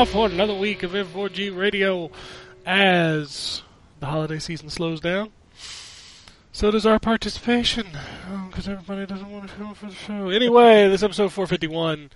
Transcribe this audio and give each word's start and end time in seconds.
it's 0.00 0.12
time 0.12 0.30
for 0.30 0.32
another 0.32 0.54
week 0.54 0.82
of 0.82 0.92
N4G 0.92 1.54
Radio 1.54 2.10
as 2.64 3.62
the 3.98 4.06
holiday 4.06 4.38
season 4.38 4.70
slows 4.70 4.98
down. 4.98 5.30
So 6.52 6.70
does 6.70 6.86
our 6.86 6.98
participation, 6.98 7.86
um, 8.30 8.48
because 8.48 8.66
everybody 8.66 9.04
doesn't 9.04 9.30
want 9.30 9.50
to 9.50 9.56
show 9.56 9.66
up 9.66 9.76
for 9.76 9.86
the 9.86 9.94
show. 9.94 10.30
Anyway, 10.30 10.88
this 10.88 11.00
is 11.00 11.04
episode 11.04 11.32
451, 11.32 12.10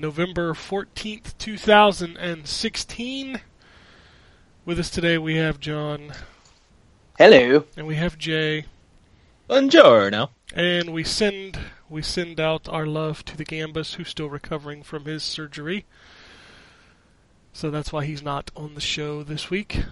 November 0.00 0.52
14th, 0.52 1.38
2016. 1.38 3.40
With 4.64 4.80
us 4.80 4.90
today, 4.90 5.16
we 5.16 5.36
have 5.36 5.60
John, 5.60 6.12
Hello. 7.18 7.66
and 7.76 7.86
we 7.86 7.94
have 7.94 8.18
Jay, 8.18 8.64
Buongiorno. 9.48 10.30
and 10.54 10.92
we 10.92 11.04
send 11.04 11.56
we 11.88 12.02
send 12.02 12.40
out 12.40 12.68
our 12.68 12.86
love 12.86 13.24
to 13.26 13.36
the 13.36 13.44
Gambus, 13.44 13.94
who's 13.94 14.08
still 14.08 14.28
recovering 14.28 14.82
from 14.82 15.04
his 15.04 15.22
surgery. 15.22 15.84
So 17.52 17.70
that's 17.70 17.92
why 17.92 18.04
he's 18.04 18.22
not 18.22 18.50
on 18.56 18.74
the 18.74 18.80
show 18.80 19.22
this 19.22 19.50
week. 19.50 19.84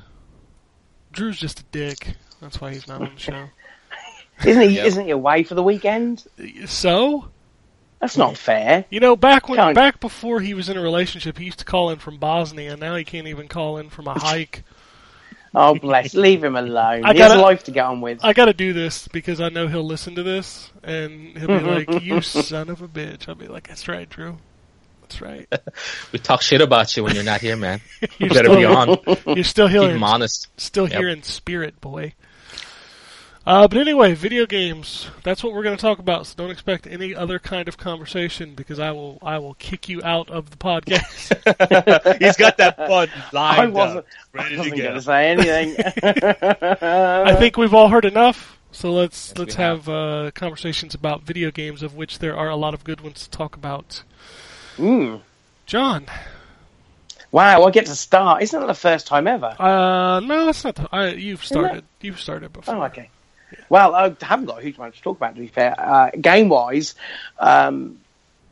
Drew's 1.12 1.38
just 1.38 1.60
a 1.60 1.64
dick. 1.64 2.14
That's 2.40 2.60
why 2.60 2.72
he's 2.72 2.88
not 2.88 3.02
on 3.02 3.12
the 3.14 3.20
show. 3.20 3.46
Isn't 4.46 4.62
he? 4.70 4.76
Yep. 4.76 4.86
Isn't 4.86 5.04
he 5.04 5.10
away 5.10 5.42
for 5.42 5.54
the 5.54 5.62
weekend? 5.62 6.24
So, 6.66 7.28
That's 8.00 8.16
not 8.16 8.38
fair. 8.38 8.86
you 8.90 8.98
know, 9.00 9.14
back 9.16 9.48
when 9.48 9.58
Can't- 9.58 9.74
back 9.74 10.00
before 10.00 10.40
he 10.40 10.54
was 10.54 10.68
in 10.70 10.78
a 10.78 10.80
relationship, 10.80 11.36
he 11.36 11.44
used 11.44 11.58
to 11.58 11.64
call 11.66 11.90
in 11.90 11.98
from 11.98 12.16
Bosnia. 12.16 12.76
Now 12.76 12.96
he 12.96 13.04
can't 13.04 13.26
even 13.26 13.48
call 13.48 13.76
in 13.76 13.90
from 13.90 14.06
a 14.06 14.14
hike. 14.18 14.62
Oh 15.54 15.74
bless. 15.74 16.14
Leave 16.14 16.42
him 16.44 16.56
alone. 16.56 17.04
I 17.04 17.12
he 17.12 17.18
has 17.18 17.32
a 17.32 17.34
gotta- 17.34 17.42
life 17.42 17.64
to 17.64 17.70
get 17.72 17.84
on 17.84 18.00
with. 18.00 18.20
I 18.24 18.32
got 18.32 18.46
to 18.46 18.54
do 18.54 18.72
this 18.72 19.06
because 19.08 19.40
I 19.40 19.50
know 19.50 19.66
he'll 19.68 19.84
listen 19.84 20.14
to 20.14 20.22
this 20.22 20.70
and 20.82 21.36
he'll 21.36 21.48
be 21.48 21.60
like, 21.60 22.02
"You 22.02 22.20
son 22.22 22.70
of 22.70 22.80
a 22.80 22.88
bitch." 22.88 23.28
I'll 23.28 23.34
be 23.34 23.48
like, 23.48 23.68
"That's 23.68 23.86
right, 23.88 24.08
Drew. 24.08 24.38
That's 25.10 25.20
right." 25.20 25.48
We 26.12 26.18
talk 26.18 26.42
shit 26.42 26.60
about 26.60 26.96
you 26.96 27.04
when 27.04 27.14
you're 27.14 27.24
not 27.24 27.40
here, 27.40 27.56
man. 27.56 27.80
You're 28.18 28.30
better 28.30 28.48
still, 28.48 28.56
be 28.56 28.64
on. 28.64 28.98
You're 29.36 29.44
still 29.44 29.68
here. 29.68 29.80
Keep 29.82 29.90
him 29.92 30.02
honest. 30.04 30.48
Still 30.56 30.88
Yep. 30.88 30.98
here 30.98 31.08
in 31.08 31.22
spirit, 31.22 31.80
boy. 31.80 32.14
Uh, 33.46 33.66
but 33.68 33.78
anyway, 33.78 34.12
video 34.14 34.44
games. 34.46 35.08
That's 35.22 35.42
what 35.42 35.52
we're 35.54 35.62
going 35.62 35.76
to 35.76 35.80
talk 35.80 35.98
about. 35.98 36.26
So 36.26 36.34
don't 36.36 36.50
expect 36.50 36.86
any 36.86 37.14
other 37.14 37.38
kind 37.38 37.68
of 37.68 37.78
conversation 37.78 38.54
because 38.54 38.78
I 38.78 38.90
will 38.92 39.18
I 39.22 39.38
will 39.38 39.54
kick 39.54 39.88
you 39.88 40.02
out 40.04 40.28
of 40.30 40.50
the 40.50 40.56
podcast. 40.56 42.18
He's 42.18 42.36
got 42.36 42.56
that 42.58 42.76
fun 42.76 43.08
lined 43.32 43.60
I 43.62 43.66
wasn't. 43.68 43.98
up, 44.00 44.06
ready 44.32 44.50
to 44.50 44.56
wasn't 44.58 44.76
go. 44.76 44.82
going 44.82 44.94
to 44.94 45.02
say 45.02 45.30
anything. 45.30 45.76
I 46.82 47.34
think 47.36 47.56
we've 47.56 47.74
all 47.74 47.88
heard 47.88 48.04
enough. 48.04 48.58
So 48.72 48.92
let's 48.92 49.30
Yes, 49.30 49.38
let's 49.38 49.56
we 49.56 49.62
have, 49.64 49.88
uh, 49.88 50.30
conversations 50.34 50.94
about 50.94 51.22
video 51.22 51.50
games, 51.50 51.82
of 51.82 51.94
which 51.96 52.18
there 52.20 52.36
are 52.36 52.48
a 52.48 52.56
lot 52.56 52.74
of 52.74 52.84
good 52.84 53.00
ones 53.00 53.24
to 53.24 53.30
talk 53.30 53.56
about. 53.56 54.02
Mm. 54.80 55.20
John, 55.66 56.06
Wow, 57.32 57.62
I 57.64 57.70
get 57.70 57.86
to 57.86 57.94
start. 57.94 58.42
Isn't 58.42 58.58
that 58.58 58.66
the 58.66 58.74
first 58.74 59.06
time 59.06 59.28
ever? 59.28 59.54
uh, 59.58 60.18
no, 60.20 60.46
that's 60.46 60.64
not. 60.64 60.74
The, 60.74 60.88
I, 60.90 61.08
you've 61.10 61.44
started. 61.44 61.84
You've 62.00 62.18
started 62.20 62.52
before. 62.52 62.74
Oh, 62.74 62.82
okay. 62.84 63.08
Well, 63.68 63.94
I 63.94 64.14
haven't 64.20 64.46
got 64.46 64.58
a 64.58 64.62
huge 64.62 64.78
amount 64.78 64.94
to 64.96 65.02
talk 65.02 65.16
about, 65.16 65.34
to 65.36 65.40
be 65.40 65.46
fair. 65.46 65.74
Uh, 65.78 66.10
game 66.20 66.48
wise, 66.48 66.94
um, 67.38 68.00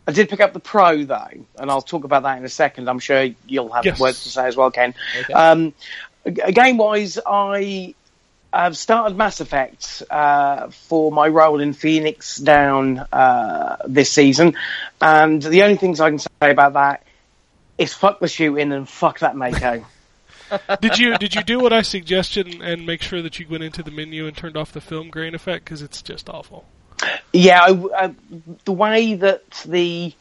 I 0.06 0.12
did 0.12 0.28
pick 0.28 0.40
up 0.40 0.52
the 0.52 0.60
Pro, 0.60 1.04
though, 1.04 1.28
and 1.58 1.70
I'll 1.70 1.82
talk 1.82 2.04
about 2.04 2.22
that 2.22 2.38
in 2.38 2.44
a 2.44 2.48
second. 2.48 2.88
I'm 2.88 2.98
sure 3.00 3.28
you'll 3.48 3.72
have 3.72 3.84
Yes. 3.84 3.98
words 3.98 4.22
to 4.24 4.28
say 4.28 4.46
as 4.46 4.56
well, 4.56 4.70
Ken. 4.70 4.94
Okay. 5.20 5.32
Um, 5.32 5.72
game 6.52 6.76
wise, 6.78 7.18
I 7.26 7.94
have 8.52 8.76
started 8.76 9.16
Mass 9.16 9.40
Effect 9.40 10.02
uh, 10.10 10.68
for 10.70 11.12
my 11.12 11.28
role 11.28 11.60
in 11.60 11.72
Phoenix 11.72 12.36
Down 12.38 12.98
uh, 12.98 13.76
this 13.86 14.10
season, 14.10 14.56
and 15.00 15.42
the 15.42 15.62
only 15.62 15.76
things 15.76 16.00
I 16.00 16.10
can 16.10 16.18
say 16.18 16.28
about 16.40 16.72
that 16.74 17.04
is 17.76 17.92
fuck 17.94 18.20
the 18.20 18.28
shooting 18.28 18.72
and 18.72 18.88
fuck 18.88 19.20
that 19.20 19.36
Mako. 19.36 19.84
did 20.80 20.98
you 20.98 21.16
did 21.18 21.34
you 21.34 21.42
do 21.44 21.60
what 21.60 21.72
I 21.74 21.82
suggested 21.82 22.46
and, 22.46 22.62
and 22.62 22.86
make 22.86 23.02
sure 23.02 23.20
that 23.22 23.38
you 23.38 23.46
went 23.48 23.64
into 23.64 23.82
the 23.82 23.90
menu 23.90 24.26
and 24.26 24.36
turned 24.36 24.56
off 24.56 24.72
the 24.72 24.80
film 24.80 25.10
grain 25.10 25.34
effect 25.34 25.64
because 25.64 25.82
it's 25.82 26.00
just 26.02 26.28
awful. 26.30 26.64
Yeah, 27.32 27.60
I, 27.62 28.04
I, 28.06 28.14
the 28.64 28.72
way 28.72 29.14
that 29.14 29.48
the 29.66 30.12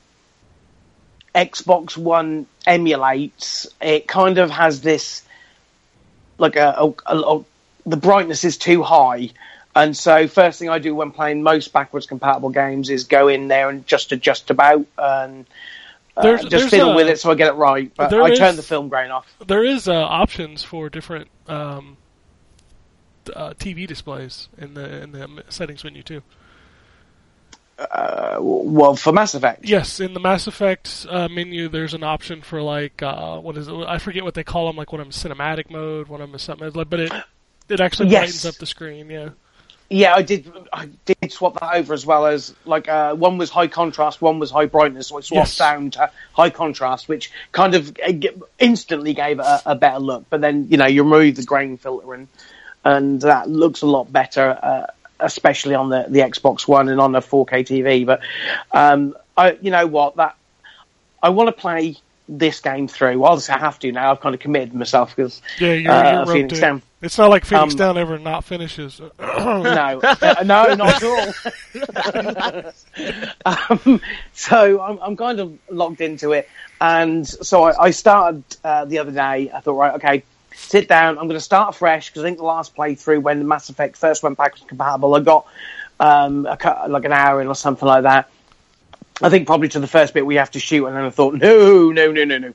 Xbox 1.34 1.96
One 1.98 2.46
emulates, 2.66 3.68
it 3.82 4.08
kind 4.08 4.38
of 4.38 4.52
has 4.52 4.82
this 4.82 5.24
like 6.38 6.56
a, 6.56 6.74
a, 6.78 6.94
a- 7.06 7.38
a- 7.40 7.46
the 7.88 7.98
brightness 7.98 8.44
is 8.44 8.58
too 8.58 8.84
high, 8.84 9.32
and 9.76 9.98
so 9.98 10.28
first 10.28 10.60
thing 10.60 10.70
I 10.70 10.78
do 10.80 10.94
when 10.94 11.12
playing 11.12 11.42
most 11.42 11.74
backwards 11.74 12.06
compatible 12.06 12.50
games 12.50 12.90
is 12.90 13.06
go 13.06 13.28
in 13.28 13.48
there 13.48 13.70
and 13.70 13.86
just 13.88 14.12
adjust 14.12 14.50
about 14.50 14.86
and. 14.98 15.46
Uh, 16.16 16.24
There's- 16.24 16.42
just 16.42 16.52
there's 16.52 16.70
fiddle 16.72 16.94
a- 16.94 16.96
with 16.96 17.08
it 17.10 17.20
so 17.20 17.30
I 17.30 17.36
get 17.36 17.48
it 17.50 17.54
right, 17.58 17.92
but 17.96 18.12
I 18.12 18.30
is- 18.32 18.40
turn 18.40 18.56
the 18.56 18.64
film 18.64 18.90
grain 18.90 19.12
off. 19.12 19.28
There 19.46 19.64
is 19.64 19.88
uh, 19.88 19.94
options 19.94 20.64
for 20.64 20.90
different 20.90 21.28
um, 21.48 21.98
uh, 23.36 23.54
TV 23.54 23.86
displays 23.86 24.50
in 24.58 24.74
the 24.74 25.04
in 25.04 25.12
the 25.12 25.44
settings 25.50 25.84
menu 25.84 26.02
too. 26.02 26.24
Uh, 27.78 28.38
well, 28.42 28.96
for 28.96 29.14
Mass 29.14 29.36
Effect, 29.36 29.64
Yes, 29.64 30.00
in 30.00 30.16
the 30.16 30.20
Mass 30.20 30.48
Effect 30.48 31.06
uh, 31.12 31.28
menu, 31.28 31.70
there's 31.70 31.94
an 31.94 32.02
option 32.04 32.42
for 32.42 32.64
like 32.64 33.04
uh, 33.04 33.38
what 33.38 33.56
is 33.56 33.68
it? 33.68 33.74
I 33.74 34.00
forget 34.00 34.24
what 34.24 34.34
they 34.34 34.44
call 34.44 34.66
them. 34.66 34.76
Like 34.76 34.92
when 34.92 35.00
I'm 35.02 35.12
cinematic 35.12 35.70
mode, 35.70 36.08
when 36.08 36.20
I'm 36.20 36.34
in 36.34 36.40
something. 36.40 36.72
But 36.72 37.00
it 37.00 37.12
it 37.70 37.80
actually 37.80 38.10
Yes. 38.10 38.22
brightens 38.22 38.46
up 38.46 38.56
the 38.56 38.66
screen. 38.66 39.10
Yeah. 39.10 39.30
Yeah, 39.90 40.16
I 40.16 40.22
did. 40.22 40.52
I 40.74 40.90
did 41.06 41.32
swap 41.32 41.60
that 41.62 41.76
over 41.76 41.94
as 41.94 42.06
well 42.06 42.26
as 42.26 42.54
like 42.66 42.90
uh, 42.90 43.16
one 43.16 43.38
was 43.38 43.50
high 43.50 43.68
contrast, 43.68 44.22
one 44.22 44.38
was 44.38 44.52
high 44.52 44.66
brightness. 44.66 45.08
So 45.08 45.18
I 45.18 45.22
swapped 45.22 45.48
Yes. 45.48 45.58
down 45.58 45.92
to 45.92 46.12
high 46.34 46.50
contrast, 46.50 47.08
which 47.08 47.32
kind 47.54 47.74
of 47.74 47.96
uh, 48.06 48.12
instantly 48.60 49.14
gave 49.14 49.40
it 49.40 49.46
a, 49.46 49.62
a 49.72 49.76
better 49.76 50.00
look. 50.00 50.26
But 50.30 50.42
then 50.42 50.68
you 50.70 50.76
know 50.76 50.88
you 50.88 51.04
remove 51.04 51.38
the 51.38 51.44
grain 51.44 51.78
filter 51.78 52.14
and 52.14 52.28
and 52.84 53.22
that 53.22 53.50
looks 53.50 53.82
a 53.82 53.86
lot 53.86 54.12
better, 54.12 54.60
uh, 54.62 54.88
especially 55.22 55.76
on 55.76 55.88
the 55.90 56.06
the 56.10 56.20
Xbox 56.20 56.68
One 56.68 56.90
and 56.90 57.00
on 57.00 57.14
the 57.14 57.20
4K 57.20 57.66
TV. 57.66 58.06
But 58.06 58.20
um, 58.74 59.16
I, 59.38 59.58
you 59.62 59.72
know 59.72 59.88
what, 59.88 60.18
that 60.18 60.36
I 61.24 61.30
want 61.30 61.48
to 61.48 61.54
play 61.54 61.96
this 62.30 62.60
game 62.60 62.88
through. 62.88 63.24
Obviously, 63.24 63.56
I 63.56 63.60
have 63.60 63.80
to 63.80 63.92
now. 63.92 64.12
I've 64.12 64.20
kind 64.20 64.36
of 64.36 64.42
committed 64.42 64.74
myself 64.74 65.16
because 65.16 65.42
Yeah, 65.60 65.74
you're, 65.74 65.92
uh, 65.92 66.12
you're 66.14 66.26
Phoenix. 66.34 66.60
Down. 66.60 66.82
It's 67.02 67.18
not 67.18 67.30
like 67.30 67.46
Phoenix 67.46 67.74
Um, 67.74 67.78
Down 67.78 67.98
ever 67.98 68.18
not 68.18 68.44
finishes. 68.44 69.00
no, 69.20 70.00
no, 70.02 70.02
not 70.44 71.04
at 71.04 71.04
all. 71.04 72.72
um, 73.86 74.02
so 74.34 74.82
I'm, 74.82 75.00
I'm 75.00 75.18
kind 75.18 75.40
of 75.40 75.58
locked 75.70 76.02
into 76.02 76.32
it, 76.34 76.50
and 76.82 77.28
so 77.28 77.64
I, 77.64 77.86
I 77.86 77.92
started 77.92 78.44
uh, 78.64 78.86
the 78.86 79.00
other 79.00 79.12
day. 79.12 79.52
I 79.54 79.60
thought, 79.62 79.78
right, 79.78 79.94
okay, 79.96 80.24
sit 80.56 80.88
down. 80.88 81.18
I'm 81.18 81.28
going 81.28 81.38
to 81.38 81.40
start 81.40 81.76
fresh 81.76 82.10
because 82.10 82.24
I 82.24 82.26
think 82.26 82.40
the 82.40 82.46
last 82.46 82.76
playthrough 82.76 83.22
when 83.22 83.48
Mass 83.48 83.70
Effect 83.70 83.96
first 83.96 84.24
went 84.24 84.38
backwards 84.38 84.66
compatible, 84.68 85.14
I 85.14 85.20
got 85.20 85.46
um, 86.00 86.46
a, 86.46 86.86
like 86.90 87.06
an 87.06 87.14
hour 87.14 87.42
in 87.42 87.48
or 87.48 87.56
something 87.56 87.88
like 87.88 88.04
that. 88.04 88.30
I 89.22 89.30
think 89.30 89.48
probably 89.48 89.70
to 89.70 89.80
the 89.80 89.88
first 89.88 90.14
bit 90.14 90.26
we 90.26 90.36
have 90.36 90.52
to 90.52 90.60
shoot, 90.60 90.86
and 90.86 90.96
then 90.96 91.04
I 91.04 91.10
thought, 91.10 91.34
no, 91.36 91.92
no, 91.92 92.12
no, 92.12 92.24
no, 92.24 92.38
no. 92.38 92.54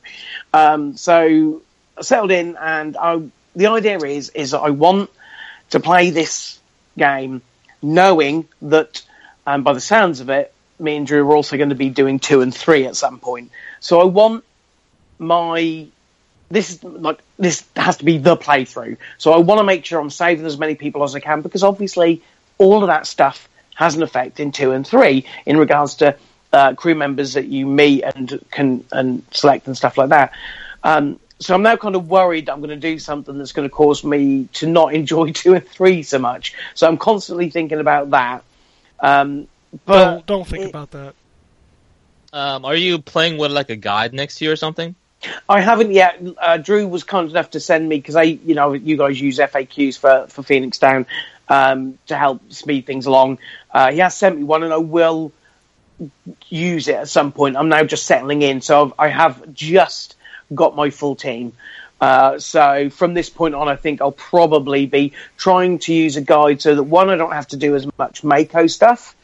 Um, 0.52 0.96
so 0.96 1.62
I 1.96 2.02
settled 2.02 2.30
in, 2.30 2.56
and 2.56 2.96
I, 2.96 3.20
the 3.56 3.66
idea 3.66 3.98
is 3.98 4.30
is 4.30 4.52
that 4.52 4.60
I 4.60 4.70
want 4.70 5.10
to 5.70 5.80
play 5.80 6.10
this 6.10 6.60
game, 6.96 7.42
knowing 7.80 8.46
that, 8.62 9.02
um, 9.46 9.64
by 9.64 9.72
the 9.72 9.80
sounds 9.80 10.20
of 10.20 10.30
it, 10.30 10.52
me 10.78 10.96
and 10.96 11.06
Drew 11.06 11.28
are 11.28 11.34
also 11.34 11.56
going 11.56 11.70
to 11.70 11.74
be 11.74 11.90
doing 11.90 12.18
two 12.18 12.40
and 12.40 12.54
three 12.54 12.86
at 12.86 12.96
some 12.96 13.18
point. 13.18 13.50
So 13.80 14.00
I 14.00 14.04
want 14.04 14.44
my 15.18 15.86
this 16.50 16.70
is 16.70 16.84
like 16.84 17.20
this 17.38 17.64
has 17.74 17.96
to 17.96 18.04
be 18.04 18.18
the 18.18 18.36
playthrough. 18.36 18.98
So 19.18 19.32
I 19.32 19.38
want 19.38 19.58
to 19.58 19.64
make 19.64 19.84
sure 19.84 19.98
I'm 19.98 20.10
saving 20.10 20.44
as 20.44 20.58
many 20.58 20.74
people 20.74 21.02
as 21.02 21.14
I 21.14 21.20
can 21.20 21.40
because 21.40 21.62
obviously 21.62 22.22
all 22.58 22.82
of 22.82 22.88
that 22.88 23.06
stuff 23.06 23.48
has 23.74 23.94
an 23.94 24.02
effect 24.02 24.38
in 24.38 24.52
two 24.52 24.72
and 24.72 24.86
three 24.86 25.24
in 25.46 25.56
regards 25.56 25.96
to 25.96 26.16
uh, 26.52 26.74
crew 26.74 26.94
members 26.94 27.34
that 27.34 27.46
you 27.46 27.66
meet 27.66 28.02
and 28.02 28.44
can 28.50 28.84
and 28.92 29.22
select 29.30 29.66
and 29.66 29.76
stuff 29.76 29.96
like 29.96 30.10
that. 30.10 30.32
Um, 30.84 31.18
so 31.38 31.54
I'm 31.54 31.62
now 31.62 31.76
kind 31.76 31.96
of 31.96 32.08
worried 32.08 32.46
that 32.46 32.52
I'm 32.52 32.60
going 32.60 32.70
to 32.70 32.76
do 32.76 32.98
something 32.98 33.36
that's 33.36 33.52
going 33.52 33.68
to 33.68 33.74
cause 33.74 34.04
me 34.04 34.48
to 34.54 34.66
not 34.66 34.94
enjoy 35.00 35.32
two 35.32 35.54
and 35.54 35.66
three 35.66 36.02
so 36.02 36.18
much. 36.18 36.54
So 36.74 36.86
I'm 36.86 36.98
constantly 36.98 37.50
thinking 37.50 37.80
about 37.80 38.10
that. 38.10 38.44
Um, 39.00 39.48
but 39.84 40.04
don't 40.04 40.26
don't 40.26 40.46
think 40.46 40.64
it- 40.64 40.70
about 40.70 40.90
that. 40.92 41.14
Um, 42.34 42.64
are 42.64 42.74
you 42.74 42.98
playing 42.98 43.36
with 43.36 43.52
like 43.52 43.68
a 43.68 43.76
guide 43.76 44.14
next 44.14 44.40
year 44.40 44.52
or 44.52 44.56
something? 44.56 44.94
I 45.48 45.60
haven't 45.60 45.92
yet. 45.92 46.20
Uh, 46.38 46.56
Drew 46.56 46.88
was 46.88 47.04
kind 47.04 47.30
enough 47.30 47.50
to 47.50 47.60
send 47.60 47.88
me 47.88 47.96
because 47.96 48.16
I, 48.16 48.22
you 48.22 48.54
know, 48.54 48.72
you 48.72 48.96
guys 48.96 49.20
use 49.20 49.38
FAQs 49.38 49.98
for 49.98 50.26
for 50.28 50.42
Phoenix 50.42 50.78
Down 50.78 51.06
um, 51.48 51.98
to 52.06 52.16
help 52.16 52.52
speed 52.52 52.86
things 52.86 53.06
along. 53.06 53.38
Uh, 53.70 53.92
he 53.92 53.98
has 53.98 54.16
sent 54.16 54.36
me 54.36 54.44
one, 54.44 54.62
and 54.62 54.72
I 54.72 54.78
will 54.78 55.30
use 56.48 56.88
it 56.88 56.96
at 56.96 57.08
some 57.08 57.32
point. 57.32 57.56
I'm 57.56 57.68
now 57.68 57.84
just 57.84 58.06
settling 58.06 58.42
in, 58.42 58.60
so 58.60 58.86
I've, 58.86 58.92
I 58.98 59.08
have 59.08 59.54
just 59.54 60.16
got 60.54 60.76
my 60.76 60.90
full 60.90 61.16
team. 61.16 61.52
Uh, 62.00 62.38
so 62.38 62.90
from 62.90 63.14
this 63.14 63.30
point 63.30 63.54
on, 63.54 63.68
I 63.68 63.76
think 63.76 64.00
I'll 64.00 64.10
probably 64.10 64.86
be 64.86 65.12
trying 65.36 65.78
to 65.80 65.94
use 65.94 66.16
a 66.16 66.20
guide 66.20 66.60
so 66.60 66.74
that 66.74 66.82
one, 66.82 67.10
I 67.10 67.16
don't 67.16 67.32
have 67.32 67.48
to 67.48 67.56
do 67.56 67.76
as 67.76 67.86
much 67.96 68.24
Mako 68.24 68.66
stuff, 68.66 69.14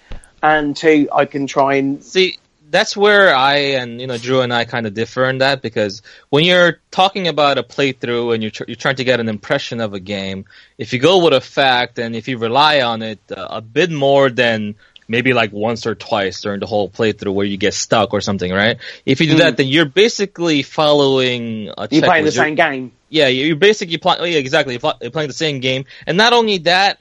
and 0.43 0.77
two, 0.77 1.09
I 1.13 1.25
can 1.25 1.49
try 1.49 1.75
and 1.75 2.03
See, 2.05 2.39
that's 2.71 2.97
where 2.97 3.35
I 3.35 3.57
and 3.81 4.01
you 4.01 4.07
know 4.07 4.19
Drew 4.19 4.43
and 4.43 4.53
I 4.53 4.65
kind 4.65 4.87
of 4.87 4.95
differ 4.95 5.25
in 5.25 5.39
that 5.39 5.63
because 5.63 6.03
when 6.31 6.45
you're 6.45 6.81
talking 6.91 7.29
about 7.29 7.59
a 7.59 7.63
playthrough 7.63 8.35
and 8.35 8.43
you're 8.43 8.51
tr- 8.51 8.65
you're 8.69 8.77
trying 8.77 8.97
to 8.97 9.05
get 9.05 9.21
an 9.21 9.29
impression 9.29 9.81
of 9.81 9.95
a 9.95 10.01
game, 10.01 10.45
if 10.77 10.93
you 10.93 10.99
go 10.99 11.25
with 11.25 11.33
a 11.33 11.41
FAQ 11.41 11.99
and 11.99 12.15
if 12.15 12.29
you 12.29 12.39
rely 12.39 12.83
on 12.83 13.03
it 13.03 13.21
uh, 13.35 13.49
a 13.51 13.61
bit 13.61 13.91
more 13.91 14.31
than 14.31 14.75
maybe 15.09 15.33
like 15.33 15.53
once 15.53 15.87
or 15.87 15.95
twice 15.95 16.43
during 16.43 16.61
the 16.61 16.67
whole 16.67 16.89
playthrough 16.89 17.33
where 17.33 17.47
you 17.47 17.57
get 17.57 17.75
stuck 17.75 18.13
or 18.13 18.21
something, 18.21 18.53
right? 18.53 18.77
If 19.07 19.21
you 19.21 19.27
do 19.29 19.37
that, 19.39 19.55
mm. 19.55 19.57
then 19.57 19.67
you're 19.67 19.87
basically 19.87 20.63
following 20.63 21.71
a 21.77 21.89
you 21.91 22.03
play 22.03 22.23
the. 22.23 22.31
You're- 22.31 22.31
same 22.31 22.55
game. 22.55 22.93
yeah, 23.09 23.29
you're 23.29 23.57
basically 23.57 23.97
playing. 23.97 24.21
Oh, 24.21 24.25
yeah, 24.25 24.39
exactly. 24.39 24.79
You're 24.81 25.11
playing 25.11 25.29
the 25.29 25.35
same 25.35 25.61
game, 25.61 25.87
and 26.07 26.17
not 26.17 26.33
only 26.33 26.59
that, 26.59 27.01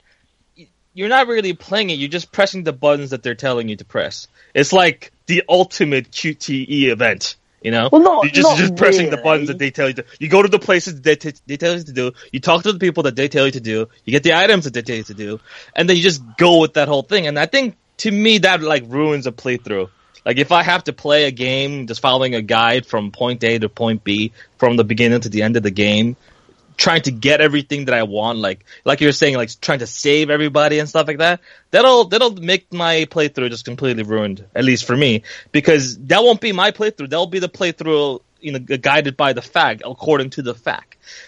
you're 0.94 1.10
not 1.10 1.28
really 1.28 1.54
playing 1.54 1.90
it. 1.90 2.00
You're 2.00 2.10
just 2.10 2.32
pressing 2.32 2.64
the 2.64 2.74
buttons 2.74 3.12
that 3.12 3.22
they're 3.22 3.36
telling 3.36 3.70
you 3.70 3.76
to 3.76 3.86
press. 3.86 4.28
It's 4.56 4.74
like 4.74 5.12
the 5.28 5.44
ultimate 5.48 6.10
QTE 6.12 6.90
event. 6.90 7.36
You 7.62 7.72
know, 7.72 7.90
Well, 7.92 8.04
not- 8.04 8.24
you're 8.24 8.32
just 8.32 8.48
not 8.48 8.58
just 8.58 8.76
pressing 8.78 9.10
the 9.10 9.18
buttons 9.18 9.48
that 9.48 9.58
they 9.58 9.72
tell 9.72 9.88
you 9.88 9.96
to. 9.96 10.06
You 10.20 10.30
go 10.30 10.44
to 10.44 10.48
the 10.48 10.60
places 10.60 10.94
that 10.96 11.04
they, 11.04 11.16
t- 11.16 11.38
they 11.48 11.58
tell 11.58 11.76
you 11.76 11.84
to 11.84 11.92
do. 11.92 12.12
You 12.32 12.40
talk 12.40 12.64
to 12.64 12.72
the 12.72 12.80
people 12.80 13.04
that 13.04 13.16
they 13.16 13.28
tell 13.28 13.46
you 13.48 13.52
to 13.52 13.60
do. 13.60 13.90
You 14.06 14.12
get 14.12 14.22
the 14.22 14.36
items 14.38 14.66
that 14.66 14.74
they 14.76 14.84
tell 14.84 14.96
you 14.96 15.04
to 15.04 15.14
do, 15.16 15.40
and 15.76 15.90
then 15.90 15.98
you 15.98 16.04
just 16.04 16.22
go 16.38 16.62
with 16.62 16.76
that 16.76 16.88
whole 16.88 17.02
thing. 17.02 17.26
And 17.26 17.38
I 17.38 17.48
think 17.48 17.76
to 17.98 18.12
me 18.12 18.40
that 18.40 18.62
like 18.62 18.84
ruins 18.88 19.28
a 19.28 19.32
playthrough. 19.32 19.90
Like 20.26 20.38
if 20.38 20.52
I 20.52 20.64
have 20.64 20.84
to 20.86 20.94
play 20.94 21.26
a 21.26 21.32
game 21.32 21.88
just 21.88 22.02
following 22.02 22.36
a 22.36 22.42
guide 22.42 22.86
from 22.86 23.12
point 23.12 23.44
A 23.44 23.60
to 23.60 23.70
point 23.70 24.04
B 24.04 24.34
from 24.58 24.76
the 24.76 24.84
beginning 24.84 25.22
to 25.22 25.30
the 25.30 25.42
end 25.42 25.56
of 25.56 25.64
the 25.64 25.72
game, 25.72 26.18
trying 26.76 27.02
to 27.04 27.12
get 27.12 27.42
everything 27.42 27.86
that 27.86 27.96
I 27.96 28.04
want, 28.04 28.38
like 28.40 28.66
like 28.86 29.02
you're 29.02 29.12
saying, 29.12 29.36
like 29.36 29.50
trying 29.62 29.80
to 29.80 29.88
save 29.88 30.30
everybody 30.30 30.80
and 30.80 30.88
stuff 30.88 31.08
like 31.08 31.18
that, 31.20 31.42
that'll 31.72 32.06
that'll 32.06 32.36
make 32.36 32.72
my 32.72 33.06
playthrough 33.10 33.50
just 33.50 33.66
completely 33.66 34.04
ruined, 34.04 34.46
at 34.54 34.64
least 34.64 34.86
for 34.86 34.96
me, 34.96 35.24
because 35.52 35.98
that 36.08 36.24
won't 36.24 36.42
be 36.42 36.52
my 36.52 36.72
playthrough. 36.72 37.10
That'll 37.10 37.28
be 37.28 37.40
the 37.40 37.50
playthrough, 37.50 38.22
you 38.48 38.54
know, 38.54 38.60
guided 38.60 39.16
by 39.16 39.34
the 39.34 39.42
FAQ, 39.42 39.82
according 39.86 40.32
to 40.32 40.42
the 40.42 40.56
FAQ. 40.56 40.84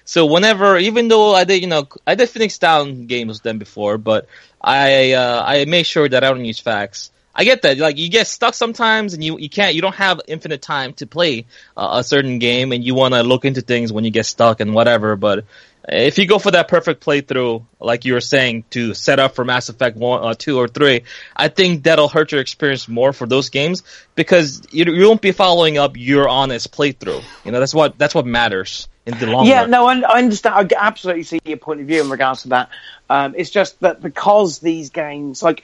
So 0.05 0.25
whenever, 0.25 0.77
even 0.77 1.07
though 1.07 1.33
I 1.33 1.43
did, 1.43 1.61
you 1.61 1.67
know, 1.67 1.87
I 2.07 2.15
did 2.15 2.29
Phoenix 2.29 2.57
Down 2.57 3.05
games 3.05 3.41
them 3.41 3.59
before, 3.59 3.97
but 3.97 4.27
I 4.61 5.13
uh, 5.13 5.43
I 5.45 5.65
make 5.65 5.85
sure 5.85 6.07
that 6.09 6.23
I 6.23 6.29
don't 6.29 6.45
use 6.45 6.61
FAQs. 6.61 7.11
I 7.39 7.43
get 7.43 7.61
that. 7.61 7.77
Like 7.77 7.97
you 7.97 8.09
get 8.09 8.27
stuck 8.27 8.53
sometimes, 8.53 9.13
and 9.13 9.23
you 9.23 9.37
you 9.37 9.49
can't. 9.49 9.75
You 9.75 9.81
don't 9.81 9.95
have 9.95 10.19
infinite 10.27 10.61
time 10.61 10.93
to 10.93 11.07
play 11.07 11.45
uh, 11.77 11.99
a 11.99 12.03
certain 12.03 12.39
game, 12.39 12.71
and 12.73 12.83
you 12.83 12.95
want 12.95 13.13
to 13.13 13.23
look 13.23 13.45
into 13.45 13.61
things 13.61 13.93
when 13.93 14.03
you 14.03 14.11
get 14.11 14.25
stuck 14.25 14.59
and 14.59 14.73
whatever. 14.73 15.15
But 15.15 15.45
if 15.87 16.17
you 16.17 16.25
go 16.25 16.39
for 16.39 16.51
that 16.51 16.67
perfect 16.67 17.03
playthrough, 17.03 17.65
like 17.79 18.05
you 18.05 18.13
were 18.13 18.21
saying, 18.21 18.65
to 18.71 18.93
set 18.93 19.19
up 19.19 19.35
for 19.35 19.45
Mass 19.45 19.69
Effect 19.69 19.95
one, 19.97 20.23
uh, 20.23 20.33
two, 20.33 20.57
or 20.59 20.67
three, 20.67 21.03
I 21.35 21.47
think 21.47 21.83
that'll 21.83 22.09
hurt 22.09 22.31
your 22.31 22.41
experience 22.41 22.87
more 22.87 23.13
for 23.13 23.25
those 23.25 23.49
games 23.49 23.83
because 24.15 24.61
you, 24.71 24.85
you 24.85 25.07
won't 25.07 25.21
be 25.21 25.31
following 25.31 25.77
up 25.77 25.95
your 25.95 26.27
honest 26.27 26.71
playthrough. 26.71 27.23
You 27.45 27.51
know, 27.51 27.59
that's 27.59 27.73
what 27.73 27.97
that's 27.97 28.13
what 28.13 28.25
matters 28.25 28.87
in 29.05 29.17
the 29.17 29.27
long 29.27 29.45
Yeah, 29.45 29.61
run. 29.61 29.69
Yeah, 29.69 29.77
no, 29.77 29.87
I, 29.87 29.99
I 30.01 30.17
understand. 30.19 30.55
I 30.55 30.75
absolutely 30.77 31.23
see 31.23 31.39
your 31.45 31.57
point 31.57 31.79
of 31.81 31.87
view 31.87 32.01
in 32.01 32.09
regards 32.09 32.43
to 32.43 32.49
that. 32.49 32.69
Um, 33.09 33.33
it's 33.37 33.49
just 33.49 33.79
that 33.79 34.01
because 34.01 34.59
these 34.59 34.89
games, 34.89 35.41
like 35.41 35.63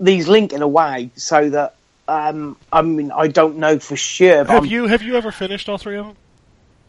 these, 0.00 0.28
link 0.28 0.52
in 0.52 0.62
a 0.62 0.68
way 0.68 1.10
so 1.14 1.50
that 1.50 1.76
um, 2.08 2.56
I 2.72 2.82
mean, 2.82 3.10
I 3.12 3.28
don't 3.28 3.58
know 3.58 3.78
for 3.78 3.96
sure. 3.96 4.44
But 4.44 4.52
Have 4.52 4.62
I'm- 4.62 4.70
you 4.72 4.86
have 4.86 5.02
you 5.02 5.16
ever 5.16 5.30
finished 5.30 5.68
all 5.68 5.78
three 5.78 5.96
of 5.96 6.06
them? 6.06 6.16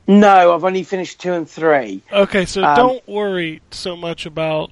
No, 0.08 0.54
I've 0.56 0.64
only 0.64 0.84
finished 0.84 1.20
two 1.20 1.34
and 1.34 1.50
three. 1.50 2.02
Okay, 2.12 2.46
so 2.46 2.64
Um, 2.64 2.76
don't 2.76 3.08
worry 3.08 3.62
so 3.72 3.96
much 3.96 4.26
about. 4.26 4.72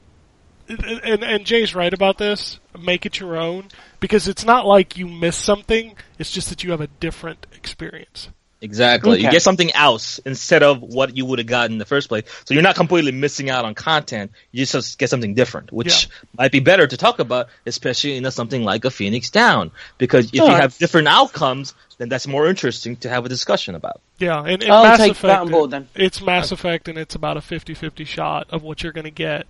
And, 0.67 1.23
and 1.23 1.45
Jay's 1.45 1.75
right 1.75 1.93
about 1.93 2.17
this. 2.17 2.59
Make 2.79 3.05
it 3.05 3.19
your 3.19 3.37
own 3.37 3.67
because 3.99 4.27
it's 4.27 4.45
not 4.45 4.65
like 4.65 4.97
you 4.97 5.07
miss 5.07 5.35
something. 5.35 5.95
It's 6.17 6.31
just 6.31 6.49
that 6.49 6.63
you 6.63 6.71
have 6.71 6.81
a 6.81 6.87
different 6.87 7.45
experience. 7.53 8.29
Exactly. 8.62 9.22
You 9.22 9.30
get 9.30 9.42
something 9.42 9.72
else 9.74 10.19
instead 10.19 10.63
of 10.63 10.81
what 10.81 11.16
you 11.16 11.25
would 11.25 11.40
have 11.40 11.48
gotten 11.48 11.74
in 11.74 11.78
the 11.78 11.86
first 11.86 12.07
place. 12.07 12.24
So 12.46 12.54
you're 12.54 12.63
not 12.63 12.75
completely 12.75 13.12
missing 13.12 13.50
out 13.50 13.66
on 13.66 13.75
content. 13.75 14.31
You 14.52 14.66
just 14.66 14.98
get 14.98 15.10
something 15.10 15.34
different, 15.34 15.72
which 15.72 16.07
might 16.38 16.52
be 16.52 16.62
better 16.62 16.88
to 16.88 16.98
talk 16.98 17.19
about, 17.19 17.50
especially 17.66 18.18
in 18.18 18.25
a, 18.25 18.31
something 18.31 18.63
like 18.63 18.86
a 18.86 18.90
Phoenix 18.90 19.30
Down. 19.30 19.72
Because 19.98 20.28
if 20.28 20.36
you 20.36 20.42
Alright. 20.44 20.62
have 20.62 20.78
different 20.78 21.07
outcomes, 21.10 21.75
then 21.98 22.10
that's 22.10 22.28
more 22.28 22.48
interesting 22.48 22.96
to 22.98 23.10
have 23.10 23.25
a 23.25 23.30
discussion 23.30 23.75
about. 23.75 24.02
Yeah, 24.19 24.40
and, 24.40 24.63
and 24.63 24.72
I'll 24.72 24.84
Mass 24.84 24.98
take 25.00 25.12
Effect, 25.12 25.22
that 25.28 25.42
on 25.42 25.52
board 25.52 25.72
then. 25.72 25.88
it's 25.94 26.22
Mass 26.22 26.52
Effect, 26.52 26.88
and 26.88 26.98
it's 26.98 27.13
about 27.16 27.38
a 27.38 27.42
50-50 27.42 28.07
shot 28.07 28.48
of 28.50 28.63
what 28.63 28.81
you're 28.84 28.94
going 28.94 29.04
to 29.06 29.12
get, 29.12 29.46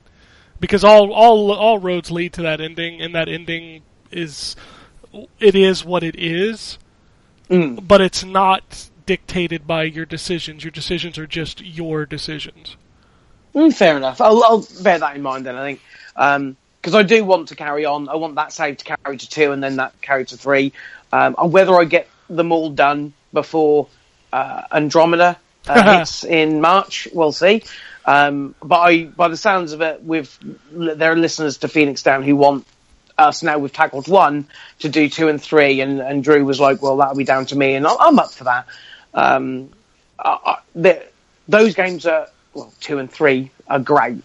because 0.60 0.84
all 0.84 1.14
all 1.14 1.52
all 1.52 1.78
roads 1.80 2.12
lead 2.12 2.34
to 2.34 2.42
that 2.42 2.60
ending, 2.60 3.02
and 3.02 3.14
that 3.16 3.30
ending 3.30 3.84
is 4.12 4.56
it 5.40 5.56
is 5.56 5.86
what 5.86 6.04
it 6.04 6.16
is, 6.18 6.80
Mm. 7.50 7.88
but 7.88 8.02
it's 8.02 8.24
not 8.24 8.90
dictated 9.06 9.68
by 9.68 9.84
your 9.84 10.06
decisions. 10.06 10.64
Your 10.64 10.72
decisions 10.72 11.18
are 11.18 11.28
just 11.28 11.62
your 11.62 12.06
decisions. 12.06 12.78
Mm, 13.54 13.74
fair 13.74 13.96
enough. 13.96 14.20
I'll, 14.22 14.44
I'll 14.44 14.68
bear 14.82 15.00
that 15.00 15.16
in 15.16 15.22
mind 15.22 15.46
then. 15.46 15.56
I 15.56 15.64
think 15.64 16.58
because 16.82 16.96
I 16.96 17.04
do 17.04 17.24
want 17.24 17.50
to 17.50 17.56
carry 17.56 17.86
on. 17.86 18.10
I 18.10 18.16
want 18.16 18.36
that 18.36 18.54
save 18.54 18.78
to 18.78 18.86
carry 18.86 19.18
to 19.18 19.30
two, 19.30 19.52
and 19.52 19.64
then 19.64 19.78
that 19.78 20.00
carry 20.02 20.26
to 20.26 20.38
three. 20.38 20.74
Um, 21.12 21.36
and 21.38 21.52
whether 21.52 21.76
I 21.76 21.86
get 21.86 22.08
them 22.30 22.52
all 22.52 22.70
done 22.70 23.14
before 23.34 23.88
uh, 24.34 24.64
Andromeda 24.72 25.38
uh, 25.68 25.98
hits 26.00 26.24
in 26.24 26.62
March, 26.62 27.08
we'll 27.14 27.32
see. 27.32 27.64
Um, 28.06 28.54
but 28.62 28.80
I, 28.80 29.04
by 29.06 29.30
the 29.30 29.38
sounds 29.38 29.74
of 29.74 29.82
it, 29.82 30.04
with 30.04 30.38
there 30.72 31.12
are 31.12 31.18
listeners 31.18 31.58
to 31.60 31.68
Phoenix 31.68 32.04
Down 32.04 32.24
who 32.24 32.36
want 32.36 32.68
us 33.18 33.42
now 33.42 33.58
we've 33.58 33.72
tackled 33.72 34.08
one 34.08 34.48
to 34.80 34.90
do 34.90 35.10
two 35.10 35.28
and 35.28 35.42
three, 35.42 35.82
and, 35.82 36.00
and 36.02 36.24
Drew 36.24 36.44
was 36.46 36.60
like, 36.60 36.82
"Well, 36.82 36.98
that'll 36.98 37.16
be 37.16 37.24
down 37.24 37.46
to 37.48 37.56
me," 37.56 37.76
and 37.76 37.88
I'm 37.88 38.20
up 38.20 38.32
for 38.32 38.44
that. 38.44 38.68
Um, 39.16 39.70
I, 40.20 40.60
I, 40.76 41.02
those 41.48 41.74
games 41.74 42.06
are 42.06 42.28
well, 42.54 42.72
two 42.80 43.00
and 43.00 43.12
three 43.12 43.50
are 43.68 43.80
great, 43.80 44.22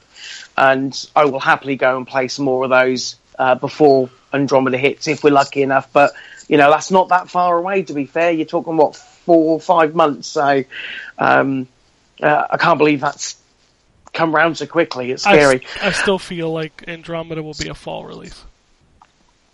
and 0.56 1.08
I 1.16 1.24
will 1.24 1.40
happily 1.40 1.76
go 1.76 1.96
and 1.96 2.06
play 2.06 2.28
some 2.28 2.44
more 2.44 2.64
of 2.64 2.70
those 2.70 3.16
uh, 3.38 3.54
before 3.54 4.10
Andromeda 4.32 4.76
hits 4.76 5.08
if 5.08 5.24
we're 5.24 5.30
lucky 5.30 5.62
enough. 5.62 5.90
But 5.92 6.12
you 6.48 6.58
know, 6.58 6.70
that's 6.70 6.90
not 6.90 7.08
that 7.08 7.30
far 7.30 7.56
away. 7.56 7.84
To 7.84 7.94
be 7.94 8.04
fair, 8.04 8.30
you're 8.32 8.46
talking 8.46 8.76
what 8.76 8.96
four 8.96 9.54
or 9.54 9.60
five 9.60 9.94
months. 9.94 10.28
So 10.28 10.64
um, 11.18 11.68
uh, 12.22 12.46
I 12.50 12.56
can't 12.56 12.78
believe 12.78 13.00
that's 13.00 13.36
come 14.12 14.34
round 14.34 14.58
so 14.58 14.66
quickly. 14.66 15.12
It's 15.12 15.24
I, 15.24 15.34
scary. 15.34 15.62
I 15.80 15.92
still 15.92 16.18
feel 16.18 16.52
like 16.52 16.84
Andromeda 16.88 17.42
will 17.42 17.54
be 17.54 17.68
a 17.68 17.74
fall 17.74 18.04
release. 18.04 18.44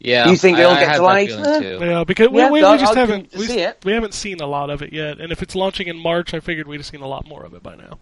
Yeah. 0.07 0.29
You 0.29 0.37
think 0.37 0.57
I- 0.57 0.61
it'll 0.61 0.73
I 0.73 0.81
get 0.85 0.95
delayed? 0.97 1.31
That 1.31 1.63
too. 1.63 1.79
Yeah, 1.85 2.05
because 2.05 2.29
we, 2.29 2.39
Yeah, 2.39 2.51
we, 2.51 2.63
I- 2.63 2.73
we 2.73 2.79
just 2.79 2.97
I 2.97 3.01
haven't 3.01 3.33
we, 3.35 3.47
see 3.47 3.59
it. 3.59 3.79
we 3.85 3.93
haven't 3.93 4.15
seen 4.15 4.41
a 4.41 4.47
lot 4.47 4.71
of 4.71 4.81
it 4.83 4.93
yet, 4.93 5.19
and 5.21 5.33
if 5.33 5.43
it's 5.43 5.57
launching 5.57 5.89
in 5.89 5.99
March, 5.99 6.33
I 6.33 6.41
figured 6.41 6.69
we'd 6.69 6.77
have 6.77 6.87
seen 6.87 7.01
a 7.01 7.09
lot 7.09 7.27
more 7.27 7.45
of 7.45 7.55
it 7.55 7.63
by 7.63 7.75
now. 7.75 7.99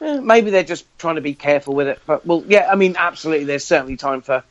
Eh, 0.00 0.20
maybe 0.20 0.50
they're 0.50 0.62
just 0.64 0.86
trying 0.98 1.16
to 1.16 1.20
be 1.20 1.34
careful 1.34 1.74
with 1.74 1.88
it. 1.88 2.00
But 2.06 2.24
well, 2.26 2.42
yeah, 2.48 2.68
I 2.72 2.74
mean, 2.74 2.96
absolutely, 2.98 3.44
there's 3.44 3.64
certainly 3.64 3.96
time 3.96 4.22
for 4.22 4.42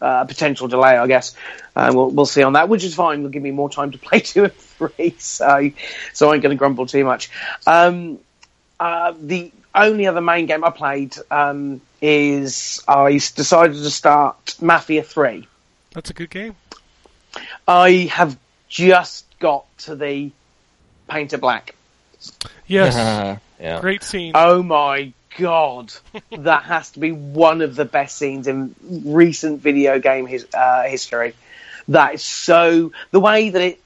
uh, 0.00 0.20
a 0.22 0.26
potential 0.26 0.68
delay, 0.68 0.96
I 0.96 1.06
guess. 1.08 1.34
Uh, 1.74 1.90
we'll 1.92 2.10
we'll 2.10 2.26
see 2.26 2.44
on 2.44 2.52
that, 2.52 2.68
which 2.68 2.84
is 2.84 2.94
fine. 2.94 3.18
It'll 3.18 3.30
give 3.30 3.42
me 3.42 3.50
more 3.50 3.68
time 3.68 3.90
to 3.90 3.98
play 4.06 4.20
two 4.20 4.44
and 4.44 4.54
three, 4.54 5.14
so 5.18 5.70
so 6.12 6.30
I 6.30 6.34
ain't 6.34 6.42
going 6.42 6.50
to 6.50 6.56
grumble 6.56 6.86
too 6.86 7.04
much. 7.04 7.30
Um, 7.66 8.18
uh, 8.78 9.12
the 9.20 9.50
only 9.74 10.06
other 10.06 10.20
main 10.20 10.46
game 10.46 10.62
I 10.64 10.70
played 10.70 11.16
um, 11.30 11.80
is 12.00 12.82
I 12.86 13.12
decided 13.12 13.74
to 13.74 13.90
start 13.90 14.54
Mafia 14.60 15.02
Three. 15.02 15.48
That's 15.96 16.10
a 16.10 16.12
good 16.12 16.28
game. 16.28 16.54
I 17.66 18.10
have 18.12 18.36
just 18.68 19.24
got 19.38 19.64
to 19.78 19.96
the 19.96 20.30
Painter 21.08 21.38
Black. 21.38 21.74
Yes. 22.66 23.40
Yeah. 23.58 23.80
Great 23.80 24.02
scene. 24.02 24.32
Oh 24.34 24.62
my 24.62 25.14
god, 25.38 25.90
that 26.30 26.64
has 26.64 26.90
to 26.90 27.00
be 27.00 27.10
one 27.10 27.62
of 27.62 27.74
the 27.74 27.86
best 27.86 28.18
scenes 28.18 28.46
in 28.46 28.74
recent 28.82 29.62
video 29.62 29.98
game 29.98 30.26
his, 30.26 30.46
uh, 30.52 30.82
history. 30.82 31.32
That 31.88 32.16
is 32.16 32.22
so 32.22 32.92
the 33.12 33.20
way 33.20 33.48
that 33.48 33.62
it 33.62 33.80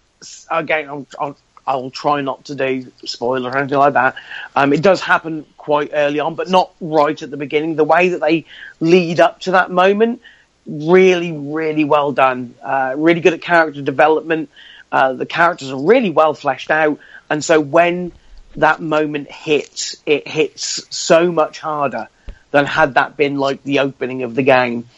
again. 0.50 0.88
I'll, 0.88 1.06
I'll, 1.20 1.36
I'll 1.68 1.90
try 1.90 2.20
not 2.20 2.46
to 2.46 2.56
do 2.56 2.90
spoiler 3.04 3.48
or 3.48 3.58
anything 3.58 3.78
like 3.78 3.92
that. 3.92 4.16
Um, 4.56 4.72
it 4.72 4.82
does 4.82 5.00
happen 5.00 5.46
quite 5.56 5.90
early 5.92 6.18
on, 6.18 6.34
but 6.34 6.50
not 6.50 6.72
right 6.80 7.22
at 7.22 7.30
the 7.30 7.36
beginning. 7.36 7.76
The 7.76 7.84
way 7.84 8.08
that 8.08 8.20
they 8.20 8.46
lead 8.80 9.20
up 9.20 9.38
to 9.42 9.52
that 9.52 9.70
moment, 9.70 10.20
really, 10.66 11.32
really 11.32 11.84
well 11.84 12.12
done. 12.12 12.54
Uh, 12.62 12.94
really 12.96 13.20
good 13.20 13.32
at 13.32 13.42
character 13.42 13.82
development. 13.82 14.50
Uh, 14.92 15.12
the 15.12 15.26
characters 15.26 15.70
are 15.70 15.80
really 15.80 16.10
well 16.10 16.34
fleshed 16.34 16.70
out, 16.70 16.98
and 17.28 17.44
so 17.44 17.60
when 17.60 18.12
that 18.56 18.80
moment 18.80 19.30
hits, 19.30 19.96
it 20.04 20.26
hits 20.26 20.84
so 20.90 21.30
much 21.30 21.60
harder 21.60 22.08
than 22.50 22.66
had 22.66 22.94
that 22.94 23.16
been 23.16 23.36
like 23.36 23.62
the 23.62 23.80
opening 23.80 24.24
of 24.24 24.34
the 24.34 24.42
game. 24.42 24.88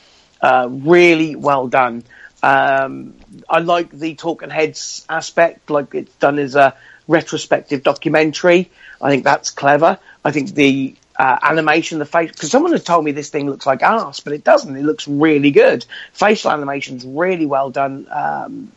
Uh, 0.40 0.68
really 0.70 1.36
well 1.36 1.68
done. 1.68 2.02
Um, 2.42 3.14
I 3.48 3.60
like 3.60 3.90
the 3.90 4.14
talking 4.14 4.50
heads 4.50 5.04
aspect, 5.08 5.70
like 5.70 5.94
it's 5.94 6.14
done 6.14 6.38
as 6.38 6.56
a 6.56 6.74
retrospective 7.06 7.82
documentary. 7.82 8.70
I 9.00 9.10
think 9.10 9.24
that's 9.24 9.50
clever. 9.50 9.98
I 10.24 10.32
think 10.32 10.54
the 10.54 10.96
uh, 11.22 11.38
animation, 11.40 12.00
the 12.00 12.04
face, 12.04 12.32
because 12.32 12.50
someone 12.50 12.72
has 12.72 12.82
told 12.82 13.04
me 13.04 13.12
this 13.12 13.30
thing 13.30 13.48
looks 13.48 13.64
like 13.64 13.80
ass, 13.80 14.18
but 14.18 14.32
it 14.32 14.42
doesn't. 14.42 14.74
It 14.74 14.82
looks 14.82 15.06
really 15.06 15.52
good. 15.52 15.86
Facial 16.12 16.50
animation's 16.50 17.04
really 17.04 17.46
well 17.46 17.70
done. 17.70 18.08
Um, 18.10 18.72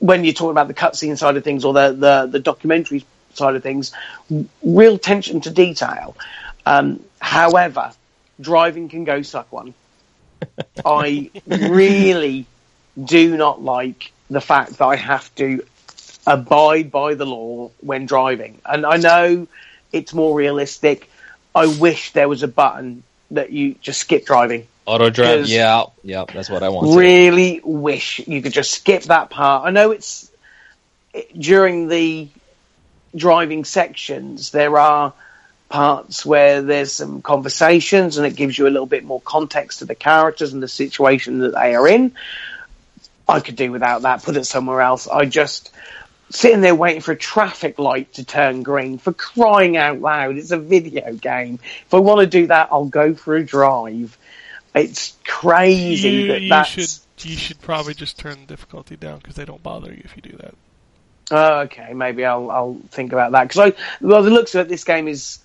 when 0.00 0.24
you're 0.24 0.34
talking 0.34 0.50
about 0.50 0.66
the 0.66 0.74
cutscene 0.74 1.16
side 1.16 1.36
of 1.36 1.44
things 1.44 1.64
or 1.64 1.74
the, 1.74 1.92
the, 1.92 2.26
the 2.26 2.38
documentary 2.40 3.04
side 3.34 3.54
of 3.54 3.62
things, 3.62 3.92
real 4.64 4.96
attention 4.96 5.40
to 5.42 5.50
detail. 5.52 6.16
Um, 6.66 7.04
however, 7.20 7.92
driving 8.40 8.88
can 8.88 9.04
go 9.04 9.22
suck 9.22 9.52
one. 9.52 9.74
I 10.84 11.30
really 11.46 12.46
do 13.00 13.36
not 13.36 13.62
like 13.62 14.10
the 14.28 14.40
fact 14.40 14.78
that 14.78 14.84
I 14.84 14.96
have 14.96 15.32
to 15.36 15.64
abide 16.26 16.90
by 16.90 17.14
the 17.14 17.26
law 17.26 17.70
when 17.78 18.06
driving. 18.06 18.60
And 18.64 18.84
I 18.84 18.96
know 18.96 19.46
it's 19.92 20.12
more 20.12 20.36
realistic. 20.36 21.08
I 21.54 21.66
wish 21.66 22.12
there 22.12 22.28
was 22.28 22.42
a 22.42 22.48
button 22.48 23.02
that 23.30 23.50
you 23.50 23.74
just 23.80 24.00
skip 24.00 24.26
driving. 24.26 24.66
Auto 24.86 25.10
drive. 25.10 25.46
Yeah, 25.46 25.84
yeah, 26.02 26.24
that's 26.32 26.50
what 26.50 26.62
I 26.62 26.68
want. 26.68 26.96
Really 26.96 27.60
wish 27.62 28.20
you 28.26 28.42
could 28.42 28.52
just 28.52 28.72
skip 28.72 29.04
that 29.04 29.30
part. 29.30 29.66
I 29.66 29.70
know 29.70 29.92
it's 29.92 30.30
it, 31.14 31.38
during 31.38 31.88
the 31.88 32.28
driving 33.14 33.64
sections 33.64 34.50
there 34.52 34.78
are 34.78 35.12
parts 35.68 36.24
where 36.24 36.62
there's 36.62 36.92
some 36.92 37.22
conversations 37.22 38.18
and 38.18 38.26
it 38.26 38.36
gives 38.36 38.58
you 38.58 38.66
a 38.66 38.70
little 38.70 38.86
bit 38.86 39.04
more 39.04 39.20
context 39.20 39.78
to 39.78 39.84
the 39.84 39.94
characters 39.94 40.52
and 40.52 40.62
the 40.62 40.68
situation 40.68 41.38
that 41.40 41.54
they 41.54 41.74
are 41.74 41.88
in. 41.88 42.12
I 43.28 43.40
could 43.40 43.56
do 43.56 43.70
without 43.72 44.02
that. 44.02 44.22
Put 44.22 44.36
it 44.36 44.44
somewhere 44.44 44.80
else. 44.80 45.08
I 45.08 45.24
just 45.24 45.72
sitting 46.32 46.62
there 46.62 46.74
waiting 46.74 47.02
for 47.02 47.12
a 47.12 47.16
traffic 47.16 47.78
light 47.78 48.14
to 48.14 48.24
turn 48.24 48.62
green 48.62 48.98
for 48.98 49.12
crying 49.12 49.76
out 49.76 50.00
loud. 50.00 50.36
It's 50.38 50.50
a 50.50 50.58
video 50.58 51.12
game. 51.12 51.58
If 51.86 51.94
I 51.94 51.98
want 51.98 52.20
to 52.20 52.26
do 52.26 52.46
that, 52.46 52.68
I'll 52.72 52.86
go 52.86 53.14
for 53.14 53.36
a 53.36 53.44
drive. 53.44 54.16
It's 54.74 55.16
crazy 55.24 56.08
you, 56.08 56.26
that 56.28 56.42
you 56.42 56.48
that's. 56.48 56.68
should 56.70 57.30
you 57.30 57.36
should 57.36 57.60
probably 57.60 57.94
just 57.94 58.18
turn 58.18 58.40
the 58.40 58.46
difficulty 58.46 58.96
down 58.96 59.18
because 59.18 59.36
they 59.36 59.44
don't 59.44 59.62
bother 59.62 59.92
you 59.92 60.00
if 60.04 60.16
you 60.16 60.22
do 60.22 60.36
that. 60.38 60.54
Oh, 61.30 61.60
okay, 61.60 61.92
maybe 61.92 62.24
I'll 62.24 62.50
I'll 62.50 62.80
think 62.90 63.12
about 63.12 63.32
that 63.32 63.44
because 63.44 63.72
I 63.72 63.82
well 64.00 64.22
the 64.22 64.30
looks 64.30 64.54
of 64.54 64.66
it, 64.66 64.68
this 64.68 64.84
game 64.84 65.08
is 65.08 65.38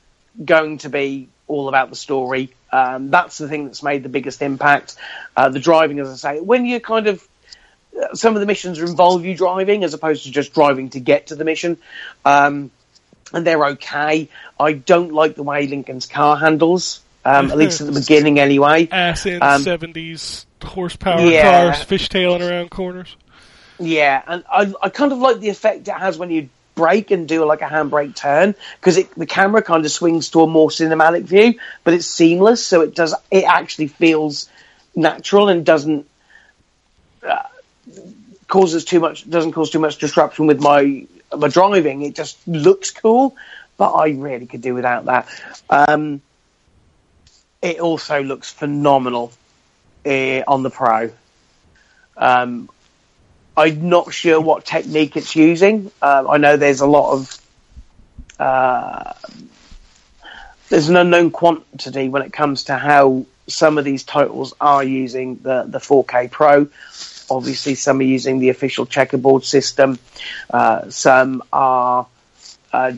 going 0.43 0.79
to 0.79 0.89
be 0.89 1.27
all 1.47 1.67
about 1.67 1.89
the 1.89 1.95
story. 1.95 2.53
Um, 2.71 3.09
that's 3.09 3.37
the 3.37 3.47
thing 3.47 3.65
that's 3.65 3.83
made 3.83 4.03
the 4.03 4.09
biggest 4.09 4.41
impact. 4.41 4.95
Uh, 5.35 5.49
the 5.49 5.59
driving, 5.59 5.99
as 5.99 6.09
I 6.09 6.35
say, 6.35 6.41
when 6.41 6.65
you're 6.65 6.79
kind 6.79 7.07
of 7.07 7.25
some 8.13 8.35
of 8.35 8.39
the 8.39 8.45
missions 8.45 8.79
involve 8.79 9.25
you 9.25 9.35
driving 9.35 9.83
as 9.83 9.93
opposed 9.93 10.23
to 10.23 10.31
just 10.31 10.53
driving 10.53 10.89
to 10.91 10.99
get 10.99 11.27
to 11.27 11.35
the 11.35 11.43
mission, 11.43 11.77
um, 12.25 12.71
and 13.33 13.45
they're 13.45 13.65
okay. 13.65 14.29
I 14.59 14.73
don't 14.73 15.13
like 15.13 15.35
the 15.35 15.43
way 15.43 15.67
Lincoln's 15.67 16.05
car 16.05 16.37
handles, 16.37 17.01
um, 17.25 17.51
at 17.51 17.57
least 17.57 17.81
at 17.81 17.87
the 17.87 17.93
beginning, 17.99 18.39
anyway. 18.39 18.87
Ass 18.91 19.25
in 19.25 19.41
Um, 19.41 19.61
seventies 19.61 20.45
horsepower 20.63 21.21
yeah. 21.21 21.73
cars, 21.73 21.85
fishtailing 21.85 22.47
around 22.47 22.69
corners. 22.69 23.15
Yeah, 23.79 24.21
and 24.25 24.43
I, 24.51 24.73
I 24.81 24.89
kind 24.89 25.11
of 25.11 25.19
like 25.19 25.39
the 25.39 25.49
effect 25.49 25.87
it 25.87 25.91
has 25.91 26.17
when 26.17 26.31
you 26.31 26.49
brake 26.75 27.11
and 27.11 27.27
do 27.27 27.43
like 27.45 27.61
a 27.61 27.65
handbrake 27.65 28.15
turn 28.15 28.55
because 28.79 29.03
the 29.17 29.25
camera 29.25 29.61
kind 29.61 29.83
of 29.83 29.91
swings 29.91 30.29
to 30.29 30.41
a 30.41 30.47
more 30.47 30.69
cinematic 30.69 31.23
view, 31.23 31.59
but 31.83 31.93
it's 31.93 32.05
seamless, 32.05 32.65
so 32.65 32.81
it 32.81 32.95
does 32.95 33.13
it 33.29 33.43
actually 33.43 33.87
feels 33.87 34.49
natural 34.95 35.49
and 35.49 35.65
doesn't 35.65 36.07
uh, 37.23 37.43
causes 38.47 38.85
too 38.85 38.99
much 38.99 39.29
doesn't 39.29 39.51
cause 39.51 39.69
too 39.69 39.79
much 39.79 39.97
disruption 39.97 40.47
with 40.47 40.61
my 40.61 41.05
my 41.35 41.47
driving. 41.47 42.01
It 42.01 42.15
just 42.15 42.37
looks 42.47 42.91
cool, 42.91 43.35
but 43.77 43.91
I 43.91 44.09
really 44.09 44.45
could 44.45 44.61
do 44.61 44.73
without 44.73 45.05
that. 45.05 45.27
Um, 45.69 46.21
it 47.61 47.79
also 47.79 48.23
looks 48.23 48.51
phenomenal 48.51 49.31
uh, 50.05 50.43
on 50.47 50.63
the 50.63 50.69
Pro. 50.69 51.11
Um, 52.15 52.69
I'm 53.55 53.89
not 53.89 54.13
sure 54.13 54.39
what 54.39 54.65
technique 54.65 55.17
it's 55.17 55.35
using. 55.35 55.91
Um, 56.01 56.29
I 56.29 56.37
know 56.37 56.57
there's 56.57 56.81
a 56.81 56.87
lot 56.87 57.13
of 57.13 57.41
uh, 58.39 59.13
there's 60.69 60.89
an 60.89 60.95
unknown 60.95 61.31
quantity 61.31 62.09
when 62.09 62.21
it 62.21 62.31
comes 62.31 62.65
to 62.65 62.75
how 62.75 63.25
some 63.47 63.77
of 63.77 63.85
these 63.85 64.03
titles 64.03 64.53
are 64.61 64.83
using 64.83 65.37
the 65.37 65.63
the 65.67 65.79
4K 65.79 66.29
Pro. 66.29 66.67
Obviously, 67.29 67.75
some 67.75 67.99
are 67.99 68.03
using 68.03 68.39
the 68.39 68.49
official 68.49 68.85
checkerboard 68.85 69.43
system. 69.43 69.99
Uh, 70.49 70.89
some 70.89 71.43
are 71.51 72.07
uh, 72.71 72.93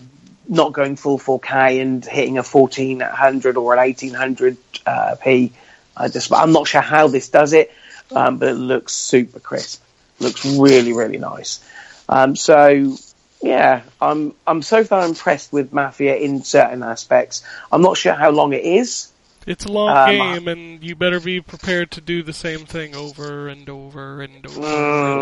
not 0.48 0.74
going 0.74 0.96
full 0.96 1.20
4K 1.20 1.82
and 1.82 2.04
hitting 2.04 2.38
a 2.38 2.44
1400 2.44 3.58
or 3.58 3.74
an 3.74 3.80
1800 3.80 4.58
uh, 4.86 5.16
p. 5.22 5.52
I 5.96 6.08
just 6.08 6.32
I'm 6.34 6.52
not 6.52 6.68
sure 6.68 6.82
how 6.82 7.08
this 7.08 7.30
does 7.30 7.54
it, 7.54 7.72
um, 8.16 8.38
but 8.38 8.50
it 8.50 8.54
looks 8.54 8.94
super 8.94 9.40
crisp. 9.40 9.84
Looks 10.20 10.46
really 10.46 10.94
really 10.94 11.18
nice. 11.18 11.64
Um, 12.08 12.36
so 12.36 12.98
yeah, 13.42 13.84
I'm 14.02 14.34
I'm 14.46 14.62
so 14.62 14.84
far 14.84 15.06
impressed 15.06 15.54
with 15.54 15.72
Mafia 15.72 16.16
in 16.16 16.44
certain 16.44 16.84
aspects. 16.84 17.44
I'm 17.72 17.82
not 17.82 17.98
sure 17.98 18.14
how 18.14 18.32
long 18.32 18.54
it 18.54 18.64
is. 18.64 19.12
It's 19.48 19.66
a 19.66 19.72
long 19.72 19.90
Um, 19.96 20.10
game, 20.10 20.48
and 20.48 20.84
you 20.84 20.96
better 20.96 21.20
be 21.20 21.42
prepared 21.42 21.92
to 21.92 22.02
do 22.02 22.24
the 22.24 22.34
same 22.34 22.66
thing 22.66 22.96
over 22.96 23.48
and 23.48 23.68
over 23.70 24.22
and 24.22 24.46
over. 24.46 24.66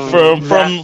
And 0.01 0.09
From 0.12 0.19
over. 0.43 0.47
from 0.47 0.83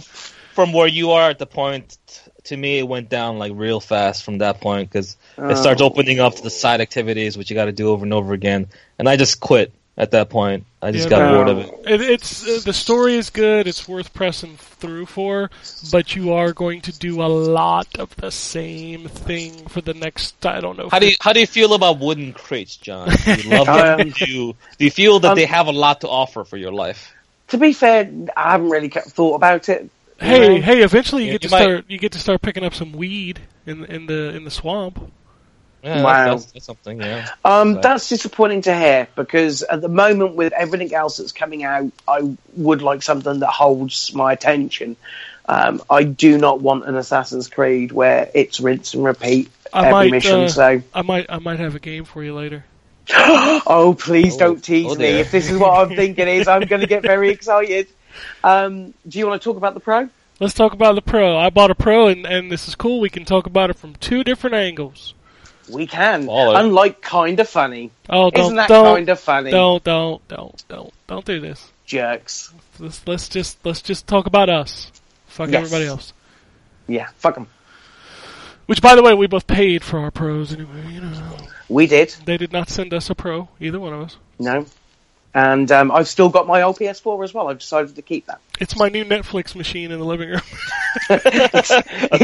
from 0.54 0.72
where 0.72 0.86
you 0.86 1.10
are 1.10 1.30
at 1.30 1.38
the 1.40 1.46
point, 1.46 1.98
to 2.44 2.56
me, 2.56 2.78
it 2.78 2.86
went 2.86 3.08
down 3.08 3.38
like 3.40 3.50
real 3.56 3.80
fast 3.80 4.22
from 4.22 4.38
that 4.38 4.60
point 4.60 4.88
because 4.88 5.16
it 5.36 5.56
starts 5.56 5.82
Oh. 5.82 5.86
opening 5.86 6.20
up 6.20 6.36
to 6.36 6.42
the 6.42 6.50
side 6.50 6.80
activities, 6.80 7.36
which 7.36 7.50
you 7.50 7.56
got 7.56 7.64
to 7.64 7.72
do 7.72 7.88
over 7.88 8.04
and 8.04 8.14
over 8.14 8.32
again. 8.34 8.68
And 8.96 9.08
I 9.08 9.16
just 9.16 9.40
quit 9.40 9.72
at 9.96 10.12
that 10.12 10.30
point. 10.30 10.64
I 10.84 10.90
just 10.92 11.08
Yeah, 11.08 11.18
got 11.18 11.30
no. 11.32 11.36
bored 11.36 11.48
of 11.48 11.58
it. 11.58 11.90
It, 11.92 12.00
it's 12.10 12.46
uh, 12.46 12.60
the 12.64 12.72
story 12.74 13.14
is 13.16 13.30
good. 13.30 13.66
It's 13.66 13.88
worth 13.88 14.12
pressing 14.12 14.56
through 14.58 15.06
for, 15.06 15.50
but 15.90 16.14
you 16.14 16.32
are 16.34 16.52
going 16.52 16.82
to 16.82 16.92
do 16.92 17.22
a 17.22 17.26
lot 17.26 17.88
of 17.98 18.14
the 18.16 18.30
same 18.30 19.08
thing 19.08 19.66
for 19.68 19.80
the 19.80 19.94
next. 19.94 20.44
I 20.44 20.60
don't 20.60 20.76
know. 20.76 20.88
How 20.90 20.98
do 20.98 21.08
you 21.08 21.16
how 21.20 21.32
do 21.32 21.40
you 21.40 21.46
feel 21.46 21.72
about 21.74 21.98
wooden 22.00 22.32
crates, 22.34 22.76
John? 22.76 23.08
Do 23.24 23.34
you 23.34 23.50
love 23.50 23.66
them? 23.98 24.00
Um, 24.00 24.10
do 24.10 24.30
you 24.30 24.56
do 24.78 24.84
you 24.84 24.90
feel 24.90 25.20
that 25.20 25.30
um, 25.32 25.36
they 25.36 25.46
have 25.46 25.68
a 25.68 25.72
lot 25.72 26.02
to 26.02 26.08
offer 26.08 26.44
for 26.44 26.58
your 26.58 26.72
life? 26.72 27.12
To 27.48 27.58
be 27.58 27.72
fair, 27.72 28.10
I 28.36 28.52
haven't 28.52 28.70
really 28.70 28.88
kept, 28.88 29.08
thought 29.08 29.34
about 29.36 29.68
it. 29.68 29.90
Hey, 30.20 30.60
hey! 30.60 30.82
Eventually, 30.82 31.22
you 31.24 31.32
Yeah, 31.32 31.38
get 31.38 31.42
to 31.42 31.50
might- 31.50 31.62
start. 31.62 31.84
You 31.88 31.98
get 31.98 32.12
to 32.12 32.18
start 32.18 32.40
picking 32.42 32.62
up 32.64 32.74
some 32.74 32.92
weed 32.92 33.40
in 33.66 33.84
in 33.86 34.06
the 34.06 34.34
in 34.36 34.44
the 34.44 34.50
swamp. 34.50 35.10
Yeah, 35.84 36.02
Wow. 36.02 36.24
that's, 36.30 36.46
that's 36.52 36.64
something. 36.64 37.00
Yeah. 37.00 37.26
Um, 37.44 37.74
Right. 37.74 37.82
that's 37.82 38.08
disappointing 38.08 38.62
to 38.62 38.74
hear 38.74 39.06
because 39.16 39.62
at 39.62 39.80
the 39.82 39.88
moment, 39.88 40.34
with 40.34 40.52
everything 40.54 40.94
else 40.94 41.18
that's 41.18 41.32
coming 41.32 41.62
out, 41.62 41.92
I 42.08 42.36
would 42.56 42.80
like 42.82 43.02
something 43.02 43.40
that 43.40 43.50
holds 43.50 44.14
my 44.14 44.32
attention. 44.32 44.96
Um, 45.46 45.82
I 45.90 46.04
do 46.04 46.38
not 46.38 46.62
want 46.62 46.86
an 46.86 46.96
Assassin's 46.96 47.48
Creed 47.48 47.92
where 47.92 48.30
it's 48.34 48.60
rinse 48.60 48.94
and 48.94 49.04
repeat 49.04 49.50
I 49.74 49.80
every 49.80 49.92
might, 49.92 50.10
mission. 50.10 50.40
uh, 50.44 50.48
so, 50.48 50.82
I 50.94 51.02
might 51.02 51.26
I 51.28 51.38
might 51.38 51.58
have 51.58 51.74
a 51.74 51.78
game 51.80 52.04
for 52.06 52.24
you 52.24 52.34
later. 52.34 52.64
oh 53.14 53.94
please 53.98 54.36
Oh, 54.36 54.38
don't 54.38 54.64
tease 54.64 54.92
oh 54.92 54.94
me. 54.94 55.04
If 55.20 55.30
this 55.30 55.50
is 55.50 55.58
what 55.58 55.78
I'm 55.78 55.94
thinking 55.94 56.28
is, 56.28 56.48
I'm 56.48 56.62
going 56.62 56.80
to 56.80 56.86
get 56.86 57.02
very 57.02 57.28
excited. 57.36 57.88
Um, 58.42 58.94
do 59.06 59.18
you 59.18 59.26
want 59.26 59.42
to 59.42 59.44
talk 59.46 59.58
about 59.58 59.74
the 59.74 59.80
Pro? 59.80 60.08
Let's 60.40 60.54
talk 60.54 60.72
about 60.72 60.94
the 60.94 61.02
Pro. 61.02 61.36
I 61.36 61.50
bought 61.50 61.70
a 61.70 61.74
Pro, 61.74 62.08
and 62.08 62.24
and 62.24 62.50
this 62.50 62.66
is 62.68 62.74
cool. 62.74 63.00
We 63.00 63.10
can 63.10 63.24
talk 63.26 63.46
about 63.46 63.68
it 63.70 63.76
from 63.76 63.94
two 63.96 64.24
different 64.24 64.54
angles. 64.56 65.12
We 65.70 65.86
can. 65.86 66.26
Baller. 66.26 66.60
Unlike 66.60 67.00
kind 67.00 67.40
of 67.40 67.48
funny, 67.48 67.90
Oh, 68.08 68.30
don't 68.30 68.44
isn't 68.44 68.56
that 68.56 68.68
don't 68.68 68.94
kind 68.96 69.08
of 69.08 69.18
funny? 69.20 69.50
don't 69.50 69.82
don't 69.82 70.26
don't 70.28 70.64
don't 70.68 70.92
don't 71.06 71.24
do 71.24 71.40
this. 71.40 71.70
Jerks. 71.86 72.52
Let's 72.78 73.06
let's 73.06 73.28
just 73.28 73.58
let's 73.64 73.80
just 73.82 74.06
talk 74.06 74.26
about 74.26 74.48
us. 74.50 74.90
Fuck 75.26 75.50
Yes. 75.50 75.64
everybody 75.64 75.86
else. 75.86 76.12
Yeah, 76.86 77.08
fuck 77.16 77.34
them. 77.34 77.48
Which, 78.66 78.80
by 78.80 78.94
the 78.94 79.02
way, 79.02 79.12
we 79.14 79.26
both 79.26 79.46
paid 79.46 79.82
for 79.84 79.98
our 79.98 80.10
pros 80.10 80.52
anyway. 80.52 80.86
You 80.90 81.00
know, 81.02 81.36
We 81.68 81.86
did. 81.86 82.14
they 82.24 82.36
did 82.38 82.52
not 82.52 82.68
send 82.70 82.94
us 82.94 83.10
a 83.10 83.14
pro, 83.14 83.48
either 83.60 83.78
one 83.78 83.92
of 83.92 84.00
us. 84.00 84.16
No. 84.38 84.64
And 85.34 85.70
um, 85.72 85.90
I've 85.92 86.08
still 86.08 86.28
got 86.30 86.46
my 86.46 86.62
old 86.62 86.78
PS4 86.78 87.24
as 87.24 87.34
well. 87.34 87.48
I've 87.48 87.58
decided 87.58 87.96
to 87.96 88.02
keep 88.02 88.26
that. 88.26 88.40
It's 88.60 88.76
my 88.76 88.88
new 88.88 89.04
Netflix 89.04 89.56
machine 89.56 89.90
in 89.90 89.98
the 89.98 90.04
living 90.04 90.28
room. 90.30 90.40
A 91.10 91.18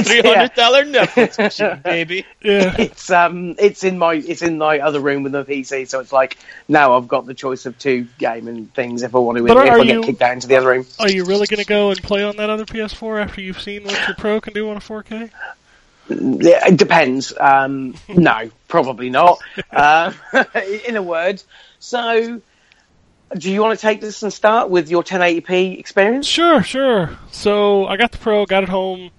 three 0.03 0.23
hundred 0.23 0.55
dollar 0.55 0.85
Netflix 0.85 1.39
machine, 1.39 1.81
baby. 1.83 2.25
yeah. 2.41 2.77
It's 2.79 3.11
um, 3.11 3.57
it's 3.59 3.83
in 3.83 3.99
my 3.99 4.15
it's 4.15 4.43
in 4.43 4.57
my 4.57 4.79
other 4.79 5.01
room 5.01 5.25
with 5.25 5.33
the 5.33 5.45
PC, 5.45 5.89
so 5.89 5.99
it's 5.99 6.13
like 6.13 6.39
now 6.69 6.97
I've 6.97 7.09
got 7.09 7.27
the 7.27 7.35
choice 7.35 7.67
of 7.67 7.77
two 7.79 8.07
gaming 8.19 8.67
things 8.67 9.03
if 9.03 9.15
I 9.15 9.19
want 9.19 9.39
to. 9.39 9.43
But 9.47 9.57
if 9.57 9.73
are 9.73 9.81
I 9.81 9.83
you- 9.83 9.95
get 10.01 10.05
kicked 10.05 10.23
out 10.23 10.33
into 10.35 10.47
the 10.47 10.57
other 10.57 10.69
room, 10.69 10.87
Are 11.01 11.11
you 11.11 11.25
really 11.25 11.49
going 11.49 11.59
to 11.61 11.67
go 11.67 11.91
and 11.91 12.01
play 12.01 12.23
on 12.23 12.37
that 12.37 12.49
other 12.49 12.65
PS4 12.65 13.23
after 13.25 13.41
you've 13.41 13.61
seen 13.61 13.83
what 13.85 14.07
your 14.07 14.15
pro 14.17 14.41
can 14.41 14.53
do 14.53 14.71
on 14.71 14.77
a 14.77 14.81
4K? 14.81 15.31
It 16.13 16.77
depends. 16.77 17.33
Um, 17.39 17.95
no, 18.09 18.51
probably 18.69 19.11
not. 19.11 19.39
Uh, 19.73 20.13
in 20.87 20.97
a 20.97 21.03
word, 21.03 21.43
so 21.79 22.41
do 23.37 23.51
you 23.51 23.61
want 23.63 23.79
to 23.79 23.81
take 23.81 24.01
this 24.01 24.23
and 24.23 24.33
start 24.33 24.71
with 24.71 24.91
your 24.91 25.03
1080p 25.03 25.79
experience? 25.79 26.27
Sure, 26.27 26.63
sure. 26.63 27.17
So 27.31 27.87
I 27.87 27.97
got 27.97 28.13
the 28.13 28.19
Pro, 28.19 28.45
got 28.47 28.63
it 28.63 28.69
home, 28.69 29.11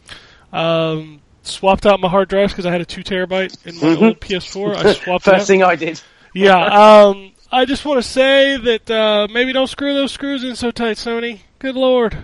um, 0.51 1.21
swapped 1.43 1.85
out 1.85 1.99
my 1.99 2.07
hard 2.09 2.29
drives 2.29 2.53
because 2.53 2.65
I 2.65 2.71
had 2.71 2.81
a 2.81 2.85
two 2.85 3.03
terabyte 3.03 3.65
in 3.65 3.75
my 3.77 4.05
old 4.05 4.19
PS4. 4.19 4.75
I 4.75 4.93
swapped 4.93 5.27
it 5.27 5.31
First 5.31 5.41
out. 5.43 5.47
thing 5.47 5.63
I 5.63 5.75
did. 5.75 6.01
Yeah. 6.33 6.57
Um, 6.63 7.31
I 7.51 7.65
just 7.65 7.83
want 7.85 8.01
to 8.01 8.07
say 8.09 8.57
that 8.57 8.89
uh, 8.89 9.27
maybe 9.31 9.51
don't 9.53 9.67
screw 9.67 9.93
those 9.93 10.11
screws 10.11 10.43
in 10.43 10.55
so 10.55 10.71
tight, 10.71 10.97
Sony. 10.97 11.41
Good 11.59 11.75
lord. 11.75 12.17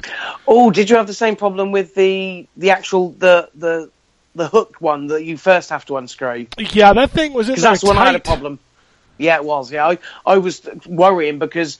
Oh, 0.47 0.71
did 0.71 0.89
you 0.89 0.95
have 0.95 1.05
the 1.07 1.13
same 1.13 1.35
problem 1.35 1.71
with 1.71 1.93
the 1.95 2.47
the 2.57 2.71
actual 2.71 3.09
the 3.11 3.49
the 3.55 3.91
the 4.35 4.47
hook 4.47 4.77
one 4.79 5.07
that 5.07 5.25
you 5.25 5.37
first 5.37 5.69
have 5.69 5.85
to 5.85 5.97
unscrew? 5.97 6.47
Yeah, 6.57 6.93
that 6.93 7.11
thing 7.11 7.33
was 7.33 7.49
in 7.49 7.53
Because 7.55 7.63
there 7.63 7.71
that's 7.73 7.83
when 7.83 7.97
I 7.97 8.05
had 8.05 8.15
a 8.15 8.19
problem. 8.19 8.59
Yeah, 9.17 9.37
it 9.37 9.43
was. 9.45 9.71
Yeah, 9.71 9.87
I, 9.87 9.97
I 10.25 10.37
was 10.37 10.67
worrying 10.85 11.39
because 11.39 11.79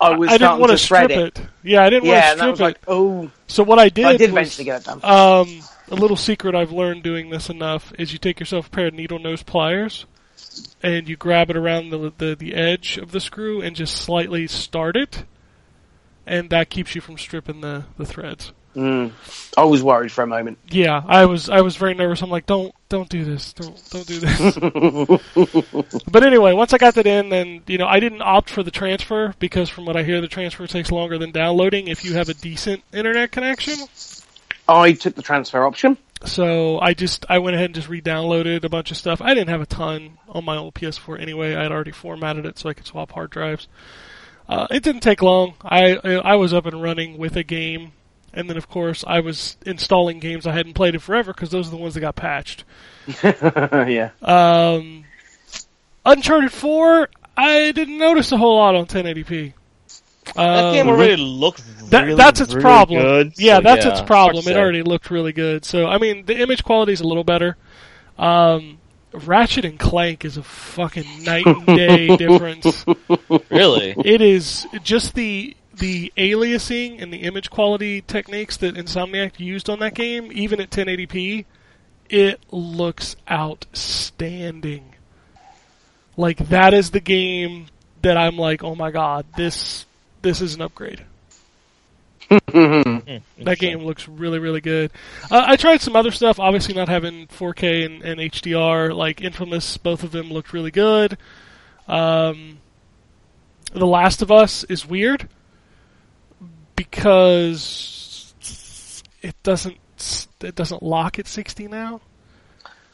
I 0.00 0.10
was 0.10 0.30
I 0.30 0.38
didn't 0.38 0.58
want 0.58 0.70
to 0.70 0.76
to 0.76 0.78
strip 0.78 1.10
thread 1.10 1.10
it. 1.12 1.40
Yeah, 1.62 1.82
I 1.84 1.90
didn't 1.90 2.04
Yeah, 2.04 2.34
want 2.34 2.40
and 2.40 2.40
to 2.40 2.56
strip 2.56 2.60
like, 2.60 2.76
it. 2.76 2.82
oh, 2.88 3.30
So 3.46 3.62
what 3.62 3.78
I 3.78 3.88
did, 3.88 4.04
I 4.06 4.12
did 4.14 4.32
was, 4.32 4.32
eventually 4.32 4.64
get 4.64 4.82
it 4.82 4.84
done. 4.84 5.00
Um, 5.02 5.62
a 5.90 5.94
little 5.94 6.16
secret 6.16 6.54
I've 6.54 6.72
learned 6.72 7.02
doing 7.02 7.30
this 7.30 7.48
enough 7.50 7.92
is 7.98 8.12
you 8.12 8.18
take 8.18 8.40
yourself 8.40 8.66
a 8.66 8.70
pair 8.70 8.86
of 8.88 8.94
needle 8.94 9.18
nose 9.18 9.42
pliers 9.42 10.06
and 10.82 11.08
you 11.08 11.16
grab 11.16 11.50
it 11.50 11.56
around 11.56 11.90
the, 11.90 12.12
the 12.18 12.34
the 12.34 12.54
edge 12.54 12.98
of 12.98 13.12
the 13.12 13.20
screw 13.20 13.60
and 13.62 13.76
just 13.76 13.94
slightly 13.94 14.46
start 14.46 14.96
it, 14.96 15.24
and 16.26 16.50
that 16.50 16.70
keeps 16.70 16.94
you 16.94 17.00
from 17.00 17.16
stripping 17.18 17.60
the 17.60 17.84
the 17.96 18.04
threads. 18.04 18.52
Mm. 18.74 19.12
I 19.56 19.64
was 19.64 19.82
worried 19.82 20.10
for 20.10 20.22
a 20.22 20.26
moment. 20.26 20.58
Yeah, 20.68 21.02
I 21.06 21.26
was 21.26 21.50
I 21.50 21.60
was 21.60 21.76
very 21.76 21.94
nervous. 21.94 22.22
I'm 22.22 22.30
like, 22.30 22.46
don't 22.46 22.74
don't 22.88 23.08
do 23.08 23.24
this, 23.24 23.52
don't 23.52 23.90
don't 23.90 24.06
do 24.06 24.18
this. 24.18 26.02
but 26.10 26.24
anyway, 26.24 26.54
once 26.54 26.72
I 26.72 26.78
got 26.78 26.94
that 26.94 27.06
in, 27.06 27.28
then 27.28 27.62
you 27.66 27.76
know 27.76 27.86
I 27.86 28.00
didn't 28.00 28.22
opt 28.22 28.48
for 28.48 28.62
the 28.62 28.70
transfer 28.70 29.34
because 29.38 29.68
from 29.68 29.84
what 29.84 29.96
I 29.96 30.02
hear, 30.02 30.20
the 30.20 30.28
transfer 30.28 30.66
takes 30.66 30.90
longer 30.90 31.18
than 31.18 31.32
downloading 31.32 31.88
if 31.88 32.04
you 32.04 32.14
have 32.14 32.30
a 32.30 32.34
decent 32.34 32.82
internet 32.92 33.30
connection. 33.30 33.74
I 34.68 34.92
took 34.92 35.14
the 35.16 35.22
transfer 35.22 35.64
option. 35.64 35.98
So 36.24 36.78
I 36.80 36.94
just 36.94 37.26
I 37.28 37.38
went 37.38 37.56
ahead 37.56 37.66
and 37.66 37.74
just 37.74 37.88
re-downloaded 37.88 38.64
a 38.64 38.68
bunch 38.68 38.90
of 38.90 38.96
stuff. 38.96 39.20
I 39.20 39.34
didn't 39.34 39.50
have 39.50 39.60
a 39.60 39.66
ton 39.66 40.18
on 40.28 40.44
my 40.44 40.56
old 40.56 40.74
PS4 40.74 41.20
anyway. 41.20 41.54
I 41.54 41.64
had 41.64 41.72
already 41.72 41.90
formatted 41.90 42.46
it 42.46 42.58
so 42.58 42.68
I 42.68 42.74
could 42.74 42.86
swap 42.86 43.12
hard 43.12 43.30
drives. 43.30 43.68
Uh, 44.48 44.66
it 44.70 44.82
didn't 44.82 45.02
take 45.02 45.22
long. 45.22 45.54
I 45.62 45.96
I 45.96 46.36
was 46.36 46.54
up 46.54 46.66
and 46.66 46.80
running 46.80 47.18
with 47.18 47.36
a 47.36 47.42
game, 47.42 47.92
and 48.32 48.48
then 48.48 48.56
of 48.56 48.68
course 48.68 49.04
I 49.06 49.20
was 49.20 49.56
installing 49.66 50.18
games 50.18 50.46
I 50.46 50.52
hadn't 50.52 50.74
played 50.74 50.94
in 50.94 51.00
forever 51.00 51.32
because 51.32 51.50
those 51.50 51.68
are 51.68 51.70
the 51.70 51.76
ones 51.76 51.94
that 51.94 52.00
got 52.00 52.16
patched. 52.16 52.64
yeah. 53.22 54.10
Um, 54.22 55.04
Uncharted 56.04 56.52
4, 56.52 57.08
I 57.36 57.72
didn't 57.72 57.98
notice 57.98 58.32
a 58.32 58.36
whole 58.36 58.56
lot 58.56 58.74
on 58.74 58.86
1080p. 58.86 59.54
That 60.34 60.72
game 60.72 60.88
Um, 60.88 60.94
already 60.94 61.16
looked 61.16 61.62
that, 61.90 62.16
that's 62.16 62.40
its 62.40 62.54
really 62.54 62.62
problem. 62.62 63.00
good, 63.02 63.32
yeah, 63.36 63.56
so 63.56 63.62
that's 63.62 63.84
yeah, 63.84 63.92
its 63.92 64.00
problem. 64.02 64.46
It 64.48 64.56
already 64.56 64.82
looked 64.82 65.10
really 65.10 65.32
good. 65.32 65.64
So 65.64 65.86
I 65.86 65.98
mean, 65.98 66.24
the 66.26 66.40
image 66.40 66.64
quality 66.64 66.92
is 66.92 67.00
a 67.00 67.06
little 67.06 67.24
better. 67.24 67.56
Um, 68.18 68.78
Ratchet 69.12 69.64
and 69.64 69.78
Clank 69.78 70.24
is 70.24 70.36
a 70.38 70.42
fucking 70.42 71.24
night 71.24 71.44
and 71.46 71.66
day 71.66 72.16
difference. 72.16 72.84
really. 73.50 73.94
It 74.04 74.22
is 74.22 74.66
just 74.82 75.14
the 75.14 75.54
the 75.76 76.12
aliasing 76.16 77.02
and 77.02 77.12
the 77.12 77.18
image 77.18 77.50
quality 77.50 78.00
techniques 78.02 78.56
that 78.58 78.74
Insomniac 78.74 79.38
used 79.40 79.70
on 79.70 79.78
that 79.80 79.94
game, 79.94 80.30
even 80.32 80.60
at 80.60 80.70
1080p. 80.70 81.44
It 82.08 82.40
looks 82.50 83.16
outstanding. 83.30 84.94
Like 86.16 86.48
that 86.48 86.74
is 86.74 86.90
the 86.90 87.00
game 87.00 87.66
that 88.02 88.16
I'm 88.16 88.36
like, 88.36 88.62
oh 88.62 88.74
my 88.74 88.90
god, 88.90 89.24
this 89.36 89.86
this 90.20 90.40
is 90.40 90.54
an 90.54 90.62
upgrade. 90.62 91.04
That 93.42 93.58
game 93.58 93.80
looks 93.80 94.08
really, 94.08 94.38
really 94.38 94.60
good. 94.60 94.90
Uh, 95.30 95.42
I 95.46 95.56
tried 95.56 95.80
some 95.80 95.96
other 95.96 96.12
stuff. 96.12 96.38
Obviously, 96.38 96.74
not 96.74 96.88
having 96.88 97.26
4K 97.26 97.84
and, 97.84 98.02
and 98.02 98.20
HDR, 98.20 98.94
like 98.94 99.20
Infamous, 99.20 99.76
both 99.76 100.04
of 100.04 100.12
them 100.12 100.30
looked 100.30 100.52
really 100.52 100.70
good. 100.70 101.18
Um, 101.88 102.58
the 103.72 103.86
Last 103.86 104.22
of 104.22 104.30
Us 104.30 104.64
is 104.64 104.86
weird 104.86 105.28
because 106.76 108.34
it 109.22 109.34
doesn't 109.42 109.76
it 110.40 110.54
doesn't 110.54 110.82
lock 110.82 111.18
at 111.18 111.28
60 111.28 111.68
now, 111.68 112.00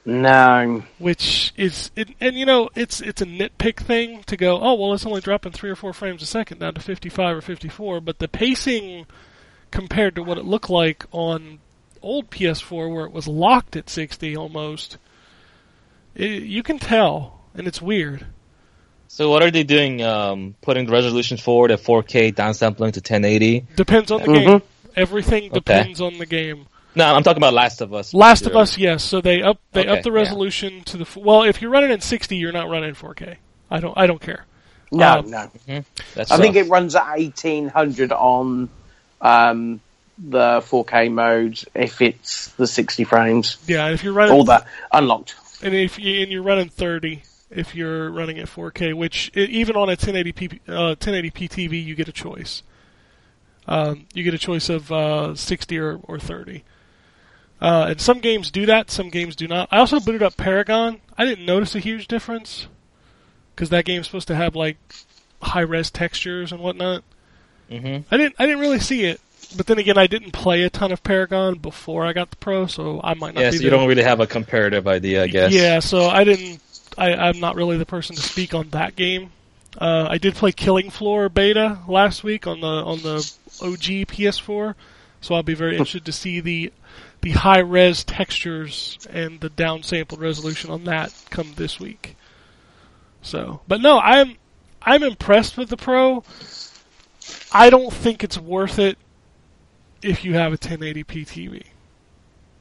No. 0.04 0.82
which 0.98 1.52
is 1.56 1.90
it, 1.96 2.10
and 2.20 2.36
you 2.36 2.44
know 2.44 2.68
it's 2.74 3.00
it's 3.00 3.22
a 3.22 3.26
nitpick 3.26 3.78
thing 3.78 4.22
to 4.24 4.36
go 4.36 4.60
oh 4.60 4.74
well 4.74 4.92
it's 4.92 5.06
only 5.06 5.20
dropping 5.22 5.52
three 5.52 5.70
or 5.70 5.76
four 5.76 5.92
frames 5.92 6.22
a 6.22 6.26
second 6.26 6.58
down 6.58 6.74
to 6.74 6.80
55 6.80 7.38
or 7.38 7.40
54, 7.40 8.00
but 8.00 8.18
the 8.18 8.28
pacing 8.28 9.06
compared 9.70 10.14
to 10.14 10.22
what 10.22 10.38
it 10.38 10.44
looked 10.44 10.70
like 10.70 11.04
on 11.12 11.58
old 12.02 12.30
PS4 12.30 12.92
where 12.94 13.06
it 13.06 13.12
was 13.12 13.26
locked 13.26 13.76
at 13.76 13.90
60 13.90 14.36
almost, 14.36 14.96
it, 16.14 16.42
you 16.42 16.62
can 16.62 16.78
tell 16.78 17.40
and 17.54 17.66
it's 17.66 17.82
weird. 17.82 18.26
So 19.08 19.30
what 19.30 19.42
are 19.42 19.50
they 19.50 19.64
doing? 19.64 20.02
Um, 20.02 20.54
putting 20.60 20.86
the 20.86 20.92
resolution 20.92 21.36
forward 21.38 21.70
at 21.70 21.80
4K, 21.80 22.32
downsampling 22.32 22.92
to 22.92 23.00
1080. 23.00 23.66
Depends 23.74 24.10
on 24.10 24.20
the 24.20 24.26
Mhm. 24.28 24.44
game. 24.46 24.62
Everything 24.96 25.50
depends 25.50 26.00
on 26.00 26.18
the 26.18 26.26
game. 26.26 26.66
No, 26.94 27.04
I'm 27.14 27.22
talking 27.22 27.38
about 27.38 27.54
Last 27.54 27.80
of 27.80 27.94
Us. 27.94 28.12
Last 28.12 28.46
of 28.46 28.56
Us, 28.56 28.76
yes. 28.76 29.02
So 29.04 29.20
they 29.20 29.42
up 29.42 29.58
they 29.72 29.82
Okay, 29.82 29.88
up 29.90 30.02
the 30.02 30.10
yeah. 30.10 30.16
resolution 30.16 30.82
to 30.84 30.96
the 30.96 31.06
well. 31.16 31.42
If 31.44 31.62
you're 31.62 31.70
running 31.70 31.90
in 31.90 32.00
60, 32.00 32.36
you're 32.36 32.52
not 32.52 32.68
running 32.68 32.90
in 32.90 32.94
4K. 32.94 33.36
I 33.70 33.80
don't 33.80 33.96
I 33.96 34.06
don't 34.06 34.20
care. 34.20 34.44
No, 34.90 35.18
Um, 35.18 35.30
no. 35.30 35.50
That's 36.14 36.30
I 36.30 36.38
think 36.38 36.56
it 36.56 36.68
runs 36.68 36.94
at 36.96 37.04
1800 37.18 38.10
on 38.12 38.68
um, 39.20 39.80
the 40.18 40.62
4K 40.66 41.10
mode 41.10 41.60
if 41.74 42.00
it's 42.00 42.48
the 42.56 42.66
60 42.66 43.04
frames. 43.04 43.58
Yeah, 43.66 43.88
if 43.90 44.02
you're 44.02 44.12
running 44.14 44.34
All 44.34 44.44
that 44.44 44.66
unlocked. 44.92 45.34
and 45.62 45.74
if 45.74 45.98
you, 45.98 46.22
and 46.22 46.32
you're 46.32 46.42
running 46.42 46.68
30 46.70 47.22
if 47.50 47.74
you're 47.74 48.10
running 48.10 48.38
at 48.38 48.46
4K, 48.48 48.94
which 48.94 49.30
even 49.36 49.76
on 49.76 49.88
a 49.88 49.96
1080p 49.96 50.60
uh, 50.68 50.94
1080p 50.96 51.48
TV 51.48 51.84
you 51.84 51.94
get 51.94 52.08
a 52.08 52.12
choice. 52.12 52.62
Um, 53.66 54.06
you 54.14 54.22
get 54.24 54.32
a 54.34 54.38
choice 54.38 54.68
of 54.70 54.90
uh, 54.90 55.34
60 55.34 55.78
or, 55.78 56.00
or 56.04 56.18
30. 56.18 56.64
Uh, 57.60 57.86
and 57.90 58.00
some 58.00 58.20
games 58.20 58.50
do 58.50 58.64
that, 58.66 58.90
some 58.90 59.10
games 59.10 59.36
do 59.36 59.46
not. 59.48 59.68
I 59.70 59.78
also 59.78 60.00
booted 60.00 60.22
up 60.22 60.36
Paragon. 60.36 61.00
I 61.18 61.24
didn't 61.24 61.44
notice 61.44 61.74
a 61.74 61.80
huge 61.80 62.06
difference 62.08 62.68
because 63.54 63.68
that 63.70 63.84
game's 63.84 64.06
supposed 64.06 64.28
to 64.28 64.36
have 64.36 64.54
like 64.56 64.76
high 65.42 65.60
res 65.60 65.90
textures 65.90 66.52
and 66.52 66.60
whatnot. 66.62 67.02
Mhm. 67.70 68.04
I 68.10 68.16
didn't 68.16 68.36
I 68.38 68.46
didn't 68.46 68.60
really 68.60 68.78
see 68.78 69.04
it. 69.04 69.20
But 69.56 69.66
then 69.66 69.78
again, 69.78 69.96
I 69.98 70.06
didn't 70.06 70.32
play 70.32 70.62
a 70.62 70.70
ton 70.70 70.92
of 70.92 71.02
Paragon 71.02 71.54
before 71.58 72.04
I 72.04 72.12
got 72.12 72.30
the 72.30 72.36
Pro, 72.36 72.66
so 72.66 73.00
I 73.02 73.14
might 73.14 73.34
not 73.34 73.40
Yeah, 73.40 73.50
be 73.50 73.56
so 73.58 73.64
you 73.64 73.70
don't 73.70 73.88
really 73.88 74.02
have 74.02 74.20
a 74.20 74.26
comparative 74.26 74.86
idea, 74.86 75.22
I 75.24 75.26
guess. 75.26 75.52
yeah, 75.52 75.80
so 75.80 76.06
I 76.06 76.22
didn't. 76.24 76.60
I, 76.98 77.14
I'm 77.14 77.40
not 77.40 77.56
really 77.56 77.78
the 77.78 77.86
person 77.86 78.16
to 78.16 78.22
speak 78.22 78.54
on 78.54 78.70
that 78.70 78.96
game. 78.96 79.30
Uh, 79.76 80.06
I 80.10 80.18
did 80.18 80.34
play 80.34 80.52
Killing 80.52 80.90
Floor 80.90 81.28
beta 81.28 81.78
last 81.86 82.24
week 82.24 82.46
on 82.46 82.60
the 82.60 82.66
on 82.66 82.98
the 83.02 83.18
OG 83.62 84.08
PS4, 84.08 84.74
so 85.20 85.34
I'll 85.34 85.42
be 85.42 85.54
very 85.54 85.72
interested 85.72 86.04
to 86.06 86.12
see 86.12 86.40
the 86.40 86.72
the 87.20 87.30
high 87.30 87.60
res 87.60 88.02
textures 88.04 88.98
and 89.10 89.40
the 89.40 89.50
downsampled 89.50 90.20
resolution 90.20 90.70
on 90.70 90.84
that 90.84 91.12
come 91.30 91.52
this 91.56 91.78
week. 91.78 92.16
So, 93.22 93.60
but 93.68 93.80
no, 93.80 93.98
I'm 93.98 94.36
I'm 94.82 95.02
impressed 95.02 95.56
with 95.56 95.68
the 95.68 95.76
Pro. 95.76 96.24
I 97.52 97.70
don't 97.70 97.92
think 97.92 98.24
it's 98.24 98.38
worth 98.38 98.78
it 98.78 98.98
if 100.02 100.24
you 100.24 100.34
have 100.34 100.52
a 100.52 100.58
1080p 100.58 101.04
TV. 101.06 101.64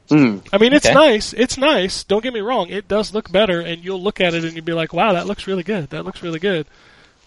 Hmm. 0.08 0.38
I 0.52 0.58
mean, 0.58 0.72
it's 0.72 0.86
Okay. 0.86 0.94
nice. 0.94 1.32
It's 1.34 1.58
nice. 1.58 2.02
Don't 2.04 2.22
get 2.22 2.32
me 2.32 2.40
wrong. 2.40 2.68
It 2.70 2.88
does 2.88 3.12
look 3.12 3.30
better, 3.30 3.60
and 3.60 3.84
you'll 3.84 4.02
look 4.02 4.20
at 4.20 4.32
it 4.34 4.44
and 4.44 4.54
you'll 4.54 4.64
be 4.64 4.72
like, 4.72 4.92
"Wow, 4.92 5.12
that 5.12 5.26
looks 5.26 5.46
really 5.46 5.62
good. 5.62 5.90
That 5.90 6.04
looks 6.04 6.22
really 6.22 6.38
good." 6.38 6.66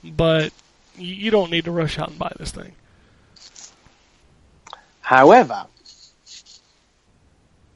But 0.04 0.52
you, 0.98 1.14
you 1.14 1.32
don't 1.32 1.52
need 1.52 1.66
to 1.66 1.72
rush 1.72 2.00
out 2.00 2.10
and 2.10 2.18
buy 2.20 2.32
this 2.40 2.52
thing. 2.52 2.74
However, 5.02 5.66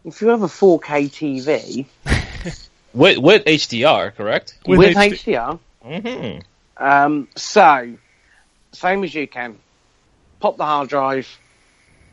if 0.06 0.22
you 0.22 0.28
have 0.30 0.44
a 0.44 0.48
4K 0.48 1.10
TV 1.10 1.86
With 2.94 3.18
with 3.18 3.44
HDR, 3.46 4.16
correct? 4.16 4.58
With 4.66 4.80
with, 4.80 4.96
HD. 4.96 5.60
HDR, 5.84 6.40
hmm 6.78 6.84
um, 6.84 7.28
so 7.36 7.96
same 8.74 9.04
as 9.04 9.14
you 9.14 9.28
can, 9.28 9.58
pop 10.40 10.58
the 10.58 10.66
hard 10.66 10.90
drive 10.90 11.28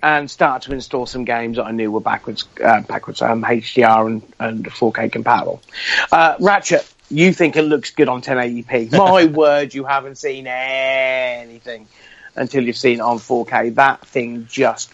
and 0.03 0.31
start 0.31 0.62
to 0.62 0.73
install 0.73 1.07
some 1.07 1.25
games 1.25 1.57
that 1.57 1.65
I 1.65 1.71
knew 1.71 1.91
were 1.91 2.01
backwards, 2.01 2.45
uh, 2.62 2.81
backwards 2.81 3.23
um, 3.23 3.43
HDR 3.45 4.07
and, 4.07 4.23
and 4.41 4.65
4K 4.67 5.12
compatible. 5.12 5.62
Uh, 6.11 6.35
Ratchet, 6.41 6.93
you 7.09 7.33
think 7.33 7.57
it 7.57 7.62
looks 7.62 7.93
good 7.93 8.09
on 8.09 8.21
1080p? 8.21 8.93
My 8.99 9.27
word, 9.27 9.75
you 9.75 9.85
haven't 9.85 10.17
seen 10.17 10.47
anything 10.47 11.87
until 12.35 12.65
you've 12.65 12.77
seen 12.77 12.99
it 12.99 13.03
on 13.03 13.19
4K. 13.19 13.77
That 13.77 14.05
thing 14.07 14.49
just 14.51 14.93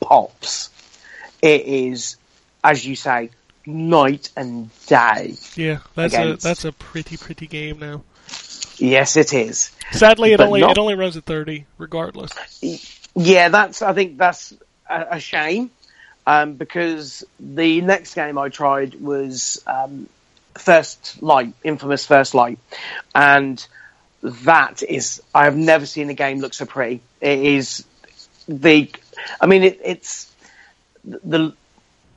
pops. 0.00 0.70
It 1.42 1.66
is, 1.66 2.16
as 2.64 2.84
you 2.86 2.96
say, 2.96 3.30
night 3.66 4.30
and 4.36 4.70
day. 4.86 5.34
Yeah, 5.54 5.78
that's 5.94 6.14
a 6.14 6.36
that's 6.36 6.64
a 6.64 6.72
pretty 6.72 7.16
pretty 7.16 7.46
game 7.46 7.78
now. 7.78 8.02
Yes, 8.78 9.16
it 9.16 9.34
is. 9.34 9.70
Sadly, 9.92 10.32
it 10.32 10.38
But 10.38 10.46
only 10.46 10.60
not- 10.60 10.72
it 10.72 10.78
only 10.78 10.94
runs 10.94 11.16
at 11.16 11.24
30, 11.24 11.66
regardless. 11.76 12.32
Yeah, 13.20 13.50
that's. 13.50 13.82
I 13.82 13.92
think 13.92 14.16
that's 14.16 14.54
a, 14.88 15.06
a 15.12 15.20
shame 15.20 15.70
um, 16.26 16.54
because 16.54 17.22
the 17.38 17.82
next 17.82 18.14
game 18.14 18.38
I 18.38 18.48
tried 18.48 18.94
was 18.94 19.62
um, 19.66 20.08
First 20.56 21.22
Light, 21.22 21.52
infamous 21.62 22.06
First 22.06 22.34
Light, 22.34 22.58
and 23.14 23.64
that 24.22 24.82
is. 24.82 25.22
I 25.34 25.44
have 25.44 25.56
never 25.56 25.84
seen 25.84 26.08
a 26.08 26.14
game 26.14 26.40
look 26.40 26.54
so 26.54 26.64
pretty. 26.64 27.02
It 27.20 27.40
is 27.40 27.84
the. 28.48 28.90
I 29.38 29.46
mean, 29.46 29.64
it, 29.64 29.80
it's 29.84 30.32
the 31.04 31.52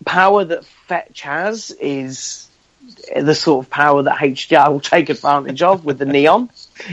power 0.06 0.46
that 0.46 0.66
Fetch 0.66 1.22
has 1.22 1.72
is 1.72 2.48
the 3.14 3.36
sort 3.36 3.66
of 3.66 3.70
power 3.70 4.04
that 4.04 4.20
HDR 4.20 4.72
will 4.72 4.80
take 4.80 5.10
advantage 5.10 5.62
of 5.62 5.84
with 5.84 5.98
the 5.98 6.06
neon. 6.18 6.50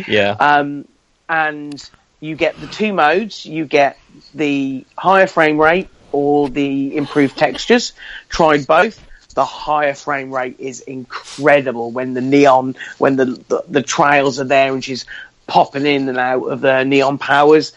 Yeah. 0.08 0.30
Um, 0.32 0.86
and 1.28 1.90
you 2.20 2.36
get 2.36 2.60
the 2.60 2.66
two 2.66 2.92
modes. 2.92 3.44
You 3.46 3.64
get 3.64 3.98
the 4.34 4.84
higher 4.96 5.26
frame 5.26 5.58
rate 5.58 5.88
or 6.12 6.48
the 6.48 6.96
improved 6.96 7.36
textures. 7.36 7.92
Tried 8.28 8.66
both. 8.66 9.04
The 9.34 9.44
higher 9.44 9.94
frame 9.94 10.34
rate 10.34 10.56
is 10.58 10.80
incredible 10.80 11.90
when 11.92 12.14
the 12.14 12.20
neon, 12.20 12.76
when 12.98 13.16
the 13.16 13.24
the, 13.26 13.64
the 13.68 13.82
trails 13.82 14.40
are 14.40 14.44
there 14.44 14.72
and 14.72 14.84
she's 14.84 15.06
popping 15.46 15.86
in 15.86 16.08
and 16.08 16.18
out 16.18 16.44
of 16.44 16.60
the 16.60 16.84
neon 16.84 17.18
powers. 17.18 17.72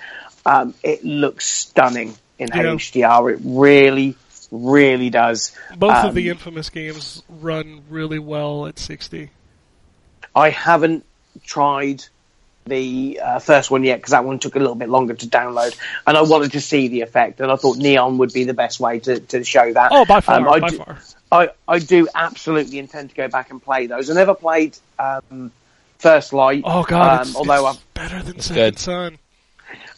Um, 0.45 0.73
it 0.84 1.03
looks 1.06 1.45
stunning 1.47 2.15
in 2.39 2.49
Yeah. 2.49 2.63
HDR. 2.63 3.34
It 3.34 3.39
really, 3.43 4.15
really 4.51 5.10
does. 5.10 5.56
Both 5.77 5.91
Um, 5.95 6.08
of 6.10 6.15
the 6.15 6.29
infamous 6.29 6.69
games 6.69 7.23
run 7.29 7.84
really 7.89 8.19
well 8.19 8.65
at 8.67 8.77
60. 8.79 9.29
I 10.36 10.49
haven't 10.49 11.06
tried 11.45 12.03
the 12.65 13.19
uh, 13.21 13.39
first 13.39 13.69
one 13.71 13.84
yet 13.84 13.97
because 13.97 14.12
that 14.12 14.23
one 14.26 14.39
took 14.39 14.56
a 14.56 14.60
little 14.60 14.76
bit 14.76 14.89
longer 14.89 15.13
to 15.13 15.28
download, 15.28 15.78
and 16.08 16.17
I 16.17 16.21
wanted 16.21 16.54
to 16.54 16.62
see 16.62 16.88
the 16.88 17.02
effect, 17.02 17.39
and 17.41 17.52
I 17.52 17.56
thought 17.56 17.78
Neon 17.78 18.17
would 18.19 18.34
be 18.34 18.43
the 18.45 18.54
best 18.54 18.80
way 18.80 18.99
to, 18.99 19.19
to 19.19 19.43
show 19.43 19.73
that. 19.73 19.91
Oh, 19.91 20.06
by 20.06 20.21
far, 20.21 20.36
Um, 20.38 20.47
I 20.49 20.60
by 20.60 20.69
do- 20.69 20.78
far. 20.78 20.99
I, 21.32 21.49
I 21.67 21.80
do 21.80 22.08
absolutely 22.13 22.78
intend 22.80 23.10
to 23.10 23.15
go 23.15 23.28
back 23.28 23.49
and 23.49 23.62
play 23.62 23.88
those. 23.88 24.10
I 24.10 24.13
never 24.13 24.36
played 24.36 24.78
um, 24.99 25.52
First 25.97 26.32
Light. 26.32 26.62
Oh 26.65 26.84
god, 26.84 27.21
um, 27.21 27.28
it's, 27.28 27.36
although 27.36 27.69
it's 27.69 27.80
better 27.95 28.21
than 28.21 28.39
Second 28.39 28.56
good. 28.63 28.80
Son. 28.80 29.17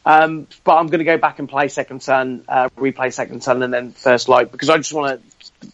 Um, 0.07 0.47
but 0.63 0.75
I'm 0.77 0.87
going 0.87 0.99
to 0.99 1.03
go 1.05 1.17
back 1.17 1.39
and 1.39 1.49
play 1.49 1.67
Second 1.67 2.01
Son, 2.03 2.45
uh, 2.47 2.69
replay 2.77 3.11
Second 3.11 3.41
Son, 3.43 3.63
and 3.63 3.73
then 3.73 3.91
First 3.91 4.29
Light 4.29 4.51
because 4.51 4.69
I 4.69 4.77
just 4.77 4.93
want 4.93 5.21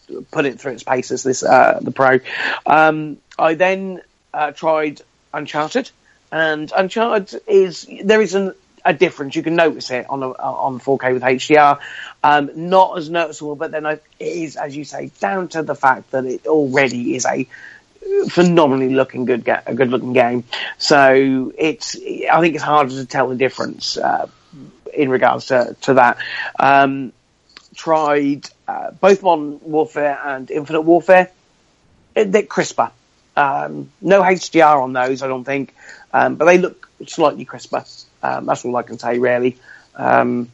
to 0.08 0.22
put 0.32 0.46
it 0.46 0.58
through 0.58 0.72
its 0.72 0.82
paces. 0.82 1.22
This 1.22 1.42
uh, 1.42 1.78
the 1.82 1.90
Pro. 1.92 2.18
Um, 2.66 3.18
I 3.38 3.54
then 3.54 4.00
uh, 4.34 4.52
tried 4.52 5.02
Uncharted, 5.34 5.90
and 6.32 6.72
Uncharted 6.74 7.42
is 7.46 7.86
there 8.02 8.20
is 8.22 8.34
an, 8.34 8.54
a 8.84 8.94
difference. 8.94 9.36
You 9.36 9.42
can 9.42 9.54
notice 9.54 9.90
it 9.90 10.08
on 10.08 10.22
a, 10.22 10.30
on 10.30 10.80
4K 10.80 11.12
with 11.12 11.22
HDR. 11.22 11.78
Um, 12.24 12.50
not 12.54 12.98
as 12.98 13.10
noticeable, 13.10 13.54
but 13.54 13.70
then 13.70 13.86
it 13.86 14.02
is, 14.18 14.56
as 14.56 14.74
you 14.74 14.84
say, 14.84 15.10
down 15.20 15.48
to 15.48 15.62
the 15.62 15.74
fact 15.74 16.10
that 16.12 16.24
it 16.24 16.46
already 16.46 17.14
is 17.14 17.26
a 17.26 17.46
phenomenally 18.28 18.94
looking 18.94 19.26
good, 19.26 19.46
a 19.46 19.74
good 19.74 19.90
looking 19.90 20.12
game. 20.12 20.44
So 20.78 21.52
it's, 21.56 21.96
I 21.96 22.40
think 22.40 22.54
it's 22.54 22.64
harder 22.64 22.90
to 22.90 23.06
tell 23.06 23.28
the 23.28 23.36
difference 23.36 23.96
uh, 23.96 24.28
in 24.92 25.10
regards 25.10 25.46
to 25.46 25.76
to 25.82 25.94
that. 25.94 26.18
Um, 26.58 27.12
tried 27.74 28.48
uh, 28.68 28.90
both 28.92 29.22
Modern 29.22 29.60
Warfare 29.62 30.18
and 30.24 30.50
Infinite 30.50 30.82
Warfare. 30.82 31.30
They're 32.14 32.42
crisper. 32.42 32.90
Um, 33.34 33.90
no 34.02 34.22
HDR 34.22 34.82
on 34.82 34.92
those, 34.92 35.22
I 35.22 35.28
don't 35.28 35.44
think, 35.44 35.74
um, 36.12 36.36
but 36.36 36.44
they 36.44 36.58
look 36.58 36.88
slightly 37.06 37.44
crisper. 37.44 37.84
Um, 38.22 38.46
that's 38.46 38.64
all 38.64 38.76
I 38.76 38.82
can 38.82 38.98
say, 38.98 39.18
really. 39.18 39.58
Um, 39.94 40.50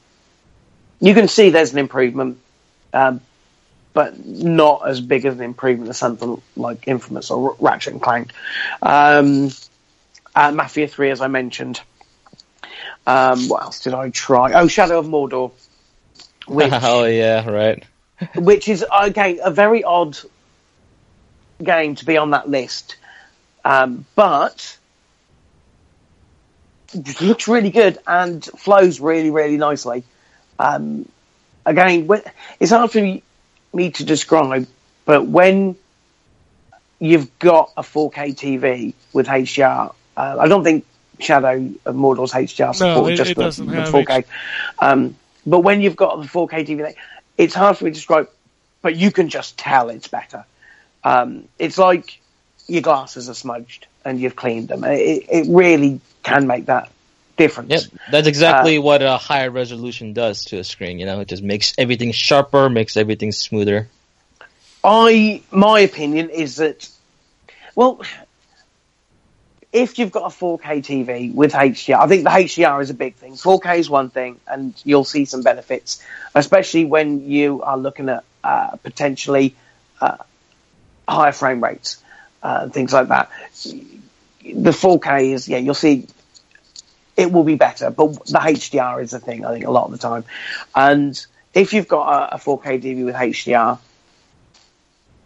you 1.01 1.15
can 1.15 1.29
see 1.29 1.51
there's 1.51 1.73
an 1.73 1.79
improvement, 1.79 2.39
um, 2.93 3.21
but 3.93 4.25
not 4.25 4.89
as 4.89 5.01
big 5.01 5.25
as 5.25 5.35
an 5.35 5.43
improvement 5.43 5.91
as 5.91 5.99
something 5.99 6.41
like 6.57 6.89
Infamous 6.89 7.31
or 7.31 7.57
Ratchet 7.59 7.95
and 7.95 8.03
Clank. 8.03 8.33
Um, 8.83 9.51
uh, 10.35 10.53
Mafia 10.53 10.89
3, 10.89 11.11
as 11.11 11.21
I 11.21 11.29
mentioned. 11.29 11.81
Um, 13.07 13.49
what 13.49 13.63
else 13.63 13.81
did 13.81 13.95
I 13.95 14.11
try? 14.11 14.53
Oh, 14.53 14.69
Shadow 14.69 14.99
of 14.99 15.07
Mordor. 15.07 15.53
Which, 16.47 16.71
oh 16.73 17.05
yeah, 17.05 17.49
right. 17.49 17.85
which 18.37 18.69
is, 18.69 18.85
again, 18.93 19.39
a 19.43 19.51
very 19.51 19.85
odd 19.85 20.19
game 21.63 21.95
to 21.97 22.05
be 22.05 22.17
on 22.17 22.31
that 22.31 22.49
list. 22.49 22.97
Um, 23.65 24.05
but 24.15 24.79
looks 27.21 27.49
really 27.49 27.71
good 27.71 27.99
and 28.07 28.45
flows 28.45 29.01
really, 29.01 29.31
really 29.31 29.57
nicely. 29.57 30.05
Um, 30.59 31.09
again, 31.67 32.07
when, 32.07 32.23
it's 32.59 32.71
hard 32.71 32.91
for 32.91 33.01
me, 33.01 33.23
me 33.73 33.91
to 33.93 34.05
describe, 34.05 34.67
but 35.05 35.27
when 35.27 35.77
you've 36.99 37.39
got 37.39 37.73
a 37.77 37.83
4K 37.83 38.35
TV 38.35 38.95
with 39.13 39.27
HDR, 39.27 39.95
uh, 40.17 40.37
I 40.41 40.49
don't 40.49 40.65
think 40.65 40.85
Shadow 41.21 41.71
of 41.85 41.95
Mordor's 41.95 42.33
HDR 42.33 42.75
supports 42.75 43.09
it- 43.13 43.17
just 43.17 43.31
it 43.31 43.35
the, 43.35 43.43
the 43.65 43.77
4K. 43.93 44.25
Um, 44.79 45.17
but 45.47 45.61
when 45.61 45.81
you've 45.81 45.97
got 45.97 46.21
the 46.21 46.27
4K 46.29 46.67
TV, 46.67 46.95
it's 47.37 47.55
hard 47.55 47.77
for 47.79 47.85
me 47.85 47.91
to 47.91 47.95
describe, 47.95 48.29
but 48.83 48.97
you 48.97 49.11
can 49.11 49.29
just 49.29 49.59
tell 49.59 49.91
it's 49.91 50.09
better. 50.09 50.45
Um, 51.05 51.45
it's 51.59 51.79
like 51.79 52.21
your 52.69 52.83
glasses 52.83 53.29
are 53.29 53.35
smudged 53.35 53.87
and 54.05 54.21
you've 54.21 54.37
cleaned 54.37 54.69
them. 54.69 54.85
It, 54.85 55.25
it 55.29 55.47
really 55.49 56.01
can 56.23 56.47
make 56.47 56.67
that 56.67 56.91
difference. 57.37 57.71
Yep, 57.71 58.01
that's 58.11 58.27
exactly 58.27 58.79
what 58.79 59.03
a 59.03 59.17
higher 59.17 59.51
resolution 59.51 60.13
does 60.13 60.45
to 60.47 60.59
a 60.59 60.65
screen. 60.65 60.99
You 60.99 61.07
know, 61.07 61.21
it 61.21 61.29
just 61.29 61.43
makes 61.43 61.75
everything 61.79 62.13
sharper, 62.13 62.69
makes 62.69 62.97
everything 62.97 63.33
smoother. 63.33 63.89
I, 64.85 65.43
my 65.51 65.81
opinion 65.81 66.31
is 66.31 66.57
that, 66.57 66.89
well, 67.75 68.03
if 69.73 69.99
you've 69.99 70.13
got 70.13 70.25
a 70.25 70.35
4K 70.35 70.85
TV 70.85 71.35
with 71.35 71.53
HDR, 71.53 71.99
I 71.99 72.07
think 72.07 72.25
the 72.25 72.31
HDR 72.31 72.83
is 72.83 72.91
a 72.91 72.95
big 72.95 73.15
thing. 73.15 73.33
4K 73.33 73.79
is 73.79 73.91
one 73.91 74.11
thing, 74.11 74.41
and 74.47 74.75
you'll 74.85 75.05
see 75.05 75.25
some 75.25 75.43
benefits, 75.43 76.03
especially 76.35 76.85
when 76.85 77.29
you 77.31 77.63
are 77.63 77.77
looking 77.77 78.09
at 78.09 78.25
uh, 78.45 78.77
potentially 78.77 79.55
uh, 80.01 80.17
higher 81.09 81.33
frame 81.33 81.63
rates, 81.63 82.03
uh, 82.43 82.61
and 82.63 82.73
things 82.73 82.93
like 82.93 83.09
that. 83.09 83.31
The 84.43 84.71
4K 84.71 85.33
is, 85.35 85.49
yeah, 85.49 85.59
you'll 85.59 85.75
see 85.75 86.07
it 87.17 87.33
will 87.33 87.45
be 87.45 87.57
better, 87.57 87.91
but 87.91 88.13
the 88.27 88.39
HDR 88.39 89.03
is 89.03 89.11
the 89.11 89.19
thing, 89.19 89.45
I 89.45 89.53
think, 89.53 89.67
a 89.67 89.71
lot 89.71 89.87
of 89.87 89.91
the 89.93 89.99
time. 89.99 90.25
And 90.75 91.21
if 91.53 91.73
you've 91.73 91.89
got 91.89 92.33
a, 92.33 92.37
a 92.37 92.39
4K 92.39 92.81
TV 92.81 93.05
with 93.05 93.17
HDR, 93.17 93.79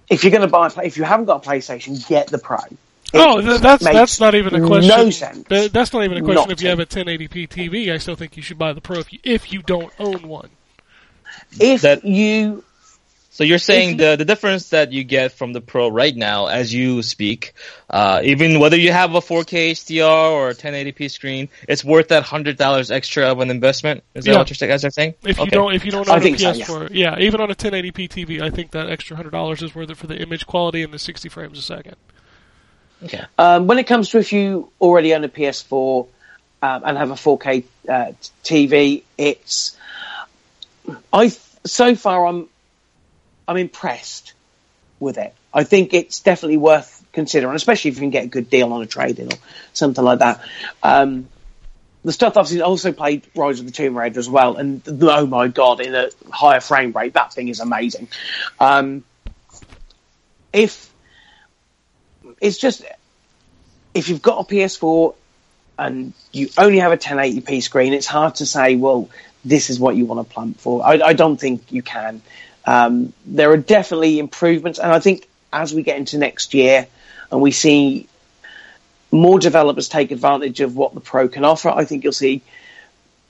if 0.09 0.25
you're 0.25 0.31
going 0.31 0.40
to 0.42 0.48
buy, 0.48 0.68
a, 0.68 0.70
play- 0.70 0.87
if 0.87 0.96
you 0.96 1.05
haven't 1.05 1.27
got 1.27 1.46
a 1.46 1.48
PlayStation, 1.48 2.07
get 2.09 2.29
the 2.29 2.38
Pro. 2.38 2.57
It 2.57 2.79
Oh, 3.14 3.42
that's 3.42 3.85
that's 3.85 4.20
not 4.20 4.35
even 4.35 4.55
a 4.55 4.66
question. 4.66 4.88
No 4.88 5.11
sense. 5.11 5.46
That's 5.48 5.92
not 5.92 6.05
even 6.05 6.16
a 6.16 6.22
question. 6.22 6.35
Not 6.35 6.51
if 6.51 6.62
you 6.62 6.70
have 6.70 6.81
a 6.81 6.87
1080p 6.87 7.48
TV, 7.48 7.92
I 7.92 7.98
still 7.98 8.16
think 8.16 8.38
you 8.38 8.42
should 8.42 8.59
buy 8.59 8.72
the 8.72 8.81
Pro 8.81 9.01
if 9.01 9.12
you, 9.12 9.18
if 9.22 9.53
you 9.53 9.61
don't 9.61 9.92
own 9.98 10.27
one. 10.27 10.48
If 11.61 11.83
That- 11.83 12.07
you, 12.07 12.64
So 13.35 13.45
you're 13.45 13.59
saying 13.59 13.97
the 13.97 14.16
the 14.16 14.27
difference 14.27 14.68
that 14.68 14.92
you 14.92 15.05
get 15.05 15.33
from 15.33 15.55
the 15.55 15.62
Pro 15.62 15.88
right 15.88 16.14
now, 16.14 16.49
as 16.49 16.73
you 16.73 17.03
speak, 17.03 17.55
uh, 17.88 18.21
even 18.23 18.61
whether 18.61 18.77
you 18.77 18.92
have 18.92 19.14
a 19.14 19.21
4K 19.21 19.71
HDR 19.71 20.33
or 20.33 20.51
a 20.51 20.55
1080p 20.55 21.11
screen, 21.11 21.49
it's 21.66 21.83
worth 21.83 22.09
that 22.09 22.25
hundred 22.25 22.59
dollars 22.59 22.90
extra 22.90 23.25
of 23.33 23.40
an 23.40 23.49
investment. 23.49 24.05
Is 24.14 24.27
that 24.27 24.33
Yeah. 24.33 24.38
what 24.38 24.61
you're 24.61 24.68
guys 24.68 24.85
are 24.85 24.90
saying? 24.90 25.14
If 25.25 25.38
you 25.38 25.47
don't, 25.47 25.75
if 25.75 25.87
you 25.87 25.90
don't 25.92 26.11
I 26.11 26.16
own 26.16 26.18
a 26.18 26.21
think 26.21 26.40
so, 26.40 26.53
PS4, 26.53 26.90
yeah. 26.92 27.18
even 27.21 27.40
on 27.40 27.51
a 27.51 27.55
1080p 27.55 28.07
TV, 28.11 28.42
I 28.42 28.51
think 28.51 28.73
that 28.73 28.90
extra 28.90 29.16
hundred 29.16 29.31
dollars 29.31 29.62
is 29.62 29.75
worth 29.75 29.88
it 29.88 29.97
for 29.97 30.07
the 30.07 30.21
image 30.21 30.47
quality 30.47 30.83
and 30.83 30.92
the 30.92 30.99
60 30.99 31.31
frames 31.31 31.59
a 31.59 31.62
second. 31.62 31.97
Okay. 33.03 33.25
um, 33.38 33.66
when 33.66 33.79
it 33.79 33.87
comes 33.87 34.11
to 34.11 34.18
if 34.18 34.35
you 34.35 34.71
already 34.79 35.14
own 35.14 35.25
a 35.25 35.29
PS4 35.31 36.07
um, 36.61 36.83
and 36.85 36.99
have 36.99 37.11
a 37.11 37.14
4K 37.14 37.64
uh, 37.88 38.12
TV, 38.45 39.05
it's 39.16 39.75
I 41.11 41.33
so 41.64 41.95
far 41.95 42.27
I'm 42.27 42.49
I'm 43.46 43.57
impressed 43.57 44.33
with 45.00 45.18
it. 45.18 45.35
I 45.52 45.64
think 45.64 45.94
it's 45.94 46.20
definitely 46.20 46.59
worth 46.59 47.05
considering, 47.12 47.55
especially 47.55 47.90
if 47.90 47.96
you 47.96 48.02
can 48.02 48.11
get 48.11 48.24
a 48.24 48.28
good 48.28 48.48
deal 48.48 48.72
on 48.72 48.83
a 48.83 48.87
trade-in 48.87 49.33
or 49.33 49.38
something 49.72 50.02
like 50.02 50.20
that. 50.20 50.40
Um, 50.83 51.28
the 52.05 52.12
stuff 52.12 52.37
I've 52.37 52.48
seen 52.48 52.62
also 52.62 52.92
played 52.92 53.22
Rise 53.37 53.61
of 53.61 53.66
the 53.66 53.72
Tomb 53.72 53.96
Raider 53.96 54.18
as 54.18 54.28
well, 54.28 54.57
and 54.57 54.83
oh 54.87 55.26
my 55.26 55.48
god, 55.48 55.81
in 55.81 55.94
a 55.94 56.09
higher 56.31 56.61
frame 56.61 56.92
rate, 56.92 57.14
that 57.14 57.33
thing 57.33 57.48
is 57.48 57.61
amazing. 57.61 58.09
Um, 58.59 59.05
if 60.52 60.92
it's 62.40 62.59
just 62.59 62.83
if 63.94 64.09
you've 64.09 64.22
got 64.22 64.40
a 64.40 64.44
PS4 64.44 65.14
and 65.78 66.12
you 66.33 66.48
only 66.59 66.78
have 66.78 66.92
a 66.92 66.96
1080p 66.96 67.62
screen, 67.62 67.92
it's 67.92 68.07
hard 68.07 68.37
to 68.37 68.46
say, 68.46 68.76
well, 68.76 69.09
this 69.44 69.70
is 69.70 69.78
what 69.78 69.96
you 69.96 70.05
want 70.05 70.26
to 70.26 70.33
plump 70.33 70.59
for. 70.61 70.85
I, 70.85 71.00
I 71.00 71.12
don't 71.12 71.37
think 71.37 71.70
you 71.70 71.83
can. 71.83 72.22
Um, 72.64 73.12
there 73.27 73.51
are 73.51 73.57
definitely 73.57 74.18
improvements, 74.18 74.79
and 74.79 74.92
I 74.92 75.01
think 75.01 75.29
as 75.53 75.75
we 75.75 75.83
get 75.83 75.96
into 75.98 76.18
next 76.18 76.55
year 76.55 76.87
and 77.31 77.40
we 77.42 77.51
see 77.51 78.09
more 79.11 79.38
developers 79.38 79.88
take 79.88 80.11
advantage 80.11 80.61
of 80.61 80.77
what 80.77 80.94
the 80.94 81.01
Pro 81.01 81.29
can 81.29 81.44
offer, 81.44 81.68
I 81.68 81.85
think 81.85 82.05
you'll 82.05 82.12
see 82.12 82.42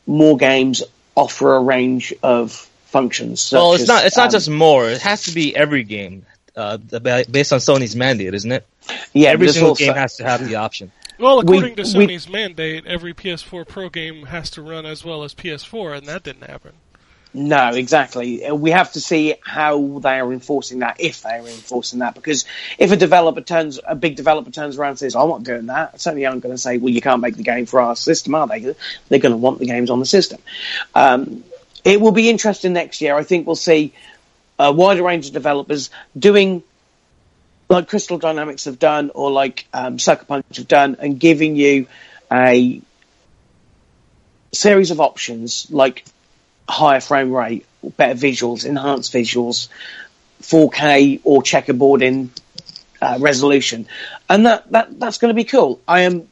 more 0.07 0.37
games 0.37 0.83
offer 1.17 1.57
a 1.57 1.61
range 1.61 2.15
of 2.23 2.53
functions. 2.87 3.51
Well, 3.53 3.73
such 3.73 3.81
it's 3.81 3.89
not. 3.89 4.01
as, 4.03 4.07
It's 4.09 4.17
not 4.17 4.27
um, 4.27 4.33
just 4.33 4.51
more. 4.51 4.89
It 4.89 5.03
has 5.03 5.25
to 5.25 5.33
be 5.33 5.55
every 5.57 5.83
game, 5.85 6.27
uh, 6.57 6.77
based 6.77 7.53
on 7.53 7.59
Sony's 7.59 7.97
mandate, 7.97 8.35
isn't 8.35 8.53
it? 8.53 8.67
yeah, 9.13 9.31
every 9.31 9.49
single 9.49 9.71
also- 9.71 9.85
game 9.85 9.95
has 9.95 10.17
to 10.17 10.25
have 10.25 10.47
the 10.47 10.57
option. 10.57 10.93
Well, 11.19 11.43
We- 11.43 11.57
according 11.59 11.77
to 11.77 11.83
we- 11.99 12.07
Sony's 12.07 12.29
mandate, 12.29 12.85
every 12.87 13.15
PS4 13.15 13.65
Pro 13.65 13.89
game 13.89 14.27
has 14.27 14.51
to 14.51 14.63
run 14.63 14.87
as 14.87 15.05
well 15.05 15.23
as 15.25 15.35
PS4, 15.35 15.97
and 15.97 16.07
that 16.07 16.23
didn't 16.23 16.49
happen. 16.49 16.73
No, 17.35 17.71
exactly. 17.71 18.45
Uh, 18.45 18.55
We 18.55 18.73
have 18.73 18.93
to 18.93 19.01
see 19.01 19.35
how 19.43 19.99
they 20.01 20.21
are 20.21 20.33
enforcing 20.33 20.81
that, 20.81 20.97
if 21.01 21.23
they 21.23 21.31
are 21.31 21.47
enforcing 21.47 22.01
that. 22.01 22.15
Because 22.15 22.45
if 22.79 22.93
a 22.93 22.97
developer 22.97 23.41
turns, 23.41 23.81
a 23.87 23.95
big 23.95 24.17
developer 24.17 24.51
turns 24.51 24.77
around 24.77 24.91
and 24.91 24.99
says, 24.99 25.17
"I'm 25.17 25.29
not 25.29 25.43
doing 25.43 25.67
that," 25.67 26.01
certainly 26.01 26.27
aren't 26.27 26.43
going 26.43 26.55
to 26.55 26.61
say, 26.61 26.77
"Well, 26.77 26.93
you 26.93 27.01
can't 27.01 27.23
make 27.23 27.37
the 27.37 27.43
game 27.43 27.65
for 27.65 27.81
our 27.81 27.97
system," 27.97 28.35
are 28.35 28.47
they? 28.47 28.61
They're 28.61 29.19
going 29.19 29.33
to 29.33 29.39
want 29.39 29.61
the 29.61 29.67
games 29.67 29.89
on 29.89 29.99
the 29.99 30.07
system. 30.07 30.41
Um, 30.95 31.43
it 31.85 32.01
will 32.01 32.13
be 32.13 32.29
interesting 32.29 32.75
next 32.75 33.01
year. 33.01 33.17
I 33.17 33.25
think 33.25 33.47
we'll 33.47 33.57
see 33.57 33.93
a 34.59 34.71
wider 34.71 35.03
range 35.03 35.27
of 35.27 35.33
developers 35.33 35.91
doing 36.19 36.63
like 37.71 37.89
Crystal 37.89 38.19
Dynamics 38.19 38.67
have 38.67 38.79
done, 38.79 39.11
or 39.15 39.31
like 39.31 39.67
um, 39.73 39.99
Sucker 39.99 40.27
Punch 40.27 40.57
have 40.59 40.69
done, 40.69 40.97
and 41.01 41.19
giving 41.19 41.57
you 41.57 41.87
a 42.31 42.83
series 44.53 44.91
of 44.91 45.01
options 45.01 45.69
like 45.71 46.05
higher 46.69 47.01
frame 47.01 47.33
rate, 47.33 47.67
better 47.97 48.19
visuals, 48.19 48.65
enhanced 48.65 49.13
visuals, 49.13 49.69
4K 50.43 51.21
or 51.25 51.43
checkerboard 51.43 52.03
uh, 53.01 53.17
resolution, 53.21 53.87
and 54.29 54.47
that, 54.47 54.71
that 54.73 54.99
that's 54.99 55.19
going 55.19 55.31
to 55.31 55.35
be 55.35 55.45
cool. 55.45 55.81
I 55.87 56.01
am 56.01 56.29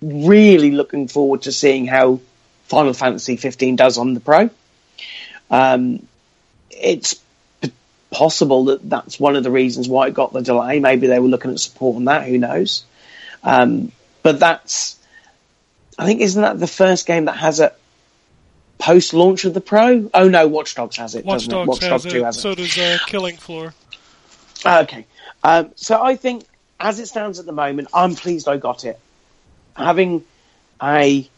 really 0.00 0.70
looking 0.70 1.08
forward 1.08 1.42
to 1.42 1.52
seeing 1.52 1.86
how 1.86 2.20
Final 2.64 2.92
Fantasy 2.92 3.36
15 3.36 3.76
does 3.76 3.98
on 3.98 4.14
the 4.14 4.20
Pro. 4.20 4.50
Um, 5.50 6.06
it's 6.70 7.20
possible 8.10 8.66
that 8.66 8.88
that's 8.88 9.18
one 9.18 9.36
of 9.36 9.42
the 9.42 9.50
reasons 9.50 9.88
why 9.88 10.06
it 10.06 10.14
got 10.14 10.32
the 10.32 10.40
delay. 10.40 10.80
Maybe 10.80 11.06
they 11.06 11.18
were 11.18 11.28
looking 11.28 11.50
at 11.50 11.60
support 11.60 11.96
on 11.96 12.04
that. 12.06 12.26
Who 12.26 12.38
knows? 12.38 12.84
Um, 13.42 13.92
but 14.22 14.38
that's, 14.40 14.98
I 15.98 16.06
think, 16.06 16.20
isn't 16.20 16.40
that 16.40 16.58
the 16.58 16.66
first 16.66 17.06
game 17.06 17.26
that 17.26 17.36
has 17.36 17.60
a 17.60 17.72
post 18.78 19.14
launch 19.14 19.44
of 19.44 19.54
the 19.54 19.60
Pro? 19.60 20.10
Oh 20.12 20.28
no, 20.28 20.46
Watch 20.48 20.74
Dogs 20.74 20.96
has 20.96 21.14
it. 21.14 21.24
Watch 21.24 21.46
doesn't 21.46 21.52
it? 21.52 21.54
Dogs 21.54 21.68
Watch 21.68 21.80
has 21.82 21.90
Dogs 21.90 22.06
it, 22.06 22.10
2 22.10 22.24
has 22.24 22.36
it. 22.36 22.40
so 22.40 22.54
does 22.54 22.78
uh, 22.78 22.98
Killing 23.06 23.36
Floor. 23.36 23.74
Okay. 24.64 25.06
Um, 25.42 25.70
so 25.76 26.02
I 26.02 26.16
think, 26.16 26.44
as 26.80 26.98
it 26.98 27.06
stands 27.06 27.38
at 27.38 27.46
the 27.46 27.52
moment, 27.52 27.88
I'm 27.92 28.14
pleased 28.14 28.48
I 28.48 28.56
got 28.56 28.84
it. 28.84 28.98
Having 29.76 30.24
a, 30.82 31.28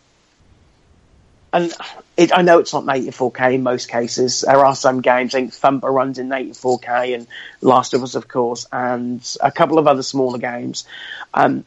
and 1.53 1.75
it, 2.17 2.37
I 2.37 2.43
know 2.43 2.59
it's 2.59 2.73
not 2.73 2.87
native 2.87 3.17
4K 3.17 3.55
in 3.55 3.63
most 3.63 3.89
cases. 3.89 4.43
There 4.43 4.65
are 4.65 4.77
some 4.77 5.01
games. 5.01 5.35
I 5.35 5.41
think 5.41 5.55
Thumper 5.55 5.91
runs 5.91 6.19
in 6.19 6.29
native 6.29 6.57
4K, 6.57 7.15
and 7.15 7.27
Last 7.61 7.95
of 7.95 8.03
Us, 8.03 8.15
of 8.15 8.29
course, 8.29 8.67
and 8.71 9.37
a 9.41 9.51
couple 9.51 9.79
of 9.79 9.87
other 9.89 10.03
smaller 10.03 10.39
games. 10.39 10.85
Um, 11.35 11.65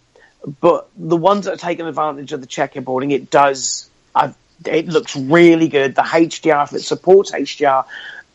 but 0.62 0.90
the 0.96 1.18
ones 1.18 1.46
that 1.46 1.54
are 1.56 1.58
taking 1.58 1.86
advantage 1.86 2.32
of 2.32 2.42
the 2.42 2.48
checkerboarding, 2.48 3.12
it 3.12 3.30
does. 3.30 3.90
Uh, 4.16 4.32
it 4.66 4.88
looks 4.88 5.16
really 5.16 5.68
good. 5.68 5.96
The 5.96 6.02
HDR, 6.02 6.66
if 6.66 6.74
it 6.74 6.82
supports 6.82 7.32
HDR, 7.32 7.86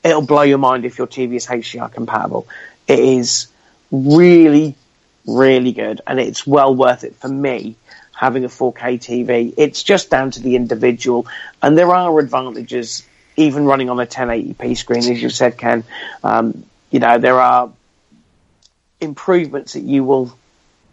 it'll 0.03 0.23
blow 0.23 0.43
your 0.43 0.59
mind 0.59 0.85
if 0.85 0.99
your 0.99 1.07
TV 1.07 1.35
is 1.35 1.47
HDR 1.47 1.93
compatible. 1.93 2.47
It 2.87 2.99
is 2.99 3.49
really, 3.91 4.75
really 5.27 5.73
good, 5.73 6.01
and 6.07 6.21
it's 6.21 6.47
well 6.47 6.75
worth 6.75 7.05
it 7.05 7.17
for 7.17 7.29
me 7.29 7.77
having 8.15 8.45
a 8.45 8.49
4K 8.49 8.99
TV. 9.01 9.55
It's 9.57 9.83
just 9.83 10.11
down 10.11 10.31
to 10.33 10.41
the 10.41 10.57
individual, 10.57 11.27
and 11.63 11.77
there 11.77 11.91
are 11.91 12.19
advantages 12.19 13.07
even 13.37 13.65
running 13.65 13.91
on 13.91 13.99
a 13.99 14.07
1080p 14.07 14.77
screen, 14.77 15.01
as 15.01 15.21
you 15.21 15.31
said, 15.31 15.59
Ken. 15.59 15.85
Um, 16.23 16.65
you 16.91 17.01
know, 17.01 17.19
there 17.19 17.41
are 17.41 17.73
improvements 19.01 19.73
that 19.73 19.83
you 19.83 20.05
will 20.05 20.37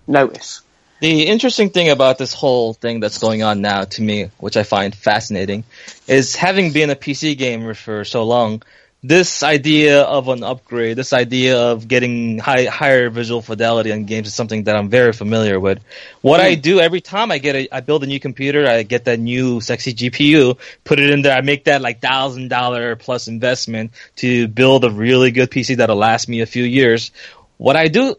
notice. 0.08 0.62
The 1.02 1.26
interesting 1.26 1.72
thing 1.72 1.90
about 1.90 2.20
this 2.20 2.32
whole 2.32 2.76
thing 2.76 3.00
that's 3.00 3.18
going 3.18 3.42
on 3.42 3.60
now 3.62 3.86
to 3.86 4.02
me, 4.04 4.30
which 4.38 4.56
I 4.56 4.62
find 4.62 4.94
fascinating, 4.94 5.64
is 6.08 6.36
having 6.36 6.74
been 6.74 6.92
a 6.92 6.96
PC 6.96 7.36
gamer 7.36 7.74
for 7.74 8.06
so 8.06 8.24
long, 8.24 8.62
this 9.02 9.42
idea 9.42 10.04
of 10.04 10.28
an 10.28 10.44
upgrade, 10.44 10.96
this 10.96 11.12
idea 11.12 11.60
of 11.60 11.88
getting 11.88 12.38
high, 12.38 12.66
higher 12.66 13.10
visual 13.10 13.42
fidelity 13.42 13.92
on 13.92 14.06
games 14.06 14.28
is 14.28 14.36
something 14.36 14.66
that 14.66 14.76
I'm 14.76 14.90
very 14.90 15.12
familiar 15.12 15.60
with. 15.60 15.80
What 16.22 16.40
I 16.40 16.54
do 16.54 16.80
every 16.80 17.02
time 17.02 17.32
I 17.32 17.40
get 17.40 17.56
a, 17.56 17.76
I 17.76 17.80
build 17.80 18.04
a 18.04 18.06
new 18.06 18.20
computer, 18.20 18.68
I 18.68 18.84
get 18.84 19.06
that 19.06 19.20
new 19.20 19.60
sexy 19.60 19.96
GPU, 19.96 20.60
put 20.84 21.00
it 21.00 21.10
in 21.10 21.24
there, 21.24 21.36
I 21.36 21.42
make 21.42 21.64
that 21.64 21.82
like 21.82 22.00
thousand 22.00 22.50
dollar 22.50 22.96
plus 22.96 23.28
investment 23.28 23.90
to 24.18 24.48
build 24.48 24.86
a 24.86 24.92
really 24.92 25.32
good 25.32 25.50
PC 25.50 25.78
that'll 25.78 25.96
last 25.96 26.30
me 26.30 26.42
a 26.42 26.46
few 26.46 26.64
years. 26.64 27.10
What 27.58 27.76
I 27.76 27.88
do, 27.88 28.18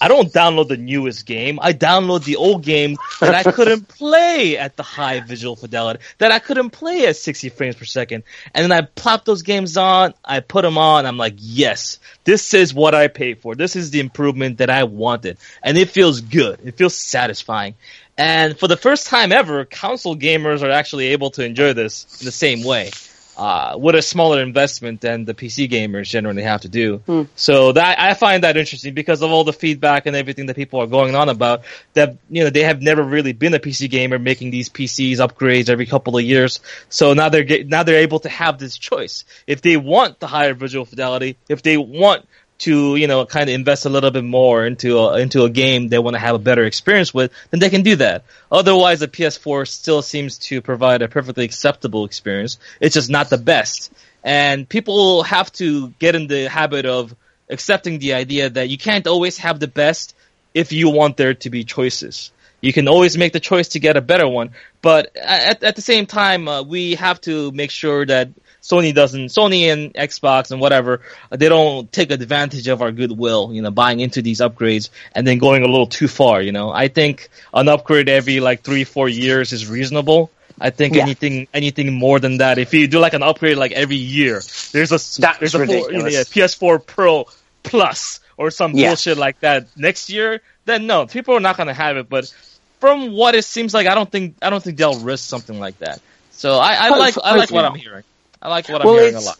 I 0.00 0.08
don't 0.08 0.32
download 0.32 0.68
the 0.68 0.76
newest 0.76 1.26
game. 1.26 1.58
I 1.60 1.72
download 1.72 2.24
the 2.24 2.36
old 2.36 2.62
game 2.62 2.96
that 3.20 3.34
I 3.34 3.50
couldn't 3.50 3.88
play 3.98 4.56
at 4.56 4.76
the 4.76 4.82
high 4.82 5.20
visual 5.20 5.56
fidelity, 5.56 6.00
that 6.18 6.32
I 6.32 6.38
couldn't 6.38 6.70
play 6.70 7.06
at 7.06 7.16
60 7.16 7.48
frames 7.50 7.76
per 7.76 7.84
second. 7.84 8.24
And 8.54 8.64
then 8.64 8.72
I 8.72 8.82
plop 8.82 9.24
those 9.24 9.42
games 9.42 9.76
on, 9.76 10.14
I 10.24 10.40
put 10.40 10.62
them 10.62 10.78
on, 10.78 11.06
I'm 11.06 11.16
like, 11.16 11.34
yes, 11.38 11.98
this 12.24 12.54
is 12.54 12.72
what 12.72 12.94
I 12.94 13.08
paid 13.08 13.38
for. 13.38 13.54
This 13.54 13.76
is 13.76 13.90
the 13.90 14.00
improvement 14.00 14.58
that 14.58 14.70
I 14.70 14.84
wanted. 14.84 15.38
And 15.62 15.76
it 15.76 15.90
feels 15.90 16.20
good. 16.20 16.60
It 16.64 16.76
feels 16.76 16.94
satisfying. 16.94 17.74
And 18.16 18.58
for 18.58 18.66
the 18.66 18.76
first 18.76 19.06
time 19.06 19.30
ever, 19.30 19.64
console 19.64 20.16
gamers 20.16 20.62
are 20.62 20.70
actually 20.70 21.08
able 21.08 21.30
to 21.32 21.44
enjoy 21.44 21.72
this 21.72 22.20
in 22.20 22.24
the 22.24 22.32
same 22.32 22.64
way. 22.64 22.90
Uh, 23.38 23.76
with 23.78 23.94
a 23.94 24.02
smaller 24.02 24.42
investment 24.42 25.00
than 25.00 25.24
the 25.24 25.32
PC 25.32 25.70
gamers 25.70 26.08
generally 26.08 26.42
have 26.42 26.62
to 26.62 26.68
do. 26.68 27.00
So 27.36 27.70
that 27.70 28.00
I 28.00 28.14
find 28.14 28.42
that 28.42 28.56
interesting 28.56 28.94
because 28.94 29.22
of 29.22 29.30
all 29.30 29.44
the 29.44 29.52
feedback 29.52 30.06
and 30.06 30.16
everything 30.16 30.46
that 30.46 30.56
people 30.56 30.80
are 30.80 30.88
going 30.88 31.14
on 31.14 31.28
about 31.28 31.62
that 31.92 32.16
you 32.28 32.42
know 32.42 32.50
they 32.50 32.64
have 32.64 32.82
never 32.82 33.00
really 33.00 33.32
been 33.32 33.54
a 33.54 33.60
PC 33.60 33.88
gamer 33.88 34.18
making 34.18 34.50
these 34.50 34.68
PCs 34.68 35.18
upgrades 35.18 35.68
every 35.68 35.86
couple 35.86 36.18
of 36.18 36.24
years. 36.24 36.58
So 36.88 37.14
now 37.14 37.28
they're 37.28 37.44
get, 37.44 37.68
now 37.68 37.84
they're 37.84 38.00
able 38.00 38.18
to 38.20 38.28
have 38.28 38.58
this 38.58 38.76
choice. 38.76 39.24
If 39.46 39.62
they 39.62 39.76
want 39.76 40.18
the 40.18 40.26
higher 40.26 40.54
visual 40.54 40.84
fidelity, 40.84 41.36
if 41.48 41.62
they 41.62 41.76
want 41.76 42.26
to 42.58 42.96
you 42.96 43.06
know 43.06 43.24
kind 43.24 43.48
of 43.48 43.54
invest 43.54 43.86
a 43.86 43.88
little 43.88 44.10
bit 44.10 44.24
more 44.24 44.66
into 44.66 44.98
a, 44.98 45.18
into 45.18 45.44
a 45.44 45.50
game 45.50 45.88
they 45.88 45.98
want 45.98 46.14
to 46.14 46.20
have 46.20 46.34
a 46.34 46.38
better 46.38 46.64
experience 46.64 47.14
with, 47.14 47.32
then 47.50 47.60
they 47.60 47.70
can 47.70 47.82
do 47.82 47.96
that. 47.96 48.24
Otherwise, 48.50 49.00
the 49.00 49.08
PS4 49.08 49.66
still 49.66 50.02
seems 50.02 50.38
to 50.38 50.60
provide 50.60 51.02
a 51.02 51.08
perfectly 51.08 51.44
acceptable 51.44 52.04
experience. 52.04 52.58
It's 52.80 52.94
just 52.94 53.10
not 53.10 53.30
the 53.30 53.38
best, 53.38 53.92
and 54.24 54.68
people 54.68 55.22
have 55.22 55.52
to 55.52 55.88
get 55.98 56.14
in 56.14 56.26
the 56.26 56.48
habit 56.48 56.86
of 56.86 57.14
accepting 57.48 57.98
the 57.98 58.14
idea 58.14 58.50
that 58.50 58.68
you 58.68 58.78
can't 58.78 59.06
always 59.06 59.38
have 59.38 59.60
the 59.60 59.68
best 59.68 60.14
if 60.52 60.72
you 60.72 60.90
want 60.90 61.16
there 61.16 61.34
to 61.34 61.50
be 61.50 61.64
choices. 61.64 62.30
You 62.60 62.72
can 62.72 62.88
always 62.88 63.16
make 63.16 63.32
the 63.32 63.40
choice 63.40 63.68
to 63.68 63.80
get 63.80 63.96
a 63.96 64.00
better 64.00 64.26
one, 64.26 64.50
but 64.82 65.16
at, 65.16 65.62
at 65.62 65.76
the 65.76 65.82
same 65.82 66.06
time, 66.06 66.48
uh, 66.48 66.62
we 66.62 66.96
have 66.96 67.20
to 67.22 67.52
make 67.52 67.70
sure 67.70 68.04
that 68.04 68.30
Sony 68.62 68.94
doesn't, 68.94 69.26
Sony 69.26 69.72
and 69.72 69.94
Xbox 69.94 70.50
and 70.50 70.60
whatever, 70.60 71.00
they 71.30 71.48
don't 71.48 71.90
take 71.90 72.10
advantage 72.10 72.68
of 72.68 72.82
our 72.82 72.92
goodwill, 72.92 73.50
you 73.52 73.62
know, 73.62 73.70
buying 73.70 74.00
into 74.00 74.20
these 74.22 74.40
upgrades 74.40 74.90
and 75.14 75.26
then 75.26 75.38
going 75.38 75.62
a 75.62 75.66
little 75.66 75.86
too 75.86 76.08
far, 76.08 76.42
you 76.42 76.52
know. 76.52 76.70
I 76.70 76.88
think 76.88 77.28
an 77.54 77.68
upgrade 77.68 78.08
every 78.08 78.40
like 78.40 78.62
three, 78.62 78.84
four 78.84 79.08
years 79.08 79.52
is 79.52 79.68
reasonable. 79.68 80.30
I 80.60 80.70
think 80.70 80.94
Yeah. 80.96 81.02
anything, 81.02 81.46
anything 81.54 81.92
more 81.94 82.18
than 82.18 82.38
that, 82.38 82.58
if 82.58 82.74
you 82.74 82.88
do 82.88 82.98
like 82.98 83.14
an 83.14 83.22
upgrade 83.22 83.56
like 83.56 83.72
every 83.72 83.96
year, 83.96 84.42
there's 84.72 84.90
a, 84.90 84.98
That's 85.20 85.38
there's 85.38 85.54
a 85.54 85.64
four, 85.66 85.92
yeah, 85.92 86.24
PS4 86.24 86.84
Pro 86.84 87.26
Plus 87.62 88.20
or 88.36 88.50
some 88.50 88.72
Yeah. 88.74 88.88
bullshit 88.88 89.18
like 89.18 89.40
that 89.40 89.66
next 89.76 90.10
year, 90.10 90.40
then 90.64 90.86
no, 90.86 91.06
people 91.06 91.34
are 91.36 91.40
not 91.40 91.56
gonna 91.56 91.74
have 91.74 91.96
it. 91.96 92.08
But 92.08 92.32
from 92.80 93.12
what 93.12 93.34
it 93.34 93.44
seems 93.44 93.72
like, 93.74 93.86
I 93.86 93.94
don't 93.94 94.10
think 94.10 94.36
I 94.42 94.50
don't 94.50 94.62
think 94.62 94.78
they'll 94.78 94.98
risk 94.98 95.28
something 95.28 95.58
like 95.58 95.78
that. 95.78 96.00
So 96.32 96.58
I, 96.58 96.74
I 96.74 96.88
like 96.90 97.14
I 97.22 97.36
like 97.36 97.50
what 97.50 97.64
I'm 97.64 97.74
hearing. 97.74 98.04
I 98.40 98.48
like 98.48 98.68
what 98.68 98.82
I'm 98.82 98.86
Well, 98.86 98.96
hearing 98.96 99.14
a 99.14 99.20
lot. 99.20 99.38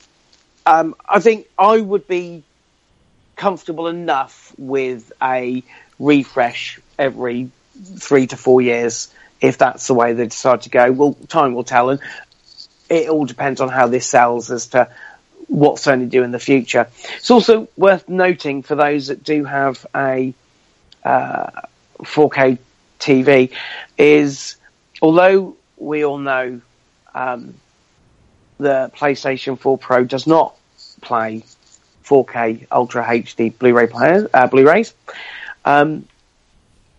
Um, 0.67 0.95
I 1.09 1.21
think 1.21 1.47
I 1.59 1.81
would 1.81 2.07
be 2.07 2.43
comfortable 3.37 3.87
enough 3.89 4.53
with 4.59 5.13
a 5.23 5.63
refresh 5.99 6.81
every 6.99 7.51
three 7.97 8.27
to 8.27 8.37
four 8.37 8.61
years 8.61 9.09
if 9.41 9.57
that's 9.57 9.87
the 9.87 9.95
way 9.95 10.13
they 10.13 10.27
decide 10.27 10.63
to 10.63 10.71
go. 10.71 10.91
Well, 10.91 11.17
time 11.29 11.55
will 11.55 11.65
tell, 11.65 11.91
and 11.91 12.01
it 12.89 13.09
all 13.09 13.25
depends 13.25 13.61
on 13.61 13.69
how 13.69 13.87
this 13.87 14.07
sells 14.07 14.51
as 14.51 14.69
to 14.69 14.89
what 15.47 15.77
Sony 15.77 16.11
do 16.11 16.23
in 16.23 16.33
the 16.33 16.39
future. 16.39 16.89
It's 17.17 17.31
also 17.31 17.69
worth 17.77 18.09
noting 18.09 18.63
for 18.63 18.75
those 18.75 19.07
that 19.07 19.23
do 19.23 19.45
have 19.45 19.87
a 19.95 20.35
uh, 21.05 21.51
4K 22.01 22.59
TV 22.99 23.53
is 23.97 24.57
although 25.01 25.57
we 25.77 26.05
all 26.05 26.19
know 26.19 26.61
um, 27.15 27.55
the 28.59 28.91
PlayStation 28.95 29.59
4 29.59 29.79
Pro 29.79 30.05
does 30.05 30.27
not 30.27 30.55
play 31.01 31.45
4K 32.05 32.67
Ultra 32.71 33.05
HD 33.05 33.57
Blu-ray 33.59 33.87
players, 33.87 34.29
uh, 34.35 34.47
Blu-rays, 34.47 34.95
um, 35.65 36.07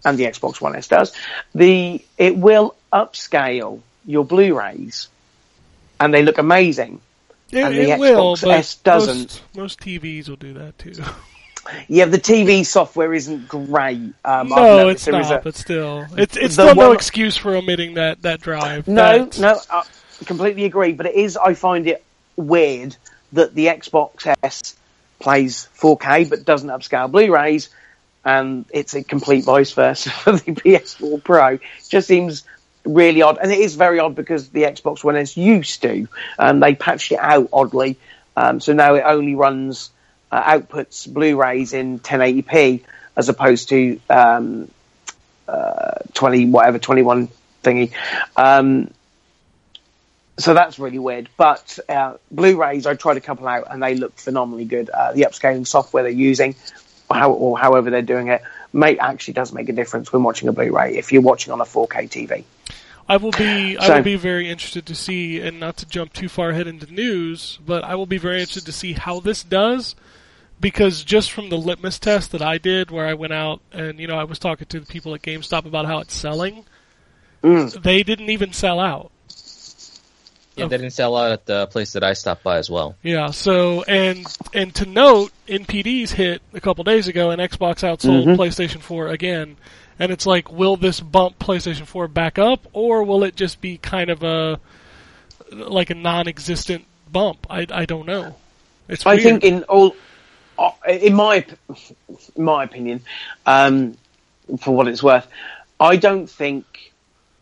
and 0.05 0.17
the 0.17 0.25
Xbox 0.25 0.61
One 0.61 0.75
S 0.75 0.87
does. 0.87 1.13
The 1.53 2.03
it 2.17 2.37
will 2.37 2.75
upscale 2.93 3.81
your 4.05 4.23
Blu-rays, 4.25 5.07
and 5.99 6.13
they 6.13 6.23
look 6.23 6.37
amazing. 6.37 7.01
It, 7.51 7.63
And 7.63 7.75
the 7.75 7.91
it 7.91 7.99
will, 7.99 8.35
Xbox 8.35 8.43
but 8.43 8.51
S 8.51 8.75
doesn't. 8.75 9.17
Most, 9.17 9.55
most 9.55 9.79
TVs 9.79 10.29
will 10.29 10.35
do 10.37 10.53
that 10.53 10.77
too. 10.77 10.93
Yeah, 11.87 12.05
the 12.05 12.17
TV 12.17 12.65
software 12.65 13.13
isn't 13.13 13.47
great. 13.47 14.13
Um, 14.25 14.47
no, 14.49 14.87
it's 14.89 15.05
not. 15.05 15.29
a- 15.31 15.41
but 15.43 15.55
still, 15.55 16.07
it's 16.17 16.35
it's 16.35 16.53
still 16.55 16.73
no 16.73 16.93
excuse 16.93 17.37
for 17.37 17.55
omitting 17.55 17.93
that 17.95 18.23
that 18.23 18.41
drive. 18.41 18.87
No, 18.87 19.25
That- 19.25 19.39
no, 19.39 19.59
I 19.69 19.83
completely 20.25 20.65
agree. 20.65 20.93
But 20.93 21.07
it 21.07 21.15
is, 21.15 21.37
I 21.37 21.53
find 21.53 21.87
it 21.87 22.03
weird 22.35 22.95
that 23.33 23.53
the 23.53 23.67
Xbox 23.67 24.33
S 24.43 24.75
plays 25.19 25.67
4K 25.77 26.29
but 26.29 26.45
doesn't 26.45 26.69
upscale 26.69 27.11
Blu-rays, 27.11 27.69
and 28.25 28.65
it's 28.71 28.93
a 28.93 29.03
complete 29.03 29.43
vice 29.43 29.71
versa 29.71 30.09
for 30.23 30.31
the 30.33 30.51
PS4 30.51 31.23
Pro. 31.23 31.59
Just 31.87 32.07
seems 32.07 32.43
really 32.85 33.21
odd, 33.21 33.37
and 33.41 33.51
it 33.51 33.59
is 33.59 33.75
very 33.75 33.99
odd 33.99 34.15
because 34.15 34.49
the 34.49 34.63
Xbox 34.63 35.03
One 35.03 35.15
S 35.15 35.37
used 35.37 35.81
to, 35.83 36.07
and 36.37 36.61
they 36.61 36.75
patched 36.75 37.11
it 37.11 37.19
out 37.19 37.49
oddly, 37.51 37.97
um, 38.35 38.59
so 38.59 38.73
now 38.73 38.95
it 38.95 39.03
only 39.05 39.35
runs 39.35 39.89
uh, 40.31 40.41
outputs 40.41 41.11
Blu-rays 41.11 41.73
in 41.73 41.99
1080p 41.99 42.83
as 43.15 43.27
opposed 43.27 43.69
to 43.69 43.99
um, 44.09 44.71
uh, 45.47 45.95
20 46.13 46.45
whatever 46.45 46.79
21 46.79 47.27
thingy. 47.63 47.91
Um, 48.37 48.91
so 50.39 50.53
that's 50.53 50.79
really 50.79 50.99
weird. 50.99 51.29
But 51.37 51.77
uh, 51.87 52.15
Blu-rays, 52.31 52.85
I 52.85 52.95
tried 52.95 53.17
a 53.17 53.21
couple 53.21 53.47
out 53.47 53.67
and 53.69 53.81
they 53.83 53.95
look 53.95 54.17
phenomenally 54.17 54.65
good. 54.65 54.89
Uh, 54.89 55.13
the 55.13 55.21
upscaling 55.21 55.67
software 55.67 56.03
they're 56.03 56.11
using, 56.11 56.55
how, 57.11 57.31
or 57.31 57.59
however 57.59 57.89
they're 57.89 58.01
doing 58.01 58.29
it, 58.29 58.41
may 58.73 58.97
actually 58.97 59.33
does 59.33 59.51
make 59.53 59.69
a 59.69 59.73
difference 59.73 60.11
when 60.11 60.23
watching 60.23 60.47
a 60.49 60.51
Blu-ray 60.53 60.97
if 60.97 61.11
you're 61.11 61.21
watching 61.21 61.53
on 61.53 61.61
a 61.61 61.65
4K 61.65 62.09
TV. 62.09 62.43
I 63.07 63.17
will 63.17 63.31
be 63.31 63.75
I 63.75 63.95
will 63.95 64.03
be 64.03 64.17
very 64.17 64.49
interested 64.49 64.85
to 64.85 64.93
see, 64.93 65.41
and 65.41 65.59
not 65.59 65.77
to 65.77 65.87
jump 65.87 66.13
too 66.13 66.29
far 66.29 66.51
ahead 66.51 66.67
into 66.67 66.91
news, 66.93 67.57
but 67.65 67.83
I 67.83 67.95
will 67.95 68.05
be 68.05 68.19
very 68.19 68.39
interested 68.39 68.67
to 68.67 68.71
see 68.71 68.93
how 68.93 69.19
this 69.19 69.41
does, 69.41 69.95
because 70.59 71.03
just 71.03 71.31
from 71.31 71.49
the 71.49 71.57
litmus 71.57 71.97
test 71.97 72.31
that 72.33 72.43
I 72.43 72.59
did, 72.59 72.91
where 72.91 73.07
I 73.07 73.15
went 73.15 73.33
out 73.33 73.61
and 73.71 73.99
you 73.99 74.05
know 74.05 74.15
I 74.15 74.25
was 74.25 74.37
talking 74.37 74.67
to 74.67 74.79
the 74.79 74.85
people 74.85 75.15
at 75.15 75.23
GameStop 75.23 75.65
about 75.65 75.87
how 75.87 75.97
it's 75.99 76.13
selling, 76.13 76.65
Mm. 77.43 77.81
they 77.81 78.03
didn't 78.03 78.29
even 78.29 78.53
sell 78.53 78.79
out. 78.79 79.11
Yeah, 80.59 80.67
they 80.67 80.77
didn't 80.77 80.93
sell 80.93 81.15
out 81.17 81.31
at 81.31 81.45
the 81.45 81.67
place 81.67 81.93
that 81.93 82.03
I 82.03 82.13
stopped 82.13 82.43
by 82.43 82.57
as 82.57 82.69
well. 82.69 82.95
Yeah. 83.03 83.31
So 83.31 83.83
and 83.83 84.25
and 84.53 84.73
to 84.75 84.85
note, 84.85 85.31
NPD's 85.47 86.11
hit 86.11 86.41
a 86.53 86.59
couple 86.61 86.83
days 86.83 87.07
ago, 87.07 87.31
and 87.31 87.41
Xbox 87.41 87.77
outsold 87.83 88.25
Mhm. 88.25 88.35
PlayStation 88.37 88.81
4 88.81 89.07
again. 89.09 89.57
And 90.01 90.11
it's 90.13 90.25
like, 90.25 90.49
will 90.51 90.77
this 90.77 91.01
bump 91.01 91.39
PlayStation 91.39 91.85
4 91.85 92.07
back 92.07 92.39
up, 92.39 92.67
or 92.71 93.03
will 93.03 93.23
it 93.25 93.35
just 93.35 93.59
be 93.59 93.77
kind 93.77 94.09
of 94.09 94.23
a 94.23 94.59
like 95.51 95.89
a 95.89 95.95
non-existent 95.95 96.85
bump? 97.11 97.45
I 97.49 97.65
I 97.71 97.85
don't 97.85 98.05
know. 98.05 98.35
It's 98.87 99.05
I 99.05 99.15
weird. 99.15 99.23
think 99.23 99.43
in 99.43 99.63
all, 99.63 99.95
uh, 100.57 100.71
in 100.89 101.13
my 101.13 101.45
in 102.35 102.43
my 102.43 102.63
opinion, 102.63 103.01
um, 103.45 103.97
for 104.61 104.71
what 104.75 104.87
it's 104.87 105.03
worth, 105.03 105.27
I 105.79 105.95
don't 105.97 106.27
think 106.29 106.88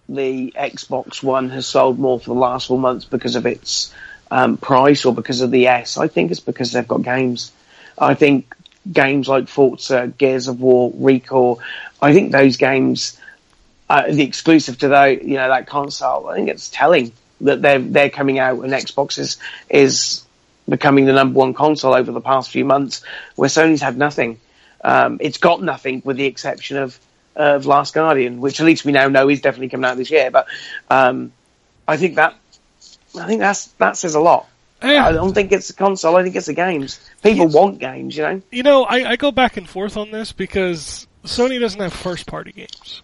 the 0.10 0.54
Xbox 0.58 1.22
One 1.22 1.50
has 1.50 1.66
sold 1.66 2.00
more 2.00 2.20
for 2.20 2.34
the 2.34 2.40
last 2.40 2.68
four 2.68 2.80
months 2.80 3.06
because 3.06 3.36
of 3.36 3.46
its 3.46 3.94
um, 4.32 4.58
price 4.58 5.06
or 5.06 5.14
because 5.14 5.42
of 5.42 5.52
the 5.52 5.68
S. 5.68 5.98
I 5.98 6.08
think 6.08 6.32
it's 6.32 6.40
because 6.40 6.72
they've 6.72 6.88
got 6.88 7.04
games. 7.04 7.52
I 7.98 8.14
think 8.14 8.54
games 8.92 9.28
like 9.28 9.48
Forza, 9.48 10.14
Gears 10.18 10.48
of 10.48 10.62
War, 10.62 10.92
ReCore, 10.92 11.60
I 12.02 12.14
think 12.14 12.32
those 12.32 12.58
games, 12.58 13.20
uh, 13.90 14.12
the 14.12 14.24
exclusive 14.24 14.78
to 14.80 14.90
that, 14.90 15.24
you 15.24 15.36
know, 15.36 15.50
that 15.50 15.68
console, 15.68 16.28
I 16.28 16.36
think 16.36 16.50
it's 16.50 16.70
telling 16.70 17.12
that 17.42 17.62
they're 17.62 17.80
they're 17.80 18.10
coming 18.10 18.40
out 18.40 18.64
and 18.64 18.74
Xbox 18.74 19.20
is 19.20 19.38
is 19.70 20.24
becoming 20.68 21.06
the 21.06 21.14
number 21.14 21.38
one 21.38 21.54
console 21.54 21.94
over 21.94 22.12
the 22.12 22.22
past 22.22 22.50
few 22.50 22.66
months, 22.66 23.02
where 23.36 23.50
Sony's 23.50 23.82
had 23.82 23.98
nothing. 23.98 24.40
Um, 24.84 25.18
it's 25.22 25.38
got 25.38 25.62
nothing 25.62 26.02
with 26.06 26.18
the 26.18 26.26
exception 26.26 26.78
of 26.78 27.00
of 27.38 27.66
Last 27.66 27.94
Guardian, 27.94 28.42
which 28.42 28.60
at 28.60 28.66
least 28.66 28.84
we 28.84 28.92
now 28.92 29.08
know 29.08 29.30
is 29.30 29.42
definitely 29.42 29.70
coming 29.70 29.86
out 29.86 29.96
this 29.96 30.12
year. 30.12 30.32
But 30.32 30.48
um, 30.90 31.32
I 31.88 31.96
think 31.98 32.16
that 32.16 32.36
I 33.18 33.28
think 33.28 33.40
that's 33.40 33.68
that 33.78 33.96
says 33.96 34.16
a 34.16 34.20
lot. 34.20 34.50
Yeah. 34.82 35.08
I 35.08 35.12
don't 35.12 35.34
think 35.34 35.52
it's 35.52 35.70
a 35.70 35.74
console. 35.74 36.16
I 36.18 36.24
think 36.24 36.36
it's 36.36 36.46
the 36.46 36.54
games. 36.54 37.00
People 37.24 37.48
want 37.48 37.80
games, 37.80 38.16
you 38.16 38.24
know. 38.24 38.42
you 38.52 38.62
know, 38.62 38.84
I, 38.84 39.12
I 39.12 39.16
go 39.16 39.32
back 39.32 39.58
and 39.58 39.68
forth 39.68 39.98
on 39.98 40.12
this 40.12 40.34
because 40.34 41.08
Sony 41.24 41.60
doesn't 41.60 41.82
have 41.82 41.94
first-party 41.94 42.52
games, 42.52 43.02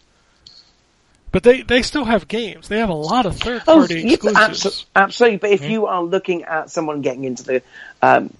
but 1.31 1.41
they 1.41 1.61
they 1.63 1.81
still 1.81 2.05
have 2.05 2.27
games. 2.27 2.67
They 2.67 2.77
have 2.77 2.89
a 2.89 2.93
lot 2.93 3.25
of 3.25 3.37
third-party 3.37 4.01
yeah, 4.01 4.13
exclusives. 4.13 4.63
abso- 4.63 4.85
absolutely. 4.95 5.37
But 5.37 5.49
if 5.51 5.63
you 5.63 5.87
are 5.87 6.03
looking 6.03 6.43
at 6.43 6.69
someone 6.69 7.01
getting 7.01 7.23
into 7.23 7.43
the 7.43 7.63
um, 8.01 8.31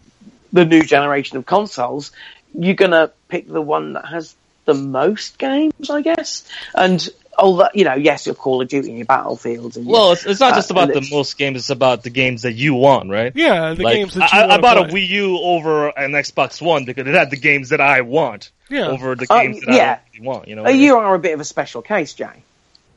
the 0.52 0.66
new 0.66 0.84
generation 0.84 1.38
of 1.38 1.46
consoles, 1.46 2.12
you're 2.54 2.76
gonna 2.76 3.12
pick 3.30 3.48
the 3.48 3.62
one 3.62 3.94
that 3.94 4.06
has 4.06 4.36
the 4.66 4.74
most 4.74 5.38
games, 5.38 5.90
I 5.90 6.02
guess. 6.02 6.44
And 6.74 7.08
although 7.38 7.70
you 7.74 7.84
know, 7.84 7.96
yes, 7.96 8.26
your 8.26 8.36
Call 8.36 8.62
of 8.62 8.68
Duty 8.68 8.90
and 8.90 8.98
your 8.98 9.06
Battlefields. 9.06 9.78
And 9.78 9.86
your- 9.86 9.94
Well, 9.94 10.12
it's, 10.14 10.26
it's 10.26 10.40
not 10.40 10.56
just 10.56 10.72
Uh, 10.72 10.76
about 10.76 10.88
the 10.90 10.98
it's- 10.98 11.12
most 11.12 11.38
games; 11.38 11.58
it's 11.58 11.70
about 11.70 12.04
the 12.04 12.10
games 12.10 12.44
that 12.44 12.54
you 12.54 12.74
want, 12.76 13.10
right? 13.10 13.32
Yeah, 13.36 13.74
the 13.74 13.84
Like, 13.84 13.96
games 13.96 14.14
that 14.16 14.32
you 14.32 14.40
I, 14.40 14.44
I 14.44 14.48
wanna 14.48 14.62
bought 14.62 14.78
a. 14.90 14.94
Wii 14.94 15.08
U 15.10 15.40
over 15.40 15.88
an 15.90 16.12
Xbox 16.12 16.62
One 16.62 16.86
because 16.86 17.08
it 17.08 17.14
had 17.16 17.30
the 17.30 17.38
games 17.38 17.70
that 17.70 17.82
I 17.82 18.02
want 18.02 18.52
Yeah. 18.70 18.88
over 18.88 19.16
the 19.16 19.28
Uh, 19.30 19.42
games 19.42 19.62
that 19.62 19.74
yeah. 19.76 19.92
I 19.92 20.00
really 20.18 20.28
want. 20.28 20.48
You 20.48 20.56
know, 20.56 20.66
Uh, 20.66 20.70
you 20.70 20.98
are 20.98 21.14
a 21.16 21.20
bit 21.20 21.34
of 21.34 21.40
a 21.40 21.46
special 21.46 21.82
case, 21.82 22.14
Jay. 22.14 22.44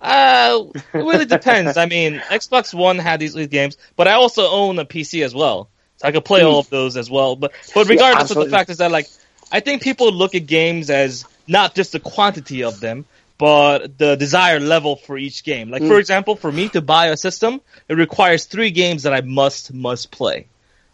Uh, 0.01 0.65
it 0.75 0.85
really 0.93 1.25
depends. 1.37 1.77
I 1.77 1.87
mean, 1.87 2.21
Xbox 2.29 2.75
One 2.75 2.99
had 2.99 3.19
these 3.21 3.35
these 3.35 3.49
games, 3.49 3.77
but 3.97 4.07
I 4.07 4.13
also 4.13 4.47
own 4.49 4.79
a 4.79 4.85
PC 4.85 5.25
as 5.25 5.35
well, 5.35 5.69
so 5.97 6.07
I 6.09 6.13
could 6.13 6.25
play 6.25 6.43
all 6.43 6.59
of 6.59 6.69
those 6.71 6.97
as 6.97 7.11
well. 7.11 7.35
But 7.35 7.53
but 7.75 7.89
regardless 7.89 8.31
of 8.31 8.37
the 8.45 8.51
fact 8.51 8.69
is 8.71 8.77
that 8.77 8.91
like, 8.91 9.09
I 9.51 9.61
think 9.61 9.83
people 9.83 10.13
look 10.13 10.35
at 10.35 10.47
games 10.47 10.91
as 10.91 11.25
not 11.47 11.75
just 11.75 11.93
the 11.93 12.01
quantity 12.01 12.65
of 12.65 12.81
them, 12.81 13.05
but 13.39 13.99
the 13.99 14.17
desired 14.17 14.63
level 14.63 14.97
for 14.97 15.19
each 15.19 15.45
game. 15.45 15.71
Like 15.71 15.83
for 15.83 15.99
example, 15.99 16.37
for 16.37 16.51
me 16.51 16.69
to 16.71 16.81
buy 16.81 17.09
a 17.09 17.17
system, 17.17 17.61
it 17.89 17.95
requires 17.95 18.47
three 18.47 18.71
games 18.71 19.03
that 19.05 19.13
I 19.13 19.21
must 19.21 19.73
must 19.75 20.11
play. 20.11 20.47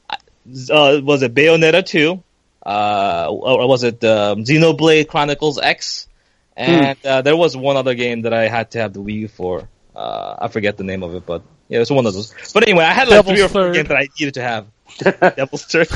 Uh, 0.08 1.00
was 1.02 1.22
it 1.22 1.34
Bayonetta 1.34 1.86
two? 1.86 2.22
Uh, 2.64 3.26
or 3.30 3.68
was 3.68 3.82
it 3.84 4.02
um, 4.04 4.44
Xenoblade 4.44 5.08
Chronicles 5.08 5.58
X? 5.58 6.08
And 6.56 6.98
uh, 7.04 7.22
there 7.22 7.36
was 7.36 7.56
one 7.56 7.76
other 7.76 7.94
game 7.94 8.22
that 8.22 8.32
I 8.34 8.48
had 8.48 8.72
to 8.72 8.78
have 8.80 8.92
the 8.92 9.00
Wii 9.00 9.14
U 9.20 9.28
for. 9.28 9.68
Uh, 9.96 10.36
I 10.38 10.48
forget 10.48 10.76
the 10.76 10.84
name 10.84 11.02
of 11.02 11.14
it, 11.14 11.24
but 11.26 11.42
yeah, 11.68 11.76
it 11.76 11.80
was 11.80 11.90
one 11.90 12.06
of 12.06 12.14
those. 12.14 12.34
But 12.52 12.64
anyway, 12.64 12.84
I 12.84 12.92
had 12.92 13.08
like 13.08 13.18
Devil's 13.24 13.34
three 13.34 13.44
or 13.44 13.48
four 13.48 13.62
Third. 13.62 13.74
games 13.74 13.88
that 13.88 13.96
I 13.96 14.08
needed 14.18 14.34
to 14.34 14.42
have. 14.42 14.66
Devil's 15.36 15.64
Third. 15.64 15.88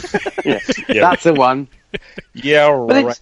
Yeah, 0.45 0.59
yeah, 0.89 1.11
that's 1.11 1.25
the 1.25 1.35
one. 1.35 1.69
yeah, 2.35 2.69
right. 2.69 3.21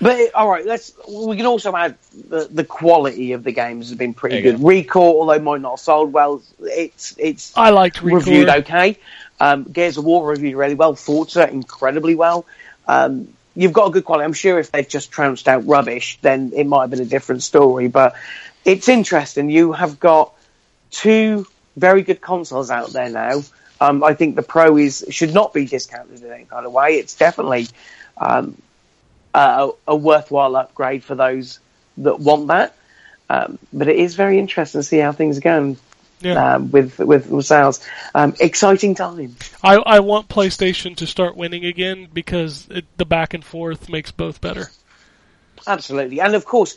But 0.00 0.34
all 0.34 0.48
right, 0.48 0.66
let's. 0.66 0.92
We 1.08 1.36
can 1.36 1.46
also 1.46 1.74
add 1.76 1.96
the, 2.28 2.48
the 2.50 2.64
quality 2.64 3.32
of 3.32 3.44
the 3.44 3.52
games 3.52 3.88
has 3.88 3.98
been 3.98 4.14
pretty 4.14 4.40
good. 4.40 4.56
ReCore, 4.56 4.96
although 4.96 5.38
might 5.38 5.60
not 5.60 5.72
have 5.72 5.80
sold 5.80 6.12
well, 6.12 6.42
it's 6.60 7.14
it's 7.18 7.56
I 7.56 7.70
liked 7.70 7.98
ReCore. 7.98 8.14
reviewed 8.14 8.48
okay. 8.48 8.98
Um, 9.38 9.64
Gears 9.64 9.98
of 9.98 10.04
War 10.04 10.26
reviewed 10.26 10.56
really 10.56 10.74
well. 10.74 10.94
Forza 10.94 11.48
incredibly 11.48 12.14
well. 12.14 12.46
Um, 12.88 13.28
you've 13.54 13.72
got 13.72 13.88
a 13.88 13.90
good 13.90 14.04
quality. 14.04 14.24
I'm 14.24 14.32
sure 14.32 14.58
if 14.58 14.72
they'd 14.72 14.88
just 14.88 15.10
trounced 15.10 15.46
out 15.48 15.66
rubbish, 15.66 16.18
then 16.20 16.52
it 16.54 16.64
might 16.66 16.82
have 16.82 16.90
been 16.90 17.00
a 17.00 17.04
different 17.04 17.42
story. 17.42 17.88
But 17.88 18.16
it's 18.64 18.88
interesting. 18.88 19.50
You 19.50 19.72
have 19.72 20.00
got 20.00 20.32
two 20.90 21.46
very 21.76 22.02
good 22.02 22.20
consoles 22.20 22.70
out 22.70 22.90
there 22.90 23.08
now. 23.08 23.42
Um, 23.80 24.04
I 24.04 24.14
think 24.14 24.36
the 24.36 24.42
Pro 24.42 24.76
is 24.76 25.04
should 25.10 25.34
not 25.34 25.52
be 25.52 25.66
discounted 25.66 26.22
in 26.22 26.30
any 26.30 26.44
kind 26.44 26.66
of 26.66 26.72
way. 26.72 26.94
It's 26.98 27.16
definitely 27.16 27.66
um, 28.16 28.56
a, 29.34 29.70
a 29.86 29.96
worthwhile 29.96 30.56
upgrade 30.56 31.04
for 31.04 31.14
those 31.14 31.58
that 31.98 32.18
want 32.18 32.48
that. 32.48 32.74
Um, 33.28 33.58
but 33.72 33.88
it 33.88 33.96
is 33.96 34.14
very 34.14 34.38
interesting 34.38 34.80
to 34.80 34.82
see 34.82 34.98
how 34.98 35.12
things 35.12 35.38
are 35.38 35.42
going. 35.42 35.78
Yeah. 36.20 36.54
um, 36.54 36.70
with, 36.70 37.00
with 37.00 37.26
with 37.26 37.46
sales. 37.46 37.84
Um, 38.14 38.36
exciting 38.38 38.94
time. 38.94 39.34
I, 39.60 39.74
I 39.74 39.98
want 39.98 40.28
PlayStation 40.28 40.94
to 40.98 41.06
start 41.08 41.36
winning 41.36 41.64
again 41.64 42.06
because 42.12 42.68
it, 42.70 42.84
the 42.96 43.04
back 43.04 43.34
and 43.34 43.44
forth 43.44 43.88
makes 43.88 44.12
both 44.12 44.40
better. 44.40 44.70
Absolutely, 45.66 46.20
and 46.20 46.36
of 46.36 46.44
course, 46.44 46.76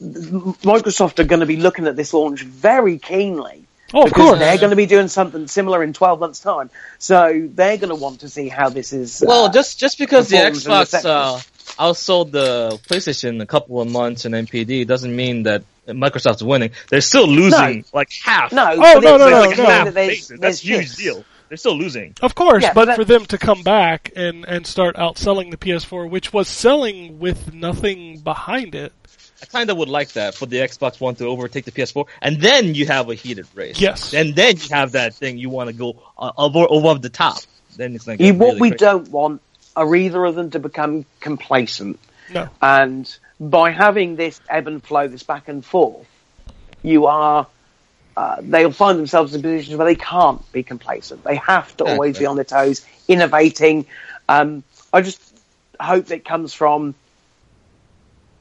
Microsoft 0.00 1.18
are 1.18 1.24
going 1.24 1.40
to 1.40 1.46
be 1.46 1.56
looking 1.56 1.86
at 1.86 1.96
this 1.96 2.14
launch 2.14 2.42
very 2.42 2.98
keenly. 2.98 3.66
Oh, 3.94 4.02
of 4.02 4.08
because 4.08 4.26
course. 4.30 4.38
they're 4.40 4.58
going 4.58 4.70
to 4.70 4.76
be 4.76 4.86
doing 4.86 5.08
something 5.08 5.46
similar 5.46 5.82
in 5.82 5.92
12 5.92 6.20
months' 6.20 6.40
time. 6.40 6.68
So 6.98 7.48
they're 7.52 7.76
going 7.78 7.90
to 7.90 7.94
want 7.94 8.20
to 8.20 8.28
see 8.28 8.48
how 8.48 8.68
this 8.68 8.92
is. 8.92 9.22
Well, 9.26 9.46
uh, 9.46 9.52
just 9.52 9.78
just 9.78 9.98
because 9.98 10.28
the 10.28 10.36
performs 10.38 10.66
in 10.66 10.72
the 10.72 10.78
Xbox 10.84 11.04
uh, 11.04 11.40
outsold 11.82 12.30
the 12.32 12.78
PlayStation 12.88 13.40
a 13.40 13.46
couple 13.46 13.80
of 13.80 13.90
months 13.90 14.24
in 14.24 14.32
NPD 14.32 14.86
doesn't 14.86 15.14
mean 15.14 15.44
that 15.44 15.64
Microsoft's 15.86 16.42
winning. 16.42 16.70
They're 16.90 17.00
still 17.00 17.26
losing 17.28 17.78
No. 17.78 17.82
like 17.92 18.10
half. 18.24 18.52
no, 18.52 18.72
Oh, 18.72 18.76
but 18.76 19.00
no, 19.02 19.16
no, 19.16 19.26
like 19.26 19.50
no, 19.50 19.54
saying 19.54 19.56
no. 19.56 19.64
that 19.64 19.84
half 19.86 19.94
there's- 19.94 20.28
That's 20.40 20.62
a 20.62 20.66
huge 20.66 20.80
shifts. 20.86 20.96
deal. 20.96 21.24
They're 21.48 21.58
still 21.58 21.76
losing. 21.76 22.14
Of 22.22 22.34
course, 22.34 22.62
Yeah, 22.62 22.72
but 22.72 22.86
but- 22.86 22.96
for 22.96 23.04
them 23.04 23.26
to 23.26 23.38
come 23.38 23.62
back 23.62 24.10
and, 24.16 24.44
and 24.48 24.66
start 24.66 24.96
outselling 24.96 25.50
the 25.50 25.58
PS4, 25.58 26.08
which 26.08 26.32
was 26.32 26.48
selling 26.48 27.18
with 27.18 27.52
nothing 27.52 28.20
behind 28.20 28.74
it. 28.74 28.92
I 29.44 29.46
kind 29.46 29.70
of 29.70 29.76
would 29.76 29.88
like 29.90 30.12
that 30.12 30.34
for 30.34 30.46
the 30.46 30.56
Xbox 30.58 30.98
One 31.00 31.14
to 31.16 31.26
overtake 31.26 31.66
the 31.66 31.70
PS4, 31.72 32.06
and 32.22 32.40
then 32.40 32.74
you 32.74 32.86
have 32.86 33.10
a 33.10 33.14
heated 33.14 33.46
race. 33.54 33.78
Yes. 33.78 34.14
and 34.14 34.34
then 34.34 34.56
you 34.56 34.68
have 34.70 34.92
that 34.92 35.14
thing 35.14 35.36
you 35.36 35.50
want 35.50 35.68
to 35.68 35.74
go 35.74 36.02
uh, 36.18 36.32
over 36.38 36.64
above 36.64 37.02
the 37.02 37.10
top. 37.10 37.38
Then 37.76 37.94
it's 37.94 38.06
like 38.06 38.20
You, 38.20 38.32
what 38.34 38.58
we 38.58 38.70
don't 38.70 39.08
want 39.10 39.42
are 39.76 39.94
either 39.94 40.24
of 40.24 40.34
them 40.34 40.50
to 40.52 40.58
become 40.60 41.04
complacent. 41.20 41.98
No. 42.32 42.48
And 42.62 43.14
by 43.38 43.70
having 43.72 44.16
this 44.16 44.40
ebb 44.48 44.66
and 44.66 44.82
flow, 44.82 45.08
this 45.08 45.24
back 45.24 45.48
and 45.48 45.64
forth, 45.64 46.06
you 46.82 47.06
are. 47.06 47.46
Uh, 48.16 48.36
they'll 48.40 48.70
find 48.70 48.96
themselves 48.96 49.34
in 49.34 49.42
positions 49.42 49.76
where 49.76 49.86
they 49.86 49.96
can't 49.96 50.40
be 50.52 50.62
complacent. 50.62 51.24
They 51.24 51.34
have 51.36 51.76
to 51.78 51.84
Yeah, 51.84 51.92
always 51.94 52.16
be 52.16 52.26
on 52.26 52.36
their 52.36 52.44
toes, 52.44 52.86
innovating. 53.08 53.86
Um, 54.28 54.62
I 54.92 55.02
just 55.02 55.20
hope 55.80 56.06
that 56.06 56.24
comes 56.24 56.54
from 56.54 56.94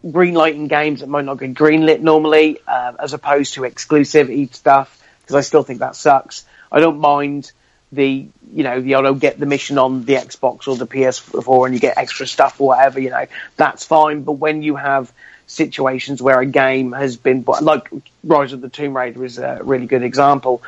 greenlighting 0.06 0.68
games 0.68 1.00
that 1.00 1.10
might 1.10 1.26
not 1.26 1.40
get 1.40 1.54
greenlit 1.54 2.02
normally, 2.02 2.60
uh, 2.68 2.94
as 3.00 3.14
opposed 3.14 3.54
to 3.56 3.62
exclusivity 3.62 4.54
stuff, 4.54 5.02
because 5.22 5.36
I 5.36 5.42
still 5.42 5.64
think 5.64 5.80
that 5.80 5.96
sucks. 5.96 6.46
I 6.72 6.80
don't 6.80 7.00
mind 7.00 7.52
the, 7.92 8.28
you 8.52 8.64
know, 8.64 8.82
the, 8.82 8.96
I 8.96 9.02
don't 9.02 9.20
get 9.20 9.40
the 9.40 9.46
mission 9.46 9.78
on 9.78 10.04
the 10.04 10.16
Xbox 10.16 10.68
or 10.68 10.76
the 10.76 10.88
PS4 10.88 11.66
and 11.66 11.74
you 11.74 11.80
get 11.80 11.98
extra 11.98 12.28
stuff 12.28 12.60
or 12.60 12.70
whatever, 12.70 13.00
you 13.00 13.12
know, 13.12 13.26
that's 13.56 13.86
fine. 13.86 14.24
But 14.24 14.34
when 14.34 14.64
you 14.64 14.76
have 14.76 15.12
situations 15.48 16.22
where 16.22 16.40
a 16.40 16.46
game 16.46 16.92
has 16.92 17.16
been, 17.16 17.46
like 17.62 17.90
Rise 18.24 18.54
of 18.54 18.62
the 18.62 18.70
Tomb 18.70 18.98
Raider 18.98 19.24
is 19.24 19.38
a 19.38 19.60
really 19.64 19.86
good 19.86 20.04
example, 20.04 20.64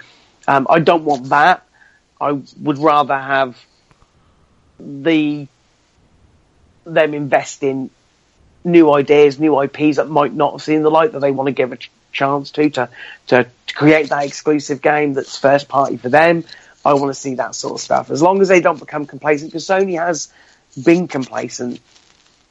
um, 0.48 0.68
I 0.70 0.80
don't 0.80 1.04
want 1.04 1.30
that. 1.30 1.66
I 2.22 2.32
would 2.32 2.78
rather 2.78 3.18
have 3.18 3.58
the 4.80 5.48
them 6.86 7.14
invest 7.14 7.64
in 7.64 7.90
new 8.66 8.92
ideas, 8.94 9.40
new 9.40 9.60
IPs 9.62 9.98
that 9.98 10.10
might 10.10 10.34
not 10.34 10.54
have 10.54 10.62
seen 10.62 10.82
the 10.82 10.92
light 10.92 11.12
that 11.14 11.20
they 11.20 11.32
want 11.32 11.48
to 11.48 11.52
give 11.54 11.72
a 11.72 11.78
ch- 11.78 11.92
chance 12.12 12.52
to, 12.52 12.70
to 12.72 12.90
to 13.28 13.48
create 13.74 14.10
that 14.10 14.26
exclusive 14.26 14.82
game 14.82 15.14
that's 15.14 15.38
first 15.38 15.68
party 15.68 15.98
for 15.98 16.10
them. 16.10 16.44
I 16.84 16.94
want 16.94 17.10
to 17.14 17.20
see 17.20 17.36
that 17.36 17.56
sort 17.56 17.76
of 17.76 17.82
stuff. 17.82 18.12
As 18.12 18.22
long 18.22 18.42
as 18.42 18.48
they 18.48 18.62
don't 18.62 18.80
become 18.80 19.06
complacent, 19.06 19.52
because 19.52 19.66
Sony 19.66 19.98
has 20.00 20.32
been 20.84 21.08
complacent 21.08 21.80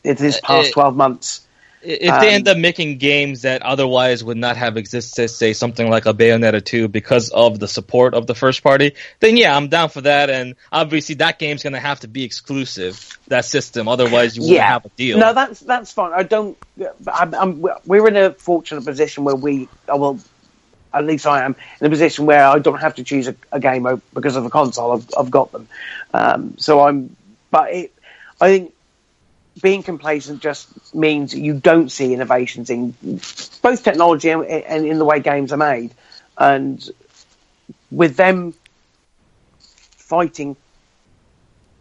in 0.02 0.16
this 0.16 0.40
past 0.40 0.70
Uh, 0.70 0.72
twelve 0.72 0.96
months. 0.96 1.43
If 1.84 2.00
they 2.00 2.28
Um, 2.28 2.34
end 2.34 2.48
up 2.48 2.56
making 2.56 2.98
games 2.98 3.42
that 3.42 3.62
otherwise 3.62 4.24
would 4.24 4.36
not 4.38 4.56
have 4.56 4.76
existed, 4.76 5.28
say 5.28 5.52
something 5.52 5.90
like 5.90 6.06
a 6.06 6.14
Bayonetta 6.14 6.64
2 6.64 6.88
because 6.88 7.28
of 7.28 7.58
the 7.58 7.68
support 7.68 8.14
of 8.14 8.26
the 8.26 8.34
first 8.34 8.62
party, 8.62 8.94
then 9.20 9.36
yeah, 9.36 9.56
I'm 9.56 9.68
down 9.68 9.90
for 9.90 10.00
that. 10.00 10.30
And 10.30 10.56
obviously 10.72 11.16
that 11.16 11.38
game's 11.38 11.62
going 11.62 11.74
to 11.74 11.80
have 11.80 12.00
to 12.00 12.08
be 12.08 12.24
exclusive, 12.24 13.18
that 13.28 13.44
system. 13.44 13.86
Otherwise 13.88 14.36
you 14.36 14.42
wouldn't 14.42 14.56
yeah, 14.56 14.68
have 14.68 14.84
a 14.86 14.90
deal. 14.90 15.18
no, 15.18 15.32
that's 15.34 15.60
that's 15.60 15.92
fine. 15.92 16.12
I 16.12 16.22
don't. 16.22 16.56
I'm, 17.12 17.34
I'm, 17.34 17.64
we're 17.84 18.08
in 18.08 18.16
a 18.16 18.32
fortunate 18.32 18.84
position 18.84 19.24
where 19.24 19.36
we, 19.36 19.68
oh, 19.88 19.96
well, 19.96 20.20
at 20.92 21.04
least 21.04 21.26
I 21.26 21.44
am 21.44 21.56
in 21.80 21.86
a 21.86 21.90
position 21.90 22.26
where 22.26 22.46
I 22.46 22.58
don't 22.58 22.80
have 22.80 22.94
to 22.96 23.04
choose 23.04 23.28
a, 23.28 23.34
a 23.52 23.60
game 23.60 23.86
because 24.12 24.36
of 24.36 24.44
a 24.44 24.50
console. 24.50 24.92
I've, 24.92 25.08
I've 25.18 25.30
got 25.30 25.52
them, 25.52 25.68
um, 26.12 26.54
so 26.58 26.80
I'm. 26.80 27.16
But 27.50 27.72
it, 27.72 27.92
I 28.40 28.48
think 28.48 28.73
being 29.60 29.82
complacent 29.82 30.42
just 30.42 30.94
means 30.94 31.34
you 31.34 31.54
don't 31.54 31.90
see 31.90 32.12
innovations 32.12 32.70
in 32.70 32.92
both 33.62 33.82
technology 33.84 34.30
and, 34.30 34.44
in 34.44 34.98
the 34.98 35.04
way 35.04 35.20
games 35.20 35.52
are 35.52 35.56
made, 35.56 35.92
and 36.36 36.90
with 37.90 38.16
them 38.16 38.54
fighting 39.96 40.56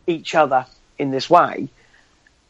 each 0.05 0.35
other 0.35 0.65
in 0.99 1.11
this 1.11 1.29
way, 1.29 1.67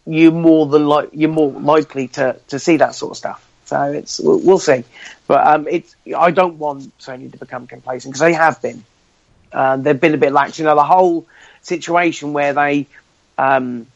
you're 0.06 0.32
more 0.32 0.66
than 0.66 0.88
li- 0.88 1.10
you're 1.14 1.30
more 1.30 1.52
likely 1.52 2.10
to, 2.10 2.36
to 2.50 2.60
see 2.60 2.78
that 2.78 2.94
sort 2.96 3.12
of 3.12 3.18
stuff. 3.18 3.50
So 3.66 3.82
it's 3.84 4.20
we'll, 4.20 4.40
we'll 4.40 4.60
see, 4.60 4.84
but 5.26 5.48
um, 5.48 5.68
it's 5.70 5.96
I 6.16 6.32
don't 6.32 6.60
want 6.60 6.96
Sony 7.00 7.32
to 7.32 7.38
become 7.38 7.66
complacent 7.68 8.14
because 8.14 8.20
they 8.20 8.34
have 8.34 8.62
been. 8.62 8.84
Uh, 9.54 9.78
they've 9.78 10.00
been 10.00 10.14
a 10.14 10.18
bit 10.18 10.34
lax. 10.34 10.60
You 10.60 10.66
know, 10.66 10.76
the 10.76 10.84
whole 10.84 11.26
situation 11.62 12.34
where 12.34 12.54
they 12.54 12.88
um, 13.38 13.88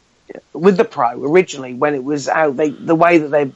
with 0.53 0.77
the 0.77 0.85
Pro 0.85 1.23
originally 1.23 1.73
when 1.73 1.95
it 1.95 2.03
was 2.03 2.27
out, 2.27 2.57
they 2.57 2.69
the 2.69 2.95
way 2.95 3.19
that 3.19 3.29
they 3.29 3.51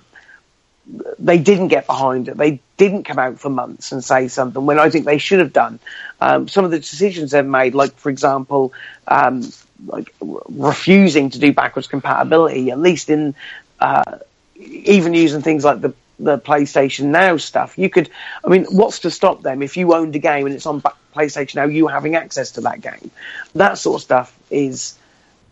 they 1.19 1.38
didn't 1.38 1.69
get 1.69 1.86
behind 1.88 2.28
it. 2.28 2.38
They 2.38 2.59
didn't 2.78 3.03
come 3.03 3.19
out 3.19 3.39
for 3.39 3.49
months 3.49 3.91
and 3.91 4.03
say 4.03 4.28
something 4.28 4.65
when 4.65 4.80
I 4.80 4.89
think 4.89 5.05
they 5.05 5.17
should 5.17 5.39
have 5.39 5.53
done. 5.53 5.80
Um, 6.19 6.47
some 6.47 6.65
of 6.65 6.72
the 6.72 6.80
decisions 6.80 7.32
they've 7.32 7.45
made, 7.45 7.76
like 7.76 7.93
for 7.95 8.09
example, 8.09 8.74
um, 9.07 9.51
like 9.86 10.13
refusing 10.19 11.30
to 11.32 11.39
do 11.39 11.53
backwards 11.53 11.88
compatibility, 11.88 12.72
at 12.72 12.80
least 12.80 13.09
in 13.09 13.36
uh, 13.80 14.19
even 14.55 15.13
using 15.13 15.41
things 15.41 15.63
like 15.63 15.82
the 15.82 15.93
the 16.19 16.38
PlayStation 16.38 17.05
Now 17.05 17.38
stuff. 17.38 17.78
You 17.78 17.89
could, 17.89 18.09
I 18.45 18.49
mean, 18.49 18.65
what's 18.65 18.99
to 18.99 19.11
stop 19.11 19.41
them 19.41 19.63
if 19.63 19.76
you 19.76 19.93
owned 19.93 20.15
a 20.15 20.19
game 20.19 20.45
and 20.45 20.53
it's 20.53 20.67
on 20.67 20.84
PlayStation 21.15 21.55
Now, 21.55 21.65
you 21.65 21.88
having 21.88 22.15
access 22.15 22.51
to 22.51 22.61
that 22.61 22.82
game? 22.82 23.11
That 23.55 23.78
sort 23.78 23.99
of 23.99 24.03
stuff 24.03 24.38
is 24.49 24.97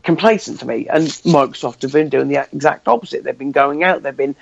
complacent 0.03 0.59
to 0.59 0.65
me. 0.65 0.87
And 0.87 1.07
Microsoft 1.07 1.81
have 1.81 1.91
been 1.91 2.09
doing 2.09 2.27
the 2.27 2.47
exact 2.51 2.87
opposite. 2.87 3.23
They've 3.23 3.37
been 3.37 3.51
going 3.51 3.83
out. 3.83 4.03
They've 4.03 4.15
been 4.15 4.35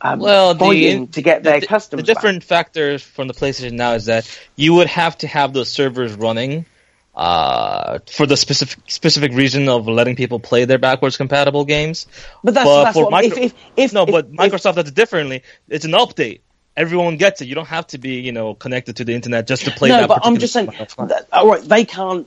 um, 0.00 0.20
Well, 0.20 0.54
the- 0.54 1.06
to 1.06 1.22
get 1.22 1.42
their 1.42 1.60
the, 1.60 1.66
customers. 1.66 2.06
The 2.06 2.14
back. 2.14 2.22
different 2.22 2.44
factors 2.44 3.02
from 3.02 3.28
the 3.28 3.34
PlayStation 3.34 3.72
Now 3.72 3.92
is 3.94 4.06
that 4.06 4.26
you 4.56 4.74
would 4.74 4.86
have 4.88 5.18
to 5.18 5.26
have 5.26 5.52
those 5.52 5.70
servers 5.70 6.14
running 6.14 6.64
uh, 7.14 7.98
for 8.10 8.24
the 8.24 8.36
specific 8.36 8.78
specific 8.90 9.32
reason 9.32 9.68
of 9.68 9.86
letting 9.86 10.16
people 10.16 10.40
play 10.40 10.64
their 10.64 10.78
backwards 10.78 11.16
compatible 11.16 11.64
games. 11.64 12.06
But 12.42 12.54
that's, 12.54 12.64
but 12.64 12.84
that's 12.84 12.96
for 12.96 13.04
what, 13.04 13.10
micro- 13.10 13.38
if, 13.38 13.52
if, 13.52 13.54
if, 13.76 13.92
no, 13.92 14.04
if- 14.04 14.10
but 14.10 14.32
Microsoft 14.32 14.76
does 14.76 14.88
it 14.88 14.94
differently. 14.94 15.42
It's 15.68 15.84
an 15.84 15.92
update. 15.92 16.40
Everyone 16.76 17.16
gets 17.18 17.42
it. 17.42 17.46
You 17.46 17.54
don't 17.56 17.66
have 17.68 17.88
to 17.88 17.98
be, 17.98 18.20
you 18.20 18.32
know, 18.32 18.54
connected 18.54 18.96
to 18.96 19.04
the 19.04 19.12
internet 19.12 19.46
just 19.46 19.64
to 19.64 19.70
play 19.70 19.90
no, 19.90 19.98
that. 19.98 20.08
but 20.08 20.20
I'm 20.22 20.38
just 20.38 20.52
saying. 20.54 20.66
That, 20.68 21.26
all 21.32 21.48
right, 21.48 21.62
they 21.62 21.84
can't. 21.84 22.26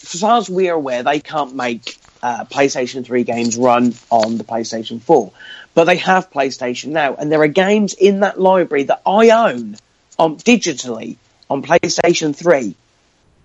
As 0.00 0.20
far 0.20 0.38
as 0.38 0.48
we're 0.48 0.74
aware, 0.74 1.02
they 1.02 1.18
can't 1.18 1.56
make 1.56 1.98
uh, 2.22 2.44
PlayStation 2.46 3.04
3 3.04 3.24
games 3.24 3.56
run 3.56 3.94
on 4.10 4.38
the 4.38 4.44
PlayStation 4.44 5.00
4, 5.00 5.32
but 5.74 5.84
they 5.84 5.96
have 5.96 6.30
PlayStation 6.30 6.88
now, 6.88 7.14
and 7.14 7.30
there 7.30 7.40
are 7.42 7.48
games 7.48 7.94
in 7.94 8.20
that 8.20 8.40
library 8.40 8.84
that 8.84 9.02
I 9.06 9.30
own 9.30 9.76
on 10.18 10.36
digitally 10.36 11.16
on 11.48 11.62
PlayStation 11.62 12.34
3, 12.34 12.74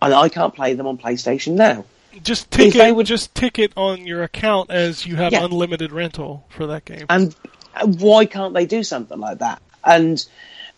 and 0.02 0.14
I 0.14 0.30
can't 0.30 0.54
play 0.56 0.74
them 0.74 0.88
on 0.88 0.98
PlayStation 0.98 1.54
now. 1.54 1.86
Just 2.24 2.52
tick 2.52 2.68
If 2.68 2.74
they 2.76 2.90
it. 2.90 2.96
would- 2.96 3.06
Just 3.08 3.34
tick 3.34 3.58
it 3.60 3.74
on 3.76 4.06
your 4.06 4.24
account 4.24 4.70
as 4.72 5.06
you 5.06 5.16
have 5.16 5.32
Yeah. 5.34 5.46
unlimited 5.46 5.92
rental 5.92 6.46
for 6.50 6.68
that 6.68 6.86
game. 6.86 7.06
and 7.10 7.36
and 7.76 8.00
why 8.00 8.26
can't 8.26 8.54
they 8.54 8.68
do 8.68 8.84
something 8.84 9.20
like 9.20 9.40
that? 9.40 9.60
And 9.84 10.24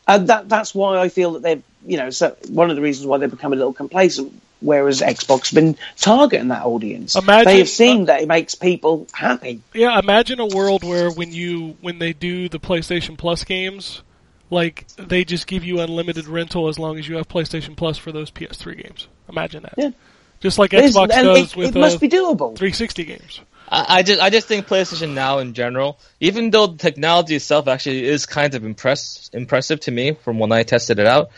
and 0.07 0.27
that 0.29 0.47
that's 0.47 0.73
why 0.73 0.97
I 0.97 1.09
feel 1.09 1.33
that 1.33 1.41
they've 1.41 1.61
you 1.85 1.97
know 1.97 2.09
so 2.09 2.37
one 2.47 2.69
of 2.69 2.77
the 2.77 2.81
reasons 2.81 3.05
why 3.05 3.17
they've 3.17 3.29
become 3.29 3.51
a 3.51 3.55
little 3.57 3.73
complacent. 3.73 4.31
Whereas 4.66 5.01
Xbox 5.01 5.51
have 5.51 5.55
been 5.55 5.78
targeting 5.97 6.47
that 6.49 6.66
audience, 6.66 7.16
Imagine- 7.16 7.45
they 7.45 7.57
have 7.59 7.70
seen 7.70 8.05
that 8.05 8.22
it 8.24 8.28
makes 8.28 8.55
people 8.55 9.07
happy. 9.13 9.61
Yeah, 9.74 9.97
imagine 9.99 10.39
a 10.39 10.47
world 10.47 10.84
where 10.84 11.11
when 11.11 11.32
you 11.32 11.78
when 11.82 11.99
they 11.99 12.13
do 12.13 12.49
the 12.49 12.59
PlayStation 12.59 13.18
Plus 13.18 13.43
games, 13.43 14.01
like 14.49 14.88
they 14.97 15.24
just 15.24 15.47
give 15.47 15.63
you 15.63 15.80
unlimited 15.80 16.28
rental 16.28 16.68
as 16.68 16.80
long 16.80 16.97
as 16.97 17.07
you 17.07 17.16
have 17.18 17.28
PlayStation 17.28 17.76
Plus 17.76 17.97
for 17.97 18.11
those 18.11 18.32
PS3 18.32 18.84
games. 18.84 19.07
Imagine 19.30 19.63
that. 19.63 19.76
Yeah. 19.78 19.91
Just 20.39 20.59
like 20.59 20.74
It 20.74 20.84
is- 20.84 20.95
Xbox 20.95 21.11
and 21.11 21.26
does 21.28 21.51
it, 21.51 21.55
with 21.55 21.76
it 21.76 21.80
must 21.80 21.97
uh, 21.97 21.99
be 21.99 22.09
doable. 22.09 22.57
360 22.57 23.03
games. 23.05 23.41
I, 23.70 23.86
I 23.97 24.03
just 24.03 24.22
I 24.22 24.30
just 24.30 24.47
think 24.47 24.68
PlayStation 24.68 25.13
Now 25.13 25.39
in 25.39 25.53
general, 25.53 25.99
even 26.20 26.51
though 26.51 26.68
the 26.68 26.78
technology 26.78 27.36
itself 27.36 27.68
actually 27.68 28.05
is 28.05 28.26
kind 28.26 28.53
of 28.55 28.63
impress, 28.66 29.30
impressive 29.34 29.80
to 29.82 29.91
me 29.91 30.13
from 30.24 30.39
when 30.39 30.51
I 30.51 30.63
tested 30.63 30.99
it 30.99 31.07
out, 31.07 31.30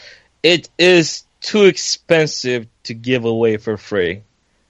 it 0.44 0.70
is 0.78 1.24
too 1.42 1.66
expensive 1.66 2.68
to 2.84 2.94
give 2.94 3.26
away 3.26 3.58
for 3.58 3.78
free 3.78 4.22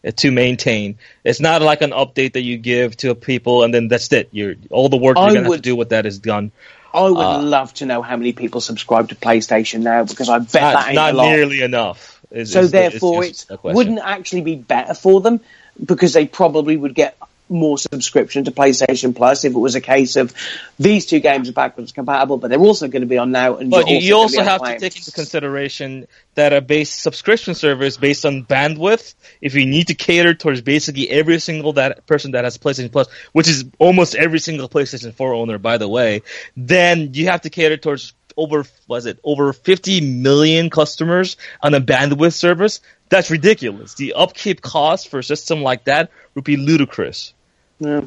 uh, 0.05 0.11
to 0.17 0.31
maintain. 0.31 0.97
It's 1.23 1.39
not 1.39 1.61
like 1.61 1.81
an 1.81 1.91
update 1.91 2.33
that 2.33 2.41
you 2.41 2.57
give 2.57 2.97
to 2.97 3.15
people 3.15 3.63
and 3.63 3.73
then 3.73 3.87
that's 3.87 4.11
it. 4.11 4.29
You're 4.31 4.55
all 4.69 4.89
the 4.89 4.97
work 4.97 5.17
you're 5.17 5.25
I 5.25 5.27
gonna 5.29 5.39
have 5.39 5.45
to 5.45 5.49
would- 5.49 5.61
do 5.61 5.75
with 5.75 5.89
that 5.89 6.05
is 6.05 6.19
done. 6.19 6.51
I 6.93 7.01
would 7.09 7.17
Uh, 7.19 7.41
love 7.41 7.73
to 7.75 7.85
know 7.85 8.01
how 8.01 8.15
many 8.17 8.31
people 8.33 8.59
subscribe 8.61 9.09
to 9.09 9.15
PlayStation 9.15 9.81
now 9.81 10.03
because 10.05 10.29
I 10.29 10.39
bet 10.39 10.51
that 10.53 10.73
Not, 10.73 10.87
ain't 10.87 10.95
not 10.95 11.15
nearly 11.15 11.61
enough. 11.61 12.21
is- 12.31 12.51
so 12.53 12.61
is 12.61 12.71
therefore, 12.71 13.23
is 13.25 13.45
it 13.49 13.59
wouldn't 13.63 13.99
actually 14.03 14.41
be 14.41 14.55
better 14.55 14.93
for 14.93 15.21
them 15.21 15.39
because 15.83 16.13
they 16.13 16.25
probably 16.25 16.75
would 16.75 16.95
get 16.95 17.15
more 17.49 17.77
subscription 17.77 18.45
to 18.45 18.51
PlayStation 18.51 19.15
Plus 19.15 19.45
if 19.45 19.53
it 19.53 19.57
was 19.57 19.75
a 19.75 19.81
case 19.81 20.15
of 20.15 20.33
these 20.79 21.05
two 21.05 21.19
games 21.19 21.49
are 21.49 21.53
backwards 21.53 21.91
compatible, 21.91 22.37
but 22.37 22.49
they're 22.49 22.59
also 22.59 22.87
going 22.87 23.01
to 23.01 23.07
be 23.07 23.17
on 23.17 23.31
now. 23.31 23.57
And 23.57 23.69
But 23.69 23.87
you, 23.87 24.11
gonna 24.11 24.21
also 24.21 24.43
have 24.43 24.63
to 24.63 24.79
take 24.79 24.95
into 24.95 25.11
consideration 25.11 26.07
that 26.35 26.53
a 26.53 26.61
base 26.61 26.93
subscription 26.93 27.55
service 27.55 27.97
based 27.97 28.25
on 28.25 28.45
bandwidth, 28.45 29.15
if 29.41 29.55
you 29.55 29.65
need 29.65 29.87
to 29.87 29.95
cater 29.95 30.33
towards 30.33 30.61
basically 30.61 31.09
every 31.09 31.39
single 31.39 31.73
that 31.73 32.05
person 32.05 32.31
that 32.31 32.43
has 32.43 32.57
PlayStation 32.57 32.91
Plus, 32.91 33.07
which 33.31 33.47
is 33.47 33.65
almost 33.79 34.15
every 34.15 34.39
single 34.39 34.69
PlayStation 34.69 35.13
4 35.13 35.33
owner, 35.33 35.57
by 35.57 35.77
the 35.77 35.87
way, 35.87 36.23
then 36.55 37.13
you 37.13 37.27
have 37.27 37.41
to 37.41 37.49
cater 37.49 37.77
towards 37.77 38.13
over 38.37 38.65
was 38.87 39.05
it 39.05 39.19
over 39.23 39.51
50 39.51 40.01
million 40.01 40.69
customers 40.69 41.35
on 41.61 41.73
a 41.73 41.81
bandwidth 41.81 42.33
service. 42.33 42.81
That's 43.09 43.31
ridiculous. 43.31 43.95
The 43.95 44.13
upkeep 44.13 44.61
cost 44.61 45.09
for 45.09 45.19
a 45.19 45.23
system 45.23 45.63
like 45.63 45.85
that 45.85 46.11
would 46.35 46.43
be 46.43 46.57
ludicrous. 46.57 47.33
Yeah. 47.79 48.01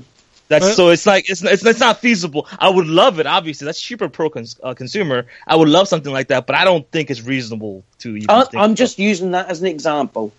That's 0.50 0.64
Uh, 0.64 0.72
so 0.74 0.88
it's 0.88 1.06
like 1.06 1.30
it's, 1.30 1.44
it's 1.44 1.64
it's 1.64 1.78
not 1.78 2.00
feasible. 2.00 2.48
I 2.58 2.68
would 2.68 2.88
love 2.88 3.20
it. 3.20 3.26
Obviously, 3.26 3.66
that's 3.66 3.80
cheaper 3.80 4.08
pro 4.08 4.30
cons, 4.30 4.56
uh, 4.60 4.74
consumer. 4.74 5.26
I 5.46 5.54
would 5.54 5.68
love 5.68 5.86
something 5.86 6.12
like 6.12 6.28
that, 6.28 6.48
but 6.48 6.56
I 6.56 6.64
don't 6.64 6.90
think 6.90 7.08
it's 7.08 7.22
reasonable 7.22 7.84
to 8.00 8.16
even. 8.16 8.28
I, 8.28 8.40
think 8.42 8.56
I'm 8.56 8.70
about. 8.70 8.76
just 8.76 8.98
using 8.98 9.30
that 9.30 9.48
as 9.48 9.60
an 9.60 9.68
example. 9.68 10.32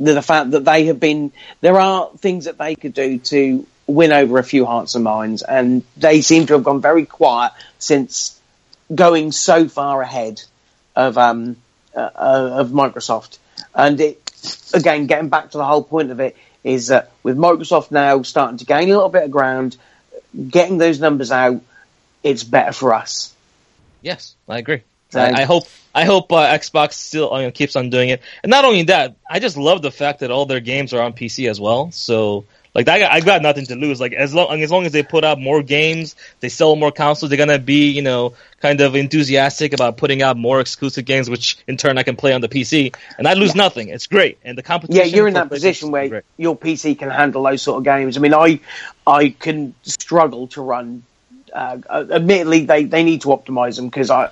The, 0.00 0.14
the 0.14 0.22
fact 0.22 0.50
that 0.50 0.64
they 0.64 0.86
have 0.86 0.98
been, 0.98 1.32
there 1.60 1.78
are 1.78 2.10
things 2.18 2.46
that 2.46 2.58
they 2.58 2.74
could 2.74 2.92
do 2.92 3.18
to 3.18 3.66
win 3.86 4.12
over 4.12 4.38
a 4.38 4.44
few 4.44 4.66
hearts 4.66 4.96
and 4.96 5.04
minds, 5.04 5.42
and 5.42 5.84
they 5.96 6.22
seem 6.22 6.46
to 6.46 6.54
have 6.54 6.64
gone 6.64 6.80
very 6.80 7.06
quiet 7.06 7.52
since 7.78 8.38
going 8.92 9.30
so 9.30 9.68
far 9.68 10.02
ahead 10.02 10.42
of 10.96 11.16
um, 11.18 11.56
uh, 11.94 12.00
uh, 12.00 12.50
of 12.60 12.70
Microsoft. 12.70 13.38
And 13.74 14.00
it, 14.00 14.68
again, 14.74 15.06
getting 15.06 15.28
back 15.28 15.52
to 15.52 15.58
the 15.58 15.64
whole 15.64 15.84
point 15.84 16.10
of 16.10 16.18
it 16.18 16.36
is 16.66 16.88
that 16.88 17.12
with 17.22 17.38
Microsoft 17.38 17.92
now 17.92 18.22
starting 18.22 18.58
to 18.58 18.64
gain 18.64 18.90
a 18.90 18.92
little 18.92 19.08
bit 19.08 19.22
of 19.22 19.30
ground, 19.30 19.76
getting 20.50 20.78
those 20.78 20.98
numbers 20.98 21.30
out, 21.30 21.62
it's 22.24 22.42
better 22.42 22.72
for 22.72 22.92
us. 22.92 23.32
yes, 24.02 24.34
I 24.48 24.58
agree. 24.58 24.82
Thanks. 25.10 25.38
I, 25.38 25.42
I 25.42 25.44
hope 25.44 25.68
I 25.94 26.04
hope 26.04 26.32
uh, 26.32 26.58
Xbox 26.58 26.94
still 26.94 27.32
uh, 27.32 27.50
keeps 27.52 27.76
on 27.76 27.88
doing 27.88 28.08
it, 28.08 28.20
and 28.42 28.50
not 28.50 28.64
only 28.64 28.82
that, 28.84 29.14
I 29.30 29.38
just 29.38 29.56
love 29.56 29.80
the 29.80 29.92
fact 29.92 30.20
that 30.20 30.32
all 30.32 30.44
their 30.44 30.60
games 30.60 30.92
are 30.92 31.00
on 31.00 31.12
PC 31.12 31.48
as 31.48 31.60
well. 31.60 31.92
So. 31.92 32.44
Like 32.76 32.88
I 32.88 32.98
got, 32.98 33.10
I 33.10 33.20
got 33.20 33.40
nothing 33.40 33.64
to 33.66 33.74
lose. 33.74 34.02
Like 34.02 34.12
as 34.12 34.34
long 34.34 34.60
as 34.60 34.70
long 34.70 34.84
as 34.84 34.92
they 34.92 35.02
put 35.02 35.24
out 35.24 35.40
more 35.40 35.62
games, 35.62 36.14
they 36.40 36.50
sell 36.50 36.76
more 36.76 36.92
consoles. 36.92 37.30
They're 37.30 37.38
gonna 37.38 37.58
be, 37.58 37.90
you 37.90 38.02
know, 38.02 38.34
kind 38.60 38.82
of 38.82 38.94
enthusiastic 38.94 39.72
about 39.72 39.96
putting 39.96 40.20
out 40.20 40.36
more 40.36 40.60
exclusive 40.60 41.06
games, 41.06 41.30
which 41.30 41.56
in 41.66 41.78
turn 41.78 41.96
I 41.96 42.02
can 42.02 42.16
play 42.16 42.34
on 42.34 42.42
the 42.42 42.50
PC, 42.50 42.94
and 43.16 43.26
I 43.26 43.32
lose 43.32 43.54
nothing. 43.54 43.88
It's 43.88 44.06
great, 44.06 44.36
and 44.44 44.58
the 44.58 44.62
competition. 44.62 44.98
Yeah, 44.98 45.16
you're 45.16 45.26
in 45.26 45.32
that 45.34 45.48
position 45.48 45.90
where 45.90 46.06
great. 46.06 46.24
your 46.36 46.54
PC 46.54 46.98
can 46.98 47.08
handle 47.08 47.44
those 47.44 47.62
sort 47.62 47.78
of 47.78 47.84
games. 47.84 48.18
I 48.18 48.20
mean, 48.20 48.34
I 48.34 48.60
I 49.06 49.30
can 49.30 49.74
struggle 49.82 50.48
to 50.48 50.60
run. 50.60 51.02
Uh, 51.54 51.78
admittedly, 51.88 52.66
they, 52.66 52.84
they 52.84 53.02
need 53.02 53.22
to 53.22 53.28
optimize 53.28 53.76
them 53.76 53.86
because 53.86 54.10
I 54.10 54.28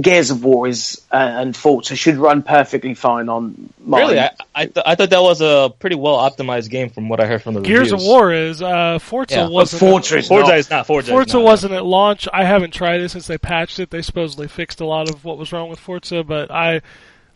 Gears 0.00 0.30
of 0.30 0.42
War 0.42 0.66
is 0.68 1.02
uh, 1.12 1.16
and 1.16 1.56
Forza 1.56 1.94
should 1.96 2.16
run 2.16 2.42
perfectly 2.42 2.94
fine 2.94 3.28
on 3.28 3.68
mine. 3.84 4.00
Really, 4.02 4.18
I 4.20 4.30
I, 4.54 4.64
th- 4.66 4.84
I 4.86 4.94
thought 4.94 5.10
that 5.10 5.22
was 5.22 5.40
a 5.40 5.72
pretty 5.78 5.96
well 5.96 6.16
optimized 6.16 6.70
game 6.70 6.88
from 6.88 7.08
what 7.08 7.20
I 7.20 7.26
heard 7.26 7.42
from 7.42 7.54
the 7.54 7.60
Gears 7.60 7.92
reviews. 7.92 8.02
of 8.02 8.08
War 8.08 8.32
is 8.32 8.62
uh, 8.62 8.98
Forza 8.98 9.34
Yeah, 9.34 9.48
wasn't. 9.48 9.80
Forza 9.80 10.16
is 10.18 10.28
Forza 10.28 10.48
not. 10.52 10.58
is 10.58 10.70
not 10.70 10.86
Forza. 10.86 11.08
is 11.08 11.12
Forza 11.12 11.36
not. 11.36 11.44
wasn't 11.44 11.72
at 11.74 11.84
launch. 11.84 12.26
I 12.32 12.44
haven't 12.44 12.72
tried 12.72 13.00
it 13.02 13.10
since 13.10 13.26
they 13.26 13.36
patched 13.38 13.78
it. 13.80 13.90
They 13.90 14.02
supposedly 14.02 14.48
fixed 14.48 14.80
a 14.80 14.86
lot 14.86 15.10
of 15.10 15.24
what 15.24 15.36
was 15.36 15.52
wrong 15.52 15.68
with 15.68 15.78
Forza, 15.78 16.24
but 16.24 16.50
I 16.50 16.80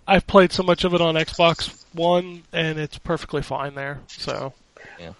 I've 0.06 0.26
played 0.26 0.52
so 0.52 0.62
much 0.62 0.84
of 0.84 0.94
it 0.94 1.00
on 1.00 1.14
Xbox 1.14 1.84
One 1.92 2.44
and 2.52 2.78
it's 2.78 2.96
perfectly 2.98 3.42
fine 3.42 3.74
there. 3.74 4.00
So 4.06 4.52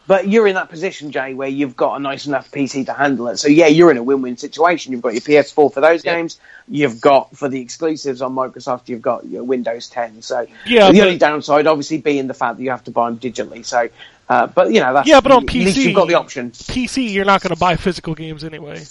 But 0.06 0.28
you're 0.28 0.46
in 0.46 0.54
that 0.54 0.68
position, 0.70 1.10
Jay, 1.12 1.34
where 1.34 1.48
you've 1.48 1.76
got 1.76 1.96
a 1.96 1.98
nice 1.98 2.26
enough 2.26 2.50
PC 2.50 2.86
to 2.86 2.92
handle 2.92 3.28
it. 3.28 3.36
So 3.38 3.48
yeah, 3.48 3.66
you're 3.66 3.90
in 3.90 3.96
a 3.96 4.02
win-win 4.02 4.36
situation. 4.36 4.92
You've 4.92 5.02
got 5.02 5.12
your 5.12 5.20
PS4 5.20 5.72
for 5.72 5.80
those 5.80 6.04
Yeah. 6.04 6.14
games. 6.16 6.38
You've 6.68 7.00
got 7.00 7.36
for 7.36 7.48
the 7.48 7.60
exclusives 7.60 8.22
on 8.22 8.34
Microsoft. 8.34 8.88
You've 8.88 9.02
got 9.02 9.26
your 9.26 9.44
Windows 9.44 9.88
10. 9.88 10.22
So 10.22 10.46
Yeah, 10.66 10.90
the 10.90 10.98
but- 10.98 11.06
only 11.06 11.18
downside, 11.18 11.66
obviously, 11.66 11.98
being 11.98 12.26
the 12.26 12.34
fact 12.34 12.56
that 12.56 12.62
you 12.62 12.70
have 12.70 12.84
to 12.84 12.90
buy 12.90 13.10
them 13.10 13.18
digitally. 13.18 13.64
So, 13.64 13.88
uh, 14.28 14.46
but 14.46 14.72
you 14.72 14.80
know, 14.80 14.94
that's 14.94 15.08
Yeah, 15.08 15.20
but 15.20 15.32
on 15.32 15.44
at 15.44 15.52
least 15.54 15.76
PC 15.78 15.82
you've 15.84 15.94
got 15.96 16.08
the 16.08 16.14
option. 16.14 16.50
PC, 16.50 17.12
you're 17.12 17.24
not 17.24 17.42
going 17.42 17.54
to 17.54 17.60
buy 17.60 17.76
physical 17.76 18.14
games 18.14 18.44
anyway. 18.44 18.82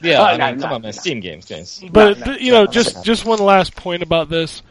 Yeah, 0.00 0.20
Oh, 0.20 0.24
I 0.24 0.36
no, 0.36 0.46
mean, 0.46 0.60
come 0.60 0.70
no, 0.70 0.74
on, 0.76 0.82
man, 0.82 0.88
no. 0.88 1.00
Steam 1.00 1.20
games, 1.20 1.44
games. 1.44 1.82
But 1.90 2.18
no, 2.18 2.24
th- 2.24 2.40
you 2.40 2.50
no, 2.52 2.58
know, 2.60 2.64
no, 2.64 2.70
just 2.72 2.96
no. 2.96 3.02
just 3.04 3.24
one 3.24 3.38
last 3.38 3.76
point 3.76 4.02
about 4.02 4.28
this: 4.28 4.62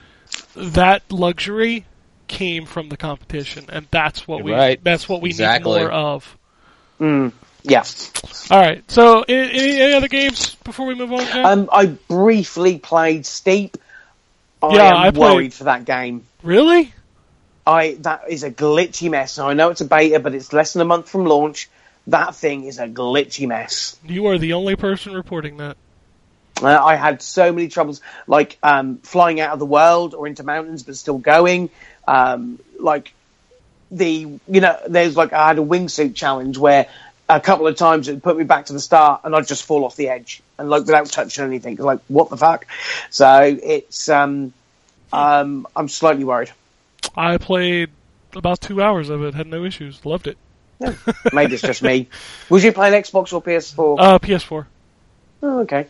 that 0.55 1.01
luxury 1.09 1.85
came 2.33 2.65
from 2.65 2.89
the 2.89 2.97
competition, 2.97 3.65
and 3.69 3.87
that's 3.91 4.27
what 4.27 4.37
You're 4.39 4.45
we 4.45 4.51
right. 4.53 4.83
that's 4.83 5.07
what 5.07 5.21
we 5.21 5.29
Exactly. 5.29 5.71
need 5.79 5.79
more 5.87 5.91
of. 5.91 6.37
Yeah. 7.65 7.83
All 8.51 8.59
right. 8.59 8.83
So, 8.91 9.21
any, 9.23 9.51
any 9.51 9.81
any 9.81 9.93
other 9.93 10.07
games 10.09 10.55
before 10.63 10.85
we 10.85 10.95
move 10.95 11.13
on? 11.13 11.19
Jack? 11.19 11.35
Um, 11.45 11.69
I 11.71 11.85
briefly 11.85 12.77
played 12.77 13.25
Steep. 13.25 13.77
I 14.61 14.75
Yeah, 14.75 14.87
am 14.89 14.95
I 14.97 15.11
played- 15.11 15.33
worried 15.33 15.53
for 15.53 15.65
that 15.65 15.85
game. 15.85 16.25
really? 16.41 16.93
I 17.65 17.95
that 18.01 18.23
is 18.29 18.43
a 18.43 18.51
glitchy 18.51 19.09
mess. 19.09 19.37
Now, 19.37 19.47
I 19.47 19.53
know 19.53 19.69
it's 19.69 19.79
a 19.79 19.85
beta, 19.85 20.19
but 20.19 20.33
it's 20.35 20.51
less 20.51 20.73
than 20.73 20.81
a 20.81 20.85
month 20.85 21.07
from 21.09 21.25
launch. 21.25 21.69
That 22.07 22.35
thing 22.35 22.65
is 22.65 22.79
a 22.79 22.87
glitchy 22.87 23.47
mess. 23.47 23.95
You 24.05 24.27
are 24.27 24.37
the 24.37 24.53
only 24.53 24.75
person 24.75 25.13
reporting 25.13 25.57
that. 25.57 25.77
Uh, 26.61 26.67
I 26.67 26.95
had 26.97 27.21
so 27.21 27.51
many 27.53 27.69
troubles, 27.69 28.01
like 28.27 28.57
um, 28.61 28.97
flying 28.97 29.39
out 29.39 29.53
of 29.53 29.59
the 29.59 29.65
world 29.65 30.13
or 30.13 30.27
into 30.27 30.43
mountains, 30.43 30.83
but 30.83 30.97
still 30.97 31.17
going. 31.17 31.69
Um, 32.07 32.59
like 32.79 33.13
the, 33.91 34.39
you 34.47 34.61
know, 34.61 34.77
there's 34.87 35.15
like 35.15 35.33
I 35.33 35.47
had 35.47 35.59
a 35.59 35.61
wingsuit 35.61 36.15
challenge 36.15 36.57
where 36.57 36.87
a 37.29 37.39
couple 37.39 37.67
of 37.67 37.75
times 37.75 38.07
it 38.07 38.21
put 38.21 38.37
me 38.37 38.43
back 38.43 38.65
to 38.65 38.73
the 38.73 38.79
start, 38.79 39.21
and 39.23 39.35
I'd 39.35 39.47
just 39.47 39.63
fall 39.63 39.85
off 39.85 39.95
the 39.95 40.09
edge 40.09 40.41
and 40.57 40.69
like 40.69 40.81
without 40.81 41.07
touching 41.07 41.43
anything. 41.43 41.77
Like 41.77 41.99
what 42.07 42.29
the 42.29 42.37
fuck? 42.37 42.67
So 43.09 43.57
it's 43.61 44.09
um, 44.09 44.53
um, 45.11 45.67
I'm 45.75 45.87
slightly 45.87 46.23
worried. 46.23 46.51
I 47.15 47.37
played 47.37 47.89
about 48.33 48.61
two 48.61 48.81
hours 48.81 49.09
of 49.09 49.23
it, 49.23 49.33
had 49.35 49.47
no 49.47 49.63
issues, 49.63 50.05
loved 50.05 50.27
it. 50.27 50.37
Maybe 51.33 51.53
it's 51.53 51.61
just 51.61 51.83
me. 51.83 52.09
Was 52.49 52.63
you 52.63 52.73
playing 52.73 52.93
Xbox 53.01 53.31
or 53.31 53.41
PS4? 53.41 53.95
Uh, 53.99 54.19
PS4. 54.19 54.65
oh, 55.43 55.59
okay. 55.61 55.87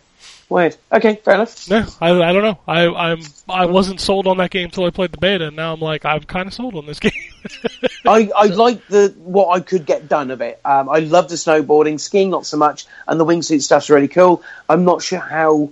Weird. 0.50 0.76
Okay, 0.91 1.16
fair 1.16 1.36
enough. 1.36 1.70
No, 1.70 1.86
I, 2.00 2.12
I 2.12 2.34
don't 2.34 2.44
know. 2.44 2.60
I 2.68 2.88
I'm 2.88 3.22
I 3.50 3.66
wasn't 3.66 4.00
sold 4.00 4.28
on 4.28 4.38
that 4.38 4.52
game 4.52 4.66
until 4.66 4.86
I 4.86 4.89
played 4.89 5.12
the 5.12 5.18
beta, 5.18 5.48
and 5.48 5.56
now 5.56 5.74
I'm 5.74 5.80
like 5.80 6.06
I'm 6.06 6.22
kind 6.24 6.48
of 6.48 6.54
sold 6.54 6.76
on 6.76 6.86
this 6.86 7.00
game. 7.00 7.12
I, 8.06 8.30
I 8.36 8.46
like 8.48 8.86
the 8.88 9.14
what 9.18 9.56
I 9.56 9.62
could 9.62 9.86
get 9.86 10.08
done 10.08 10.32
of 10.32 10.41
it. 10.41 10.60
Um, 10.64 10.89
I 10.89 11.00
love 11.00 11.30
the 11.30 11.36
snowboarding, 11.36 12.00
skiing 12.00 12.30
not 12.30 12.46
so 12.46 12.58
much, 12.58 12.86
and 13.08 13.20
the 13.20 13.26
wingsuit 13.26 13.62
stuff's 13.62 13.89
really 13.89 14.08
cool. 14.08 14.44
I'm 14.70 14.84
not 14.86 15.02
sure 15.02 15.20
how 15.20 15.72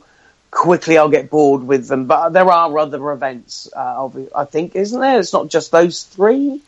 quickly 0.51 0.97
I'll 0.97 1.09
get 1.09 1.29
bored 1.29 1.63
with 1.63 1.87
them, 1.87 2.05
but 2.05 2.29
there 2.29 2.49
are 2.49 2.77
other 2.77 3.11
events. 3.11 3.69
Uh, 3.75 4.09
I 4.35 4.45
think, 4.45 4.75
isn't 4.75 4.99
there? 4.99 5.19
It's 5.19 5.33
not 5.33 5.49
just 5.49 5.71
those 5.71 6.03
three. 6.03 6.61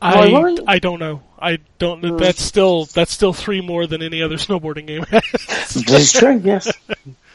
I 0.00 0.28
I 0.28 0.42
right? 0.42 0.58
I 0.66 0.78
don't 0.78 1.00
know. 1.00 1.22
I 1.38 1.58
don't. 1.78 2.18
That's 2.18 2.42
still 2.42 2.84
that's 2.86 3.12
still 3.12 3.32
three 3.32 3.60
more 3.60 3.86
than 3.86 4.02
any 4.02 4.22
other 4.22 4.36
snowboarding 4.36 4.86
game. 4.86 5.04
That's 5.10 6.12
true. 6.12 6.40
Yes. 6.44 6.70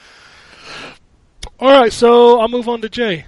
All 1.62 1.70
right, 1.70 1.93
so 1.93 2.39
I'll 2.39 2.47
move 2.47 2.68
on 2.68 2.82
to 2.82 2.89
Jay. 2.89 3.26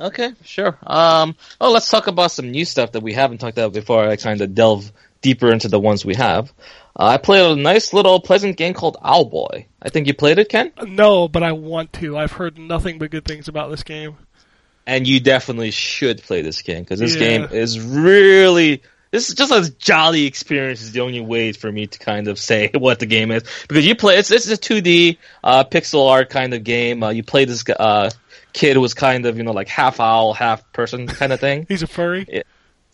Okay, 0.00 0.32
sure. 0.42 0.78
Um, 0.84 1.36
oh, 1.60 1.70
let's 1.70 1.90
talk 1.90 2.06
about 2.06 2.32
some 2.32 2.50
new 2.50 2.64
stuff 2.64 2.92
that 2.92 3.02
we 3.02 3.12
haven't 3.12 3.38
talked 3.38 3.58
about 3.58 3.74
before. 3.74 4.08
I 4.08 4.16
kind 4.16 4.40
of 4.40 4.54
delve 4.54 4.90
deeper 5.20 5.52
into 5.52 5.68
the 5.68 5.78
ones 5.78 6.02
we 6.04 6.14
have. 6.14 6.50
Uh, 6.98 7.04
I 7.06 7.18
played 7.18 7.44
a 7.44 7.54
nice 7.60 7.92
little 7.92 8.18
pleasant 8.20 8.56
game 8.56 8.72
called 8.72 8.96
Owlboy. 9.04 9.66
I 9.82 9.88
think 9.90 10.06
you 10.06 10.14
played 10.14 10.38
it, 10.38 10.48
Ken, 10.48 10.72
No, 10.86 11.28
but 11.28 11.42
I 11.42 11.52
want 11.52 11.92
to. 11.94 12.16
I've 12.16 12.32
heard 12.32 12.58
nothing 12.58 12.98
but 12.98 13.10
good 13.10 13.24
things 13.26 13.48
about 13.48 13.70
this 13.70 13.82
game. 13.82 14.16
and 14.86 15.06
you 15.06 15.20
definitely 15.20 15.70
should 15.70 16.20
play 16.22 16.42
this 16.42 16.62
game 16.62 16.82
because 16.82 16.98
this 16.98 17.14
Yeah. 17.14 17.20
game 17.20 17.48
is 17.52 17.78
really. 17.78 18.82
This 19.12 19.28
is 19.28 19.34
just 19.36 19.52
a 19.52 19.70
jolly 19.78 20.24
experience. 20.24 20.82
Is 20.82 20.90
the 20.92 21.00
only 21.02 21.20
way 21.20 21.52
for 21.52 21.70
me 21.70 21.86
to 21.86 21.98
kind 21.98 22.26
of 22.28 22.38
say 22.38 22.70
what 22.74 22.98
the 22.98 23.06
game 23.06 23.30
is 23.30 23.44
because 23.68 23.86
you 23.86 23.94
play. 23.94 24.16
It's 24.16 24.30
it's 24.30 24.50
a 24.50 24.56
2D 24.56 25.18
uh, 25.44 25.64
pixel 25.64 26.08
art 26.10 26.30
kind 26.30 26.52
of 26.54 26.64
game. 26.64 27.02
Uh, 27.02 27.10
you 27.10 27.22
play 27.22 27.44
this 27.44 27.62
uh, 27.68 28.10
kid 28.52 28.74
who 28.74 28.80
was 28.80 28.94
kind 28.94 29.26
of 29.26 29.36
you 29.36 29.42
know 29.44 29.52
like 29.52 29.68
half 29.68 30.00
owl, 30.00 30.32
half 30.32 30.72
person 30.72 31.06
kind 31.06 31.32
of 31.32 31.38
thing. 31.40 31.66
He's 31.68 31.82
a 31.82 31.86
furry, 31.86 32.42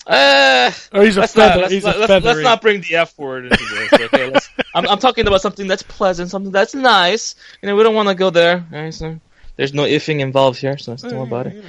Uh, 0.06 0.72
or 0.92 1.04
he's 1.04 1.16
a 1.18 1.20
let's 1.20 1.34
feather. 1.34 1.60
not, 1.60 1.70
let's, 1.70 1.84
let's, 1.84 2.24
let's 2.24 2.40
not 2.40 2.62
bring 2.62 2.80
the 2.80 2.96
F 2.96 3.16
word 3.18 3.44
into 3.44 3.56
this. 3.58 3.92
Okay, 3.92 4.30
let's, 4.30 4.48
I'm, 4.74 4.88
I'm 4.88 4.98
talking 4.98 5.26
about 5.26 5.42
something 5.42 5.66
that's 5.66 5.82
pleasant, 5.82 6.30
something 6.30 6.50
that's 6.50 6.74
nice. 6.74 7.34
You 7.62 7.68
know, 7.68 7.76
we 7.76 7.82
don't 7.82 7.94
want 7.94 8.08
to 8.08 8.14
go 8.14 8.30
there. 8.30 8.64
Right, 8.72 8.92
so 8.94 9.20
there's 9.56 9.74
no 9.74 9.82
ifing 9.84 10.20
involved 10.20 10.58
here, 10.60 10.78
so 10.78 10.96
don't 10.96 11.12
worry 11.14 11.26
about 11.26 11.46
it. 11.48 11.62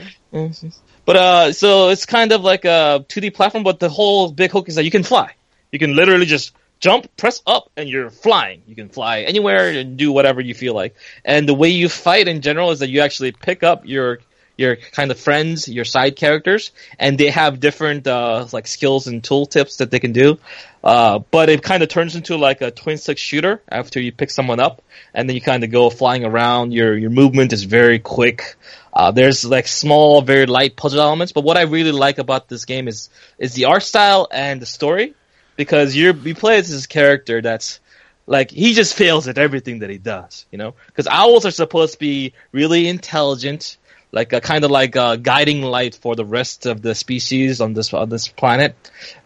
But 1.10 1.16
uh, 1.18 1.54
so 1.54 1.90
it's 1.90 2.06
kind 2.06 2.32
of 2.32 2.42
like 2.42 2.66
a 2.66 3.04
2D 3.10 3.34
platform, 3.34 3.64
but 3.64 3.80
the 3.80 3.90
whole 3.90 4.32
big 4.32 4.52
hook 4.52 4.70
is 4.70 4.76
that 4.76 4.84
you 4.84 4.92
can 4.92 5.02
fly. 5.02 5.34
You 5.72 5.80
can 5.80 5.96
literally 5.96 6.28
just 6.28 6.54
jump, 6.80 7.08
press 7.18 7.42
up, 7.48 7.72
and 7.76 7.90
you're 7.90 8.12
flying. 8.12 8.62
You 8.68 8.76
can 8.76 8.90
fly 8.90 9.22
anywhere 9.22 9.70
and 9.72 9.98
do 9.98 10.12
whatever 10.12 10.40
you 10.40 10.54
feel 10.54 10.76
like. 10.76 10.94
And 11.26 11.50
the 11.50 11.56
way 11.56 11.70
you 11.70 11.90
fight 11.90 12.28
in 12.28 12.42
general 12.42 12.70
is 12.70 12.82
that 12.82 12.90
you 12.90 13.00
actually 13.02 13.32
pick 13.32 13.64
up 13.64 13.88
your 13.88 14.20
your 14.56 14.76
kind 14.76 15.10
of 15.10 15.20
friends, 15.20 15.68
your 15.68 15.86
side 15.86 16.16
characters, 16.16 16.72
and 17.00 17.18
they 17.18 17.32
have 17.32 17.60
different 17.60 18.06
uh, 18.06 18.46
like 18.52 18.68
skills 18.68 19.08
and 19.08 19.24
tool 19.24 19.48
tips 19.48 19.78
that 19.78 19.90
they 19.90 20.00
can 20.00 20.12
do. 20.12 20.38
Uh, 20.84 21.20
but 21.20 21.50
it 21.50 21.62
kind 21.62 21.84
of 21.84 21.90
turns 21.90 22.16
into 22.16 22.38
like 22.38 22.62
a 22.62 22.72
twin 22.72 22.98
stick 22.98 23.18
shooter 23.18 23.62
after 23.70 24.00
you 24.00 24.12
pick 24.12 24.30
someone 24.30 24.60
up, 24.60 24.82
and 25.14 25.28
then 25.28 25.36
you 25.36 25.42
kind 25.42 25.64
of 25.64 25.72
go 25.72 25.90
flying 25.90 26.24
around. 26.24 26.72
Your 26.72 26.98
your 26.98 27.10
movement 27.10 27.52
is 27.52 27.64
very 27.64 28.00
quick. 28.00 28.56
Uh, 28.94 29.12
there's 29.12 29.44
like 29.44 29.68
small, 29.68 30.22
very 30.22 30.46
light 30.46 30.76
puzzle 30.76 31.02
elements, 31.02 31.34
but 31.34 31.44
what 31.44 31.58
I 31.58 31.64
really 31.64 31.92
like 31.92 32.18
about 32.18 32.48
this 32.48 32.66
game 32.66 32.88
is 32.88 33.10
is 33.38 33.54
the 33.54 33.66
art 33.66 33.84
style 33.84 34.28
and 34.32 34.62
the 34.62 34.66
story, 34.66 35.14
because 35.58 35.96
you're 35.96 36.16
you 36.16 36.34
play 36.34 36.58
as 36.58 36.70
this 36.70 36.88
character 36.88 37.42
that's 37.42 37.82
like 38.26 38.52
he 38.52 38.74
just 38.74 38.94
fails 38.94 39.28
at 39.28 39.38
everything 39.38 39.80
that 39.80 39.90
he 39.90 39.98
does, 39.98 40.46
you 40.52 40.58
know. 40.58 40.76
Because 40.88 41.08
owls 41.08 41.46
are 41.46 41.52
supposed 41.52 41.94
to 41.94 42.00
be 42.00 42.34
really 42.52 42.88
intelligent, 42.88 43.78
like 44.12 44.34
a 44.34 44.42
kind 44.42 44.64
of 44.64 44.72
like 44.72 44.96
a 44.96 45.18
guiding 45.18 45.62
light 45.62 45.94
for 45.94 46.16
the 46.16 46.26
rest 46.26 46.66
of 46.66 46.82
the 46.82 46.96
species 46.96 47.62
on 47.62 47.74
this 47.74 47.94
on 47.94 48.10
this 48.10 48.28
planet. 48.28 48.76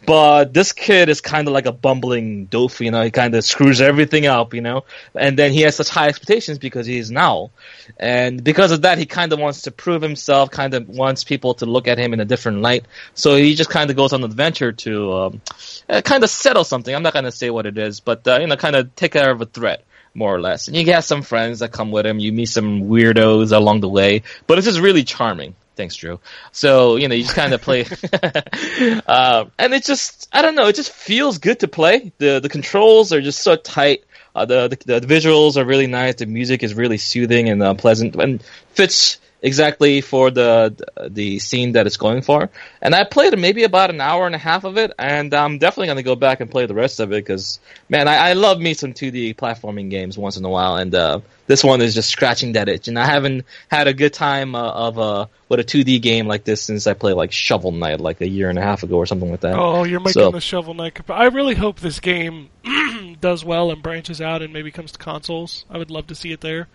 But 0.06 0.54
this 0.54 0.74
kid 0.74 1.08
is 1.08 1.22
kind 1.22 1.48
of 1.48 1.54
like 1.54 1.66
a 1.66 1.72
bumbling 1.72 2.48
doof, 2.48 2.84
you 2.84 2.92
know. 2.92 3.02
He 3.02 3.12
kind 3.12 3.34
of 3.36 3.46
screws 3.46 3.80
everything 3.80 4.26
up, 4.26 4.54
you 4.54 4.60
know. 4.60 4.84
And 5.16 5.40
then 5.40 5.54
he 5.54 5.62
has 5.62 5.78
such 5.78 5.88
high 5.88 6.10
expectations 6.10 6.58
because 6.58 6.86
he 6.86 6.98
is 6.98 7.10
now, 7.10 7.52
and 7.98 8.44
because 8.44 8.72
of 8.72 8.82
that, 8.82 8.98
he 8.98 9.06
kind 9.06 9.32
of 9.32 9.40
wants 9.40 9.62
to 9.64 9.72
prove 9.72 10.02
himself. 10.02 10.52
Kind 10.52 10.74
of 10.74 10.90
wants 10.90 11.24
people 11.24 11.54
to 11.56 11.66
look 11.66 11.88
at 11.88 11.98
him 11.98 12.14
in 12.14 12.20
a 12.20 12.26
different 12.26 12.62
light. 12.62 12.86
So 13.14 13.38
he 13.38 13.56
just 13.56 13.70
kind 13.70 13.90
of 13.90 13.96
goes 13.96 14.12
on 14.12 14.24
an 14.24 14.30
adventure 14.30 14.74
to 14.74 15.14
um, 15.14 15.42
uh, 15.88 16.02
kind 16.02 16.24
of 16.24 16.30
settle 16.30 16.66
something. 16.66 16.94
I'm 16.94 17.04
not 17.04 17.14
going 17.14 17.26
to 17.26 17.32
say 17.32 17.50
what 17.50 17.66
it 17.66 17.78
is, 17.78 18.02
but 18.02 18.28
uh, 18.28 18.40
you 18.40 18.48
know, 18.48 18.58
kind 18.58 18.76
of 18.76 18.94
take 18.96 19.14
care 19.14 19.32
of 19.32 19.42
a 19.42 19.46
threat 19.46 19.86
more 20.14 20.34
or 20.34 20.42
less. 20.42 20.68
And 20.68 20.78
you 20.78 20.84
get 20.84 21.02
some 21.02 21.22
friends 21.22 21.60
that 21.60 21.72
come 21.72 21.92
with 21.92 22.06
him. 22.06 22.20
You 22.20 22.32
meet 22.32 22.48
some 22.50 22.84
weirdos 22.84 23.56
along 23.56 23.82
the 23.82 23.90
way, 23.90 24.24
but 24.48 24.58
it's 24.58 24.68
just 24.68 24.80
really 24.80 25.04
charming. 25.04 25.56
Thanks, 25.76 25.96
Drew. 25.96 26.20
So 26.52 26.98
you 26.98 27.08
know, 27.08 27.16
you 27.16 27.24
just 27.24 27.36
kind 27.36 27.54
of 27.54 27.62
play, 27.62 27.86
uh, 29.08 29.46
and 29.58 29.74
it 29.74 29.84
just 29.84 30.30
I 30.32 30.42
don't 30.44 30.56
know, 30.56 30.68
it 30.68 30.76
just 30.76 30.92
feels 30.92 31.40
good 31.40 31.62
to 31.62 31.68
play. 31.68 32.12
the 32.20 32.40
The 32.40 32.50
controls 32.50 33.12
are 33.12 33.22
just 33.22 33.40
so 33.40 33.56
tight. 33.56 34.04
Uh, 34.36 34.46
the, 34.46 34.78
the 34.86 35.00
the 35.00 35.08
visuals 35.08 35.58
are 35.58 35.66
really 35.66 35.88
nice. 35.88 36.16
The 36.16 36.26
music 36.26 36.64
is 36.64 36.74
really 36.74 36.98
soothing 36.98 37.50
and 37.50 37.62
uh, 37.62 37.74
pleasant, 37.74 38.16
and 38.16 38.44
fits 38.74 39.20
exactly 39.44 40.02
for 40.02 40.32
the 40.32 40.74
the 41.10 41.38
scene 41.40 41.74
that 41.74 41.86
it's 41.86 41.98
going 41.98 42.22
for. 42.24 42.50
And 42.82 42.96
I 42.96 43.04
played 43.04 43.38
maybe 43.38 43.64
about 43.64 43.90
an 43.92 44.02
hour 44.02 44.26
and 44.26 44.34
a 44.34 44.40
half 44.40 44.64
of 44.64 44.78
it, 44.78 44.92
and 44.98 45.34
I'm 45.34 45.60
definitely 45.60 45.88
going 45.88 45.98
to 45.98 46.04
go 46.04 46.16
back 46.16 46.40
and 46.40 46.50
play 46.50 46.66
the 46.66 46.74
rest 46.74 47.00
of 47.00 47.12
it 47.12 47.18
because 47.24 47.60
man, 47.90 48.08
I, 48.08 48.30
I 48.30 48.34
love 48.34 48.60
me 48.60 48.74
some 48.74 48.94
2D 48.94 49.36
platforming 49.36 49.90
games 49.92 50.18
once 50.18 50.38
in 50.38 50.46
a 50.46 50.50
while, 50.50 50.78
and 50.78 50.96
uh, 50.96 51.20
this 51.46 51.64
one 51.64 51.82
is 51.82 51.94
just 51.94 52.10
scratching 52.10 52.54
that 52.54 52.70
itch. 52.70 52.88
And 52.88 52.98
I 52.98 53.06
haven't 53.06 53.46
had 53.68 53.88
a 53.88 53.94
good 53.94 54.14
time 54.14 54.56
uh, 54.56 54.72
of 54.72 54.98
uh, 54.98 55.26
with 55.50 55.60
a 55.60 55.64
2D 55.64 56.02
game 56.02 56.26
like 56.26 56.46
this 56.46 56.62
since 56.62 56.88
I 56.88 56.94
played 56.94 57.14
like 57.14 57.32
Shovel 57.34 57.72
Knight 57.72 58.00
like 58.00 58.22
a 58.22 58.28
year 58.28 58.50
and 58.50 58.58
a 58.58 58.62
half 58.64 58.84
ago 58.84 58.96
or 58.98 59.06
something 59.06 59.30
like 59.30 59.42
that. 59.42 59.56
Oh, 59.60 59.84
you're 59.84 60.00
making 60.00 60.14
So- 60.14 60.32
the 60.32 60.40
Shovel 60.42 60.74
Knight. 60.74 60.96
comp- 60.96 61.12
I 61.12 61.26
really 61.26 61.56
hope 61.56 61.82
this 61.82 62.00
game 62.00 62.50
does 63.20 63.44
well 63.44 63.72
and 63.72 63.84
branches 63.84 64.22
out 64.22 64.42
and 64.42 64.54
maybe 64.54 64.72
comes 64.72 64.94
to 64.94 64.98
consoles. 64.98 65.66
I 65.70 65.78
would 65.78 65.92
love 65.92 66.08
to 66.08 66.16
see 66.16 66.32
it 66.32 66.40
there. 66.42 66.70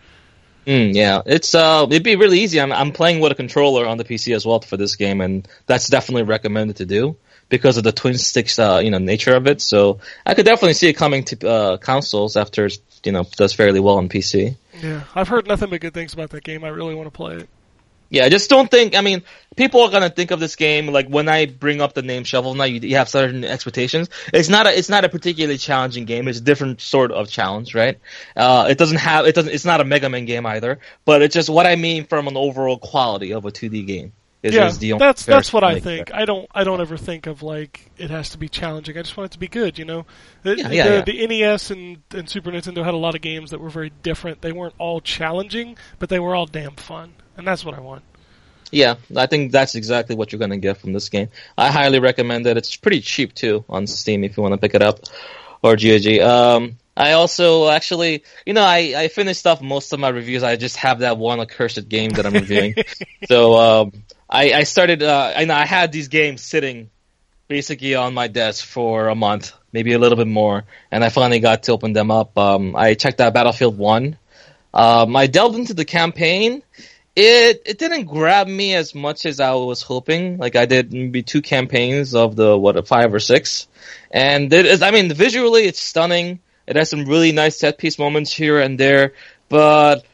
Mm, 0.68 0.94
yeah, 0.94 1.22
it's 1.24 1.54
uh, 1.54 1.86
it'd 1.88 2.02
be 2.02 2.16
really 2.16 2.40
easy. 2.40 2.60
I'm 2.60 2.72
I'm 2.72 2.92
playing 2.92 3.20
with 3.20 3.32
a 3.32 3.34
controller 3.34 3.86
on 3.86 3.96
the 3.96 4.04
PC 4.04 4.36
as 4.36 4.44
well 4.44 4.60
for 4.60 4.76
this 4.76 4.96
game, 4.96 5.22
and 5.22 5.48
that's 5.64 5.88
definitely 5.88 6.24
recommended 6.24 6.76
to 6.76 6.84
do 6.84 7.16
because 7.48 7.78
of 7.78 7.84
the 7.84 7.92
twin 7.92 8.18
sticks, 8.18 8.58
uh, 8.58 8.82
you 8.84 8.90
know, 8.90 8.98
nature 8.98 9.34
of 9.34 9.46
it. 9.46 9.62
So 9.62 10.00
I 10.26 10.34
could 10.34 10.44
definitely 10.44 10.74
see 10.74 10.88
it 10.88 10.92
coming 10.92 11.24
to 11.24 11.48
uh, 11.48 11.76
consoles 11.78 12.36
after 12.36 12.68
you 13.02 13.12
know 13.12 13.24
does 13.36 13.54
fairly 13.54 13.80
well 13.80 13.96
on 13.96 14.10
PC. 14.10 14.56
Yeah, 14.82 15.04
I've 15.14 15.28
heard 15.28 15.46
nothing 15.46 15.70
but 15.70 15.80
good 15.80 15.94
things 15.94 16.12
about 16.12 16.28
that 16.30 16.44
game. 16.44 16.64
I 16.64 16.68
really 16.68 16.94
want 16.94 17.06
to 17.06 17.16
play 17.16 17.36
it. 17.36 17.48
Yeah, 18.10 18.24
I 18.24 18.30
just 18.30 18.48
don't 18.48 18.70
think. 18.70 18.96
I 18.96 19.02
mean, 19.02 19.22
people 19.56 19.82
are 19.82 19.90
gonna 19.90 20.08
think 20.08 20.30
of 20.30 20.40
this 20.40 20.56
game 20.56 20.86
like 20.86 21.08
when 21.08 21.28
I 21.28 21.46
bring 21.46 21.82
up 21.82 21.92
the 21.92 22.02
name 22.02 22.24
Shovel 22.24 22.54
Knight, 22.54 22.72
you, 22.72 22.80
you 22.88 22.96
have 22.96 23.08
certain 23.08 23.44
expectations. 23.44 24.08
It's 24.32 24.48
not 24.48 24.66
a 24.66 24.76
it's 24.76 24.88
not 24.88 25.04
a 25.04 25.08
particularly 25.08 25.58
challenging 25.58 26.06
game. 26.06 26.26
It's 26.26 26.38
a 26.38 26.42
different 26.42 26.80
sort 26.80 27.12
of 27.12 27.28
challenge, 27.28 27.74
right? 27.74 27.98
Uh, 28.34 28.68
it 28.70 28.78
doesn't 28.78 28.98
have 28.98 29.26
it 29.26 29.34
doesn't. 29.34 29.52
It's 29.52 29.66
not 29.66 29.80
a 29.80 29.84
Mega 29.84 30.08
Man 30.08 30.24
game 30.24 30.46
either. 30.46 30.78
But 31.04 31.22
it's 31.22 31.34
just 31.34 31.50
what 31.50 31.66
I 31.66 31.76
mean 31.76 32.06
from 32.06 32.28
an 32.28 32.36
overall 32.36 32.78
quality 32.78 33.32
of 33.34 33.44
a 33.44 33.50
2D 33.50 33.86
game. 33.86 34.12
Is, 34.40 34.54
yeah, 34.54 34.66
is 34.68 34.78
the 34.78 34.92
only 34.92 35.04
that's 35.04 35.24
that's 35.24 35.52
what 35.52 35.64
I 35.64 35.80
think. 35.80 36.14
I 36.14 36.24
don't 36.24 36.48
I 36.54 36.62
don't 36.62 36.80
ever 36.80 36.96
think 36.96 37.26
of 37.26 37.42
like 37.42 37.90
it 37.98 38.10
has 38.10 38.30
to 38.30 38.38
be 38.38 38.48
challenging. 38.48 38.96
I 38.96 39.02
just 39.02 39.16
want 39.16 39.30
it 39.30 39.32
to 39.32 39.38
be 39.40 39.48
good. 39.48 39.78
You 39.78 39.84
know, 39.84 40.06
the, 40.44 40.56
Yeah, 40.56 40.68
yeah, 40.68 41.00
the, 41.00 41.12
yeah. 41.12 41.26
the 41.26 41.40
NES 41.40 41.70
and, 41.72 41.98
and 42.12 42.30
Super 42.30 42.52
Nintendo 42.52 42.84
had 42.84 42.94
a 42.94 42.98
lot 42.98 43.16
of 43.16 43.20
games 43.20 43.50
that 43.50 43.60
were 43.60 43.70
very 43.70 43.90
different. 44.02 44.40
They 44.40 44.52
weren't 44.52 44.74
all 44.78 45.00
challenging, 45.00 45.76
but 45.98 46.08
they 46.08 46.20
were 46.20 46.36
all 46.36 46.46
damn 46.46 46.76
fun, 46.76 47.14
and 47.36 47.44
that's 47.44 47.64
what 47.64 47.74
I 47.74 47.80
want. 47.80 48.04
Yeah, 48.70 48.96
I 49.16 49.26
think 49.26 49.50
that's 49.50 49.74
exactly 49.74 50.14
what 50.14 50.30
you're 50.30 50.38
gonna 50.38 50.58
get 50.58 50.76
from 50.76 50.92
this 50.92 51.08
game. 51.08 51.30
I 51.56 51.72
highly 51.72 51.98
recommend 51.98 52.46
it. 52.46 52.56
It's 52.56 52.76
pretty 52.76 53.00
cheap 53.00 53.34
too 53.34 53.64
on 53.68 53.88
Steam 53.88 54.22
if 54.22 54.36
you 54.36 54.42
want 54.44 54.52
to 54.52 54.58
pick 54.58 54.74
it 54.74 54.82
up, 54.82 55.00
or 55.62 55.74
GOG. 55.74 56.20
Um, 56.20 56.78
I 56.96 57.12
also 57.12 57.68
actually, 57.68 58.24
you 58.44 58.54
know, 58.54 58.62
I, 58.62 58.94
I 58.96 59.08
finished 59.08 59.46
off 59.46 59.62
most 59.62 59.92
of 59.92 60.00
my 60.00 60.08
reviews. 60.08 60.42
I 60.42 60.56
just 60.56 60.76
have 60.76 61.00
that 61.00 61.16
one 61.16 61.40
accursed 61.40 61.88
game 61.88 62.10
that 62.10 62.26
I'm 62.26 62.32
reviewing. 62.32 62.74
so 63.28 63.56
um, 63.56 63.92
I, 64.28 64.52
I 64.52 64.62
started. 64.64 65.02
Uh, 65.02 65.32
I 65.36 65.50
I 65.50 65.66
had 65.66 65.92
these 65.92 66.08
games 66.08 66.42
sitting 66.42 66.90
basically 67.48 67.94
on 67.94 68.12
my 68.12 68.28
desk 68.28 68.64
for 68.64 69.08
a 69.08 69.14
month, 69.14 69.54
maybe 69.72 69.94
a 69.94 69.98
little 69.98 70.16
bit 70.16 70.26
more, 70.28 70.64
and 70.90 71.02
I 71.02 71.08
finally 71.08 71.40
got 71.40 71.64
to 71.64 71.72
open 71.72 71.94
them 71.94 72.10
up. 72.10 72.36
Um, 72.36 72.76
I 72.76 72.94
checked 72.94 73.20
out 73.20 73.32
Battlefield 73.34 73.78
One. 73.78 74.18
Um, 74.74 75.16
I 75.16 75.26
delved 75.26 75.56
into 75.56 75.74
the 75.74 75.86
campaign. 75.86 76.62
It 77.16 77.62
it 77.66 77.78
didn't 77.78 78.04
grab 78.04 78.46
me 78.46 78.74
as 78.74 78.94
much 78.94 79.26
as 79.26 79.40
I 79.40 79.54
was 79.54 79.82
hoping. 79.82 80.38
Like 80.38 80.56
I 80.56 80.66
did 80.66 80.92
maybe 80.92 81.22
two 81.22 81.42
campaigns 81.42 82.14
of 82.14 82.36
the 82.36 82.56
what 82.56 82.86
five 82.86 83.12
or 83.12 83.18
six, 83.18 83.66
and 84.10 84.52
it 84.52 84.66
is, 84.66 84.82
I 84.82 84.90
mean 84.90 85.12
visually 85.12 85.64
it's 85.64 85.80
stunning. 85.80 86.40
It 86.66 86.76
has 86.76 86.90
some 86.90 87.06
really 87.06 87.32
nice 87.32 87.58
set 87.58 87.78
piece 87.78 87.98
moments 87.98 88.30
here 88.30 88.60
and 88.60 88.78
there, 88.78 89.14
but 89.48 90.04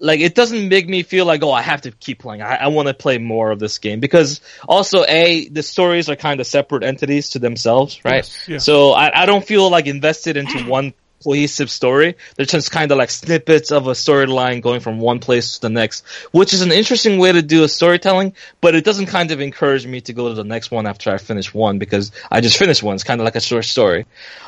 like 0.00 0.20
it 0.20 0.34
doesn't 0.34 0.68
make 0.68 0.88
me 0.88 1.02
feel 1.02 1.26
like 1.26 1.42
oh 1.42 1.52
I 1.52 1.62
have 1.62 1.82
to 1.82 1.90
keep 1.92 2.18
playing. 2.20 2.42
I, 2.42 2.56
I 2.56 2.66
want 2.68 2.88
to 2.88 2.94
play 2.94 3.18
more 3.18 3.50
of 3.50 3.58
this 3.58 3.78
game 3.78 4.00
because 4.00 4.40
also 4.68 5.04
a 5.04 5.48
the 5.48 5.62
stories 5.62 6.08
are 6.08 6.16
kind 6.16 6.40
of 6.40 6.46
separate 6.46 6.82
entities 6.82 7.30
to 7.30 7.38
themselves, 7.38 8.00
right? 8.04 8.16
Yes, 8.16 8.48
yeah. 8.48 8.58
So 8.58 8.92
I, 8.92 9.22
I 9.22 9.26
don't 9.26 9.46
feel 9.46 9.70
like 9.70 9.86
invested 9.86 10.36
into 10.36 10.64
one 10.68 10.94
cohesive 11.22 11.70
story. 11.70 12.16
They're 12.36 12.46
just 12.46 12.70
kind 12.70 12.90
of 12.90 12.98
like 12.98 13.10
snippets 13.10 13.72
of 13.72 13.86
a 13.86 13.92
storyline 13.92 14.62
going 14.62 14.80
from 14.80 15.00
one 15.00 15.18
place 15.18 15.54
to 15.54 15.62
the 15.62 15.70
next, 15.70 16.04
which 16.32 16.52
is 16.52 16.62
an 16.62 16.72
interesting 16.72 17.18
way 17.18 17.32
to 17.32 17.42
do 17.42 17.64
a 17.64 17.68
storytelling, 17.68 18.34
but 18.60 18.74
it 18.74 18.84
doesn't 18.84 19.06
kind 19.06 19.30
of 19.30 19.40
encourage 19.40 19.86
me 19.86 20.00
to 20.02 20.12
go 20.12 20.28
to 20.28 20.34
the 20.34 20.44
next 20.44 20.70
one 20.70 20.86
after 20.86 21.10
I 21.10 21.18
finish 21.18 21.52
one 21.52 21.78
because 21.78 22.12
I 22.30 22.40
just 22.40 22.56
finished 22.56 22.82
one. 22.82 22.94
It's 22.94 23.04
kind 23.04 23.20
of 23.20 23.24
like 23.24 23.36
a 23.36 23.40
short 23.40 23.64
story. 23.64 24.06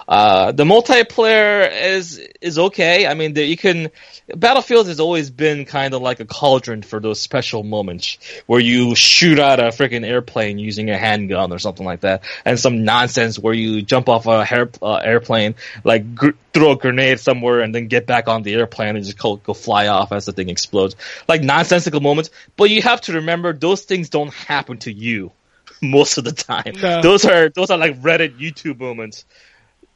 Uh, 0.08 0.52
the 0.52 0.64
multiplayer 0.64 1.70
is 1.70 2.18
is 2.40 2.58
okay. 2.58 3.06
I 3.06 3.14
mean, 3.14 3.34
the, 3.34 3.44
you 3.44 3.56
can 3.56 3.90
Battlefield 4.34 4.88
has 4.88 5.00
always 5.00 5.30
been 5.30 5.64
kind 5.64 5.94
of 5.94 6.02
like 6.02 6.20
a 6.20 6.24
cauldron 6.24 6.82
for 6.82 7.00
those 7.00 7.20
special 7.20 7.62
moments 7.62 8.18
where 8.46 8.60
you 8.60 8.94
shoot 8.94 9.38
out 9.38 9.60
a 9.60 9.64
freaking 9.64 10.06
airplane 10.06 10.58
using 10.58 10.90
a 10.90 10.98
handgun 10.98 11.52
or 11.52 11.58
something 11.58 11.86
like 11.86 12.00
that, 12.00 12.24
and 12.44 12.58
some 12.58 12.84
nonsense 12.84 13.38
where 13.38 13.54
you 13.54 13.82
jump 13.82 14.08
off 14.08 14.26
a 14.26 14.44
hair, 14.44 14.70
uh, 14.80 14.96
airplane, 14.96 15.54
like 15.84 16.14
gr- 16.14 16.30
throw 16.52 16.72
a 16.72 16.76
grenade 16.76 17.20
somewhere 17.20 17.60
and 17.60 17.74
then 17.74 17.88
get 17.88 18.06
back 18.06 18.28
on 18.28 18.42
the 18.42 18.54
airplane 18.54 18.96
and 18.96 19.04
just 19.04 19.18
go, 19.18 19.36
go 19.36 19.54
fly 19.54 19.88
off 19.88 20.12
as 20.12 20.26
the 20.26 20.32
thing 20.32 20.48
explodes. 20.48 20.96
Like 21.28 21.42
nonsensical 21.42 22.00
moments, 22.00 22.30
but 22.56 22.70
you 22.70 22.82
have 22.82 23.00
to 23.02 23.14
remember 23.14 23.52
those 23.52 23.82
things 23.82 24.08
don't 24.10 24.32
happen 24.32 24.78
to 24.78 24.92
you 24.92 25.32
most 25.80 26.18
of 26.18 26.24
the 26.24 26.32
time. 26.32 26.74
No. 26.80 27.02
Those 27.02 27.24
are 27.24 27.48
those 27.48 27.70
are 27.70 27.78
like 27.78 28.00
Reddit 28.00 28.38
YouTube 28.38 28.78
moments. 28.78 29.24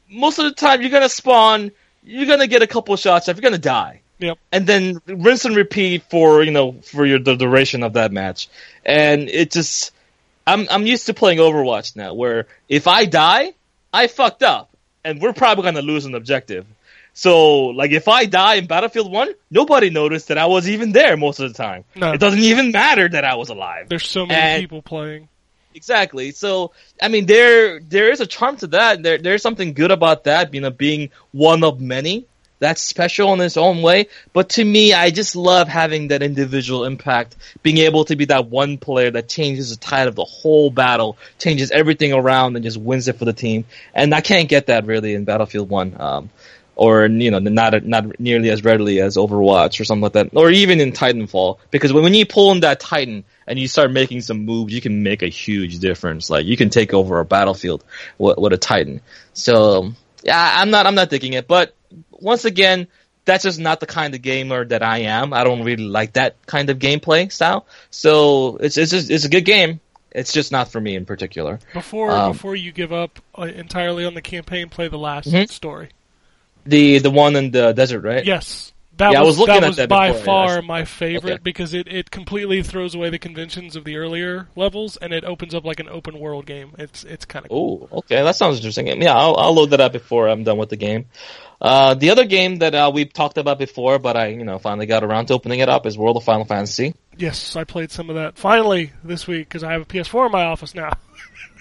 Most 0.09 0.39
of 0.39 0.45
the 0.45 0.51
time, 0.51 0.81
you're 0.81 0.91
gonna 0.91 1.09
spawn, 1.09 1.71
you're 2.03 2.25
gonna 2.27 2.47
get 2.47 2.61
a 2.61 2.67
couple 2.67 2.95
shots, 2.95 3.27
if 3.27 3.37
you're 3.37 3.41
gonna 3.41 3.57
die 3.57 4.01
Yep. 4.19 4.37
and 4.51 4.65
then 4.65 4.99
rinse 5.05 5.45
and 5.45 5.55
repeat 5.55 6.03
for 6.09 6.41
you 6.41 6.49
know 6.51 6.73
for 6.81 7.05
your 7.05 7.19
the 7.19 7.35
duration 7.35 7.83
of 7.83 7.93
that 7.93 8.11
match. 8.11 8.49
And 8.85 9.29
it 9.29 9.51
just 9.51 9.91
I'm 10.47 10.67
I'm 10.71 10.85
used 10.87 11.05
to 11.07 11.13
playing 11.13 11.39
Overwatch 11.39 11.95
now, 11.95 12.13
where 12.13 12.47
if 12.67 12.87
I 12.87 13.05
die, 13.05 13.53
I 13.93 14.07
fucked 14.07 14.43
up, 14.43 14.69
and 15.07 15.21
we're 15.21 15.33
probably 15.33 15.63
gonna 15.63 15.81
lose 15.81 16.05
an 16.05 16.15
objective. 16.15 16.65
So 17.13 17.67
like 17.67 17.91
if 17.91 18.07
I 18.07 18.25
die 18.25 18.55
in 18.55 18.67
Battlefield 18.67 19.11
One, 19.11 19.33
nobody 19.49 19.89
noticed 19.89 20.27
that 20.27 20.37
I 20.37 20.45
was 20.45 20.69
even 20.69 20.91
there 20.91 21.17
most 21.17 21.39
of 21.39 21.51
the 21.51 21.57
time. 21.57 21.83
No. 21.95 22.11
It 22.11 22.19
doesn't 22.19 22.39
even 22.39 22.71
matter 22.71 23.07
that 23.09 23.23
I 23.23 23.35
was 23.35 23.49
alive. 23.49 23.89
There's 23.89 24.07
so 24.07 24.25
many 24.25 24.39
And- 24.39 24.61
people 24.61 24.81
playing. 24.81 25.29
Exactly. 25.73 26.31
So 26.31 26.71
I 27.01 27.07
mean, 27.07 27.25
there 27.27 27.79
there 27.79 28.11
is 28.11 28.19
a 28.19 28.25
charm 28.27 28.57
to 28.57 28.67
that. 28.67 29.03
There 29.03 29.17
there's 29.19 29.41
something 29.43 29.73
good 29.73 29.91
about 29.91 30.23
that. 30.25 30.53
You 30.53 30.61
know, 30.61 30.71
being 30.71 31.09
one 31.31 31.63
of 31.63 31.79
many. 31.79 32.25
That's 32.59 32.81
special 32.81 33.33
in 33.33 33.41
its 33.41 33.57
own 33.57 33.81
way. 33.81 34.07
But 34.33 34.49
to 34.49 34.63
me, 34.63 34.93
I 34.93 35.11
just 35.11 35.35
love 35.35 35.67
having 35.67 36.09
that 36.09 36.23
individual 36.23 36.85
impact, 36.85 37.35
being 37.63 37.77
able 37.77 38.05
to 38.05 38.15
be 38.15 38.25
that 38.25 38.47
one 38.47 38.77
player 38.77 39.11
that 39.11 39.29
changes 39.29 39.69
the 39.69 39.77
tide 39.77 40.07
of 40.07 40.15
the 40.15 40.25
whole 40.25 40.69
battle, 40.69 41.17
changes 41.39 41.71
everything 41.71 42.13
around, 42.13 42.55
and 42.55 42.63
just 42.63 42.77
wins 42.77 43.07
it 43.07 43.17
for 43.17 43.25
the 43.25 43.33
team. 43.33 43.65
And 43.93 44.13
I 44.13 44.21
can't 44.21 44.49
get 44.49 44.67
that 44.67 44.85
really 44.85 45.13
in 45.13 45.25
Battlefield 45.25 45.69
One. 45.69 45.95
Um, 45.99 46.29
or 46.77 47.07
you 47.07 47.31
know, 47.31 47.39
not 47.39 47.83
not 47.85 48.19
nearly 48.19 48.51
as 48.51 48.63
readily 48.63 49.01
as 49.01 49.17
Overwatch 49.17 49.79
or 49.79 49.83
something 49.83 50.03
like 50.03 50.13
that, 50.13 50.29
or 50.35 50.51
even 50.51 50.79
in 50.79 50.91
Titanfall. 50.91 51.57
Because 51.71 51.91
when, 51.91 52.13
you 52.13 52.25
pull 52.25 52.51
in 52.51 52.59
that 52.59 52.79
Titan 52.79 53.23
and 53.47 53.57
you 53.57 53.67
start 53.67 53.91
making 53.91 54.21
some 54.21 54.45
moves, 54.45 54.71
you 54.71 54.79
can 54.79 55.01
make 55.01 55.23
a 55.23 55.27
huge 55.27 55.79
difference. 55.79 56.29
Like 56.29 56.45
you 56.45 56.55
can 56.55 56.69
take 56.69 56.93
over 56.93 57.19
a 57.19 57.25
battlefield 57.25 57.83
with, 58.19 58.37
with 58.37 58.53
a 58.53 58.57
Titan. 58.57 59.01
So 59.33 59.91
yeah, 60.23 60.53
I'm 60.57 60.69
not 60.69 60.85
I'm 60.85 60.95
not 60.95 61.09
digging 61.09 61.33
it, 61.33 61.47
but 61.47 61.73
once 62.11 62.45
again, 62.45 62.87
that's 63.25 63.43
just 63.43 63.59
not 63.59 63.79
the 63.79 63.85
kind 63.85 64.15
of 64.15 64.21
gamer 64.21 64.65
that 64.65 64.83
I 64.83 64.99
am. 64.99 65.33
I 65.33 65.43
don't 65.43 65.63
really 65.63 65.83
like 65.87 66.13
that 66.13 66.35
kind 66.45 66.69
of 66.69 66.79
gameplay 66.79 67.31
style. 67.31 67.65
So 67.89 68.57
it's 68.57 68.77
it's 68.77 68.91
just, 68.91 69.09
it's 69.09 69.25
a 69.25 69.29
good 69.29 69.45
game. 69.45 69.79
It's 70.11 70.31
just 70.33 70.51
not 70.51 70.69
for 70.71 70.79
me 70.79 70.95
in 70.95 71.05
particular. 71.05 71.59
Before 71.73 72.11
Um, 72.11 72.31
before 72.31 72.55
you 72.55 72.71
give 72.71 72.93
up 72.93 73.19
uh, 73.37 73.43
entirely 73.43 74.05
on 74.05 74.13
the 74.13 74.21
campaign, 74.21 74.69
play 74.69 74.87
the 74.87 74.97
last 74.97 75.29
Mhm. 75.29 75.49
story. 75.49 75.89
The 76.65 76.99
the 76.99 77.11
one 77.11 77.35
in 77.35 77.51
the 77.51 77.73
desert, 77.73 78.01
right? 78.01 78.25
Yes. 78.25 78.73
That 78.97 79.11
Yeah, 79.11 79.19
I 79.19 79.21
was, 79.21 79.37
was 79.37 79.39
looking 79.39 79.61
that 79.61 79.63
at 79.63 79.67
was 79.67 79.75
that 79.77 79.89
by 79.89 80.11
before, 80.11 80.23
far 80.25 80.61
see. 80.61 80.61
my 80.61 80.83
favorite 80.83 81.33
Okay. 81.33 81.41
because 81.43 81.73
it, 81.75 81.87
it 81.87 82.09
completely 82.09 82.63
throws 82.63 82.95
away 82.95 83.11
the 83.11 83.19
conventions 83.19 83.75
of 83.75 83.83
the 83.83 83.95
earlier 83.95 84.47
levels 84.55 84.97
and 84.97 85.13
it 85.13 85.23
opens 85.23 85.53
up 85.53 85.63
like 85.65 85.79
an 85.79 85.87
open 85.87 86.17
world 86.19 86.47
game. 86.47 86.71
It's 86.79 87.03
it's 87.03 87.23
kind 87.25 87.45
of 87.45 87.51
cool. 87.51 87.87
Oh, 87.91 87.97
okay, 87.99 88.23
that 88.23 88.35
sounds 88.35 88.57
interesting. 88.57 88.87
Yeah, 89.01 89.15
I'll, 89.15 89.35
I'll 89.37 89.53
load 89.53 89.69
that 89.69 89.81
up 89.81 89.93
before 89.93 90.27
I'm 90.29 90.43
done 90.43 90.57
with 90.57 90.69
the 90.69 90.77
game. 90.77 91.05
Uh, 91.59 91.95
the 91.95 92.11
other 92.11 92.25
game 92.25 92.57
that 92.57 92.75
uh, 92.75 92.91
we've 92.93 93.11
talked 93.11 93.37
about 93.37 93.57
before, 93.57 93.97
but 93.97 94.15
I, 94.15 94.27
you 94.27 94.43
know, 94.43 94.59
finally 94.59 94.85
got 94.85 95.03
around 95.03 95.27
to 95.27 95.33
opening 95.33 95.59
it 95.59 95.69
up 95.69 95.85
is 95.85 95.97
World 95.97 96.17
of 96.17 96.23
Final 96.23 96.45
Fantasy. 96.45 96.93
Yes, 97.17 97.55
I 97.55 97.63
played 97.63 97.91
some 97.91 98.09
of 98.09 98.15
that 98.15 98.37
finally 98.37 98.91
this 99.03 99.27
week 99.27 99.47
because 99.47 99.63
I 99.63 99.71
have 99.71 99.81
a 99.81 99.85
PS4 99.85 100.27
in 100.27 100.31
my 100.31 100.45
office 100.45 100.75
now. 100.75 100.93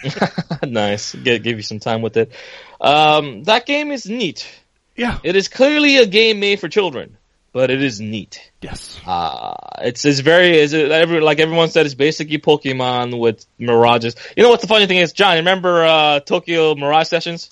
nice, 0.63 1.15
Get, 1.15 1.43
give 1.43 1.57
you 1.57 1.63
some 1.63 1.81
time 1.81 2.03
with 2.03 2.17
it. 2.17 2.33
Um, 2.81 3.45
that 3.45 3.67
game 3.67 3.91
is 3.91 4.07
neat. 4.07 4.47
Yeah. 4.95 5.19
It 5.23 5.37
is 5.37 5.49
clearly 5.49 5.99
a 5.99 6.07
game 6.07 6.41
made 6.41 6.61
for 6.61 6.69
children, 6.69 7.17
but 7.53 7.71
it 7.71 7.83
is 7.83 8.01
neat. 8.01 8.51
Yes. 8.61 9.01
Uh, 9.07 9.55
it's 9.79 10.05
it's 10.05 10.21
very 10.21 10.59
is 10.59 10.73
it 10.73 10.91
every, 10.91 11.21
like 11.21 11.39
everyone 11.39 11.69
said 11.69 11.87
it's 11.87 11.95
basically 11.95 12.39
Pokemon 12.39 13.19
with 13.19 13.45
mirages. 13.59 14.17
You 14.37 14.43
know 14.43 14.51
what's 14.51 14.63
the 14.63 14.69
funny 14.69 14.87
thing 14.87 14.99
is, 14.99 15.13
John? 15.13 15.37
Remember 15.37 15.85
uh, 15.85 16.21
Tokyo 16.21 16.75
Mirage 16.75 17.09
Sessions? 17.09 17.51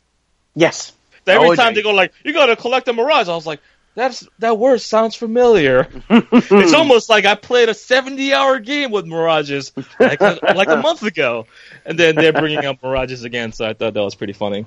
Yes. 0.55 0.94
Every 1.27 1.49
Oh, 1.51 1.55
time 1.55 1.75
they 1.75 1.83
go 1.83 1.91
like, 1.93 2.13
"You 2.25 2.33
gotta 2.33 2.57
collect 2.57 2.89
a 2.89 2.93
mirage," 2.93 3.29
I 3.29 3.35
was 3.35 3.47
like, 3.47 3.61
"That's 3.95 4.27
that 4.39 4.59
word 4.59 4.81
sounds 4.81 5.15
familiar." 5.15 5.89
it's 6.11 6.75
almost 6.75 7.09
like 7.09 7.25
I 7.25 7.35
played 7.35 7.69
a 7.69 7.75
seventy-hour 7.75 8.61
game 8.61 8.91
with 8.91 9.07
mirages 9.07 9.73
like 9.99 10.21
a, 10.21 10.39
like 10.55 10.71
a 10.71 10.77
month 10.77 11.03
ago, 11.03 11.47
and 11.85 11.99
then 11.99 12.17
they're 12.17 12.33
bringing 12.33 12.65
up 12.65 12.83
mirages 12.83 13.25
again. 13.25 13.53
So 13.53 13.65
I 13.67 13.75
thought 13.75 13.95
that 13.95 14.03
was 14.03 14.15
pretty 14.15 14.33
funny. 14.35 14.67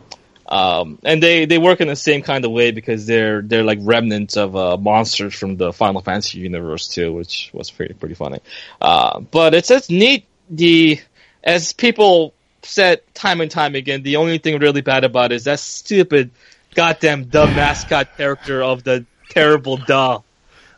Um, 0.50 1.00
and 1.04 1.22
they, 1.22 1.46
they 1.46 1.58
work 1.58 1.82
in 1.82 1.90
the 1.90 1.96
same 1.98 2.22
kind 2.22 2.46
of 2.46 2.52
way 2.52 2.72
because 2.72 3.06
they're 3.06 3.42
they're 3.42 3.64
like 3.66 3.80
remnants 3.82 4.38
of 4.38 4.56
uh, 4.56 4.78
monsters 4.78 5.36
from 5.36 5.58
the 5.58 5.74
Final 5.74 6.02
Fantasy 6.02 6.40
universe 6.40 6.88
too, 6.88 7.12
which 7.14 7.50
was 7.54 7.70
pretty 7.70 7.94
pretty 7.94 8.16
funny. 8.16 8.40
Uh, 8.80 9.20
but 9.20 9.54
it's 9.54 9.70
it's 9.72 9.90
neat. 9.90 10.26
The 10.50 11.02
as 11.44 11.74
people 11.74 12.34
said 12.68 13.02
time 13.14 13.42
and 13.42 13.50
time 13.50 13.76
again, 13.76 14.04
the 14.04 14.18
only 14.18 14.38
thing 14.38 14.60
really 14.60 14.82
bad 14.82 15.04
about 15.04 15.32
it 15.32 15.36
is 15.36 15.44
that 15.46 15.60
stupid 15.60 16.32
goddamn 16.76 17.26
dumb 17.26 17.56
mascot 17.56 18.18
character 18.18 18.62
of 18.62 18.84
the 18.84 19.06
terrible 19.30 19.78
duh. 19.78 20.16
Uh-huh. 20.16 20.24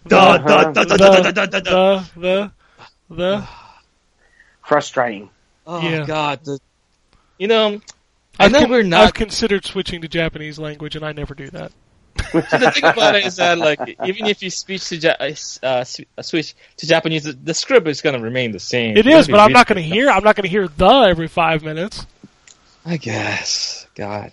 Duh, 0.07 0.37
duh, 0.37 0.71
duh, 0.71 0.83
duh, 0.85 0.97
duh, 0.97 1.21
duh, 1.21 1.31
duh, 1.31 1.45
duh, 1.45 1.59
duh. 1.59 2.03
The 2.15 2.51
the 3.09 3.15
the 3.15 3.47
Frustrating. 4.63 5.29
Oh 5.65 5.81
Yeah. 5.81 6.05
god. 6.05 6.45
The, 6.45 6.59
you 7.37 7.47
know, 7.47 7.81
I 8.39 8.45
I've 8.45 8.51
know 8.51 8.61
con- 8.61 8.69
we're 8.69 8.95
I've 8.95 9.13
considered 9.13 9.65
switching 9.65 10.01
to 10.01 10.07
Japanese 10.07 10.59
language 10.59 10.95
and 10.95 11.05
I 11.05 11.11
never 11.11 11.33
do 11.33 11.49
that. 11.51 11.71
So 12.31 12.57
the 12.57 12.71
thing 12.71 12.83
about 12.83 13.15
it 13.15 13.25
is 13.25 13.35
that, 13.37 13.57
like, 13.57 13.79
even 14.05 14.25
if 14.27 14.41
you 14.43 14.49
speak 14.49 14.81
to 14.81 14.95
ja- 14.97 15.15
uh, 15.19 15.33
uh, 15.63 16.21
switch 16.21 16.55
to 16.77 16.87
Japanese, 16.87 17.23
the, 17.23 17.33
the 17.33 17.53
script 17.53 17.87
is 17.87 18.01
going 18.01 18.15
to 18.17 18.21
remain 18.21 18.51
the 18.51 18.59
same. 18.59 18.97
It 18.97 19.05
You're 19.05 19.17
is, 19.17 19.27
gonna 19.27 19.37
but 19.37 19.43
I'm 19.43 19.51
not 19.53 19.67
going 19.67 19.77
to 19.81 19.81
hear. 19.95 20.09
I'm 20.09 20.23
not 20.23 20.35
going 20.35 20.43
to 20.43 20.49
hear 20.49 20.67
the 20.67 20.87
every 21.09 21.27
five 21.27 21.63
minutes. 21.63 22.05
I 22.85 22.97
guess. 22.97 23.87
God. 23.95 24.31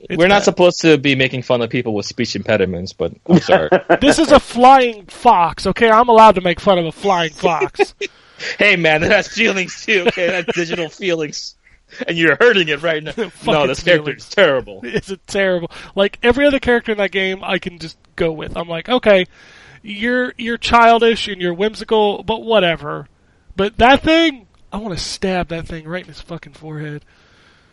It's 0.00 0.18
We're 0.18 0.26
not 0.28 0.38
bad. 0.38 0.44
supposed 0.44 0.80
to 0.80 0.98
be 0.98 1.14
making 1.14 1.42
fun 1.42 1.62
of 1.62 1.70
people 1.70 1.94
with 1.94 2.06
speech 2.06 2.34
impediments, 2.34 2.92
but 2.92 3.12
I'm 3.26 3.38
sorry. 3.38 3.70
This 4.00 4.18
is 4.18 4.32
a 4.32 4.40
flying 4.40 5.06
fox. 5.06 5.66
Okay, 5.68 5.88
I'm 5.88 6.08
allowed 6.08 6.34
to 6.36 6.40
make 6.40 6.58
fun 6.58 6.78
of 6.78 6.86
a 6.86 6.92
flying 6.92 7.30
fox. 7.32 7.94
hey, 8.58 8.74
man, 8.74 9.02
that 9.02 9.12
has 9.12 9.28
feelings 9.28 9.84
too. 9.86 10.04
Okay, 10.08 10.26
that's 10.26 10.52
digital 10.56 10.88
feelings, 11.02 11.54
and 12.06 12.16
you're 12.16 12.36
hurting 12.36 12.68
it 12.68 12.82
right 12.82 13.02
now. 13.02 13.12
No, 13.46 13.66
this 13.66 13.82
character 13.82 14.14
is 14.14 14.28
terrible. 14.28 14.80
it's 14.84 15.10
a 15.10 15.16
terrible. 15.16 15.70
Like 15.94 16.18
every 16.22 16.46
other 16.46 16.58
character 16.60 16.92
in 16.92 16.98
that 16.98 17.12
game, 17.12 17.42
I 17.42 17.58
can 17.58 17.78
just 17.78 17.98
go 18.16 18.32
with. 18.32 18.56
I'm 18.56 18.68
like, 18.68 18.88
okay, 18.88 19.26
you're 19.82 20.32
you're 20.38 20.58
childish 20.58 21.28
and 21.28 21.40
you're 21.40 21.54
whimsical, 21.54 22.22
but 22.22 22.42
whatever. 22.42 23.08
But 23.56 23.76
that 23.78 24.02
thing, 24.02 24.46
I 24.72 24.78
want 24.78 24.96
to 24.96 25.02
stab 25.02 25.48
that 25.48 25.66
thing 25.66 25.86
right 25.86 26.02
in 26.02 26.08
his 26.08 26.20
fucking 26.20 26.54
forehead. 26.54 27.04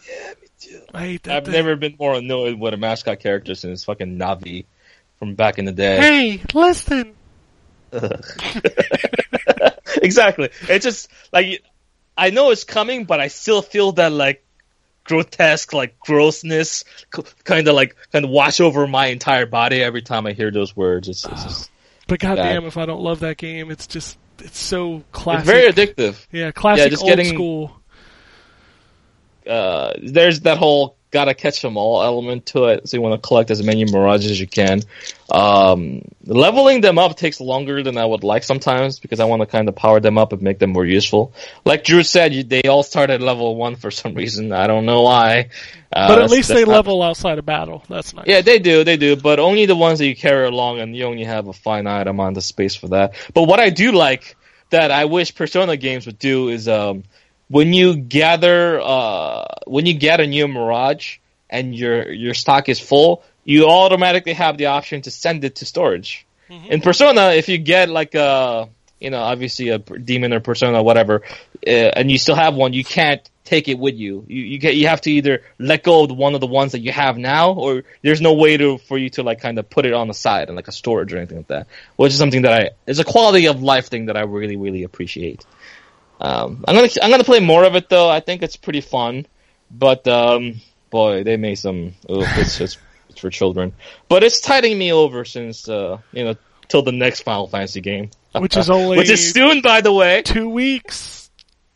Yeah, 0.10 0.34
me 0.42 0.48
too. 0.60 0.82
I 0.94 1.00
hate 1.02 1.24
that 1.24 1.38
I've 1.38 1.46
thing. 1.46 1.54
never 1.54 1.76
been 1.76 1.96
more 2.00 2.16
annoyed 2.16 2.60
with 2.60 2.74
a 2.74 2.78
mascot 2.78 3.20
character 3.20 3.56
since 3.56 3.86
fucking 3.86 4.18
Navi 4.18 4.66
from 5.20 5.36
back 5.36 5.60
in 5.60 5.66
the 5.66 5.72
day. 5.72 5.98
Hey, 5.98 6.42
listen. 6.54 7.16
exactly. 10.02 10.50
It's 10.68 10.84
just 10.84 11.10
like 11.32 11.64
I 12.20 12.30
know 12.32 12.52
it's 12.52 12.64
coming, 12.64 13.06
but 13.06 13.20
I 13.20 13.28
still 13.30 13.62
feel 13.62 13.94
that 13.94 14.12
like 14.12 14.46
grotesque, 15.06 15.74
like 15.74 16.00
grossness, 16.00 16.84
kind 17.44 17.68
of 17.68 17.74
like 17.76 17.96
kind 18.12 18.26
of 18.26 18.32
wash 18.32 18.60
over 18.60 18.86
my 18.88 19.08
entire 19.08 19.46
body 19.46 19.82
every 19.82 20.02
time 20.02 20.26
I 20.28 20.34
hear 20.34 20.52
those 20.52 20.76
words. 20.76 21.08
It's, 21.10 21.26
it's 21.26 21.44
just 21.44 21.72
But 22.08 22.20
goddamn, 22.20 22.66
if 22.66 22.78
I 22.78 22.86
don't 22.86 23.02
love 23.02 23.22
that 23.22 23.38
game, 23.38 23.72
it's 23.72 23.88
just 23.88 24.18
it's 24.40 24.60
so 24.60 25.04
classic. 25.12 25.42
it's 25.42 25.50
very 25.50 25.72
addictive. 25.74 26.26
yeah, 26.32 26.52
classic 26.52 26.84
yeah, 26.86 26.90
just 26.90 27.04
old 27.04 27.10
getting- 27.10 27.34
school. 27.34 27.76
Uh, 29.48 29.94
there's 30.04 30.42
that 30.42 30.58
whole 30.60 30.96
gotta 31.12 31.34
catch 31.34 31.62
them 31.62 31.76
all 31.78 32.04
element 32.04 32.46
to 32.48 32.66
it, 32.66 32.88
so 32.88 32.96
you 32.96 33.02
want 33.02 33.22
to 33.22 33.28
collect 33.28 33.50
as 33.52 33.64
many 33.64 33.84
mirages 33.86 34.32
as 34.32 34.40
you 34.40 34.48
can. 34.48 34.82
Um, 35.32 36.02
leveling 36.26 36.82
them 36.82 36.98
up 36.98 37.18
takes 37.18 37.40
longer 37.40 37.84
than 37.84 37.98
I 37.98 38.06
would 38.06 38.24
like 38.24 38.44
sometimes 38.44 39.00
because 39.00 39.20
I 39.20 39.26
want 39.26 39.42
to 39.42 39.46
kind 39.46 39.68
of 39.70 39.76
power 39.76 40.00
them 40.00 40.18
up 40.18 40.34
and 40.34 40.42
make 40.42 40.60
them 40.60 40.72
more 40.72 40.86
useful. 40.86 41.34
Like 41.66 41.84
Drew 41.84 42.04
said, 42.04 42.34
you, 42.34 42.44
they 42.44 42.64
all 42.64 42.84
start 42.84 43.10
at 43.10 43.22
level 43.22 43.56
one 43.56 43.76
for 43.76 43.92
some 43.92 44.14
reason. 44.14 44.52
I 44.52 44.68
don't 44.68 44.86
know 44.86 45.04
why. 45.04 45.50
Uh, 45.92 46.08
But 46.08 46.22
at 46.22 46.30
least 46.30 46.50
they 46.50 46.66
not- 46.66 46.68
level 46.70 47.02
outside 47.02 47.40
of 47.40 47.46
battle. 47.46 47.84
That's 47.90 48.14
nice. 48.14 48.26
Yeah, 48.28 48.42
they 48.42 48.60
do, 48.60 48.84
they 48.84 48.98
do, 48.98 49.16
but 49.16 49.40
only 49.40 49.66
the 49.66 49.76
ones 49.76 50.00
that 50.00 50.08
you 50.08 50.16
carry 50.16 50.48
along, 50.48 50.80
and 50.80 50.96
you 50.96 51.06
only 51.06 51.24
have 51.24 51.48
a 51.48 51.54
finite 51.54 52.08
amount 52.08 52.38
of 52.38 52.44
space 52.44 52.76
for 52.76 52.90
that. 52.90 53.14
But 53.34 53.44
what 53.44 53.60
I 53.60 53.70
do 53.72 53.92
like 53.92 54.36
that 54.70 54.92
I 54.92 55.06
wish 55.06 55.34
Persona 55.34 55.78
games 55.78 56.06
would 56.06 56.20
do 56.20 56.50
is 56.50 56.68
um, 56.68 57.04
when 57.50 57.74
you 57.74 57.96
gather 57.96 58.80
uh, 58.80 59.46
when 59.68 59.86
you 59.86 59.96
get 59.96 60.20
a 60.20 60.28
new 60.28 60.48
Mirage 60.48 61.18
and 61.50 61.76
your 61.76 62.12
your 62.12 62.34
stock 62.34 62.70
is 62.70 62.80
full, 62.80 63.24
you 63.44 63.68
automatically 63.68 64.34
have 64.34 64.58
the 64.58 64.68
option 64.68 65.02
to 65.02 65.12
send 65.12 65.44
it 65.44 65.56
to 65.56 65.66
storage. 65.66 66.26
In 66.70 66.82
Persona, 66.82 67.32
if 67.32 67.48
you 67.48 67.58
get 67.58 67.90
like 67.90 68.16
a 68.16 68.70
you 69.00 69.10
know 69.10 69.20
obviously 69.20 69.70
a 69.70 69.80
demon 69.80 70.34
or 70.34 70.40
Persona 70.40 70.82
whatever, 70.82 71.24
uh, 71.66 71.70
and 71.70 72.10
you 72.10 72.18
still 72.18 72.36
have 72.36 72.56
one, 72.56 72.74
you 72.74 72.84
can't 72.84 73.28
take 73.50 73.68
it 73.68 73.80
with 73.80 73.96
you. 73.96 74.26
You 74.28 74.44
you 74.44 74.58
get 74.60 74.76
you 74.76 74.88
have 74.88 75.02
to 75.02 75.12
either 75.12 75.42
let 75.58 75.84
go 75.84 76.04
of 76.04 76.12
one 76.12 76.36
of 76.36 76.42
the 76.42 76.48
ones 76.48 76.74
that 76.74 76.80
you 76.80 76.92
have 76.92 77.18
now, 77.18 77.54
or 77.54 77.84
there's 78.04 78.22
no 78.22 78.34
way 78.34 78.58
to 78.58 78.78
for 78.78 78.98
you 78.98 79.10
to 79.12 79.24
like 79.24 79.42
kind 79.42 79.58
of 79.58 79.70
put 79.70 79.86
it 79.86 79.94
on 79.94 80.08
the 80.08 80.14
side 80.14 80.48
and 80.48 80.56
like 80.56 80.68
a 80.68 80.72
storage 80.72 81.14
or 81.14 81.18
anything 81.18 81.38
like 81.38 81.48
that. 81.48 81.68
Which 81.96 82.14
is 82.14 82.20
something 82.20 82.44
that 82.44 82.54
I 82.54 82.70
it's 82.86 83.00
a 83.00 83.04
quality 83.04 83.48
of 83.48 83.64
life 83.64 83.88
thing 83.88 84.06
that 84.06 84.18
I 84.18 84.22
really 84.22 84.56
really 84.56 84.84
appreciate. 84.84 85.46
Um, 86.20 86.64
I'm 86.68 86.76
gonna 86.76 86.90
I'm 87.02 87.10
gonna 87.12 87.24
play 87.24 87.40
more 87.40 87.64
of 87.64 87.76
it 87.76 87.90
though. 87.90 88.10
I 88.10 88.20
think 88.20 88.44
it's 88.44 88.56
pretty 88.58 88.82
fun, 88.82 89.26
but 89.72 90.08
um, 90.08 90.62
boy, 90.90 91.24
they 91.24 91.38
made 91.38 91.56
some. 91.56 91.94
Oh, 92.08 92.22
it's, 92.38 92.60
it's 92.60 92.78
it's 93.10 93.20
for 93.20 93.30
children, 93.30 93.74
but 94.10 94.24
it's 94.24 94.42
tiding 94.42 94.78
me 94.78 94.92
over 94.92 95.24
since 95.26 95.70
uh, 95.70 95.98
you 96.12 96.24
know 96.26 96.36
till 96.68 96.82
the 96.82 96.92
next 96.92 97.22
Final 97.24 97.48
Fantasy 97.48 97.82
game, 97.82 98.12
Which 98.34 98.58
is 98.58 98.70
only 98.70 98.98
which 98.98 99.10
is 99.10 99.32
soon, 99.32 99.62
by 99.62 99.82
the 99.82 99.94
way. 99.94 100.22
two 100.24 100.50
weeks. 100.50 101.18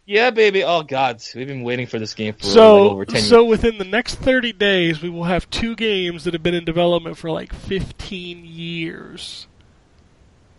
Yeah, 0.05 0.31
baby. 0.31 0.65
Oh 0.65 0.83
God, 0.83 1.23
we've 1.33 1.47
been 1.47 1.63
waiting 1.63 1.87
for 1.87 1.97
this 1.97 2.13
game 2.13 2.33
for 2.33 2.43
So, 2.43 2.83
like 2.83 2.91
over 2.91 3.05
ten 3.05 3.21
so 3.21 3.43
years. 3.43 3.49
within 3.51 3.77
the 3.77 3.85
next 3.85 4.15
30 4.15 4.51
days, 4.51 5.01
we 5.01 5.09
will 5.09 5.23
have 5.23 5.49
two 5.49 5.77
games 5.77 6.25
that 6.25 6.33
have 6.33 6.43
been 6.43 6.53
in 6.53 6.65
development 6.65 7.17
for 7.17 7.31
like 7.31 7.53
15 7.53 8.43
years. 8.43 9.47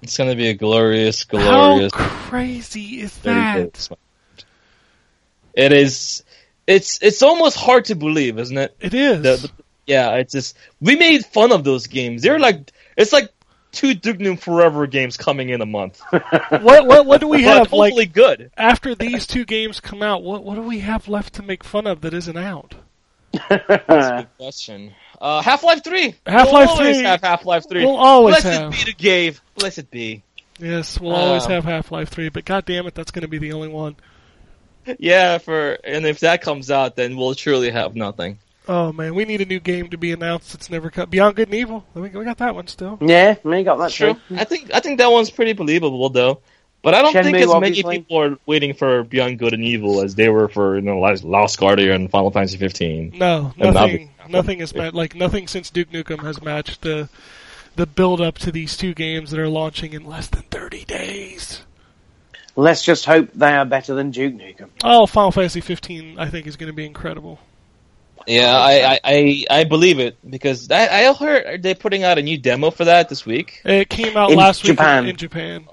It's 0.05 0.16
gonna 0.18 0.36
be 0.36 0.48
a 0.48 0.55
glorious, 0.55 1.24
glorious. 1.24 1.48
How 1.50 1.70
glorious. 1.72 1.92
crazy 2.28 3.00
is 3.00 3.16
that? 3.18 3.88
It 5.55 5.72
is. 5.72 6.22
It's 6.66 7.02
it's 7.02 7.22
almost 7.22 7.57
hard 7.57 7.86
to 7.86 7.94
believe, 7.94 8.38
isn't 8.38 8.57
it? 8.57 8.76
It 8.80 8.94
is. 8.94 9.22
The- 9.22 9.48
the- 9.48 9.52
yeah, 9.86 10.14
it's 10.16 10.32
just 10.32 10.57
we 10.80 10.96
made 10.96 11.24
fun 11.26 11.52
of 11.52 11.64
those 11.64 11.86
games. 11.86 12.22
They're 12.22 12.38
like 12.38 12.70
It's 12.96 13.12
like 13.12 13.30
two 13.72 13.92
Duke 13.94 14.18
Nukem 14.18 14.38
Forever 14.38 14.86
games 14.86 15.16
coming 15.16 15.48
in 15.50 15.61
a 15.61 15.66
month. 15.66 16.00
What 16.12 16.86
what 16.86 17.07
what 17.07 17.20
do 17.20 17.28
we 17.28 17.38
but 17.38 17.44
have 17.44 17.59
hopefully 17.59 17.90
like 17.92 18.12
good. 18.12 18.50
after 18.57 18.94
these 18.94 19.26
two 19.26 19.44
games 19.44 19.80
come 19.80 20.02
out? 20.02 20.22
What 20.22 20.44
what 20.44 20.55
do 20.57 20.62
we 20.62 20.80
have 20.80 21.09
left 21.09 21.34
to 21.34 21.42
make 21.42 21.64
fun 21.64 21.86
of 21.86 22.00
that 22.02 22.14
isn't 22.14 22.36
out? 22.36 22.74
Good 23.49 24.28
question. 24.39 24.93
Uh, 25.20 25.43
Half 25.43 25.62
Life 25.64 25.82
Three. 25.85 26.14
Half-Life 26.26 26.68
we'll 26.68 26.78
always 26.78 26.97
3. 26.99 27.05
have 27.07 27.20
Half 27.22 27.45
Life 27.47 27.68
Three. 27.68 27.85
We'll 27.85 27.97
always 27.97 28.43
Blessed 28.43 28.61
have. 28.61 28.70
be 28.72 28.76
to 28.78 28.93
Gabe. 28.95 29.37
Blessed 29.57 29.91
be. 29.91 30.22
Yes, 30.59 31.01
we'll 31.01 31.14
always 31.14 31.45
Um, 31.47 31.53
have 31.53 31.64
Half 31.64 31.91
Life 31.93 32.09
Three, 32.11 32.28
but 32.28 32.45
god 32.45 32.64
damn 32.64 32.87
it, 32.87 32.95
that's 32.95 33.11
going 33.11 33.22
to 33.22 33.28
be 33.28 33.39
the 33.39 33.53
only 33.53 33.68
one. 33.68 33.97
Yeah, 34.99 35.39
for 35.39 35.78
and 35.82 36.05
if 36.07 36.20
that 36.20 36.43
comes 36.43 36.70
out, 36.70 36.95
then 36.97 37.16
we'll 37.16 37.35
truly 37.35 37.70
have 37.70 37.97
nothing. 37.97 38.39
Oh 38.68 38.93
man, 38.93 39.14
we 39.14 39.24
need 39.24 39.41
a 39.41 39.47
new 39.47 39.61
game 39.61 39.89
to 39.91 39.99
be 39.99 40.12
announced. 40.12 40.55
It's 40.55 40.70
never 40.70 40.91
cut. 40.91 41.11
Beyond 41.11 41.37
Good 41.37 41.49
and 41.49 41.55
Evil. 41.55 41.85
We, 41.95 42.03
we 42.03 42.24
got 42.24 42.39
that 42.39 42.55
one 42.55 42.66
still. 42.66 42.99
Yeah, 43.01 43.37
me 43.45 43.62
got 43.64 43.78
that 43.78 43.91
True. 43.93 44.14
too. 44.14 44.20
I 44.37 44.45
think 44.45 44.72
I 44.74 44.80
think 44.80 44.99
that 44.99 45.11
one's 45.11 45.30
pretty 45.30 45.55
believable 45.55 46.09
though. 46.11 46.41
But 46.85 46.95
I 46.95 47.03
don't 47.03 47.12
think 47.12 47.37
Shenmue, 47.37 47.55
as 47.57 47.61
many 47.61 47.82
people 47.82 48.20
are 48.20 48.37
waiting 48.47 48.74
for 48.74 49.03
Beyond 49.03 49.39
Good 49.39 49.55
and 49.55 49.64
Evil 49.64 50.03
as 50.03 50.14
they 50.14 50.28
were 50.28 50.49
for 50.49 50.76
you 50.76 50.82
know 50.82 50.99
Lost- 50.99 51.24
Lost 51.24 51.59
Guardian 51.59 51.91
and 51.93 52.11
Final 52.11 52.30
Fantasy 52.30 52.59
15. 52.59 53.14
No, 53.16 53.53
nothing. 53.57 53.97
Be- 54.07 54.11
Nothing 54.30 54.61
is 54.61 54.74
ma- 54.74 54.91
like 54.93 55.14
nothing 55.14 55.49
since 55.49 55.68
Duke 55.68 55.91
Nukem 55.91 56.22
has 56.24 56.41
matched 56.41 56.80
the 56.80 57.09
the 57.76 57.87
build 57.87 58.20
up 58.22 58.39
to 58.39 58.51
these 58.53 58.74
two 58.76 58.95
games 58.95 59.30
that 59.32 59.39
are 59.41 59.49
launching 59.51 59.93
in 59.93 60.07
less 60.07 60.28
than 60.28 60.43
thirty 60.45 60.85
days. 60.85 61.61
Let's 62.57 62.82
just 62.82 63.05
hope 63.05 63.30
they 63.35 63.53
are 63.53 63.64
better 63.66 63.95
than 63.95 64.11
Duke 64.12 64.35
Nukem. 64.35 64.70
Oh, 64.85 65.07
Final 65.07 65.32
Fantasy 65.32 65.61
15, 65.61 66.18
I 66.20 66.30
think 66.30 66.47
is 66.47 66.57
going 66.57 66.68
to 66.70 66.76
be 66.76 66.87
incredible. 66.87 67.39
Yeah, 68.28 68.57
I, 68.57 68.93
I, 68.95 69.01
I, 69.05 69.45
I 69.51 69.64
believe 69.64 69.99
it 69.99 70.16
because 70.30 70.70
I, 70.70 71.09
I 71.09 71.12
heard 71.12 71.62
they're 71.62 71.74
putting 71.74 72.05
out 72.05 72.16
a 72.16 72.22
new 72.22 72.39
demo 72.39 72.70
for 72.70 72.85
that 72.87 73.09
this 73.09 73.26
week. 73.26 73.61
It 73.64 73.89
came 73.91 74.16
out 74.16 74.30
In 74.30 74.39
last 74.39 74.62
Japan. 74.64 75.03
week 75.05 75.09
in, 75.09 75.11
in 75.11 75.16
Japan. 75.16 75.68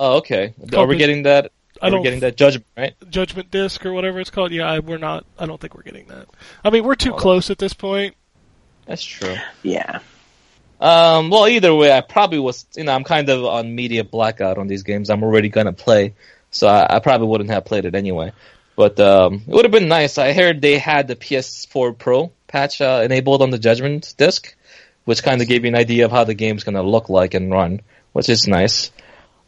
Oh, 0.00 0.16
okay. 0.16 0.54
Are 0.74 0.86
we 0.86 0.96
getting 0.96 1.24
that? 1.24 1.52
I 1.80 1.86
Are 1.86 1.90
we 1.90 1.96
don't 1.96 2.02
getting 2.02 2.20
that 2.20 2.34
judgment 2.34 2.64
right? 2.74 2.94
Judgment 3.10 3.50
Disc 3.50 3.84
or 3.84 3.92
whatever 3.92 4.18
it's 4.18 4.30
called. 4.30 4.50
Yeah, 4.50 4.64
I, 4.64 4.78
we're 4.78 4.96
not. 4.96 5.26
I 5.38 5.44
don't 5.44 5.60
think 5.60 5.74
we're 5.74 5.82
getting 5.82 6.06
that. 6.06 6.26
I 6.64 6.70
mean, 6.70 6.84
we're 6.84 6.94
too 6.94 7.10
Well, 7.10 7.20
close 7.20 7.50
at 7.50 7.58
this 7.58 7.74
point. 7.74 8.14
That's 8.86 9.04
true. 9.04 9.36
Yeah. 9.62 10.00
Um, 10.80 11.28
well, 11.28 11.46
either 11.46 11.74
way, 11.74 11.92
I 11.92 12.00
probably 12.00 12.38
was. 12.38 12.64
You 12.76 12.84
know, 12.84 12.94
I'm 12.94 13.04
kind 13.04 13.28
of 13.28 13.44
on 13.44 13.74
media 13.74 14.02
blackout 14.02 14.56
on 14.56 14.68
these 14.68 14.84
games. 14.84 15.10
I'm 15.10 15.22
already 15.22 15.50
gonna 15.50 15.74
play, 15.74 16.14
so 16.50 16.66
I, 16.66 16.96
I 16.96 17.00
probably 17.00 17.28
wouldn't 17.28 17.50
have 17.50 17.66
played 17.66 17.84
it 17.84 17.94
anyway. 17.94 18.32
But 18.76 18.98
um, 19.00 19.42
it 19.46 19.52
would 19.54 19.66
have 19.66 19.72
been 19.72 19.88
nice. 19.88 20.16
I 20.16 20.32
heard 20.32 20.62
they 20.62 20.78
had 20.78 21.08
the 21.08 21.16
PS4 21.16 21.98
Pro 21.98 22.32
patch 22.48 22.80
uh, 22.80 23.02
enabled 23.04 23.42
on 23.42 23.50
the 23.50 23.58
Judgment 23.58 24.14
disc, 24.16 24.56
which 25.04 25.22
kind 25.22 25.42
of 25.42 25.48
gave 25.48 25.64
you 25.64 25.68
an 25.68 25.76
idea 25.76 26.06
of 26.06 26.10
how 26.10 26.24
the 26.24 26.32
game's 26.32 26.64
gonna 26.64 26.82
look 26.82 27.10
like 27.10 27.34
and 27.34 27.52
run, 27.52 27.82
which 28.14 28.30
is 28.30 28.48
nice. 28.48 28.90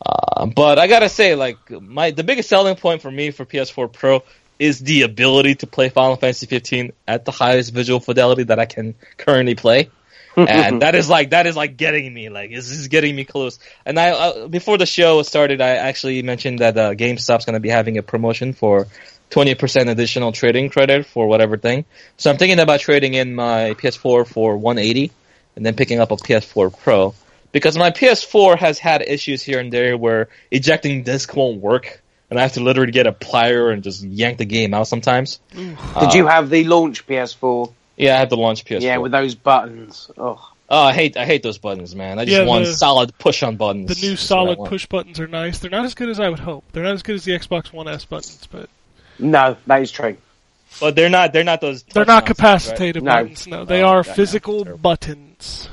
Uh, 0.04 0.46
but 0.46 0.78
I 0.78 0.86
gotta 0.86 1.08
say, 1.08 1.34
like 1.34 1.58
my 1.70 2.10
the 2.10 2.24
biggest 2.24 2.48
selling 2.48 2.76
point 2.76 3.02
for 3.02 3.10
me 3.10 3.30
for 3.30 3.44
PS4 3.44 3.92
Pro 3.92 4.22
is 4.58 4.78
the 4.78 5.02
ability 5.02 5.56
to 5.56 5.66
play 5.66 5.88
Final 5.88 6.16
Fantasy 6.16 6.46
15 6.46 6.92
at 7.06 7.24
the 7.24 7.32
highest 7.32 7.72
visual 7.72 8.00
fidelity 8.00 8.44
that 8.44 8.58
I 8.58 8.66
can 8.66 8.94
currently 9.16 9.54
play. 9.54 9.90
And 10.36 10.80
that 10.80 10.94
is 10.94 11.10
like 11.10 11.30
that 11.30 11.46
is 11.46 11.56
like 11.56 11.76
getting 11.76 12.12
me 12.12 12.30
like 12.30 12.50
this 12.50 12.70
is 12.70 12.88
getting 12.88 13.14
me 13.14 13.26
close. 13.26 13.58
And 13.84 14.00
i 14.00 14.10
uh, 14.10 14.48
before 14.48 14.78
the 14.78 14.86
show 14.86 15.22
started 15.22 15.60
i 15.60 15.72
actually 15.88 16.22
mentioned 16.22 16.60
that 16.60 16.78
uh, 16.78 16.94
gamestop's 16.94 17.44
going 17.44 17.52
to 17.52 17.60
be 17.60 17.68
having 17.68 17.98
a 17.98 18.02
promotion 18.02 18.54
for 18.54 18.86
20% 19.30 19.88
additional 19.90 20.32
trading 20.32 20.70
credit 20.70 21.04
for 21.04 21.26
whatever 21.26 21.58
thing. 21.58 21.84
So 22.16 22.30
i'm 22.30 22.38
thinking 22.38 22.60
about 22.60 22.80
trading 22.80 23.12
in 23.12 23.34
my 23.34 23.74
ps4 23.74 24.26
for 24.26 24.56
180 24.56 25.12
and 25.56 25.66
then 25.66 25.74
picking 25.74 26.00
up 26.00 26.10
a 26.12 26.16
ps4 26.16 26.78
pro 26.78 27.14
because 27.52 27.76
my 27.78 27.90
ps4 27.90 28.58
has 28.58 28.78
had 28.78 29.02
issues 29.02 29.42
here 29.42 29.60
and 29.60 29.72
there 29.72 29.96
where 29.96 30.28
ejecting 30.50 31.02
disc 31.04 31.34
won't 31.36 31.60
work 31.60 32.02
and 32.30 32.38
i 32.38 32.42
have 32.42 32.52
to 32.54 32.60
literally 32.60 32.92
get 32.92 33.06
a 33.06 33.12
plier 33.12 33.72
and 33.72 33.82
just 33.82 34.02
yank 34.02 34.38
the 34.38 34.44
game 34.44 34.74
out 34.74 34.88
sometimes 34.88 35.38
mm. 35.52 35.76
Did 36.00 36.14
you 36.14 36.26
uh, 36.26 36.30
have 36.30 36.50
the 36.50 36.64
launch 36.64 37.06
PS4? 37.06 37.72
yeah 37.96 38.14
i 38.16 38.18
had 38.18 38.30
the 38.30 38.36
launch 38.36 38.64
ps4 38.64 38.80
Yeah, 38.82 38.96
with 38.98 39.12
those 39.12 39.34
buttons. 39.34 40.10
Oh, 40.16 40.48
Oh, 40.74 40.84
I 40.84 40.94
hate 40.94 41.18
I 41.18 41.26
hate 41.26 41.42
those 41.42 41.58
buttons, 41.58 41.94
man. 41.94 42.18
I 42.18 42.24
just 42.24 42.34
Yeah, 42.38 42.46
want 42.46 42.64
the- 42.64 42.72
solid 42.72 43.18
push 43.18 43.42
on 43.42 43.56
buttons. 43.56 43.88
The 43.94 44.06
new 44.06 44.12
That's 44.12 44.22
solid 44.22 44.58
push 44.60 44.86
buttons 44.86 45.20
are 45.20 45.26
nice. 45.26 45.58
They're 45.58 45.70
not 45.70 45.84
as 45.84 45.94
good 45.94 46.08
as 46.08 46.18
I 46.18 46.30
would 46.30 46.38
hope. 46.38 46.64
They're 46.72 46.82
not 46.84 46.94
as 46.94 47.02
good 47.02 47.16
as 47.16 47.24
the 47.24 47.32
Xbox 47.32 47.70
One 47.74 47.88
S 47.88 48.06
buttons, 48.06 48.48
but 48.50 48.70
no, 49.18 49.58
that 49.66 49.82
is 49.82 49.90
true. 49.92 50.16
but 50.80 50.96
they're 50.96 51.10
not 51.10 51.34
they're 51.34 51.44
not 51.44 51.60
those. 51.60 51.82
they're 51.82 52.06
not 52.06 52.22
nonsense, 52.26 52.38
capacitated 52.38 53.02
No. 53.02 53.10
buttons. 53.10 53.46
No, 53.46 53.66
they 53.66 53.82
Oh, 53.82 53.88
are 53.88 53.98
okay, 54.00 54.14
physical 54.14 54.64
terrible. 54.64 54.80
buttons. 54.80 55.68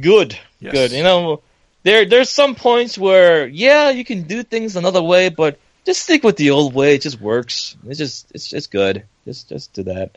Good, 0.00 0.38
Yes. 0.60 0.72
good. 0.72 0.92
You 0.92 1.02
know, 1.02 1.42
there 1.82 2.04
there's 2.04 2.30
some 2.30 2.54
points 2.54 2.98
where 2.98 3.46
yeah, 3.46 3.90
you 3.90 4.04
can 4.04 4.22
do 4.22 4.42
things 4.42 4.76
another 4.76 5.02
way, 5.02 5.28
but 5.28 5.58
just 5.84 6.02
stick 6.02 6.22
with 6.22 6.36
the 6.36 6.50
old 6.50 6.74
way. 6.74 6.94
It 6.94 7.02
just 7.02 7.20
works. 7.20 7.76
It's 7.86 7.98
just 7.98 8.30
it's 8.34 8.52
it's 8.52 8.66
good. 8.66 9.04
Just 9.24 9.48
just 9.48 9.72
do 9.72 9.84
that. 9.84 10.16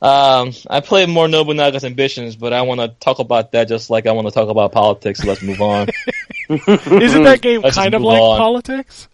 Um, 0.00 0.52
I 0.68 0.80
played 0.80 1.08
more 1.08 1.28
Nobunaga's 1.28 1.84
Ambitions, 1.84 2.34
but 2.34 2.52
I 2.52 2.62
want 2.62 2.80
to 2.80 2.88
talk 2.88 3.20
about 3.20 3.52
that 3.52 3.68
just 3.68 3.88
like 3.88 4.06
I 4.06 4.12
want 4.12 4.26
to 4.26 4.32
talk 4.32 4.48
about 4.48 4.72
politics. 4.72 5.20
So 5.20 5.28
let's 5.28 5.42
move 5.42 5.60
on. 5.60 5.88
Isn't 6.48 7.22
that 7.22 7.40
game 7.40 7.60
Let's 7.64 7.76
kind 7.76 7.94
of 7.94 8.02
like 8.02 8.20
on. 8.20 8.38
politics? 8.38 9.08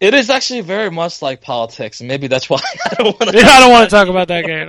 it 0.00 0.14
is 0.14 0.30
actually 0.30 0.62
very 0.62 0.90
much 0.90 1.20
like 1.20 1.40
politics, 1.42 2.00
and 2.00 2.08
maybe 2.08 2.26
that's 2.26 2.48
why 2.48 2.60
I 2.90 2.94
don't 2.94 3.20
want 3.20 3.32
to. 3.32 3.38
Yeah, 3.38 3.48
I 3.48 3.60
don't 3.60 3.70
want 3.70 3.90
to 3.90 3.94
talk 3.94 4.08
about 4.08 4.28
that 4.28 4.46
game. 4.46 4.68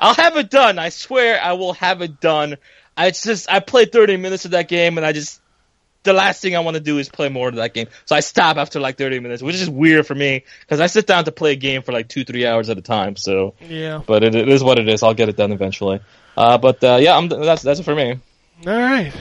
I'll 0.00 0.14
have 0.14 0.36
it 0.36 0.50
done. 0.50 0.78
I 0.78 0.88
swear 0.88 1.40
I 1.40 1.52
will 1.52 1.72
have 1.74 2.02
it 2.02 2.20
done. 2.20 2.56
I 2.96 3.10
just 3.10 3.50
I 3.50 3.60
played 3.60 3.92
30 3.92 4.16
minutes 4.18 4.44
of 4.44 4.50
that 4.52 4.68
game 4.68 4.98
and 4.98 5.06
I 5.06 5.12
just 5.12 5.40
the 6.04 6.12
last 6.12 6.42
thing 6.42 6.56
I 6.56 6.60
want 6.60 6.74
to 6.74 6.80
do 6.82 6.98
is 6.98 7.08
play 7.08 7.28
more 7.28 7.48
of 7.48 7.54
that 7.56 7.74
game. 7.74 7.86
So 8.06 8.16
I 8.16 8.20
stop 8.20 8.56
after 8.56 8.80
like 8.80 8.98
30 8.98 9.20
minutes, 9.20 9.42
which 9.42 9.54
is 9.54 9.70
weird 9.70 10.06
for 10.06 10.14
me 10.14 10.44
because 10.60 10.80
I 10.80 10.86
sit 10.88 11.06
down 11.06 11.24
to 11.26 11.32
play 11.32 11.52
a 11.52 11.56
game 11.56 11.82
for 11.82 11.92
like 11.92 12.08
two 12.08 12.24
three 12.24 12.44
hours 12.46 12.68
at 12.70 12.78
a 12.78 12.82
time. 12.82 13.16
So, 13.16 13.54
Yeah. 13.60 14.02
but 14.04 14.24
it, 14.24 14.34
it 14.34 14.48
is 14.48 14.64
what 14.64 14.78
it 14.78 14.88
is. 14.88 15.02
I'll 15.02 15.14
get 15.14 15.28
it 15.28 15.36
done 15.36 15.52
eventually. 15.52 16.00
Uh, 16.36 16.58
but 16.58 16.82
uh, 16.82 16.98
yeah, 17.00 17.16
I'm, 17.16 17.28
that's 17.28 17.62
that's 17.62 17.80
it 17.80 17.84
for 17.84 17.94
me. 17.94 18.18
All 18.66 18.72
right. 18.72 19.12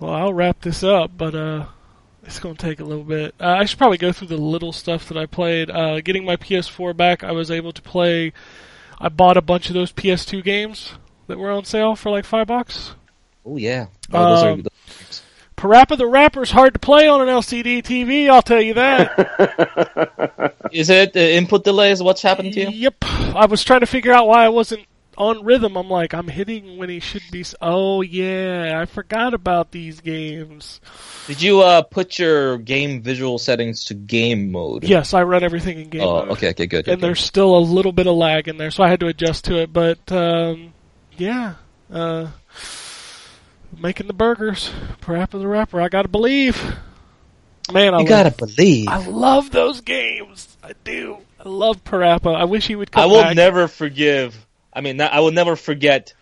Well, 0.00 0.12
I'll 0.12 0.34
wrap 0.34 0.60
this 0.60 0.82
up, 0.82 1.12
but 1.16 1.34
uh, 1.34 1.66
it's 2.24 2.40
going 2.40 2.56
to 2.56 2.66
take 2.66 2.80
a 2.80 2.84
little 2.84 3.04
bit. 3.04 3.34
Uh, 3.40 3.46
I 3.58 3.64
should 3.64 3.78
probably 3.78 3.98
go 3.98 4.12
through 4.12 4.28
the 4.28 4.36
little 4.36 4.72
stuff 4.72 5.08
that 5.08 5.16
I 5.16 5.26
played. 5.26 5.70
Uh, 5.70 6.00
getting 6.00 6.24
my 6.24 6.36
PS4 6.36 6.96
back, 6.96 7.22
I 7.22 7.32
was 7.32 7.50
able 7.50 7.72
to 7.72 7.82
play. 7.82 8.32
I 8.98 9.08
bought 9.08 9.36
a 9.36 9.42
bunch 9.42 9.68
of 9.68 9.74
those 9.74 9.92
PS2 9.92 10.42
games 10.42 10.92
that 11.32 11.38
were 11.38 11.50
on 11.50 11.64
sale 11.64 11.96
for 11.96 12.10
like 12.10 12.26
five 12.26 12.46
bucks. 12.46 12.94
Oh 13.46 13.56
yeah, 13.56 13.86
oh, 14.12 14.28
those 14.34 14.42
Um, 14.44 14.60
are 14.60 14.62
Parappa 15.56 15.96
the 15.96 16.06
Rapper's 16.06 16.50
hard 16.50 16.74
to 16.74 16.78
play 16.78 17.08
on 17.08 17.20
an 17.22 17.28
LCD 17.28 17.82
TV. 17.82 18.28
I'll 18.28 18.42
tell 18.42 18.60
you 18.60 18.74
that. 18.74 20.54
Is 20.72 20.90
it 20.90 21.16
uh, 21.16 21.20
input 21.20 21.64
delays? 21.64 22.02
What's 22.02 22.20
happened 22.22 22.52
to 22.54 22.60
you? 22.62 22.68
Yep. 22.68 22.96
I 23.34 23.46
was 23.46 23.62
trying 23.64 23.80
to 23.80 23.86
figure 23.86 24.12
out 24.12 24.26
why 24.26 24.44
I 24.44 24.48
wasn't 24.48 24.86
on 25.16 25.44
rhythm. 25.44 25.76
I'm 25.76 25.88
like, 25.88 26.14
I'm 26.14 26.26
hitting 26.26 26.78
when 26.78 26.88
he 26.88 26.98
should 27.00 27.22
be. 27.30 27.44
Oh 27.60 28.00
yeah, 28.02 28.80
I 28.80 28.86
forgot 28.86 29.34
about 29.34 29.70
these 29.70 30.00
games. 30.00 30.80
Did 31.28 31.40
you 31.42 31.60
uh, 31.60 31.82
put 31.82 32.18
your 32.18 32.58
game 32.58 33.00
visual 33.02 33.38
settings 33.38 33.84
to 33.86 33.94
game 33.94 34.50
mode? 34.50 34.82
Yes, 34.84 35.14
I 35.14 35.22
run 35.22 35.44
everything 35.44 35.78
in 35.80 35.88
game 35.90 36.00
Oh, 36.02 36.20
mode. 36.20 36.28
okay, 36.30 36.50
okay, 36.50 36.66
good. 36.66 36.88
and 36.88 36.94
okay. 36.94 37.00
there's 37.06 37.22
still 37.22 37.56
a 37.56 37.60
little 37.60 37.92
bit 37.92 38.06
of 38.08 38.16
lag 38.16 38.48
in 38.48 38.56
there, 38.56 38.70
so 38.72 38.82
I 38.82 38.88
had 38.88 39.00
to 39.00 39.06
adjust 39.06 39.44
to 39.44 39.58
it. 39.60 39.72
But 39.72 40.10
um, 40.10 40.72
yeah, 41.16 41.54
uh, 41.92 42.28
making 43.78 44.06
the 44.06 44.12
burgers, 44.12 44.70
Parappa 45.00 45.32
the 45.40 45.46
Rapper. 45.48 45.80
I 45.80 45.88
gotta 45.88 46.08
believe, 46.08 46.56
man. 47.72 47.94
I 47.94 47.98
you 47.98 48.04
love, 48.04 48.08
gotta 48.08 48.30
believe. 48.30 48.88
I 48.88 49.06
love 49.06 49.50
those 49.50 49.80
games. 49.80 50.56
I 50.62 50.72
do. 50.84 51.18
I 51.44 51.48
love 51.48 51.82
Parappa. 51.84 52.34
I 52.34 52.44
wish 52.44 52.66
he 52.66 52.76
would 52.76 52.90
come 52.92 53.02
I 53.02 53.06
will 53.06 53.22
back. 53.22 53.36
never 53.36 53.68
forgive. 53.68 54.46
I 54.72 54.80
mean, 54.80 55.00
I 55.00 55.20
will 55.20 55.32
never 55.32 55.56
forget. 55.56 56.14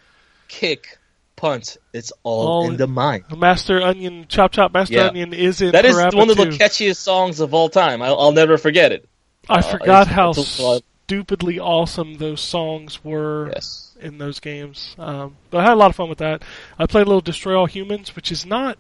Kick, 0.49 0.99
punt. 1.37 1.77
It's 1.93 2.13
all 2.25 2.47
All- 2.49 2.67
in 2.71 2.77
the 2.77 2.89
mind. 2.89 3.25
Master 3.37 3.81
Onion, 3.81 4.27
Chop 4.29 4.51
Chop 4.53 4.73
Master 4.73 4.95
Yeah. 4.95 5.07
Onion 5.09 5.33
is 5.33 5.61
in 5.63 5.71
That 5.73 5.85
is 5.85 5.95
Parappa 5.95 6.15
one 6.15 6.31
of 6.31 6.37
the 6.37 6.47
too. 6.47 6.51
catchiest 6.59 6.97
songs 6.97 7.39
of 7.41 7.55
all 7.55 7.69
time. 7.69 8.03
I'll, 8.03 8.19
I'll 8.19 8.33
never 8.33 8.59
forget 8.59 8.91
it. 8.93 9.09
I 9.49 9.59
uh, 9.59 9.63
forgot 9.63 10.03
it's- 10.03 10.07
how 10.15 10.31
it's 10.31 10.59
a- 10.59 10.81
stupidly 11.07 11.59
awesome 11.61 12.15
those 12.19 12.41
songs 12.41 13.05
were. 13.05 13.51
Yes. 13.55 13.90
In 14.01 14.19
those 14.19 14.41
games. 14.41 14.95
Um, 14.99 15.37
but 15.51 15.59
I 15.59 15.65
had 15.65 15.73
a 15.73 15.77
lot 15.77 15.91
of 15.91 15.97
fun 15.97 16.09
with 16.09 16.19
that. 16.19 16.43
I 16.79 16.87
played 16.87 17.03
a 17.03 17.07
little 17.07 17.21
Destroy 17.21 17.57
All 17.57 17.67
Humans, 17.67 18.17
which 18.17 18.33
is 18.33 18.45
not 18.47 18.79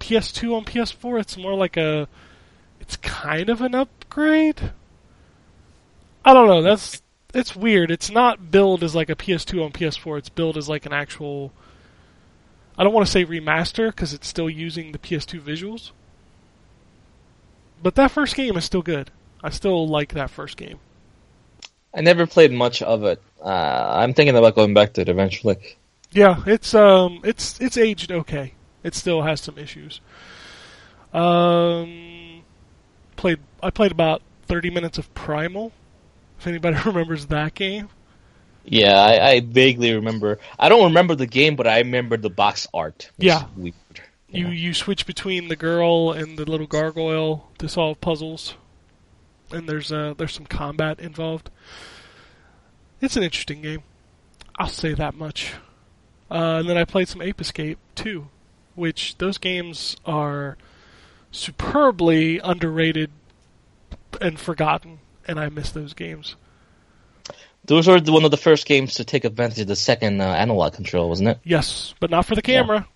PS2 0.00 0.54
on 0.54 0.64
PS4. 0.64 1.20
It's 1.20 1.36
more 1.36 1.54
like 1.54 1.76
a, 1.76 2.08
it's 2.80 2.96
kind 2.96 3.48
of 3.48 3.60
an 3.60 3.74
upgrade. 3.74 4.72
I 6.24 6.32
don't 6.32 6.48
know. 6.48 6.62
That's 6.62 7.02
it's 7.34 7.56
weird. 7.56 7.90
It's 7.90 8.10
not 8.10 8.50
billed 8.50 8.84
as 8.84 8.94
like 8.94 9.10
a 9.10 9.16
PS2 9.16 9.64
on 9.64 9.72
PS4. 9.72 10.18
It's 10.18 10.28
billed 10.28 10.56
as 10.56 10.68
like 10.68 10.86
an 10.86 10.92
actual. 10.92 11.52
I 12.78 12.84
don't 12.84 12.94
want 12.94 13.06
to 13.06 13.12
say 13.12 13.24
remaster 13.24 13.88
because 13.88 14.14
it's 14.14 14.28
still 14.28 14.48
using 14.48 14.92
the 14.92 14.98
PS2 14.98 15.40
visuals. 15.40 15.90
But 17.82 17.96
that 17.96 18.10
first 18.10 18.34
game 18.36 18.56
is 18.56 18.64
still 18.64 18.82
good. 18.82 19.10
I 19.42 19.50
still 19.50 19.86
like 19.86 20.14
that 20.14 20.30
first 20.30 20.56
game. 20.56 20.78
I 21.94 22.00
never 22.00 22.26
played 22.26 22.52
much 22.52 22.82
of 22.82 23.04
it. 23.04 23.22
Uh, 23.40 23.94
I'm 23.98 24.14
thinking 24.14 24.36
about 24.36 24.54
going 24.56 24.74
back 24.74 24.94
to 24.94 25.02
it 25.02 25.08
eventually. 25.08 25.56
Yeah, 26.10 26.42
it's 26.46 26.74
um, 26.74 27.20
it's 27.24 27.60
it's 27.60 27.76
aged 27.76 28.10
okay. 28.12 28.54
It 28.82 28.94
still 28.94 29.22
has 29.22 29.40
some 29.40 29.58
issues. 29.58 30.00
Um, 31.12 32.42
played 33.16 33.38
I 33.62 33.70
played 33.70 33.92
about 33.92 34.22
thirty 34.46 34.70
minutes 34.70 34.98
of 34.98 35.12
Primal. 35.14 35.72
If 36.38 36.46
anybody 36.46 36.76
remembers 36.84 37.26
that 37.26 37.54
game, 37.54 37.88
Yeah, 38.64 38.94
I, 38.98 39.28
I 39.30 39.40
vaguely 39.40 39.94
remember. 39.94 40.38
I 40.58 40.68
don't 40.68 40.84
remember 40.84 41.14
the 41.14 41.26
game, 41.26 41.56
but 41.56 41.66
I 41.66 41.78
remember 41.78 42.16
the 42.16 42.30
box 42.30 42.66
art. 42.74 43.10
Yeah. 43.18 43.46
you 44.28 44.48
you 44.48 44.74
switch 44.74 45.06
between 45.06 45.48
the 45.48 45.56
girl 45.56 46.12
and 46.12 46.36
the 46.36 46.44
little 46.44 46.66
gargoyle 46.66 47.50
to 47.58 47.68
solve 47.68 48.00
puzzles, 48.00 48.54
and 49.50 49.68
there's 49.68 49.92
uh 49.92 50.14
there's 50.16 50.32
some 50.32 50.46
combat 50.46 51.00
involved. 51.00 51.50
It's 53.00 53.16
an 53.16 53.22
interesting 53.22 53.62
game. 53.62 53.82
I'll 54.56 54.68
say 54.68 54.94
that 54.94 55.14
much. 55.14 55.54
Uh, 56.30 56.58
and 56.60 56.68
then 56.68 56.76
I 56.76 56.84
played 56.84 57.08
some 57.08 57.20
Ape 57.20 57.40
Escape 57.40 57.78
too, 57.94 58.28
which 58.74 59.18
those 59.18 59.38
games 59.38 59.96
are 60.06 60.56
superbly 61.30 62.38
underrated 62.38 63.10
and 64.20 64.38
forgotten, 64.38 65.00
and 65.26 65.38
I 65.38 65.48
miss 65.48 65.70
those 65.72 65.92
games. 65.92 66.36
Those 67.66 67.88
were 67.88 67.98
one 67.98 68.24
of 68.24 68.30
the 68.30 68.36
first 68.36 68.66
games 68.66 68.94
to 68.94 69.04
take 69.04 69.24
advantage 69.24 69.60
of 69.60 69.66
the 69.66 69.76
second 69.76 70.20
uh, 70.20 70.26
analog 70.26 70.74
control, 70.74 71.08
wasn't 71.08 71.30
it? 71.30 71.38
Yes, 71.44 71.94
but 71.98 72.10
not 72.10 72.26
for 72.26 72.34
the 72.34 72.42
camera. 72.42 72.86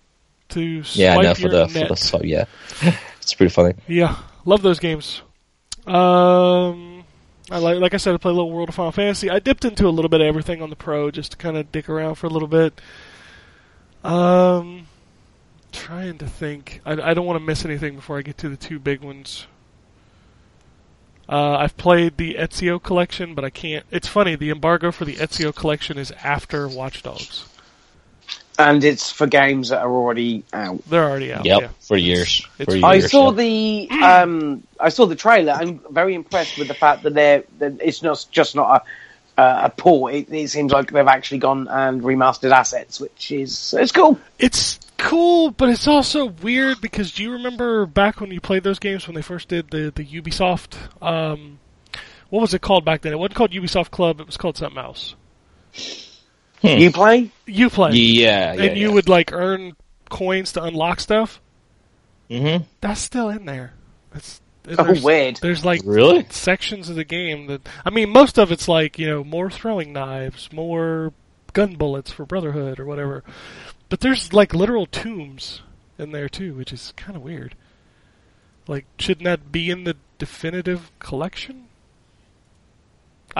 To 0.49 0.61
Yeah, 0.93 1.11
I 1.11 1.15
swipe 1.15 1.23
know 1.23 1.33
for 1.35 1.49
the 1.49 1.67
for 1.67 1.87
the 1.87 1.95
so 1.95 2.21
yeah, 2.23 2.45
it's 3.21 3.33
pretty 3.35 3.51
funny. 3.51 3.75
Yeah, 3.87 4.15
love 4.45 4.63
those 4.63 4.79
games. 4.79 5.21
Um, 5.87 7.03
I 7.51 7.57
like, 7.57 7.79
like 7.79 7.93
I 7.93 7.97
said, 7.97 8.13
I 8.13 8.17
play 8.17 8.31
a 8.31 8.33
little 8.33 8.51
World 8.51 8.69
of 8.69 8.75
Final 8.75 8.91
Fantasy. 8.91 9.29
I 9.29 9.39
dipped 9.39 9.65
into 9.65 9.87
a 9.87 9.89
little 9.89 10.09
bit 10.09 10.21
of 10.21 10.27
everything 10.27 10.61
on 10.61 10.69
the 10.69 10.75
Pro 10.75 11.11
just 11.11 11.31
to 11.31 11.37
kind 11.37 11.57
of 11.57 11.71
dick 11.71 11.89
around 11.89 12.15
for 12.15 12.27
a 12.27 12.29
little 12.29 12.47
bit. 12.47 12.79
Um, 14.03 14.87
trying 15.71 16.17
to 16.19 16.27
think. 16.27 16.81
I, 16.85 16.93
I 16.93 17.13
don't 17.13 17.25
want 17.25 17.39
to 17.39 17.45
miss 17.45 17.65
anything 17.65 17.95
before 17.95 18.17
I 18.17 18.21
get 18.21 18.37
to 18.39 18.49
the 18.49 18.57
two 18.57 18.79
big 18.79 19.01
ones. 19.01 19.47
Uh, 21.27 21.57
I've 21.57 21.77
played 21.77 22.17
the 22.17 22.35
Ezio 22.35 22.81
collection, 22.81 23.35
but 23.35 23.45
I 23.45 23.49
can't. 23.49 23.85
It's 23.91 24.07
funny. 24.07 24.35
The 24.35 24.49
embargo 24.49 24.91
for 24.91 25.05
the 25.05 25.15
Ezio 25.15 25.53
collection 25.53 25.97
is 25.97 26.11
after 26.23 26.67
Watch 26.67 27.03
Dogs. 27.03 27.48
And 28.59 28.83
it's 28.83 29.09
for 29.09 29.25
games 29.25 29.69
that 29.69 29.81
are 29.81 29.91
already 29.91 30.43
out. 30.51 30.83
They're 30.89 31.09
already 31.09 31.31
out. 31.31 31.45
Yep, 31.45 31.61
yeah. 31.61 31.67
for 31.79 31.95
years. 31.95 32.45
it's 32.59 32.73
for 32.73 32.79
fine. 32.79 32.83
I 32.83 32.99
saw 32.99 33.31
yeah. 33.31 33.37
the 33.37 33.89
um, 34.03 34.63
I 34.77 34.89
saw 34.89 35.05
the 35.05 35.15
trailer. 35.15 35.53
I'm 35.53 35.79
very 35.89 36.13
impressed 36.13 36.57
with 36.57 36.67
the 36.67 36.73
fact 36.73 37.03
that 37.03 37.13
they're 37.13 37.45
that 37.59 37.77
it's 37.81 38.03
not 38.03 38.25
just 38.31 38.55
not 38.55 38.85
a 39.37 39.39
uh, 39.39 39.61
a 39.65 39.69
port. 39.69 40.13
It, 40.13 40.33
it 40.33 40.49
seems 40.49 40.73
like 40.73 40.91
they've 40.91 41.07
actually 41.07 41.37
gone 41.37 41.69
and 41.69 42.01
remastered 42.01 42.51
assets, 42.51 42.99
which 42.99 43.31
is 43.31 43.73
it's 43.77 43.93
cool. 43.93 44.19
It's 44.37 44.79
cool, 44.97 45.51
but 45.51 45.69
it's 45.69 45.87
also 45.87 46.25
weird 46.25 46.81
because 46.81 47.13
do 47.13 47.23
you 47.23 47.31
remember 47.31 47.85
back 47.85 48.19
when 48.19 48.31
you 48.31 48.41
played 48.41 48.63
those 48.63 48.79
games 48.79 49.07
when 49.07 49.15
they 49.15 49.21
first 49.21 49.47
did 49.47 49.69
the 49.69 49.93
the 49.95 50.05
Ubisoft? 50.05 50.75
Um, 51.01 51.59
what 52.29 52.41
was 52.41 52.53
it 52.53 52.61
called 52.61 52.83
back 52.83 53.01
then? 53.01 53.13
It 53.13 53.19
wasn't 53.19 53.35
called 53.35 53.51
Ubisoft 53.51 53.91
Club. 53.91 54.19
It 54.19 54.25
was 54.25 54.37
called 54.37 54.57
something 54.57 54.77
else. 54.77 55.15
You 56.61 56.91
play? 56.91 57.31
You 57.45 57.69
play, 57.69 57.91
Yeah, 57.93 58.53
yeah, 58.53 58.63
and 58.63 58.77
you 58.77 58.91
would 58.91 59.07
like 59.09 59.31
earn 59.31 59.73
coins 60.09 60.51
to 60.53 60.63
unlock 60.63 60.99
stuff. 60.99 61.39
Mm-hmm. 62.29 62.63
That's 62.81 62.99
still 63.01 63.29
in 63.29 63.45
there. 63.45 63.73
It's 64.13 64.41
and 64.65 64.79
Oh, 64.79 64.83
there's- 64.83 65.01
weird. 65.01 65.35
There's 65.37 65.63
like 65.65 65.81
Really? 65.85 66.25
sections 66.29 66.89
of 66.89 66.95
the 66.95 67.03
game 67.03 67.47
that 67.47 67.67
I 67.85 67.89
mean, 67.89 68.09
most 68.09 68.37
of 68.37 68.51
it's 68.51 68.67
like 68.67 68.99
you 68.99 69.07
know 69.09 69.23
more 69.23 69.49
throwing 69.49 69.93
knives, 69.93 70.51
more 70.51 71.13
gun 71.53 71.75
bullets 71.75 72.11
for 72.11 72.25
Brotherhood 72.25 72.79
or 72.79 72.85
whatever. 72.85 73.23
But 73.87 74.01
there's 74.01 74.33
like 74.33 74.53
literal 74.53 74.85
tombs 74.85 75.61
in 75.97 76.11
there 76.11 76.29
too, 76.29 76.53
which 76.55 76.71
is 76.73 76.93
kind 76.97 77.15
of 77.15 77.23
weird. 77.23 77.55
Like, 78.67 78.85
shouldn't 78.99 79.23
that 79.25 79.51
be 79.51 79.71
in 79.71 79.83
the 79.85 79.95
definitive 80.19 80.91
collection? 80.99 81.68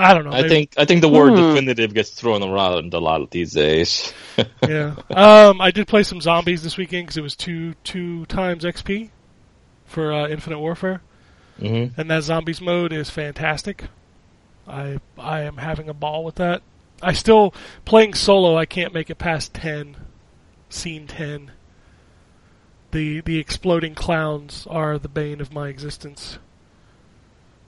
I 0.02 0.14
don't 0.14 0.24
know. 0.26 0.32
I 0.32 0.48
think 0.48 0.74
I 0.78 0.86
think 0.86 1.02
the 1.02 1.10
word 1.10 1.32
Hmm. 1.34 1.42
definitive 1.54 1.94
gets 1.94 2.12
thrown 2.12 2.42
around 2.44 2.94
a 2.94 3.00
lot 3.00 3.30
these 3.32 3.52
days. 3.54 4.14
yeah. 4.68 4.96
Um, 5.10 5.60
I 5.62 5.72
did 5.72 5.88
play 5.88 6.04
some 6.04 6.22
zombies 6.22 6.64
this 6.64 6.78
weekend 6.78 7.08
because 7.08 7.18
it 7.18 7.22
was 7.24 7.36
two 7.36 7.74
two 7.84 8.26
times 8.28 8.64
XP 8.64 9.10
for 9.86 10.14
uh, 10.14 10.28
Infinite 10.28 10.60
Warfare. 10.60 11.02
hmm 11.60 11.88
and 11.98 12.10
that 12.10 12.24
zombies 12.24 12.62
mode 12.62 12.94
is 12.94 13.10
fantastic. 13.10 13.86
I 14.68 15.00
I 15.18 15.42
am 15.42 15.58
having 15.58 15.90
a 15.90 15.94
ball 15.94 16.24
with 16.24 16.36
that. 16.36 16.62
I 17.02 17.14
still 17.14 17.54
playing 17.86 18.14
solo. 18.14 18.56
I 18.58 18.66
can't 18.66 18.94
make 18.94 19.10
it 19.10 19.16
past 19.18 19.54
ten, 19.54 19.98
scene 20.70 21.08
ten. 21.08 21.52
The 22.92 23.22
the 23.22 23.38
exploding 23.40 23.96
clowns 23.96 24.66
are 24.70 24.98
the 24.98 25.10
bane 25.10 25.42
of 25.42 25.54
my 25.54 25.68
existence. 25.70 26.40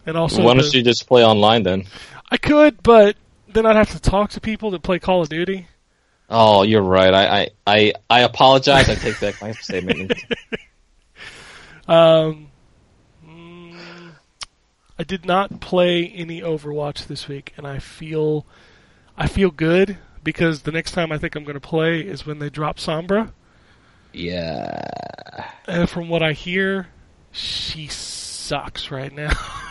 And 0.06 0.18
also, 0.18 0.42
Why 0.44 0.56
don't 0.56 0.74
you 0.74 0.82
just 0.84 1.08
play 1.08 1.24
online 1.24 1.62
then? 1.62 1.86
I 2.32 2.38
could, 2.38 2.82
but 2.82 3.18
then 3.50 3.66
I'd 3.66 3.76
have 3.76 3.92
to 3.92 4.00
talk 4.00 4.32
to 4.32 4.42
people 4.42 4.72
that 4.72 4.82
play 4.82 4.98
Call 5.00 5.22
of 5.22 5.30
Duty. 5.30 5.68
Oh, 6.30 6.64
you're 6.64 6.82
right. 6.82 7.14
I 7.14 7.42
I 7.42 7.50
I, 7.68 7.94
I 8.10 8.22
apologize. 8.22 8.90
I 8.90 8.96
take 8.96 9.20
back 9.20 9.42
my 9.42 9.52
statement. 9.52 10.14
Um, 11.88 12.48
mm, 13.26 13.78
I 14.98 15.04
did 15.04 15.26
not 15.26 15.60
play 15.60 16.08
any 16.08 16.40
Overwatch 16.40 17.08
this 17.08 17.28
week, 17.28 17.54
and 17.58 17.68
I 17.68 17.80
feel 17.80 18.46
I 19.18 19.28
feel 19.28 19.52
good 19.52 19.98
because 20.24 20.62
the 20.62 20.72
next 20.72 20.92
time 20.92 21.12
I 21.12 21.18
think 21.18 21.36
I'm 21.36 21.44
going 21.44 21.56
to 21.56 21.60
play 21.60 22.00
is 22.00 22.26
when 22.26 22.40
they 22.40 22.50
drop 22.50 22.78
Sombra. 22.78 23.34
Yeah. 24.14 25.50
And 25.68 25.90
from 25.90 26.08
what 26.08 26.24
I 26.24 26.34
hear, 26.34 26.88
she 27.32 27.88
sucks 27.88 28.90
right 28.90 29.12
now. 29.12 29.32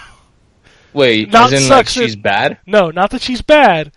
Wait, 0.92 1.30
Not 1.30 1.52
as 1.52 1.62
in 1.62 1.68
like 1.68 1.86
sucks 1.86 1.96
in- 1.96 2.02
she's 2.04 2.16
bad? 2.16 2.58
no, 2.66 2.90
not 2.90 3.10
that 3.10 3.22
she's 3.22 3.42
bad. 3.42 3.92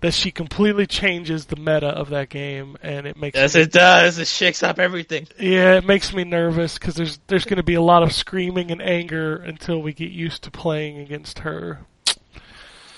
That 0.00 0.12
she 0.12 0.30
completely 0.30 0.86
changes 0.86 1.46
the 1.46 1.56
meta 1.56 1.88
of 1.88 2.10
that 2.10 2.28
game, 2.28 2.76
and 2.82 3.06
it 3.06 3.16
makes 3.16 3.36
Yes, 3.36 3.54
me, 3.54 3.62
it 3.62 3.72
does. 3.72 4.18
It 4.18 4.28
shakes 4.28 4.62
up 4.62 4.78
everything. 4.78 5.26
yeah, 5.40 5.76
it 5.76 5.86
makes 5.86 6.12
me 6.12 6.22
nervous 6.22 6.74
because 6.78 6.94
there's 6.94 7.18
there's 7.28 7.46
going 7.46 7.56
to 7.56 7.62
be 7.62 7.74
a 7.74 7.80
lot 7.80 8.02
of 8.02 8.12
screaming 8.12 8.70
and 8.70 8.82
anger 8.82 9.36
until 9.36 9.80
we 9.80 9.94
get 9.94 10.10
used 10.10 10.42
to 10.42 10.50
playing 10.50 10.98
against 10.98 11.38
her. 11.40 11.80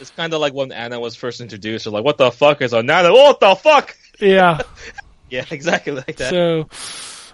It's 0.01 0.11
kind 0.11 0.35
of 0.35 0.41
like 0.41 0.53
when 0.55 0.73
Ana 0.73 0.99
was 0.99 1.15
first 1.15 1.41
introduced. 1.41 1.87
You're 1.87 1.93
like, 1.95 2.05
what 2.05 2.19
the 2.19 2.31
fuck 2.33 2.63
is 2.63 2.75
on 2.75 2.91
Ana? 2.91 3.13
What 3.13 3.39
the 3.41 3.55
fuck? 3.55 3.97
Yeah, 4.21 4.61
Yeah, 5.31 5.45
exactly 5.51 5.93
like 5.93 6.17
that. 6.17 6.31
So, 6.31 6.69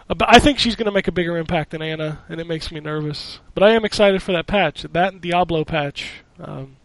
but 0.09 0.24
I 0.28 0.38
think 0.38 0.59
she's 0.59 0.76
going 0.76 0.86
to 0.86 0.92
make 0.92 1.09
a 1.09 1.12
bigger 1.12 1.36
impact 1.36 1.70
than 1.70 1.82
Ana, 1.82 2.20
and 2.28 2.40
it 2.40 2.46
makes 2.46 2.70
me 2.70 2.80
nervous. 2.80 3.40
But 3.55 3.62
I 3.62 3.70
am 3.70 3.84
excited 3.84 4.22
for 4.22 4.32
that 4.32 4.46
patch, 4.46 4.82
that 4.82 5.12
and 5.12 5.20
Diablo 5.22 5.64
patch. 5.64 6.22
Um, 6.38 6.76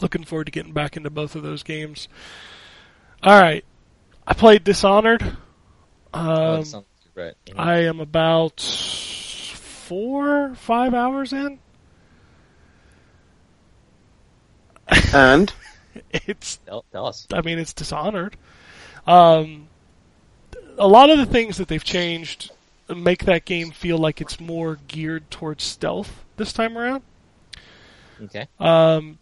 looking 0.00 0.24
forward 0.24 0.44
to 0.46 0.50
getting 0.50 0.72
back 0.72 0.96
into 0.96 1.10
both 1.10 1.36
of 1.36 1.42
those 1.42 1.62
games. 1.62 2.08
All 3.22 3.40
right, 3.40 3.64
I 4.26 4.34
played 4.34 4.64
Dishonored. 4.64 5.36
Oh, 6.12 6.20
Um, 6.54 6.60
that 6.60 6.66
sounds 6.66 6.86
right. 7.14 7.34
I 7.56 7.80
am 7.80 8.00
about 8.00 8.60
four, 8.60 10.54
five 10.56 10.94
hours 10.94 11.32
in. 11.32 11.58
And 15.12 15.52
It's 16.12 16.56
tell, 16.58 16.84
tell 16.92 17.06
us. 17.06 17.26
I 17.32 17.40
mean, 17.42 17.58
it's 17.58 17.72
Dishonored. 17.72 18.36
Um, 19.06 19.68
a 20.80 20.88
lot 20.88 21.10
of 21.10 21.18
the 21.18 21.26
things 21.26 21.58
that 21.58 21.68
they've 21.68 21.84
changed 21.84 22.50
make 22.88 23.26
that 23.26 23.44
game 23.44 23.70
feel 23.70 23.98
like 23.98 24.20
it's 24.20 24.40
more 24.40 24.78
geared 24.88 25.30
towards 25.30 25.62
stealth 25.62 26.24
this 26.36 26.52
time 26.52 26.76
around. 26.76 27.02
Okay. 28.22 28.48
Um, 28.58 29.18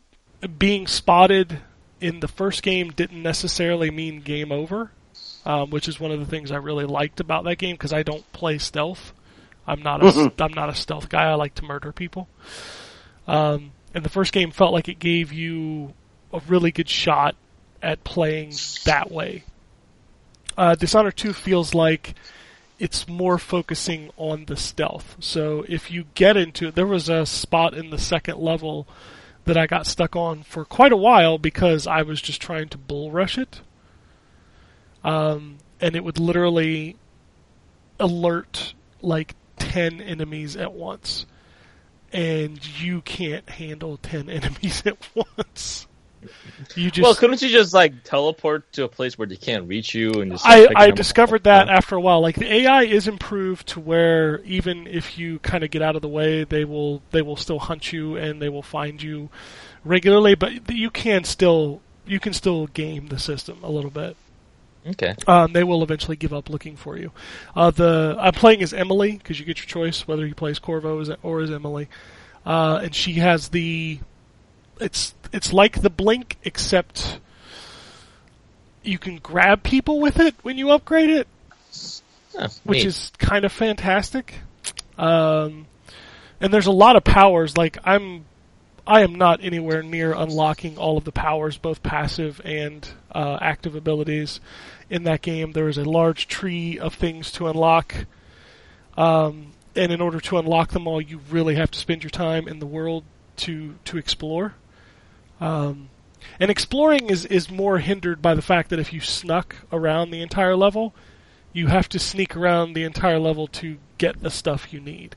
being 0.59 0.87
spotted 0.87 1.61
in 2.01 2.21
the 2.21 2.29
first 2.29 2.63
game 2.63 2.91
didn't 2.91 3.23
necessarily 3.23 3.91
mean 3.91 4.21
game 4.21 4.53
over, 4.53 4.91
um, 5.45 5.71
which 5.71 5.89
is 5.89 6.01
one 6.01 6.13
of 6.13 6.21
the 6.21 6.27
things 6.27 6.51
I 6.51 6.57
really 6.57 6.87
liked 6.87 7.21
about 7.21 7.45
that 7.45 7.57
game 7.57 7.75
because 7.75 7.93
I 7.93 8.03
don't 8.03 8.31
play 8.33 8.59
stealth. 8.59 9.13
I'm 9.67 9.83
not 9.83 10.03
a 10.03 10.33
am 10.39 10.53
not 10.55 10.71
a 10.71 10.75
stealth 10.75 11.09
guy. 11.09 11.25
I 11.25 11.35
like 11.35 11.55
to 11.57 11.65
murder 11.65 11.93
people. 11.93 12.29
Um, 13.27 13.73
and 13.95 14.05
the 14.05 14.09
first 14.09 14.33
game 14.33 14.51
felt 14.51 14.73
like 14.73 14.89
it 14.89 14.99
gave 14.99 15.33
you 15.33 15.93
a 16.33 16.41
really 16.49 16.71
good 16.71 16.89
shot 16.89 17.35
at 17.83 18.03
playing 18.05 18.55
that 18.85 19.11
way. 19.11 19.45
Uh, 20.59 20.75
Dishonored 20.75 21.17
2 21.17 21.33
feels 21.33 21.73
like 21.73 22.15
it's 22.81 23.07
more 23.07 23.39
focusing 23.39 24.11
on 24.17 24.47
the 24.47 24.57
stealth. 24.57 25.17
So 25.21 25.65
if 25.69 25.89
you 25.89 26.07
get 26.15 26.37
into 26.37 26.67
it, 26.69 26.75
there 26.75 26.87
was 26.87 27.09
a 27.09 27.25
spot 27.25 27.75
in 27.75 27.91
the 27.91 27.99
second 27.99 28.39
level 28.39 28.89
that 29.45 29.57
I 29.57 29.69
got 29.69 29.87
stuck 29.87 30.17
on 30.17 30.43
for 30.43 30.65
quite 30.65 30.91
a 30.93 30.97
while 30.97 31.39
because 31.39 31.87
I 31.87 32.03
was 32.03 32.21
just 32.21 32.43
trying 32.43 32.69
to 32.71 32.79
bull 32.79 33.13
rush 33.13 33.39
it. 33.39 33.61
Um, 35.05 35.59
and 35.81 35.95
it 35.95 36.03
would 36.03 36.19
literally 36.19 36.97
alert 38.01 38.75
like 39.01 39.37
10 39.59 40.01
enemies 40.01 40.57
at 40.57 40.73
once. 40.73 41.25
And 42.13 42.59
you 42.81 43.01
can't 43.03 43.49
handle 43.49 43.97
10 43.99 44.29
enemies 44.31 44.83
at 44.85 45.09
once. 45.15 45.88
You 46.74 46.91
just 46.91 47.03
well, 47.03 47.14
couldn't 47.14 47.43
you 47.43 47.49
just 47.49 47.72
like 47.72 48.03
teleport 48.05 48.72
to 48.72 48.85
a 48.85 48.89
place 48.89 49.16
where 49.18 49.26
they 49.26 49.37
can't 49.37 49.68
reach 49.68 49.95
you 49.95 50.20
and 50.20 50.33
just? 50.33 50.47
I, 50.47 50.61
like, 50.61 50.68
pick 50.68 50.79
I 50.79 50.91
discovered 50.91 51.45
that 51.45 51.68
after 51.68 51.97
a 51.97 52.01
while. 52.01 52.20
Like 52.20 52.37
the 52.37 52.53
AI 52.53 52.85
is 52.85 53.09
improved 53.09 53.68
to 53.68 53.81
where 53.81 54.41
even 54.45 54.87
if 54.87 55.18
you 55.18 55.39
kind 55.41 55.64
of 55.64 55.70
get 55.70 55.83
out 55.83 55.97
of 55.97 56.03
the 56.03 56.09
way, 56.09 56.45
they 56.45 56.64
will 56.64 57.03
they 57.11 57.22
will 57.22 57.37
still 57.37 57.59
hunt 57.59 57.93
you 57.93 58.16
and 58.16 58.41
they 58.41 58.49
will 58.49 58.62
find 58.62 59.03
you 59.03 59.31
regularly. 59.85 60.35
But 60.35 60.70
you 60.70 60.91
can 60.91 61.24
still 61.24 61.81
you 62.07 62.20
can 62.20 62.33
still 62.33 62.66
game 62.68 63.09
the 63.09 63.18
system 63.18 63.59
a 63.62 63.70
little 63.70 63.91
bit. 63.91 64.16
Okay. 64.87 65.14
Um, 65.26 65.53
they 65.53 65.64
will 65.64 65.83
eventually 65.83 66.16
give 66.16 66.33
up 66.33 66.49
looking 66.49 66.76
for 66.76 66.97
you. 66.97 67.12
Uh, 67.55 67.70
the 67.70 68.16
I'm 68.18 68.33
playing 68.33 68.62
as 68.62 68.72
Emily 68.72 69.12
because 69.12 69.39
you 69.39 69.45
get 69.45 69.59
your 69.59 69.66
choice 69.66 70.07
whether 70.09 70.26
you 70.26 70.35
play 70.35 70.51
as 70.51 70.59
Corvo 70.59 71.05
or 71.22 71.41
as 71.41 71.51
Emily, 71.51 71.89
uh, 72.47 72.81
and 72.83 72.95
she 72.95 73.14
has 73.14 73.49
the 73.49 74.01
it's 74.81 75.14
it's 75.33 75.53
like 75.53 75.83
the 75.83 75.91
blink 75.91 76.37
except 76.45 77.20
you 78.83 78.99
can 78.99 79.16
grab 79.18 79.62
people 79.62 80.01
with 80.01 80.18
it 80.20 80.35
when 80.43 80.57
you 80.59 80.70
upgrade 80.70 81.11
it, 81.11 81.29
Huh, 82.37 82.49
which 82.64 82.85
is 82.85 83.12
kind 83.18 83.45
of 83.45 83.53
fantastic. 83.53 84.35
Um, 84.97 85.66
and 86.41 86.53
there's 86.53 86.66
a 86.66 86.72
lot 86.72 86.97
of 86.97 87.05
powers. 87.05 87.57
Like 87.57 87.79
I'm, 87.85 88.24
I 88.87 89.03
am 89.03 89.14
not 89.16 89.41
anywhere 89.43 89.83
near 89.83 90.12
unlocking 90.12 90.79
all 90.79 90.97
of 90.97 91.05
the 91.05 91.12
powers, 91.12 91.59
both 91.59 91.83
passive 91.83 92.41
and 92.45 92.89
uh, 93.12 93.39
active 93.41 93.74
abilities 93.74 94.41
in 94.89 95.05
that 95.05 95.20
game. 95.22 95.53
There 95.53 95.68
is 95.68 95.79
a 95.79 95.85
large 95.85 96.29
tree 96.29 96.79
of 96.79 96.95
things 96.95 97.31
to 97.33 97.49
unlock. 97.49 98.07
Um, 98.97 99.53
and 99.76 99.93
in 99.93 100.01
order 100.01 100.20
to 100.20 100.39
unlock 100.39 100.70
them 100.70 100.87
all, 100.89 101.01
you 101.01 101.20
really 101.31 101.57
have 101.57 101.70
to 101.72 101.79
spend 101.79 102.03
your 102.03 102.11
time 102.11 102.49
in 102.49 102.59
the 102.59 102.66
world 102.66 103.05
to 103.37 103.74
to 103.85 103.99
explore. 103.99 104.55
Um, 105.41 105.89
and 106.41 106.51
exploring 106.51 107.11
is, 107.11 107.24
is 107.26 107.51
more 107.51 107.78
hindered 107.78 108.20
by 108.20 108.34
the 108.34 108.43
fact 108.43 108.70
that 108.70 108.78
if 108.78 108.93
you 108.93 109.01
snuck 109.01 109.57
around 109.72 110.11
the 110.11 110.20
entire 110.20 110.57
level, 110.57 110.95
you 111.53 111.68
have 111.68 111.89
to 111.91 111.99
sneak 111.99 112.36
around 112.36 112.72
the 112.72 112.84
entire 112.84 113.18
level 113.18 113.47
to 113.49 113.78
get 113.99 114.22
the 114.22 114.30
stuff 114.30 114.72
you 114.72 114.80
need. 114.80 115.16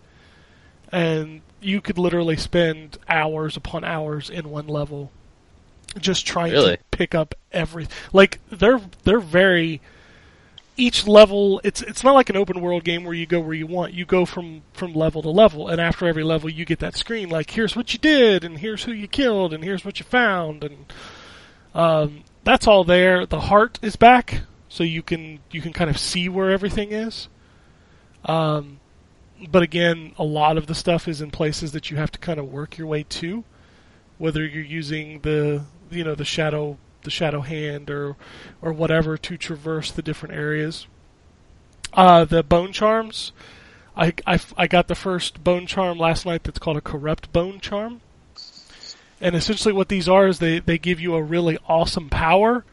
And 0.92 1.42
you 1.62 1.82
could 1.82 1.98
literally 1.98 2.38
spend 2.38 2.98
hours 3.08 3.56
upon 3.56 3.84
hours 3.84 4.30
in 4.30 4.50
one 4.50 4.68
level 4.68 5.12
just 6.00 6.26
trying 6.26 6.52
Really? 6.52 6.78
to 6.78 6.84
pick 6.92 7.14
up 7.14 7.36
every 7.52 7.88
like 8.14 8.40
they're 8.50 8.80
they're 9.04 9.20
very 9.20 9.82
each 10.78 11.06
level 11.06 11.60
it's 11.64 11.82
it's 11.82 12.04
not 12.04 12.14
like 12.14 12.30
an 12.30 12.38
open 12.38 12.62
world 12.62 12.84
game 12.84 13.04
where 13.04 13.14
you 13.14 13.26
go 13.26 13.40
where 13.40 13.54
you 13.54 13.68
want. 13.68 13.94
You 13.94 14.06
go 14.06 14.26
from 14.26 14.62
from 14.74 14.94
level 14.94 15.22
to 15.22 15.30
level 15.30 15.68
and 15.68 15.82
after 15.82 16.08
every 16.08 16.24
level 16.24 16.50
you 16.50 16.66
get 16.66 16.80
that 16.80 16.96
screen 16.96 17.30
like 17.30 17.52
here's 17.52 17.76
what 17.76 17.94
you 17.94 18.00
did 18.00 18.44
and 18.44 18.60
here's 18.60 18.84
who 18.84 18.92
you 18.92 19.08
killed 19.08 19.54
and 19.54 19.64
here's 19.64 19.84
what 19.84 20.00
you 20.00 20.06
found 20.06 20.64
and 20.64 20.94
um, 21.74 22.24
that's 22.44 22.68
all 22.68 22.84
there. 22.84 23.26
The 23.26 23.40
heart 23.40 23.80
is 23.82 23.96
back 23.96 24.42
so 24.70 24.84
you 24.84 25.04
can 25.04 25.40
you 25.52 25.62
can 25.62 25.74
kind 25.74 25.90
of 25.90 25.98
see 25.98 26.30
where 26.30 26.52
everything 26.52 26.92
is. 26.92 27.28
Um, 28.26 28.80
but 29.50 29.64
again 29.64 30.14
a 30.18 30.24
lot 30.24 30.58
of 30.58 30.68
the 30.68 30.76
stuff 30.76 31.08
is 31.08 31.22
in 31.22 31.32
places 31.32 31.72
that 31.74 31.90
you 31.90 31.98
have 31.98 32.12
to 32.12 32.20
kind 32.20 32.40
of 32.40 32.52
work 32.52 32.78
your 32.78 32.88
way 32.88 33.04
to 33.04 33.44
whether 34.22 34.46
you're 34.46 34.64
using 34.64 35.20
the 35.22 35.64
you 35.90 36.04
know 36.04 36.14
the 36.14 36.24
shadow 36.24 36.78
the 37.04 37.12
shadow 37.12 37.42
hand 37.42 37.90
or 37.90 38.16
or 38.62 38.74
whatever 38.74 39.18
to 39.18 39.38
traverse 39.38 39.92
the 39.92 40.02
different 40.02 40.36
areas. 40.36 40.88
Uh, 41.94 42.24
the 42.24 42.42
bone 42.42 42.72
charms, 42.72 43.32
I, 43.96 44.14
I, 44.26 44.40
I 44.58 44.68
got 44.68 44.88
the 44.88 44.96
first 44.96 45.44
bone 45.44 45.68
charm 45.68 45.98
last 45.98 46.26
night 46.26 46.44
that's 46.44 46.60
called 46.60 46.78
a 46.78 46.82
corrupt 46.82 47.34
bone 47.34 47.60
charm. 47.60 48.02
And 49.20 49.36
essentially 49.36 49.74
what 49.74 49.90
these 49.90 50.08
are 50.08 50.28
is 50.28 50.40
they, 50.40 50.60
they 50.60 50.78
give 50.78 51.00
you 51.00 51.16
a 51.16 51.22
really 51.22 51.58
awesome 51.68 52.10
power, 52.10 52.66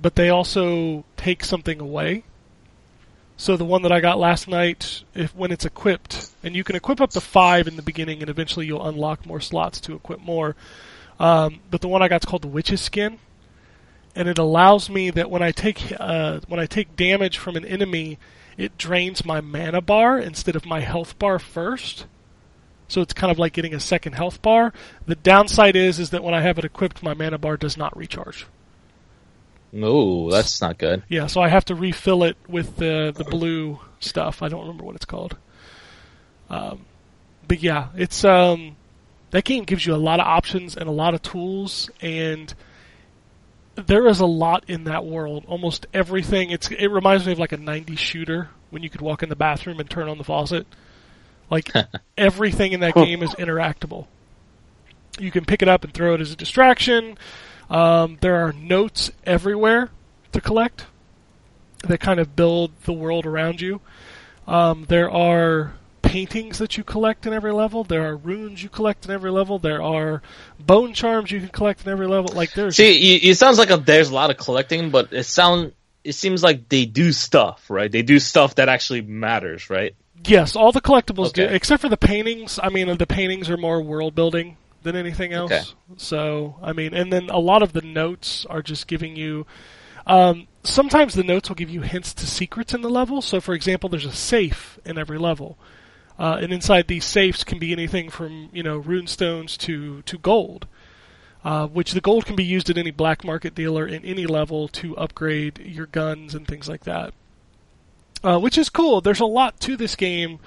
but 0.00 0.14
they 0.14 0.30
also 0.30 1.04
take 1.16 1.44
something 1.44 1.80
away. 1.80 2.24
So 3.36 3.56
the 3.56 3.66
one 3.66 3.82
that 3.82 3.92
I 3.92 4.00
got 4.00 4.18
last 4.18 4.48
night, 4.48 5.04
if 5.14 5.34
when 5.34 5.52
it's 5.52 5.66
equipped, 5.66 6.30
and 6.42 6.56
you 6.56 6.64
can 6.64 6.76
equip 6.76 7.02
up 7.02 7.10
to 7.10 7.20
five 7.20 7.68
in 7.68 7.76
the 7.76 7.82
beginning, 7.82 8.22
and 8.22 8.30
eventually 8.30 8.64
you'll 8.64 8.86
unlock 8.86 9.26
more 9.26 9.40
slots 9.40 9.78
to 9.82 9.94
equip 9.94 10.20
more. 10.20 10.56
Um, 11.20 11.60
but 11.70 11.82
the 11.82 11.88
one 11.88 12.00
I 12.00 12.08
got 12.08 12.22
is 12.22 12.26
called 12.26 12.42
the 12.42 12.48
Witch's 12.48 12.80
Skin, 12.80 13.18
and 14.16 14.28
it 14.28 14.38
allows 14.38 14.88
me 14.88 15.10
that 15.10 15.30
when 15.30 15.42
I 15.42 15.52
take 15.52 15.92
uh, 16.00 16.40
when 16.48 16.58
I 16.58 16.66
take 16.66 16.96
damage 16.96 17.38
from 17.38 17.54
an 17.54 17.64
enemy, 17.64 18.18
it 18.56 18.78
drains 18.78 19.24
my 19.24 19.40
mana 19.40 19.82
bar 19.82 20.18
instead 20.18 20.56
of 20.56 20.64
my 20.64 20.80
health 20.80 21.18
bar 21.18 21.38
first. 21.38 22.06
So 22.88 23.02
it's 23.02 23.12
kind 23.12 23.30
of 23.30 23.38
like 23.38 23.52
getting 23.52 23.74
a 23.74 23.80
second 23.80 24.14
health 24.14 24.40
bar. 24.40 24.72
The 25.06 25.16
downside 25.16 25.76
is 25.76 26.00
is 26.00 26.10
that 26.10 26.24
when 26.24 26.34
I 26.34 26.40
have 26.40 26.58
it 26.58 26.64
equipped, 26.64 27.02
my 27.02 27.14
mana 27.14 27.36
bar 27.38 27.56
does 27.56 27.76
not 27.76 27.96
recharge. 27.96 28.46
Ooh, 29.74 30.30
that's 30.30 30.62
not 30.62 30.78
good. 30.78 31.02
Yeah, 31.08 31.26
so 31.26 31.42
I 31.42 31.48
have 31.48 31.66
to 31.66 31.74
refill 31.74 32.24
it 32.24 32.36
with 32.48 32.76
the 32.76 33.12
the 33.14 33.24
blue 33.24 33.80
stuff. 34.00 34.42
I 34.42 34.48
don't 34.48 34.62
remember 34.62 34.84
what 34.84 34.96
it's 34.96 35.04
called. 35.04 35.36
Um, 36.48 36.86
but 37.46 37.62
yeah, 37.62 37.88
it's 37.96 38.24
um, 38.24 38.76
that 39.30 39.44
game 39.44 39.64
gives 39.64 39.84
you 39.84 39.94
a 39.94 39.96
lot 39.96 40.20
of 40.20 40.26
options 40.26 40.76
and 40.76 40.88
a 40.88 40.92
lot 40.92 41.12
of 41.12 41.20
tools, 41.20 41.90
and 42.00 42.54
there 43.76 44.06
is 44.06 44.20
a 44.20 44.26
lot 44.26 44.64
in 44.68 44.84
that 44.84 45.04
world. 45.04 45.44
Almost 45.46 45.86
everything. 45.92 46.50
It's 46.50 46.70
it 46.70 46.88
reminds 46.88 47.26
me 47.26 47.32
of 47.32 47.38
like 47.38 47.52
a 47.52 47.58
'90s 47.58 47.98
shooter 47.98 48.50
when 48.70 48.82
you 48.82 48.90
could 48.90 49.00
walk 49.00 49.22
in 49.22 49.28
the 49.28 49.36
bathroom 49.36 49.78
and 49.80 49.88
turn 49.88 50.08
on 50.08 50.18
the 50.18 50.24
faucet. 50.24 50.66
Like 51.50 51.72
everything 52.18 52.72
in 52.72 52.80
that 52.80 52.94
game 52.94 53.22
is 53.22 53.30
interactable. 53.34 54.06
You 55.18 55.30
can 55.30 55.44
pick 55.44 55.62
it 55.62 55.68
up 55.68 55.84
and 55.84 55.94
throw 55.94 56.14
it 56.14 56.20
as 56.20 56.32
a 56.32 56.36
distraction. 56.36 57.16
Um, 57.70 58.18
there 58.20 58.36
are 58.46 58.52
notes 58.52 59.10
everywhere 59.24 59.90
to 60.32 60.40
collect 60.40 60.86
that 61.84 62.00
kind 62.00 62.20
of 62.20 62.36
build 62.36 62.72
the 62.84 62.92
world 62.92 63.26
around 63.26 63.60
you. 63.60 63.80
Um, 64.46 64.84
there 64.88 65.10
are 65.10 65.74
paintings 66.16 66.58
that 66.58 66.76
you 66.76 66.84
collect 66.84 67.26
in 67.26 67.32
every 67.32 67.52
level. 67.52 67.84
There 67.84 68.06
are 68.08 68.16
runes 68.16 68.62
you 68.62 68.68
collect 68.68 69.04
in 69.04 69.10
every 69.10 69.30
level. 69.30 69.58
There 69.58 69.82
are 69.82 70.22
bone 70.58 70.94
charms 70.94 71.30
you 71.30 71.40
can 71.40 71.50
collect 71.50 71.84
in 71.84 71.92
every 71.92 72.06
level. 72.06 72.34
Like 72.34 72.54
there's 72.54 72.76
See, 72.76 73.16
it 73.16 73.36
sounds 73.36 73.58
like 73.58 73.70
a, 73.70 73.76
there's 73.76 74.08
a 74.08 74.14
lot 74.14 74.30
of 74.30 74.36
collecting, 74.36 74.90
but 74.90 75.12
it 75.12 75.24
sound 75.24 75.72
it 76.04 76.14
seems 76.14 76.42
like 76.42 76.68
they 76.68 76.86
do 76.86 77.12
stuff, 77.12 77.68
right? 77.68 77.90
They 77.90 78.02
do 78.02 78.18
stuff 78.18 78.54
that 78.54 78.68
actually 78.68 79.02
matters, 79.02 79.68
right? 79.68 79.94
yes, 80.24 80.56
all 80.56 80.72
the 80.72 80.80
collectibles 80.80 81.32
do, 81.32 81.44
except 81.44 81.82
for 81.82 81.88
the 81.88 81.96
paintings. 81.96 82.58
I 82.62 82.68
mean, 82.68 82.96
the 82.96 83.06
paintings 83.06 83.50
are 83.50 83.56
more 83.56 83.80
world 83.82 84.14
building 84.14 84.56
than 84.82 84.96
anything 84.96 85.32
else. 85.32 85.52
Okay. 85.52 85.64
So 85.96 86.56
I 86.62 86.72
mean, 86.72 86.94
and 86.94 87.12
then 87.12 87.28
a 87.30 87.38
lot 87.38 87.62
of 87.62 87.72
the 87.72 87.82
notes 87.82 88.46
are 88.48 88.62
just 88.62 88.86
giving 88.86 89.16
you. 89.16 89.46
Um, 90.06 90.46
sometimes 90.62 91.14
the 91.14 91.24
notes 91.24 91.48
will 91.48 91.56
give 91.56 91.70
you 91.70 91.80
hints 91.82 92.14
to 92.14 92.26
secrets 92.26 92.72
in 92.72 92.82
the 92.82 92.90
level. 92.90 93.20
So, 93.20 93.40
for 93.40 93.54
example, 93.54 93.88
there's 93.88 94.04
a 94.04 94.12
safe 94.12 94.78
in 94.84 94.98
every 94.98 95.18
level, 95.18 95.58
uh, 96.18 96.38
and 96.40 96.52
inside 96.52 96.88
these 96.88 97.04
safes 97.04 97.44
can 97.44 97.58
be 97.58 97.72
anything 97.72 98.10
from 98.10 98.48
you 98.52 98.62
know 98.62 98.78
rune 98.78 99.06
stones 99.06 99.56
to 99.58 100.02
to 100.02 100.18
gold. 100.18 100.66
Uh, 101.44 101.68
which 101.68 101.92
the 101.92 102.00
gold 102.00 102.26
can 102.26 102.34
be 102.34 102.42
used 102.42 102.68
at 102.70 102.76
any 102.76 102.90
black 102.90 103.22
market 103.22 103.54
dealer 103.54 103.86
in 103.86 104.04
any 104.04 104.26
level 104.26 104.66
to 104.66 104.96
upgrade 104.96 105.58
your 105.60 105.86
guns 105.86 106.34
and 106.34 106.48
things 106.48 106.68
like 106.68 106.82
that. 106.82 107.14
Uh, 108.24 108.36
which 108.36 108.58
is 108.58 108.68
cool. 108.68 109.00
There's 109.00 109.20
a 109.20 109.26
lot 109.26 109.60
to 109.60 109.76
this 109.76 109.94
game, 109.94 110.40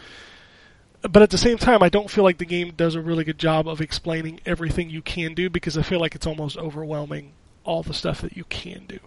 but 1.01 1.21
at 1.21 1.29
the 1.29 1.37
same 1.37 1.57
time, 1.57 1.81
I 1.81 1.87
don't 1.87 2.09
feel 2.09 2.25
like 2.25 2.37
the 2.37 2.43
game 2.43 2.73
does 2.75 2.95
a 2.95 3.01
really 3.01 3.23
good 3.23 3.37
job 3.37 3.65
of 3.65 3.79
explaining 3.79 4.41
everything 4.45 4.89
you 4.89 5.01
can 5.01 5.33
do 5.33 5.49
because 5.49 5.77
I 5.77 5.83
feel 5.83 6.01
like 6.01 6.15
it's 6.15 6.27
almost 6.27 6.57
overwhelming 6.57 7.31
all 7.63 7.81
the 7.81 7.93
stuff 7.93 8.19
that 8.19 8.35
you 8.35 8.43
can 8.43 8.83
do. 8.85 8.99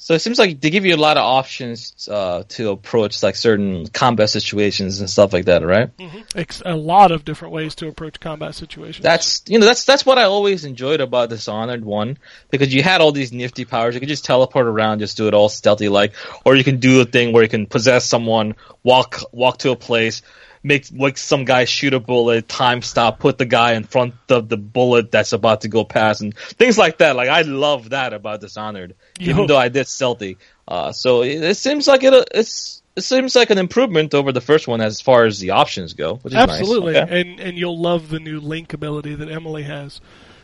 So 0.00 0.14
it 0.14 0.20
seems 0.20 0.38
like 0.38 0.60
they 0.60 0.70
give 0.70 0.86
you 0.86 0.94
a 0.94 0.96
lot 0.96 1.16
of 1.16 1.24
options 1.24 2.08
uh, 2.08 2.44
to 2.50 2.70
approach 2.70 3.20
like 3.20 3.34
certain 3.34 3.88
combat 3.88 4.30
situations 4.30 5.00
and 5.00 5.10
stuff 5.10 5.32
like 5.32 5.46
that, 5.46 5.66
right? 5.66 5.90
Ex- 6.36 6.62
a 6.64 6.76
lot 6.76 7.10
of 7.10 7.24
different 7.24 7.52
ways 7.52 7.74
to 7.76 7.88
approach 7.88 8.20
combat 8.20 8.54
situations. 8.54 9.02
That's 9.02 9.42
you 9.48 9.58
know 9.58 9.66
that's 9.66 9.84
that's 9.84 10.06
what 10.06 10.16
I 10.16 10.22
always 10.22 10.64
enjoyed 10.64 11.00
about 11.00 11.30
Dishonored 11.30 11.84
one 11.84 12.16
because 12.48 12.72
you 12.72 12.80
had 12.80 13.00
all 13.00 13.10
these 13.10 13.32
nifty 13.32 13.64
powers. 13.64 13.94
You 13.94 14.00
could 14.00 14.08
just 14.08 14.24
teleport 14.24 14.66
around, 14.68 15.00
just 15.00 15.16
do 15.16 15.26
it 15.26 15.34
all 15.34 15.48
stealthy 15.48 15.88
like, 15.88 16.14
or 16.44 16.54
you 16.54 16.62
can 16.62 16.78
do 16.78 17.00
a 17.00 17.04
thing 17.04 17.32
where 17.32 17.42
you 17.42 17.48
can 17.48 17.66
possess 17.66 18.06
someone, 18.06 18.54
walk 18.84 19.18
walk 19.32 19.58
to 19.58 19.72
a 19.72 19.76
place, 19.76 20.22
make 20.68 20.86
like 20.92 21.18
some 21.18 21.44
guy 21.44 21.64
shoot 21.64 21.94
a 21.94 21.98
bullet, 22.00 22.46
time 22.46 22.82
stop, 22.82 23.18
put 23.18 23.38
the 23.38 23.44
guy 23.46 23.72
in 23.72 23.82
front 23.84 24.14
of 24.28 24.48
the 24.48 24.56
bullet 24.56 25.10
that's 25.10 25.32
about 25.32 25.62
to 25.62 25.68
go 25.68 25.84
past, 25.84 26.20
and 26.20 26.36
things 26.36 26.78
like 26.78 26.98
that. 26.98 27.16
Like 27.16 27.28
I 27.28 27.42
love 27.42 27.90
that 27.90 28.12
about 28.12 28.40
Dishonored, 28.40 28.94
Yo. 29.18 29.30
even 29.30 29.46
though 29.48 29.56
I 29.56 29.68
did 29.68 29.88
stealthy. 29.88 30.36
Uh, 30.68 30.92
so 30.92 31.22
it, 31.22 31.42
it 31.42 31.56
seems 31.56 31.88
like 31.88 32.04
it 32.04 32.14
it's. 32.32 32.82
It 32.96 33.02
seems 33.02 33.36
like 33.36 33.50
an 33.50 33.58
improvement 33.58 34.12
over 34.12 34.32
the 34.32 34.40
first 34.40 34.66
one 34.66 34.80
as 34.80 35.00
far 35.00 35.24
as 35.24 35.38
the 35.38 35.50
options 35.50 35.92
go, 35.94 36.16
which 36.16 36.32
is 36.32 36.36
nice. 36.36 36.50
Absolutely, 36.50 36.96
Okay. 36.98 37.20
and 37.20 37.38
and 37.38 37.56
you'll 37.56 37.78
love 37.80 38.08
the 38.08 38.18
new 38.18 38.40
link 38.40 38.72
ability 38.72 39.14
that 39.14 39.30
Emily 39.30 39.62
has. 39.62 40.00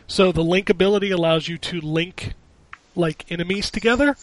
So 0.07 0.31
the 0.31 0.41
link 0.41 0.69
ability 0.69 1.11
allows 1.11 1.49
you 1.49 1.57
to 1.57 1.81
link 1.81 2.31
like 2.95 3.25
enemies 3.29 3.69
together, 3.69 4.15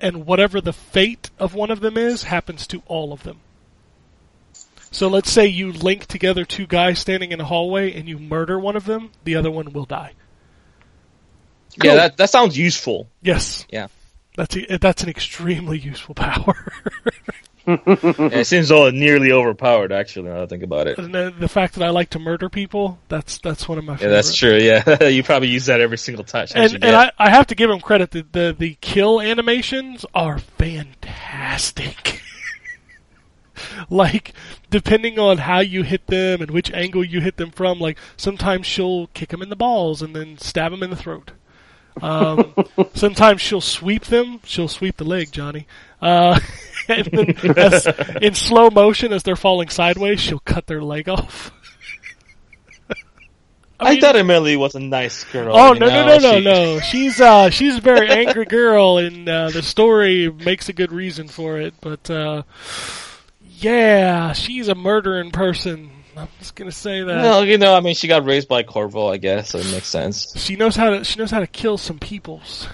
and 0.00 0.24
whatever 0.24 0.58
the 0.62 0.72
fate 0.72 1.28
of 1.38 1.54
one 1.54 1.70
of 1.70 1.80
them 1.80 1.98
is 1.98 2.22
happens 2.22 2.66
to 2.68 2.82
all 2.86 3.12
of 3.12 3.24
them. 3.24 3.40
So 4.94 5.08
let's 5.08 5.30
say 5.30 5.46
you 5.46 5.72
link 5.72 6.06
together 6.06 6.44
two 6.44 6.66
guys 6.66 7.00
standing 7.00 7.32
in 7.32 7.40
a 7.40 7.44
hallway 7.44 7.92
and 7.92 8.08
you 8.08 8.16
murder 8.16 8.60
one 8.60 8.76
of 8.76 8.84
them, 8.84 9.10
the 9.24 9.34
other 9.34 9.50
one 9.50 9.72
will 9.72 9.86
die. 9.86 10.12
Yeah, 11.82 11.96
that 11.96 12.16
that 12.18 12.30
sounds 12.30 12.56
useful. 12.56 13.08
Yes. 13.20 13.66
Yeah. 13.68 13.88
That's 14.36 14.56
a, 14.56 14.78
that's 14.78 15.02
an 15.02 15.08
extremely 15.08 15.78
useful 15.78 16.14
power. 16.14 16.72
Yeah, 17.66 17.76
it 17.86 18.46
seems 18.46 18.70
all 18.70 18.90
nearly 18.92 19.32
overpowered. 19.32 19.90
Actually, 19.90 20.28
now 20.28 20.42
I 20.42 20.46
think 20.46 20.62
about 20.62 20.86
it. 20.86 20.98
and 20.98 21.12
the, 21.12 21.34
the 21.36 21.48
fact 21.48 21.74
that 21.74 21.82
I 21.82 21.90
like 21.90 22.10
to 22.10 22.20
murder 22.20 22.48
people, 22.48 22.98
that's 23.08 23.40
one 23.68 23.78
of 23.78 23.84
my 23.84 23.96
Yeah, 23.98 24.08
that's 24.08 24.34
true. 24.34 24.56
Yeah, 24.56 25.04
you 25.08 25.24
probably 25.24 25.48
use 25.48 25.66
that 25.66 25.80
every 25.80 25.98
single 25.98 26.24
time. 26.24 26.46
And 26.54 26.72
and. 26.74 26.84
I, 26.84 27.10
I 27.18 27.30
have 27.30 27.48
to 27.48 27.56
give 27.56 27.70
him 27.70 27.80
credit. 27.80 28.12
The 28.12 28.26
the, 28.30 28.56
the 28.56 28.76
kill 28.80 29.20
animations 29.20 30.06
are 30.14 30.38
fantastic. 30.38 32.20
like 33.90 34.34
depending 34.74 35.20
on 35.20 35.38
how 35.38 35.60
you 35.60 35.84
hit 35.84 36.04
them 36.08 36.42
and 36.42 36.50
which 36.50 36.68
angle 36.72 37.04
you 37.04 37.20
hit 37.20 37.36
them 37.36 37.52
from, 37.52 37.78
like 37.78 37.96
sometimes 38.16 38.66
she'll 38.66 39.06
kick 39.14 39.28
them 39.28 39.40
in 39.40 39.48
the 39.48 39.54
balls 39.54 40.02
and 40.02 40.16
then 40.16 40.36
stab 40.36 40.72
them 40.72 40.82
in 40.82 40.90
the 40.90 40.96
throat. 40.96 41.30
Um, 42.02 42.52
sometimes 42.94 43.40
she'll 43.40 43.60
sweep 43.60 44.06
them. 44.06 44.40
She'll 44.42 44.66
sweep 44.66 44.96
the 44.96 45.04
leg, 45.04 45.30
Johnny. 45.30 45.68
Uh, 46.02 46.40
and 46.88 47.06
then 47.06 47.56
as, 47.56 47.86
in 48.20 48.34
slow 48.34 48.68
motion, 48.68 49.12
as 49.12 49.22
they're 49.22 49.36
falling 49.36 49.68
sideways, 49.68 50.18
she'll 50.18 50.40
cut 50.40 50.66
their 50.66 50.82
leg 50.82 51.08
off. 51.08 51.52
I, 53.78 53.92
mean- 53.92 54.00
thought 54.00 54.16
Emily 54.16 54.56
was 54.56 54.74
a 54.74 54.80
nice 54.80 55.22
girl. 55.22 55.56
Oh 55.56 55.72
no 55.74 55.86
no 55.86 56.04
no 56.04 56.18
no 56.18 56.38
she- 56.38 56.44
no! 56.44 56.80
She's 56.80 57.20
uh 57.20 57.50
she's 57.50 57.76
a 57.76 57.80
very 57.80 58.08
angry 58.08 58.46
girl, 58.46 58.98
and 58.98 59.28
uh, 59.28 59.50
the 59.50 59.62
story 59.62 60.32
makes 60.32 60.68
a 60.68 60.72
good 60.72 60.90
reason 60.90 61.28
for 61.28 61.60
it. 61.60 61.74
But 61.80 62.10
uh, 62.10 62.42
yeah, 63.64 64.32
she's 64.32 64.68
a 64.68 64.74
murdering 64.74 65.30
person. 65.30 65.90
I'm 66.16 66.28
just 66.38 66.54
gonna 66.54 66.70
say 66.70 67.02
that 67.02 67.22
Well, 67.22 67.44
you 67.44 67.58
know, 67.58 67.74
I 67.74 67.80
mean, 67.80 67.94
she 67.94 68.06
got 68.06 68.24
raised 68.24 68.46
by 68.46 68.62
Corvo, 68.62 69.08
I 69.08 69.16
guess, 69.16 69.50
so 69.50 69.58
it 69.58 69.70
makes 69.72 69.88
sense. 69.88 70.32
she 70.36 70.56
knows 70.56 70.76
how 70.76 70.90
to 70.90 71.04
she 71.04 71.18
knows 71.18 71.30
how 71.30 71.40
to 71.40 71.46
kill 71.46 71.78
some 71.78 71.98
peoples. 71.98 72.68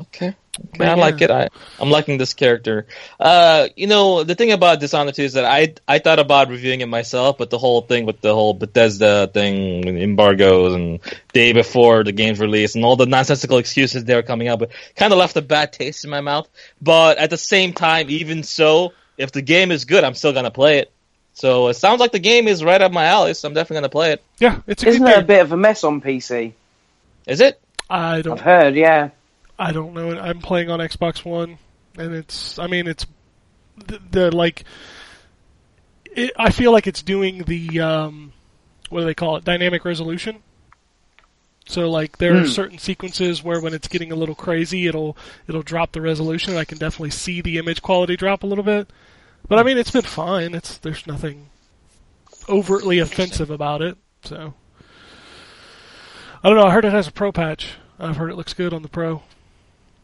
Okay. 0.00 0.34
I 0.80 0.94
like 0.94 1.20
it. 1.20 1.30
I, 1.30 1.48
I'm 1.78 1.90
liking 1.90 2.16
this 2.16 2.32
character. 2.32 2.86
Uh, 3.20 3.68
you 3.76 3.86
know, 3.86 4.24
the 4.24 4.34
thing 4.34 4.52
about 4.52 4.80
Dishonored 4.80 5.14
2 5.14 5.22
is 5.22 5.32
that 5.34 5.44
I 5.44 5.74
I 5.86 5.98
thought 5.98 6.18
about 6.18 6.48
reviewing 6.48 6.80
it 6.80 6.86
myself, 6.86 7.36
but 7.36 7.50
the 7.50 7.58
whole 7.58 7.82
thing 7.82 8.06
with 8.06 8.22
the 8.22 8.34
whole 8.34 8.54
Bethesda 8.54 9.26
thing, 9.32 9.86
embargoes, 9.86 10.74
and 10.74 11.00
day 11.34 11.52
before 11.52 12.04
the 12.04 12.12
game's 12.12 12.40
release, 12.40 12.74
and 12.74 12.84
all 12.84 12.96
the 12.96 13.06
nonsensical 13.06 13.58
excuses 13.58 14.04
they 14.04 14.14
were 14.14 14.22
coming 14.22 14.48
up 14.48 14.60
with, 14.60 14.70
kind 14.96 15.12
of 15.12 15.18
left 15.18 15.36
a 15.36 15.42
bad 15.42 15.72
taste 15.74 16.04
in 16.04 16.10
my 16.10 16.22
mouth. 16.22 16.48
But 16.80 17.18
at 17.18 17.28
the 17.30 17.38
same 17.38 17.74
time, 17.74 18.08
even 18.08 18.42
so, 18.42 18.92
if 19.18 19.32
the 19.32 19.42
game 19.42 19.70
is 19.70 19.84
good, 19.84 20.04
I'm 20.04 20.14
still 20.14 20.32
gonna 20.32 20.50
play 20.50 20.78
it. 20.78 20.92
So 21.32 21.68
it 21.68 21.74
sounds 21.74 22.00
like 22.00 22.12
the 22.12 22.18
game 22.18 22.48
is 22.48 22.64
right 22.64 22.80
up 22.80 22.92
my 22.92 23.04
alley, 23.04 23.34
so 23.34 23.48
I'm 23.48 23.54
definitely 23.54 23.76
gonna 23.82 23.88
play 23.90 24.12
it. 24.12 24.22
Yeah, 24.38 24.60
it's 24.66 24.82
a 24.82 24.88
Isn't 24.88 25.02
good 25.04 25.18
it 25.18 25.18
a 25.18 25.24
bit 25.24 25.42
of 25.42 25.52
a 25.52 25.56
mess 25.56 25.84
on 25.84 26.00
PC? 26.00 26.52
Is 27.26 27.40
it? 27.40 27.60
I 27.90 28.16
I've 28.16 28.24
don't 28.24 28.40
heard, 28.40 28.74
yeah. 28.74 29.10
I 29.58 29.72
don't 29.72 29.94
know. 29.94 30.18
I'm 30.18 30.40
playing 30.40 30.70
on 30.70 30.80
Xbox 30.80 31.24
One, 31.24 31.58
and 31.98 32.14
it's 32.14 32.58
I 32.58 32.66
mean 32.66 32.86
it's 32.86 33.06
the, 33.86 34.00
the 34.10 34.36
like 34.36 34.64
it, 36.04 36.32
I 36.38 36.50
feel 36.50 36.72
like 36.72 36.86
it's 36.86 37.02
doing 37.02 37.42
the 37.44 37.80
um, 37.80 38.32
what 38.88 39.00
do 39.00 39.06
they 39.06 39.14
call 39.14 39.36
it 39.36 39.44
dynamic 39.44 39.84
resolution. 39.84 40.42
So 41.68 41.90
like 41.90 42.18
there 42.18 42.36
are 42.36 42.46
certain 42.46 42.78
sequences 42.78 43.42
where 43.42 43.60
when 43.60 43.74
it's 43.74 43.88
getting 43.88 44.12
a 44.12 44.14
little 44.14 44.36
crazy, 44.36 44.86
it'll 44.86 45.16
it'll 45.48 45.62
drop 45.62 45.92
the 45.92 46.00
resolution. 46.00 46.56
I 46.56 46.64
can 46.64 46.78
definitely 46.78 47.10
see 47.10 47.40
the 47.40 47.58
image 47.58 47.82
quality 47.82 48.16
drop 48.16 48.44
a 48.44 48.46
little 48.46 48.62
bit, 48.64 48.88
but 49.48 49.58
I 49.58 49.62
mean 49.62 49.78
it's 49.78 49.90
been 49.90 50.02
fine. 50.02 50.54
It's 50.54 50.78
there's 50.78 51.06
nothing 51.06 51.48
overtly 52.48 52.98
offensive 53.00 53.50
about 53.50 53.82
it. 53.82 53.96
So 54.24 54.54
I 56.42 56.48
don't 56.48 56.56
know. 56.58 56.66
I 56.66 56.70
heard 56.70 56.84
it 56.84 56.92
has 56.92 57.08
a 57.08 57.12
pro 57.12 57.32
patch. 57.32 57.74
I've 57.98 58.16
heard 58.16 58.30
it 58.30 58.36
looks 58.36 58.52
good 58.54 58.72
on 58.74 58.82
the 58.82 58.88
pro. 58.88 59.22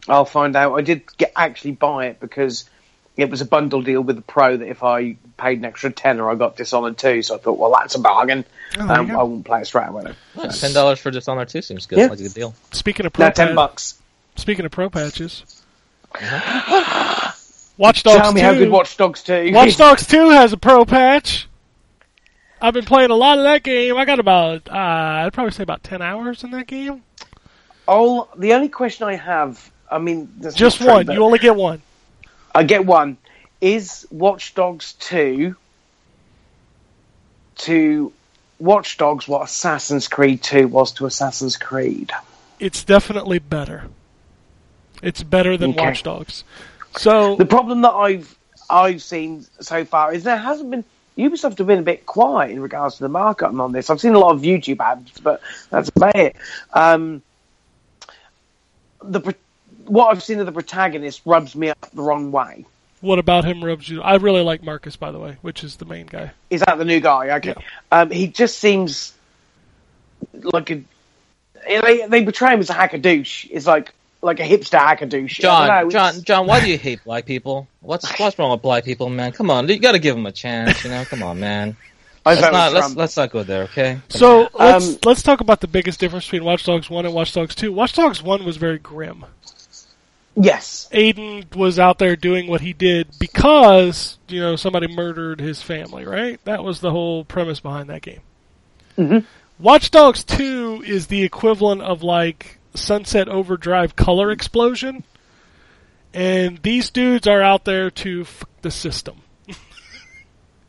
I'll 0.08 0.24
find 0.24 0.56
out. 0.56 0.74
I 0.74 0.80
did 0.80 1.02
get, 1.16 1.32
actually 1.36 1.72
buy 1.72 2.06
it 2.06 2.18
because 2.18 2.68
it 3.16 3.30
was 3.30 3.40
a 3.40 3.44
bundle 3.44 3.82
deal 3.82 4.00
with 4.00 4.16
the 4.16 4.22
Pro 4.22 4.56
that 4.56 4.66
if 4.66 4.82
I 4.82 5.16
paid 5.36 5.58
an 5.58 5.64
extra 5.66 5.92
tenner, 5.92 6.28
I 6.30 6.34
got 6.34 6.56
Dishonored 6.56 6.96
2. 6.98 7.22
So 7.22 7.34
I 7.36 7.38
thought, 7.38 7.58
well, 7.58 7.70
that's 7.78 7.94
a 7.94 8.00
bargain. 8.00 8.44
Oh, 8.78 8.88
um. 8.88 9.10
I 9.10 9.22
won't 9.22 9.44
play 9.44 9.60
it 9.60 9.66
straight 9.66 9.88
away. 9.88 10.14
though. 10.34 10.48
Ten 10.48 10.72
dollars 10.72 10.98
for 10.98 11.10
Dishonored 11.12 11.50
2 11.50 11.62
seems 11.62 11.86
good. 11.86 11.98
Yeah. 11.98 12.06
Like 12.06 12.18
a 12.18 12.22
good 12.22 12.34
deal. 12.34 12.54
Speaking 12.72 13.04
of 13.06 13.12
pro 13.12 13.26
No, 13.26 13.32
ten 13.32 13.48
patch- 13.48 13.54
bucks. 13.56 14.00
Speaking 14.36 14.64
of 14.64 14.72
pro 14.72 14.88
patches, 14.90 15.44
Watch 17.82 18.04
Dogs 18.04 18.20
Tell 18.22 18.32
me 18.32 18.40
2. 18.40 18.46
how 18.46 18.54
good 18.54 18.70
Watch 18.70 18.96
Dogs 18.96 19.24
2 19.24 19.50
Watch 19.52 19.76
Dogs 19.76 20.06
2 20.06 20.30
has 20.30 20.52
a 20.52 20.56
pro 20.56 20.84
patch. 20.84 21.48
I've 22.60 22.74
been 22.74 22.84
playing 22.84 23.10
a 23.10 23.16
lot 23.16 23.38
of 23.38 23.44
that 23.44 23.64
game. 23.64 23.96
I 23.96 24.04
got 24.04 24.20
about, 24.20 24.68
uh, 24.68 24.72
I'd 25.26 25.32
probably 25.32 25.50
say 25.50 25.64
about 25.64 25.82
10 25.82 26.00
hours 26.00 26.44
in 26.44 26.52
that 26.52 26.68
game. 26.68 27.02
Oh, 27.88 28.28
the 28.36 28.52
only 28.54 28.68
question 28.68 29.08
I 29.08 29.16
have, 29.16 29.68
I 29.90 29.98
mean, 29.98 30.32
Just 30.54 30.80
one. 30.80 31.06
but 31.06 31.14
You 31.16 31.24
only 31.24 31.40
get 31.40 31.56
one. 31.56 31.82
I 32.54 32.62
get 32.62 32.86
one. 32.86 33.16
Is 33.60 34.06
Watch 34.12 34.54
Dogs 34.54 34.92
2 35.00 35.56
to 37.56 38.12
Watch 38.60 38.96
Dogs 38.96 39.26
what 39.26 39.42
Assassin's 39.42 40.06
Creed 40.06 40.40
2 40.40 40.68
was 40.68 40.92
to 40.92 41.06
Assassin's 41.06 41.56
Creed? 41.56 42.12
It's 42.60 42.84
definitely 42.84 43.40
better. 43.40 43.86
It's 45.02 45.24
better 45.24 45.56
than 45.56 45.70
Okay. 45.70 45.84
Watch 45.84 46.04
Dogs. 46.04 46.44
So, 46.96 47.36
The 47.36 47.46
problem 47.46 47.82
that 47.82 47.92
I've 47.92 48.36
I've 48.68 49.02
seen 49.02 49.44
so 49.60 49.84
far 49.84 50.14
is 50.14 50.24
there 50.24 50.36
hasn't 50.36 50.70
been 50.70 50.84
Ubisoft 51.18 51.58
have 51.58 51.66
been 51.66 51.78
a 51.78 51.82
bit 51.82 52.06
quiet 52.06 52.52
in 52.52 52.60
regards 52.60 52.96
to 52.96 53.02
the 53.02 53.08
marketing 53.08 53.60
on 53.60 53.72
this. 53.72 53.90
I've 53.90 54.00
seen 54.00 54.14
a 54.14 54.18
lot 54.18 54.34
of 54.34 54.42
YouTube 54.42 54.80
ads, 54.80 55.20
but 55.20 55.42
that's 55.68 55.90
about 55.90 56.16
it. 56.16 56.36
Um, 56.72 57.22
the 59.02 59.34
what 59.84 60.06
I've 60.10 60.22
seen 60.22 60.38
of 60.38 60.46
the 60.46 60.52
protagonist 60.52 61.22
rubs 61.26 61.54
me 61.54 61.68
up 61.68 61.90
the 61.92 62.02
wrong 62.02 62.32
way. 62.32 62.64
what 63.00 63.18
about 63.18 63.44
him 63.44 63.62
rubs 63.62 63.88
you? 63.88 64.00
I 64.00 64.14
really 64.16 64.42
like 64.42 64.62
Marcus, 64.62 64.96
by 64.96 65.10
the 65.10 65.18
way, 65.18 65.36
which 65.42 65.64
is 65.64 65.76
the 65.76 65.84
main 65.84 66.06
guy. 66.06 66.30
Is 66.50 66.62
that 66.62 66.78
the 66.78 66.84
new 66.84 67.00
guy? 67.00 67.36
Okay. 67.36 67.54
Um, 67.90 68.10
he 68.10 68.28
just 68.28 68.58
seems 68.58 69.12
like 70.32 70.70
a. 70.70 70.82
They, 71.66 72.06
they 72.06 72.22
portray 72.22 72.54
him 72.54 72.60
as 72.60 72.70
a 72.70 72.74
hacker 72.74 72.98
douche. 72.98 73.46
It's 73.50 73.66
like 73.66 73.92
like 74.22 74.40
a 74.40 74.44
hipster 74.48 74.78
hackadouche. 74.78 75.44
I 75.44 75.66
don't 75.66 75.84
know, 75.84 75.90
John, 75.90 76.14
John, 76.14 76.24
John, 76.24 76.46
why 76.46 76.60
do 76.60 76.70
you 76.70 76.78
hate 76.78 77.04
black 77.04 77.26
people? 77.26 77.68
What's 77.80 78.08
what's 78.18 78.38
wrong 78.38 78.52
with 78.52 78.62
black 78.62 78.84
people, 78.84 79.08
man? 79.08 79.32
Come 79.32 79.50
on, 79.50 79.68
you 79.68 79.78
got 79.78 79.92
to 79.92 79.98
give 79.98 80.14
them 80.14 80.26
a 80.26 80.32
chance. 80.32 80.84
You 80.84 80.90
know, 80.90 81.04
come 81.04 81.22
on, 81.22 81.40
man. 81.40 81.76
I 82.24 82.34
Let's 82.34 82.52
not 82.52 82.72
let's 82.72 82.94
let's 82.94 83.16
not 83.16 83.30
go 83.32 83.42
there, 83.42 83.64
okay? 83.64 83.98
So 84.08 84.48
let's 84.54 84.88
Um, 84.88 84.98
let's 85.04 85.22
talk 85.22 85.40
about 85.40 85.60
the 85.60 85.66
biggest 85.66 85.98
difference 85.98 86.24
between 86.24 86.44
Watch 86.44 86.64
Dogs 86.64 86.88
One 86.88 87.04
and 87.04 87.12
Watch 87.12 87.32
Dogs 87.32 87.56
Two. 87.56 87.72
Watch 87.72 87.94
Dogs 87.94 88.22
One 88.22 88.44
was 88.44 88.56
very 88.56 88.78
grim. 88.78 89.24
Yes. 90.36 90.88
Aiden 90.92 91.54
was 91.56 91.78
out 91.78 91.98
there 91.98 92.14
doing 92.16 92.46
what 92.46 92.60
he 92.60 92.72
did 92.72 93.08
because 93.18 94.18
you 94.28 94.40
know 94.40 94.54
somebody 94.54 94.86
murdered 94.86 95.40
his 95.40 95.60
family, 95.60 96.06
right? 96.06 96.38
That 96.44 96.62
was 96.62 96.78
the 96.80 96.92
whole 96.92 97.24
premise 97.24 97.58
behind 97.58 97.90
that 97.90 98.02
game. 98.02 98.20
Mhm. 98.96 99.24
Watch 99.58 99.90
Dogs 99.90 100.22
Two 100.22 100.82
is 100.86 101.08
the 101.08 101.24
equivalent 101.24 101.82
of 101.82 102.04
like 102.04 102.58
Sunset 102.74 103.28
Overdrive 103.28 103.96
color 103.96 104.30
explosion, 104.30 105.04
and 106.14 106.58
these 106.62 106.90
dudes 106.90 107.26
are 107.26 107.42
out 107.42 107.64
there 107.64 107.90
to 107.90 108.22
f- 108.22 108.44
the 108.62 108.70
system. 108.70 109.16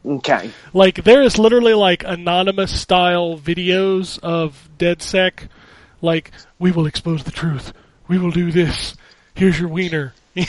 Okay. 0.05 0.51
Like 0.73 1.03
there 1.03 1.21
is 1.21 1.37
literally 1.37 1.73
like 1.73 2.03
anonymous 2.03 2.77
style 2.79 3.37
videos 3.37 4.19
of 4.19 4.69
DedSec, 4.77 5.47
like 6.01 6.31
we 6.59 6.71
will 6.71 6.87
expose 6.87 7.23
the 7.23 7.31
truth, 7.31 7.73
we 8.07 8.17
will 8.17 8.31
do 8.31 8.51
this. 8.51 8.95
Here's 9.33 9.59
your 9.59 9.69
wiener. 9.69 10.13
Have 10.35 10.47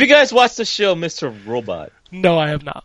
you 0.00 0.06
guys 0.06 0.32
watched 0.32 0.58
the 0.58 0.64
show 0.64 0.94
Mr. 0.94 1.34
Robot? 1.46 1.92
no, 2.12 2.38
I 2.38 2.50
have 2.50 2.64
not. 2.64 2.84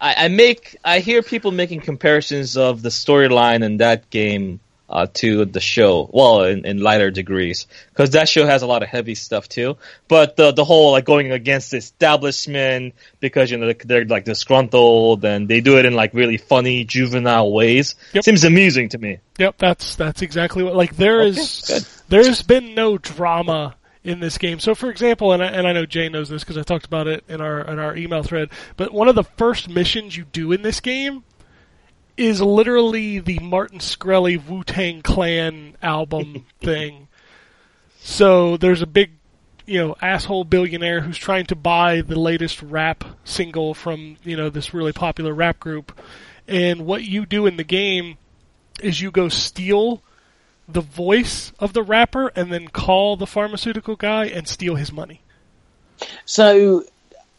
I, 0.00 0.26
I 0.26 0.28
make 0.28 0.76
I 0.84 1.00
hear 1.00 1.22
people 1.22 1.50
making 1.50 1.80
comparisons 1.80 2.56
of 2.56 2.82
the 2.82 2.88
storyline 2.88 3.64
in 3.64 3.78
that 3.78 4.08
game 4.10 4.60
uh, 4.90 5.06
to 5.14 5.44
the 5.44 5.60
show. 5.60 6.10
Well, 6.12 6.42
in, 6.42 6.66
in 6.66 6.78
lighter 6.78 7.10
degrees, 7.10 7.66
because 7.90 8.10
that 8.10 8.28
show 8.28 8.44
has 8.44 8.62
a 8.62 8.66
lot 8.66 8.82
of 8.82 8.88
heavy 8.88 9.14
stuff 9.14 9.48
too. 9.48 9.76
But 10.08 10.36
the 10.36 10.52
the 10.52 10.64
whole 10.64 10.92
like 10.92 11.04
going 11.04 11.30
against 11.30 11.70
the 11.70 11.76
establishment 11.76 12.94
because 13.20 13.50
you 13.50 13.58
know 13.58 13.72
they're 13.72 14.04
like 14.04 14.24
disgruntled 14.24 15.24
and 15.24 15.48
they 15.48 15.60
do 15.60 15.78
it 15.78 15.86
in 15.86 15.94
like 15.94 16.12
really 16.12 16.36
funny 16.36 16.84
juvenile 16.84 17.52
ways. 17.52 17.94
Yep. 18.12 18.24
Seems 18.24 18.44
amusing 18.44 18.88
to 18.90 18.98
me. 18.98 19.18
Yep, 19.38 19.58
that's 19.58 19.94
that's 19.94 20.22
exactly 20.22 20.62
what. 20.64 20.74
Like 20.74 20.96
there 20.96 21.20
okay, 21.20 21.28
is, 21.28 22.02
there's 22.08 22.42
been 22.42 22.74
no 22.74 22.98
drama 22.98 23.76
in 24.02 24.20
this 24.20 24.38
game. 24.38 24.58
So, 24.58 24.74
for 24.74 24.90
example, 24.90 25.32
and 25.32 25.42
I, 25.42 25.46
and 25.46 25.66
I 25.66 25.72
know 25.72 25.86
Jay 25.86 26.08
knows 26.08 26.28
this 26.28 26.42
because 26.42 26.58
I 26.58 26.62
talked 26.62 26.86
about 26.86 27.06
it 27.06 27.24
in 27.28 27.40
our 27.40 27.60
in 27.60 27.78
our 27.78 27.96
email 27.96 28.22
thread. 28.22 28.50
But 28.76 28.92
one 28.92 29.08
of 29.08 29.14
the 29.14 29.24
first 29.24 29.68
missions 29.68 30.16
you 30.16 30.24
do 30.24 30.52
in 30.52 30.62
this 30.62 30.80
game 30.80 31.22
is 32.20 32.42
literally 32.42 33.18
the 33.18 33.38
Martin 33.38 33.78
Shkreli 33.78 34.46
Wu 34.46 34.62
Tang 34.62 35.00
Clan 35.00 35.74
album 35.82 36.44
thing. 36.60 37.08
So 37.98 38.58
there's 38.58 38.82
a 38.82 38.86
big, 38.86 39.12
you 39.64 39.78
know, 39.78 39.96
asshole 40.02 40.44
billionaire 40.44 41.00
who's 41.00 41.16
trying 41.16 41.46
to 41.46 41.56
buy 41.56 42.02
the 42.02 42.20
latest 42.20 42.60
rap 42.62 43.04
single 43.24 43.72
from 43.72 44.18
you 44.22 44.36
know 44.36 44.50
this 44.50 44.74
really 44.74 44.92
popular 44.92 45.32
rap 45.32 45.58
group, 45.58 45.98
and 46.46 46.84
what 46.84 47.04
you 47.04 47.24
do 47.24 47.46
in 47.46 47.56
the 47.56 47.64
game 47.64 48.18
is 48.82 49.00
you 49.00 49.10
go 49.10 49.30
steal 49.30 50.02
the 50.68 50.82
voice 50.82 51.52
of 51.58 51.72
the 51.72 51.82
rapper 51.82 52.28
and 52.36 52.52
then 52.52 52.68
call 52.68 53.16
the 53.16 53.26
pharmaceutical 53.26 53.96
guy 53.96 54.26
and 54.26 54.46
steal 54.46 54.74
his 54.74 54.92
money. 54.92 55.22
So 56.26 56.84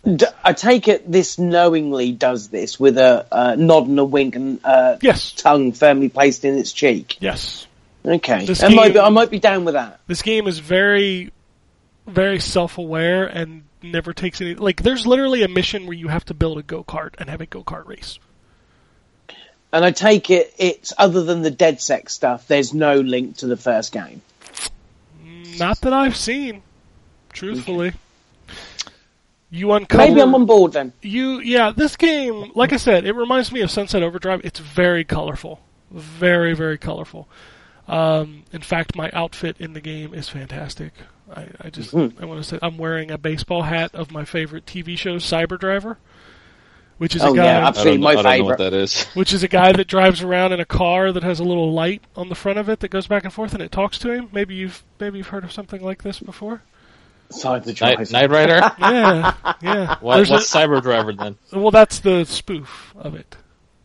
d- 0.03 0.25
I 0.43 0.53
take 0.53 0.87
it 0.87 1.09
this 1.11 1.37
knowingly 1.39 2.11
does 2.11 2.49
this 2.49 2.79
with 2.79 2.97
a 2.97 3.25
uh, 3.31 3.55
nod 3.57 3.87
and 3.87 3.99
a 3.99 4.05
wink 4.05 4.35
and 4.35 4.59
uh, 4.63 4.97
Yes. 5.01 5.31
tongue 5.33 5.71
firmly 5.71 6.09
placed 6.09 6.45
in 6.45 6.57
its 6.57 6.71
cheek. 6.73 7.17
Yes. 7.19 7.67
Okay, 8.03 8.45
This 8.45 8.63
I 8.63 8.69
might, 8.69 8.93
be, 8.93 8.99
I 8.99 9.09
might 9.09 9.29
be 9.29 9.37
down 9.37 9.63
with 9.63 9.75
that. 9.75 9.99
This 10.07 10.23
game 10.23 10.47
is 10.47 10.57
very, 10.57 11.31
very 12.07 12.39
self-aware 12.39 13.27
and 13.27 13.63
never 13.83 14.11
takes 14.11 14.41
any. 14.41 14.55
Like, 14.55 14.81
there's 14.81 15.05
literally 15.05 15.43
a 15.43 15.47
mission 15.47 15.85
where 15.85 15.95
you 15.95 16.07
have 16.07 16.25
to 16.25 16.33
build 16.33 16.57
a 16.57 16.63
go 16.63 16.83
kart 16.83 17.13
and 17.19 17.29
have 17.29 17.41
a 17.41 17.45
go 17.45 17.63
kart 17.63 17.85
race. 17.85 18.17
And 19.71 19.85
I 19.85 19.91
take 19.91 20.31
it 20.31 20.53
it's 20.57 20.93
other 20.97 21.23
than 21.23 21.43
the 21.43 21.51
DedSec 21.51 22.09
stuff. 22.09 22.47
There's 22.47 22.73
no 22.73 22.95
link 22.95 23.37
to 23.37 23.45
the 23.47 23.55
first 23.55 23.91
game. 23.93 24.21
Not 25.59 25.79
that 25.81 25.93
I've 25.93 26.17
seen, 26.17 26.63
truthfully. 27.33 27.93
You 29.53 29.73
uncover. 29.73 30.03
Maybe 30.07 30.21
I'm 30.21 30.33
on 30.33 30.45
board 30.45 30.71
then. 30.73 30.93
you 31.01 31.39
yeah 31.41 31.71
this 31.75 31.97
game 31.97 32.51
like 32.55 32.71
i 32.73 32.77
said 32.77 33.05
it 33.05 33.13
reminds 33.13 33.51
me 33.51 33.59
of 33.61 33.69
sunset 33.69 34.01
overdrive 34.01 34.41
it's 34.45 34.59
very 34.59 35.03
colorful 35.03 35.59
very 35.91 36.53
very 36.55 36.77
colorful 36.77 37.27
um, 37.87 38.43
in 38.53 38.61
fact 38.61 38.95
my 38.95 39.09
outfit 39.11 39.57
in 39.59 39.73
the 39.73 39.81
game 39.81 40.13
is 40.13 40.29
fantastic 40.29 40.93
i, 41.35 41.47
I 41.59 41.69
just 41.69 41.93
Mm-hmm. 41.93 42.23
i 42.23 42.25
want 42.25 42.41
to 42.41 42.47
say 42.47 42.59
i'm 42.61 42.77
wearing 42.77 43.11
a 43.11 43.17
baseball 43.17 43.63
hat 43.63 43.93
of 43.93 44.09
my 44.11 44.23
favorite 44.23 44.65
tv 44.65 44.97
show 44.97 45.17
cyber 45.17 45.59
driver 45.59 45.97
which 46.97 47.15
is 47.15 47.23
Oh 47.23 47.33
a 47.33 47.35
guy 47.35 47.45
yeah, 47.45 47.57
I 47.57 47.59
don't, 47.59 47.67
absolutely 47.69 48.01
my 48.03 48.11
I 48.11 48.13
don't 48.13 48.23
know 48.23 48.29
favorite. 48.31 48.45
what 48.45 48.57
that 48.59 48.73
is. 48.73 49.05
which 49.15 49.33
is 49.33 49.43
a 49.43 49.47
guy 49.49 49.71
that 49.73 49.87
drives 49.87 50.21
around 50.21 50.53
in 50.53 50.59
a 50.61 50.65
car 50.65 51.11
that 51.11 51.23
has 51.23 51.39
a 51.39 51.43
little 51.43 51.73
light 51.73 52.03
on 52.15 52.29
the 52.29 52.35
front 52.35 52.59
of 52.59 52.69
it 52.69 52.79
that 52.81 52.89
goes 52.91 53.07
back 53.07 53.23
and 53.25 53.33
forth 53.33 53.53
and 53.53 53.61
it 53.63 53.71
talks 53.71 53.97
to 53.99 54.11
him 54.11 54.29
maybe 54.31 54.55
you've 54.55 54.83
maybe 54.99 55.17
you've 55.17 55.27
heard 55.27 55.43
of 55.43 55.51
something 55.51 55.81
like 55.83 56.03
this 56.03 56.19
before 56.19 56.61
Cyber 57.31 57.65
Night, 57.65 57.75
Drive. 57.75 58.11
Knight 58.11 58.29
Rider? 58.29 58.59
yeah 58.79 59.35
yeah 59.61 59.95
What, 59.99 60.15
There's 60.17 60.29
a- 60.29 60.33
what's 60.33 60.53
Cyber 60.53 60.81
Driver 60.81 61.13
then? 61.13 61.37
well 61.53 61.71
that's 61.71 61.99
the 61.99 62.25
spoof 62.25 62.93
of 62.97 63.15
it 63.15 63.35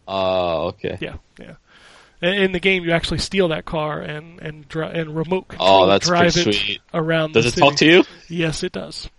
Oh, 0.08 0.66
okay. 0.68 0.98
Yeah, 1.00 1.16
yeah. 1.40 1.54
In 2.22 2.32
in 2.34 2.52
the 2.52 2.60
game, 2.60 2.84
you 2.84 2.92
actually 2.92 3.18
steal 3.18 3.48
that 3.48 3.64
car 3.64 4.00
and 4.00 4.38
and 4.40 4.68
dri- 4.68 4.86
and 4.88 5.16
remote 5.16 5.46
oh, 5.46 5.48
control 5.48 5.68
Oh, 5.82 5.86
that's 5.88 6.06
drive 6.06 6.32
pretty 6.32 6.50
it 6.50 6.54
sweet. 6.54 6.80
around. 6.94 7.32
Does 7.34 7.42
the 7.44 7.48
it 7.48 7.54
city. 7.54 7.60
talk 7.66 7.76
to 7.78 7.86
you? 7.86 8.04
Yes, 8.28 8.62
it 8.62 8.70
does. 8.70 9.10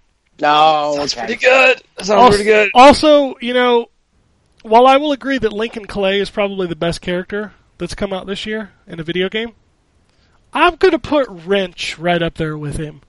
Oh, 0.41 1.02
okay. 1.02 1.20
Pretty 1.26 1.36
good. 1.36 1.82
Sounds 1.98 2.10
Also, 2.10 2.30
pretty 2.30 2.44
good. 2.45 2.72
also, 2.74 3.36
you 3.41 3.54
know, 3.54 3.88
while 4.62 4.88
I 4.88 4.95
will 4.95 5.12
agree 5.12 5.38
that 5.40 5.52
Lincoln 5.52 5.86
Clay 5.88 6.22
is 6.22 6.30
probably 6.30 6.68
the 6.68 6.76
best 6.78 7.02
character 7.02 7.52
that's 7.78 7.94
come 7.94 8.14
out 8.14 8.26
this 8.26 8.45
year 8.45 8.72
in 8.88 9.02
a 9.02 9.04
video 9.04 9.28
game, 9.28 9.52
I'm 10.54 10.76
gonna 10.78 10.99
put 10.99 11.28
Wrench 11.30 11.99
right 11.99 12.22
up 12.22 12.36
there 12.36 12.58
with 12.58 12.78
him. 12.78 13.02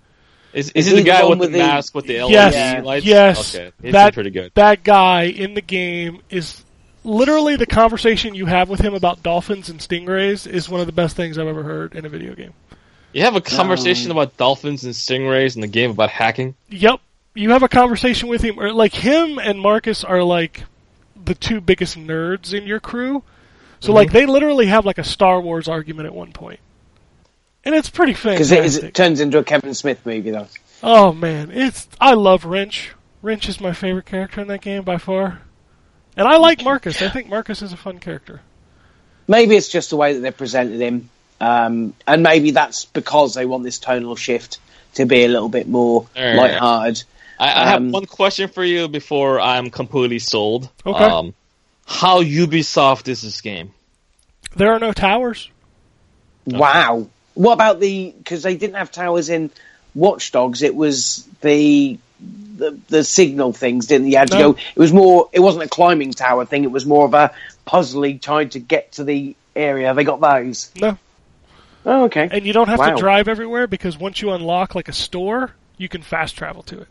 Is, 0.53 0.71
Is 0.71 0.73
is 0.73 0.87
he 0.87 0.91
the 0.93 0.97
he 0.99 1.03
the 1.03 1.09
guy 1.11 1.25
with 1.25 1.39
the 1.39 1.43
with 1.45 1.53
the- 1.53 1.59
mask 1.59 1.95
with 1.95 2.07
the 2.07 2.23
LED 2.23 2.31
yes, 2.31 2.85
lights? 2.85 3.07
yes, 3.07 3.55
Okay, 3.55 3.73
he's 3.83 3.93
that 3.93 4.15
pretty 4.15 4.31
good. 4.31 4.53
that 4.55 4.83
guy 4.83 5.25
in 5.25 5.55
the 5.55 5.61
game 5.61 6.23
is 6.31 6.65
literally 7.05 7.57
the 7.57 7.67
conversation 7.67 8.35
you 8.35 8.47
have 8.47 8.69
with 8.69 8.81
him 8.81 8.95
about 8.95 9.23
dolphins 9.23 9.69
and 9.69 9.81
stingrays 9.81 10.47
is 10.47 10.69
one 10.69 10.81
of 10.81 10.87
the 10.87 10.93
best 10.93 11.17
things 11.17 11.39
I've 11.39 11.47
ever 11.47 11.63
heard 11.63 11.95
in 11.95 12.05
a 12.05 12.09
video 12.09 12.35
game. 12.35 12.53
You 13.13 13.23
have 13.23 13.37
a 13.37 13.41
conversation 13.41 14.11
um, 14.11 14.17
about 14.19 14.37
dolphins 14.37 14.85
and 14.85 14.93
stingrays 14.93 15.55
in 15.55 15.63
the 15.63 15.67
game 15.69 15.91
about 15.91 16.11
hacking. 16.11 16.55
Yep. 16.69 17.01
You 17.35 17.51
have 17.51 17.63
a 17.63 17.69
conversation 17.69 18.29
with 18.29 18.43
him, 18.43 18.59
or 18.59 18.73
like 18.73 18.93
him 18.93 19.39
and 19.39 19.61
Marcus 19.61 20.05
are 20.05 20.23
like 20.23 20.65
the 21.25 21.35
two 21.35 21.61
biggest 21.61 21.97
nerds 21.97 22.53
in 22.53 22.67
your 22.67 22.81
crew. 22.81 23.23
So 23.81 23.93
like 23.93 24.09
mm-hmm. 24.09 24.15
they 24.17 24.27
literally 24.27 24.67
have 24.67 24.85
like 24.85 24.99
a 24.99 25.05
Star 25.05 25.41
Wars 25.41 25.69
argument 25.69 26.07
at 26.07 26.15
one 26.15 26.33
point, 26.33 26.61
and 27.65 27.75
it's 27.75 27.91
pretty 27.91 28.15
fake. 28.15 28.35
Because 28.35 28.53
it, 28.53 28.65
is- 28.65 28.75
fantastic. 28.77 28.89
it 28.89 28.95
turns 28.95 29.21
into 29.21 29.39
a 29.39 29.45
Kevin 29.45 29.75
Smith 29.75 30.05
movie, 30.07 30.31
though. 30.31 30.47
oh 30.83 31.13
man, 31.13 31.51
it's 31.51 31.89
I 32.01 32.15
love 32.15 32.45
Wrench. 32.45 32.93
Wrench 33.23 33.49
is 33.49 33.61
my 33.61 33.73
favorite 33.73 34.07
character 34.07 34.41
in 34.41 34.49
that 34.49 34.61
game 34.61 34.83
by 34.85 34.99
far, 34.99 35.41
and 36.17 36.29
I 36.29 36.37
like 36.37 36.63
Marcus. 36.63 37.03
I 37.03 37.09
think 37.09 37.29
Marcus 37.29 37.63
is 37.63 37.73
a 37.73 37.77
fun 37.77 37.99
character. 37.99 38.41
Maybe 39.27 39.57
it's 39.57 39.69
just 39.69 39.91
the 39.91 39.97
way 39.97 40.15
that 40.15 40.21
they 40.21 40.31
presented 40.31 40.81
him, 40.81 41.11
um, 41.41 41.95
and 42.07 42.23
maybe 42.23 42.53
that's 42.53 42.85
because 42.87 43.35
they 43.35 43.45
want 43.45 43.65
this 43.65 43.79
tonal 43.79 44.17
shift 44.17 44.59
to 44.95 45.05
be 45.05 45.25
a 45.25 45.29
little 45.29 45.49
bit 45.51 45.69
more 45.69 46.07
Yeah. 46.17 46.35
lighthearted. 46.37 47.05
I, 47.41 47.47
I 47.47 47.69
have 47.69 47.77
Um, 47.83 47.93
one 47.93 48.07
question 48.07 48.49
for 48.49 48.65
you 48.65 48.89
before 48.89 49.39
I'm 49.41 49.71
completely 49.71 50.19
sold. 50.19 50.71
Okay. 50.87 51.05
Um, 51.05 51.35
how 51.87 52.23
Ubisoft 52.23 53.07
is 53.09 53.23
this 53.23 53.41
game? 53.41 53.73
There 54.57 54.73
are 54.73 54.79
no 54.79 54.93
towers. 54.93 55.51
Wow. 56.47 57.09
What 57.39 57.53
about 57.53 57.79
the? 57.79 58.13
Because 58.19 58.43
they 58.43 58.57
didn't 58.57 58.75
have 58.75 58.91
towers 58.91 59.29
in 59.29 59.53
Watch 59.95 60.33
Dogs? 60.33 60.63
It 60.63 60.75
was 60.75 61.25
the 61.41 61.97
the, 62.57 62.77
the 62.89 63.05
signal 63.05 63.53
things, 63.53 63.87
didn't 63.87 64.09
you? 64.09 64.19
had 64.19 64.33
to 64.33 64.39
No. 64.39 64.53
go. 64.55 64.59
It 64.75 64.79
was 64.81 64.93
more. 64.93 65.29
It 65.33 65.39
wasn't 65.39 65.63
a 65.63 65.69
climbing 65.69 66.11
tower 66.11 66.45
thing. 66.47 66.65
It 66.65 66.73
was 66.73 66.85
more 66.85 67.05
of 67.05 67.15
a 67.15 67.33
puzzly 67.65 68.21
trying 68.21 68.49
to 68.51 68.59
get 68.59 68.91
to 68.95 69.05
the 69.05 69.37
area. 69.55 69.95
They 69.95 70.03
got 70.03 70.21
those. 70.21 70.73
No, 70.81 70.99
Oh, 71.87 72.05
okay. 72.07 72.29
and 72.29 72.45
you 72.45 72.53
don't 72.53 72.67
have 72.67 72.81
Wow. 72.81 72.97
to 72.97 73.01
drive 73.01 73.29
everywhere 73.29 73.69
because 73.69 73.97
once 73.97 74.21
you 74.21 74.33
unlock 74.33 74.75
like 74.75 74.89
a 74.89 74.93
store, 74.93 75.53
you 75.77 75.89
can 75.89 76.03
fast 76.03 76.37
travel 76.37 76.65
to 76.65 76.81
it. 76.81 76.89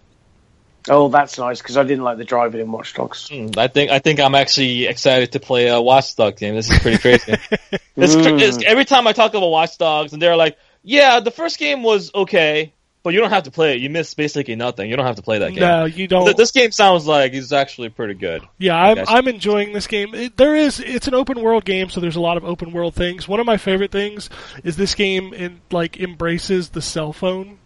Oh, 0.89 1.09
that's 1.09 1.38
nice 1.38 1.61
because 1.61 1.77
I 1.77 1.84
didn't 1.84 2.03
like 2.03 2.18
the 2.18 2.23
driving 2.23 2.61
in 2.61 2.72
Watch 2.72 2.93
Dogs. 2.93 3.27
Hmm, 3.30 3.47
I 3.57 3.68
think 3.68 3.91
I 3.91 3.99
think 3.99 4.19
I'm 4.19 4.35
actually 4.35 4.85
excited 4.85 5.31
to 5.34 5.39
play 5.39 5.68
a 5.68 5.81
Watch 5.81 6.15
Dogs 6.15 6.39
game. 6.39 6.55
This 6.55 6.69
is 6.72 6.80
pretty 6.80 6.97
crazy. 6.97 7.34
it's, 7.95 8.15
cr- 8.15 8.35
it's, 8.35 8.64
every 8.65 8.85
time 8.85 9.07
I 9.07 9.14
talk 9.14 9.34
about 9.34 9.47
Watch 9.47 9.77
Dogs, 9.77 10.14
and 10.14 10.22
they're 10.22 10.35
like, 10.35 10.57
"Yeah, 10.84 11.19
the 11.19 11.31
first 11.31 11.59
game 11.59 11.84
was 11.84 12.14
okay, 12.14 12.73
but 13.03 13.14
you 13.14 13.19
don't 13.19 13.30
have 13.31 13.43
to 13.43 13.51
play 13.51 13.73
it. 13.76 13.81
You 13.81 13.89
miss 13.89 14.14
basically 14.14 14.55
nothing. 14.55 14.89
You 14.89 14.95
don't 14.95 15.05
have 15.05 15.18
to 15.18 15.22
play 15.22 15.39
that 15.39 15.51
game." 15.51 15.61
No, 15.61 15.85
you 15.85 16.07
don't. 16.07 16.26
Th- 16.26 16.38
This 16.38 16.51
game 16.51 16.72
sounds 16.72 17.05
like 17.05 17.34
it's 17.34 17.51
actually 17.51 17.89
pretty 17.89 18.14
good. 18.14 18.43
Yeah, 18.57 18.76
I'm. 18.76 18.99
I'm 19.07 19.27
enjoying 19.27 19.73
this 19.73 19.88
game. 19.88 20.15
It, 20.15 20.38
there 20.38 20.55
is 20.55 20.80
it's 20.80 21.07
an 21.07 21.14
open 21.14 21.41
world 21.41 21.65
game, 21.65 21.89
so 21.89 21.99
there's 21.99 22.15
a 22.15 22.22
lot 22.22 22.38
of 22.38 22.45
open 22.45 22.72
world 22.72 22.95
things. 22.95 23.27
One 23.27 23.39
of 23.39 23.45
my 23.45 23.57
favorite 23.57 23.91
things 23.91 24.30
is 24.64 24.77
this 24.77 24.95
game 24.95 25.34
in 25.34 25.61
like 25.72 25.99
embraces 25.99 26.69
the 26.69 26.81
cell 26.81 27.11
phone 27.14 27.59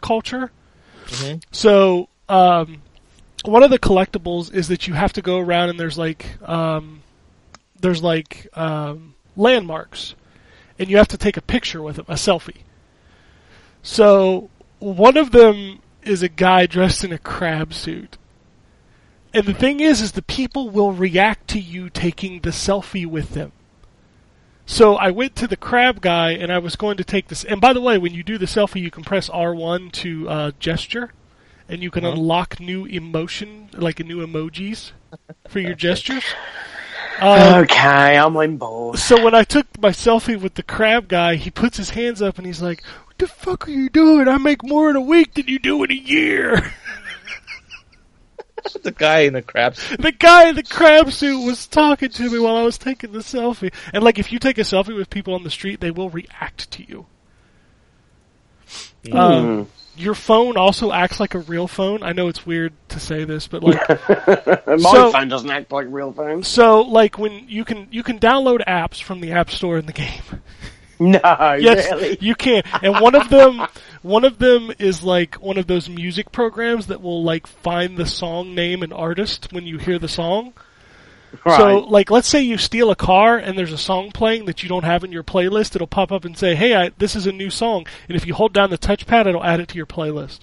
culture. 0.00 0.50
So, 1.50 2.08
um, 2.32 2.82
one 3.44 3.62
of 3.62 3.70
the 3.70 3.78
collectibles 3.78 4.52
is 4.52 4.68
that 4.68 4.88
you 4.88 4.94
have 4.94 5.12
to 5.12 5.22
go 5.22 5.38
around 5.38 5.68
and 5.68 5.78
there's 5.78 5.98
like 5.98 6.26
um, 6.48 7.02
there's 7.78 8.02
like 8.02 8.48
um, 8.54 9.14
landmarks, 9.36 10.14
and 10.78 10.88
you 10.88 10.96
have 10.96 11.08
to 11.08 11.18
take 11.18 11.36
a 11.36 11.42
picture 11.42 11.82
with 11.82 11.96
them, 11.96 12.06
a 12.08 12.14
selfie. 12.14 12.62
So 13.82 14.48
one 14.78 15.16
of 15.16 15.32
them 15.32 15.80
is 16.02 16.22
a 16.22 16.28
guy 16.28 16.66
dressed 16.66 17.04
in 17.04 17.12
a 17.12 17.18
crab 17.18 17.74
suit. 17.74 18.16
And 19.34 19.46
the 19.46 19.54
thing 19.54 19.80
is, 19.80 20.00
is 20.00 20.12
the 20.12 20.22
people 20.22 20.70
will 20.70 20.92
react 20.92 21.48
to 21.48 21.60
you 21.60 21.88
taking 21.88 22.40
the 22.40 22.50
selfie 22.50 23.06
with 23.06 23.30
them. 23.30 23.52
So 24.66 24.96
I 24.96 25.10
went 25.10 25.36
to 25.36 25.46
the 25.46 25.56
crab 25.56 26.00
guy 26.00 26.32
and 26.32 26.52
I 26.52 26.58
was 26.58 26.76
going 26.76 26.96
to 26.98 27.04
take 27.04 27.28
this. 27.28 27.42
And 27.44 27.60
by 27.60 27.72
the 27.72 27.80
way, 27.80 27.98
when 27.98 28.14
you 28.14 28.22
do 28.22 28.38
the 28.38 28.46
selfie, 28.46 28.80
you 28.80 28.90
can 28.90 29.04
press 29.04 29.28
R1 29.28 29.90
to 29.92 30.28
uh, 30.28 30.50
gesture, 30.58 31.12
and 31.72 31.82
you 31.82 31.90
can 31.90 32.04
unlock 32.04 32.60
new 32.60 32.84
emotion, 32.84 33.70
like 33.72 33.98
new 33.98 34.24
emojis, 34.24 34.92
for 35.48 35.58
your 35.58 35.74
gestures. 35.86 36.24
Um, 37.20 37.64
okay, 37.64 38.16
I'm 38.16 38.36
on 38.38 38.56
board. 38.56 38.98
so 38.98 39.22
when 39.22 39.34
I 39.34 39.44
took 39.44 39.66
my 39.78 39.90
selfie 39.90 40.40
with 40.40 40.54
the 40.54 40.62
crab 40.62 41.08
guy, 41.08 41.36
he 41.36 41.50
puts 41.50 41.76
his 41.76 41.90
hands 41.90 42.22
up 42.22 42.38
and 42.38 42.46
he's 42.46 42.62
like, 42.62 42.82
"What 43.06 43.18
the 43.18 43.28
fuck 43.28 43.68
are 43.68 43.70
you 43.70 43.90
doing? 43.90 44.28
I 44.28 44.38
make 44.38 44.64
more 44.64 44.88
in 44.88 44.96
a 44.96 45.00
week 45.00 45.34
than 45.34 45.46
you 45.46 45.58
do 45.58 45.84
in 45.84 45.92
a 45.92 45.94
year." 45.94 46.72
the 48.82 48.92
guy 48.92 49.20
in 49.20 49.34
the 49.34 49.42
crab. 49.42 49.76
suit. 49.76 50.00
the 50.00 50.10
guy 50.10 50.48
in 50.48 50.56
the 50.56 50.62
crab 50.62 51.12
suit 51.12 51.44
was 51.44 51.66
talking 51.66 52.08
to 52.08 52.30
me 52.30 52.38
while 52.38 52.56
I 52.56 52.62
was 52.62 52.78
taking 52.78 53.12
the 53.12 53.18
selfie. 53.18 53.72
And 53.92 54.02
like, 54.02 54.18
if 54.18 54.32
you 54.32 54.38
take 54.38 54.56
a 54.56 54.62
selfie 54.62 54.96
with 54.96 55.10
people 55.10 55.34
on 55.34 55.44
the 55.44 55.50
street, 55.50 55.80
they 55.80 55.90
will 55.90 56.08
react 56.08 56.70
to 56.72 56.82
you. 56.82 57.06
Um, 59.12 59.68
your 59.96 60.14
phone 60.14 60.56
also 60.56 60.90
acts 60.92 61.20
like 61.20 61.34
a 61.34 61.38
real 61.40 61.68
phone. 61.68 62.02
I 62.02 62.12
know 62.12 62.28
it's 62.28 62.46
weird 62.46 62.72
to 62.90 63.00
say 63.00 63.24
this, 63.24 63.46
but 63.48 63.62
like, 63.62 63.88
My 64.66 64.76
So- 64.78 65.12
phone 65.12 65.28
doesn't 65.28 65.50
act 65.50 65.70
like 65.72 65.86
real 65.90 66.12
phones. 66.12 66.48
so 66.48 66.80
like 66.82 67.18
when 67.18 67.46
you 67.48 67.64
can 67.64 67.88
you 67.90 68.02
can 68.02 68.18
download 68.18 68.64
apps 68.66 69.02
from 69.02 69.20
the 69.20 69.32
app 69.32 69.50
store 69.50 69.78
in 69.78 69.86
the 69.86 69.92
game. 69.92 70.22
No, 71.00 71.18
Yes, 71.58 71.90
really. 71.90 72.16
you 72.20 72.36
can. 72.36 72.62
And 72.80 73.00
one 73.00 73.16
of 73.16 73.28
them, 73.28 73.66
one 74.02 74.24
of 74.24 74.38
them 74.38 74.70
is 74.78 75.02
like 75.02 75.34
one 75.36 75.58
of 75.58 75.66
those 75.66 75.88
music 75.88 76.30
programs 76.30 76.86
that 76.88 77.02
will 77.02 77.24
like 77.24 77.48
find 77.48 77.96
the 77.96 78.06
song 78.06 78.54
name 78.54 78.84
and 78.84 78.92
artist 78.92 79.48
when 79.52 79.66
you 79.66 79.78
hear 79.78 79.98
the 79.98 80.06
song. 80.06 80.52
Right. 81.44 81.56
So, 81.56 81.78
like, 81.78 82.10
let's 82.10 82.28
say 82.28 82.42
you 82.42 82.58
steal 82.58 82.90
a 82.90 82.96
car 82.96 83.38
and 83.38 83.56
there's 83.58 83.72
a 83.72 83.78
song 83.78 84.12
playing 84.12 84.44
that 84.46 84.62
you 84.62 84.68
don't 84.68 84.84
have 84.84 85.02
in 85.02 85.12
your 85.12 85.24
playlist. 85.24 85.74
It'll 85.74 85.86
pop 85.86 86.12
up 86.12 86.24
and 86.24 86.36
say, 86.36 86.54
"Hey, 86.54 86.74
I, 86.74 86.90
this 86.98 87.16
is 87.16 87.26
a 87.26 87.32
new 87.32 87.50
song," 87.50 87.86
and 88.08 88.16
if 88.16 88.26
you 88.26 88.34
hold 88.34 88.52
down 88.52 88.70
the 88.70 88.78
touchpad, 88.78 89.26
it'll 89.26 89.42
add 89.42 89.60
it 89.60 89.68
to 89.68 89.76
your 89.76 89.86
playlist. 89.86 90.40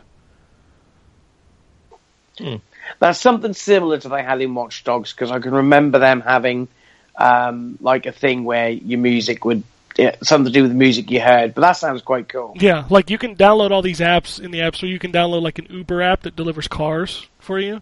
That's 2.99 3.20
something 3.20 3.53
similar 3.53 3.98
to 3.99 4.10
they 4.10 4.24
had 4.24 4.41
in 4.41 4.56
Watch 4.56 4.84
Dogs 4.84 5.14
because 5.14 5.32
I 5.32 5.40
can 5.40 5.52
remember 5.52 5.99
them 5.99 6.22
having 6.22 6.68
um, 7.16 7.78
like 7.82 8.06
a 8.06 8.11
thing 8.11 8.45
where 8.45 8.70
your 8.70 8.99
music 8.99 9.45
would 9.45 9.64
yeah, 9.98 10.16
something 10.24 10.45
to 10.45 10.57
do 10.57 10.61
with 10.64 10.72
the 10.72 10.78
music 10.78 11.11
you 11.11 11.20
heard. 11.20 11.53
But 11.53 11.61
that 11.61 11.74
sounds 11.74 12.02
quite 12.02 12.30
cool. 12.30 12.53
Yeah, 12.56 12.86
like 12.90 13.10
you 13.10 13.18
can 13.18 13.36
download 13.36 13.72
all 13.72 13.82
these 13.82 13.99
apps 13.99 14.40
in 14.40 14.52
the 14.52 14.61
app 14.61 14.76
store. 14.76 14.90
You 14.90 14.99
can 14.99 15.11
download 15.11 15.41
like 15.41 15.60
an 15.60 15.68
Uber 15.70 16.02
app 16.02 16.22
that 16.22 16.36
delivers 16.36 16.68
cars 16.68 17.28
for 17.40 17.60
you. 17.60 17.82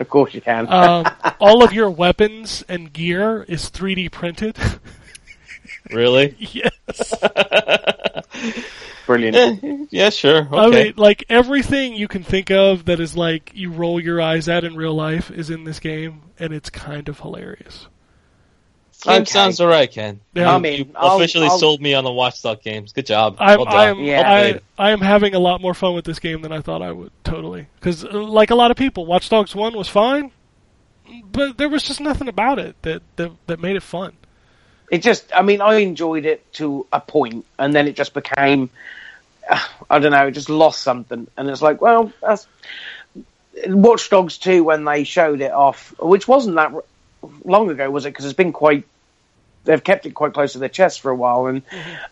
Of 0.00 0.08
course 0.08 0.34
you 0.34 0.40
can. 0.40 0.70
Um, 0.72 1.06
all 1.40 1.62
of 1.62 1.72
your 1.72 1.90
weapons 1.90 2.64
and 2.68 2.92
gear 2.92 3.42
is 3.42 3.70
3D 3.70 4.10
printed. 4.10 4.56
Really? 5.90 6.34
yes. 6.38 7.14
Brilliant. 9.06 9.88
yeah, 9.90 10.10
sure. 10.10 10.40
Okay. 10.40 10.56
I 10.56 10.68
mean, 10.68 10.94
like 10.96 11.24
everything 11.30 11.94
you 11.94 12.08
can 12.08 12.22
think 12.22 12.50
of 12.50 12.84
that 12.86 13.00
is 13.00 13.16
like 13.16 13.52
you 13.54 13.70
roll 13.70 13.98
your 13.98 14.20
eyes 14.20 14.48
at 14.48 14.64
in 14.64 14.76
real 14.76 14.94
life 14.94 15.30
is 15.30 15.48
in 15.48 15.64
this 15.64 15.80
game, 15.80 16.22
and 16.38 16.52
it's 16.52 16.68
kind 16.68 17.08
of 17.08 17.20
hilarious. 17.20 17.86
Game 19.04 19.22
Okay. 19.22 19.30
sounds 19.30 19.60
alright, 19.60 19.90
Ken. 19.90 20.18
Yeah. 20.34 20.52
I 20.54 20.58
mean, 20.58 20.78
you 20.78 20.90
I'll- 20.96 21.16
officially 21.16 21.46
I'll- 21.46 21.58
sold 21.58 21.80
me 21.80 21.94
on 21.94 22.02
the 22.04 22.10
Watchdog 22.12 22.62
games. 22.62 22.92
Good 22.92 23.06
job. 23.06 23.36
I'm, 23.38 23.58
well. 23.60 23.68
I'm, 23.68 24.00
Yeah. 24.00 24.28
I, 24.28 24.60
I 24.76 24.90
am 24.90 25.00
having 25.00 25.34
a 25.34 25.38
lot 25.38 25.60
more 25.60 25.74
fun 25.74 25.94
with 25.94 26.04
this 26.04 26.18
game 26.18 26.42
than 26.42 26.50
I 26.52 26.60
thought 26.60 26.82
I 26.82 26.90
would. 26.90 27.12
Totally, 27.22 27.66
because 27.78 28.02
like 28.04 28.50
a 28.50 28.56
lot 28.56 28.70
of 28.72 28.76
people, 28.76 29.06
Watch 29.06 29.28
Dogs 29.28 29.54
One 29.54 29.76
was 29.76 29.88
fine, 29.88 30.32
but 31.30 31.58
there 31.58 31.68
was 31.68 31.82
just 31.84 32.00
nothing 32.00 32.26
about 32.28 32.58
it 32.58 32.74
that 32.82 33.02
that, 33.16 33.30
that 33.46 33.60
made 33.60 33.76
it 33.76 33.82
fun. 33.84 34.14
It 34.90 35.02
just, 35.02 35.30
I 35.34 35.42
mean, 35.42 35.60
I 35.60 35.74
enjoyed 35.76 36.24
it 36.24 36.50
to 36.54 36.86
a 36.92 37.00
point, 37.00 37.44
and 37.58 37.74
then 37.74 37.86
it 37.86 37.94
just 37.94 38.14
became, 38.14 38.68
uh, 39.48 39.60
I 39.90 39.98
don't 40.00 40.10
know, 40.12 40.26
it 40.26 40.32
just 40.32 40.48
lost 40.50 40.82
something. 40.82 41.28
And 41.36 41.48
it's 41.50 41.62
like, 41.62 41.80
well, 41.80 42.10
that's 42.20 42.48
Watch 43.66 44.08
Dogs 44.10 44.38
2 44.38 44.64
when 44.64 44.84
they 44.84 45.04
showed 45.04 45.40
it 45.40 45.52
off, 45.52 45.94
which 46.00 46.26
wasn't 46.26 46.56
that 46.56 46.72
r- 46.72 46.84
long 47.44 47.70
ago, 47.70 47.90
was 47.90 48.04
it? 48.06 48.10
Because 48.10 48.24
it's 48.24 48.34
been 48.34 48.52
quite, 48.52 48.84
they've 49.64 49.82
kept 49.82 50.06
it 50.06 50.12
quite 50.12 50.34
close 50.34 50.52
to 50.52 50.58
their 50.58 50.68
chest 50.68 51.00
for 51.00 51.10
a 51.10 51.16
while, 51.16 51.46
and 51.46 51.62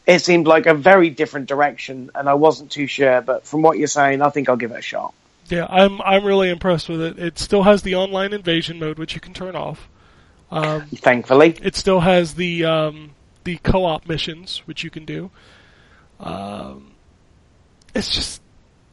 it 0.07 0.21
seemed 0.21 0.47
like 0.47 0.67
a 0.67 0.75
very 0.75 1.11
different 1.11 1.49
direction, 1.49 2.11
and 2.15 2.29
I 2.29 2.35
wasn't 2.35 2.71
too 2.71 2.87
sure. 2.87 3.21
But 3.21 3.47
from 3.47 3.63
what 3.63 3.79
you're 3.79 3.89
saying, 3.89 4.23
I 4.23 4.31
think 4.31 4.49
I'll 4.49 4.57
give 4.57 4.73
it 4.73 4.79
a 4.79 4.83
shot. 4.83 5.15
Yeah, 5.49 5.67
I'm 5.69 6.03
I'm 6.03 6.25
really 6.25 6.51
impressed 6.51 6.89
with 6.89 7.01
it. 7.01 7.19
It 7.19 7.39
still 7.39 7.63
has 7.63 7.83
the 7.83 7.95
online 7.95 8.33
invasion 8.33 8.79
mode, 8.79 8.99
which 8.99 9.15
you 9.15 9.21
can 9.21 9.33
turn 9.33 9.55
off. 9.55 9.89
Um, 10.51 10.87
Thankfully, 10.87 11.57
it 11.63 11.77
still 11.77 12.01
has 12.01 12.35
the 12.35 12.65
um, 12.65 13.11
the 13.45 13.57
co-op 13.59 14.09
missions, 14.09 14.63
which 14.67 14.83
you 14.83 14.91
can 14.91 15.05
do. 15.05 15.31
Um, 16.19 16.93
it's 17.95 18.13
just 18.15 18.43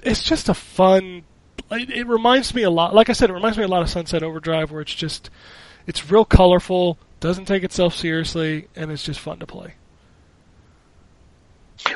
it's 0.03 0.23
just 0.23 0.49
a 0.49 0.53
fun. 0.53 1.23
It, 1.71 1.89
it 1.89 2.07
reminds 2.07 2.53
me 2.53 2.63
a 2.63 2.69
lot. 2.69 2.93
Like 2.93 3.09
I 3.09 3.13
said, 3.13 3.29
it 3.29 3.33
reminds 3.33 3.57
me 3.57 3.63
a 3.63 3.67
lot 3.67 3.81
of 3.81 3.89
Sunset 3.89 4.21
Overdrive, 4.21 4.71
where 4.71 4.81
it's 4.81 4.93
just 4.93 5.29
it's 5.87 6.09
real 6.11 6.25
colorful, 6.25 6.97
doesn't 7.19 7.45
take 7.45 7.63
itself 7.63 7.95
seriously, 7.95 8.67
and 8.75 8.91
it's 8.91 9.03
just 9.03 9.19
fun 9.19 9.39
to 9.39 9.45
play. 9.45 9.73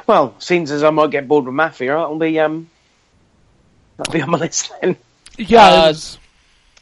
well, 0.07 0.35
seems 0.39 0.71
as 0.71 0.83
I 0.83 0.89
might 0.89 1.11
get 1.11 1.27
bored 1.27 1.45
with 1.45 1.53
Mafia, 1.53 1.91
that'll 1.93 2.17
be 2.17 2.39
um, 2.39 2.69
that'll 3.97 4.13
be 4.13 4.21
on 4.21 4.29
my 4.31 4.37
list 4.39 4.71
then. 4.81 4.97
Yeah, 5.37 5.65
Uh, 5.65 5.87
was, 5.87 6.17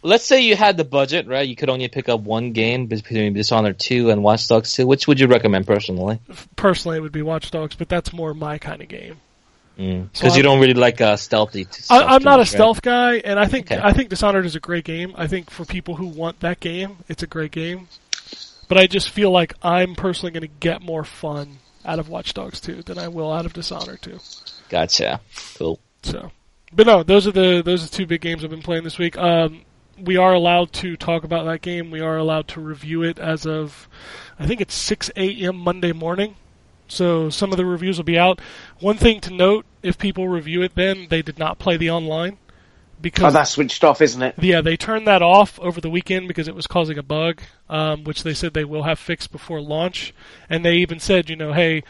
Let's 0.01 0.23
say 0.23 0.41
you 0.41 0.55
had 0.55 0.77
the 0.77 0.83
budget, 0.83 1.27
right? 1.27 1.47
You 1.47 1.55
could 1.55 1.69
only 1.69 1.87
pick 1.87 2.09
up 2.09 2.21
one 2.21 2.51
game 2.51 2.85
between 2.85 3.33
Dishonored 3.33 3.79
2 3.79 4.11
and 4.11 4.21
Watch 4.21 4.47
Dogs 4.47 4.71
2. 4.73 4.85
Which 4.85 5.07
would 5.07 5.19
you 5.19 5.25
recommend 5.25 5.65
personally? 5.65 6.19
personally 6.55 6.97
it 6.97 7.01
would 7.01 7.11
be 7.11 7.23
Watch 7.23 7.49
Dogs, 7.49 7.73
but 7.75 7.89
that's 7.89 8.13
more 8.13 8.35
my 8.35 8.59
kind 8.59 8.83
of 8.83 8.87
game. 8.87 9.17
Because 9.75 10.31
So 10.33 10.37
you 10.37 10.43
don't 10.43 10.59
really 10.59 10.73
like 10.73 11.01
uh, 11.01 11.17
stealthy. 11.17 11.67
I, 11.89 12.17
too 12.17 12.23
not 12.23 12.35
a 12.35 12.37
right? 12.39 12.47
stealth 12.47 12.81
guy, 12.81 13.15
and 13.17 13.39
I 13.39 13.47
think 13.47 13.71
Okay. 13.71 13.81
I 13.83 13.91
think 13.91 14.09
Dishonored 14.09 14.45
is 14.45 14.55
a 14.55 14.59
great 14.59 14.85
game. 14.85 15.13
I 15.17 15.27
think 15.27 15.49
for 15.49 15.65
people 15.65 15.95
who 15.95 16.07
want 16.07 16.39
that 16.41 16.59
game, 16.59 16.97
it's 17.09 17.23
a 17.23 17.27
great 17.27 17.51
game. 17.51 17.87
But 18.67 18.77
I 18.77 18.87
just 18.87 19.09
feel 19.09 19.31
like 19.31 19.53
I'm 19.61 19.95
personally 19.95 20.31
going 20.31 20.41
to 20.41 20.55
get 20.59 20.81
more 20.81 21.03
fun 21.03 21.59
out 21.83 21.99
of 21.99 22.09
Watch 22.09 22.33
Dogs 22.33 22.59
2 22.61 22.83
than 22.83 22.97
I 22.97 23.07
will 23.09 23.31
out 23.31 23.45
of 23.45 23.53
Dishonored 23.53 24.01
2. 24.01 24.19
Gotcha. 24.69 25.21
Cool. 25.57 25.79
So, 26.03 26.31
but 26.73 26.87
no, 26.87 27.03
those 27.03 27.27
are 27.27 27.31
the 27.31 27.61
those 27.63 27.83
are 27.83 27.87
the 27.87 27.95
two 27.95 28.05
big 28.07 28.21
games 28.21 28.43
I've 28.43 28.49
been 28.49 28.61
playing 28.61 28.83
this 28.83 28.97
week. 28.97 29.17
Um, 29.17 29.61
we 30.01 30.17
are 30.17 30.33
allowed 30.33 30.73
to 30.73 30.97
talk 30.97 31.23
about 31.23 31.45
that 31.45 31.61
game. 31.61 31.91
We 31.91 32.01
are 32.01 32.17
allowed 32.17 32.47
to 32.49 32.61
review 32.61 33.03
it 33.03 33.19
as 33.19 33.45
of 33.45 33.87
I 34.39 34.47
think 34.47 34.61
it's 34.61 34.73
6 34.73 35.11
a.m. 35.15 35.57
Monday 35.57 35.91
morning. 35.93 36.35
So 36.87 37.29
some 37.29 37.51
of 37.51 37.57
the 37.57 37.65
reviews 37.65 37.97
will 37.97 38.03
be 38.05 38.17
out. 38.17 38.39
One 38.79 38.97
thing 38.97 39.19
to 39.21 39.31
note: 39.33 39.65
if 39.81 39.97
people 39.97 40.27
review 40.27 40.61
it, 40.61 40.75
then 40.75 41.07
they 41.09 41.21
did 41.21 41.39
not 41.39 41.59
play 41.59 41.77
the 41.77 41.89
online 41.89 42.37
Oh, 42.37 43.01
because 43.01 43.33
that's 43.33 43.51
switched 43.51 43.83
off, 43.83 44.01
isn't 44.01 44.21
it? 44.21 44.35
yeah, 44.39 44.61
they 44.61 44.77
turned 44.77 45.07
that 45.07 45.21
off 45.21 45.59
over 45.59 45.81
the 45.81 45.89
weekend 45.89 46.27
because 46.27 46.47
it 46.47 46.55
was 46.55 46.65
causing 46.67 46.97
a 46.97 47.03
bug, 47.03 47.41
um, 47.69 48.03
which 48.03 48.23
they 48.23 48.33
said 48.33 48.53
they 48.53 48.65
will 48.65 48.83
have 48.83 48.99
fixed 48.99 49.31
before 49.31 49.61
launch. 49.61 50.13
And 50.49 50.63
they 50.63 50.75
even 50.77 50.99
said, 50.99 51.29
you 51.29 51.35
know, 51.35 51.53
hey, 51.53 51.83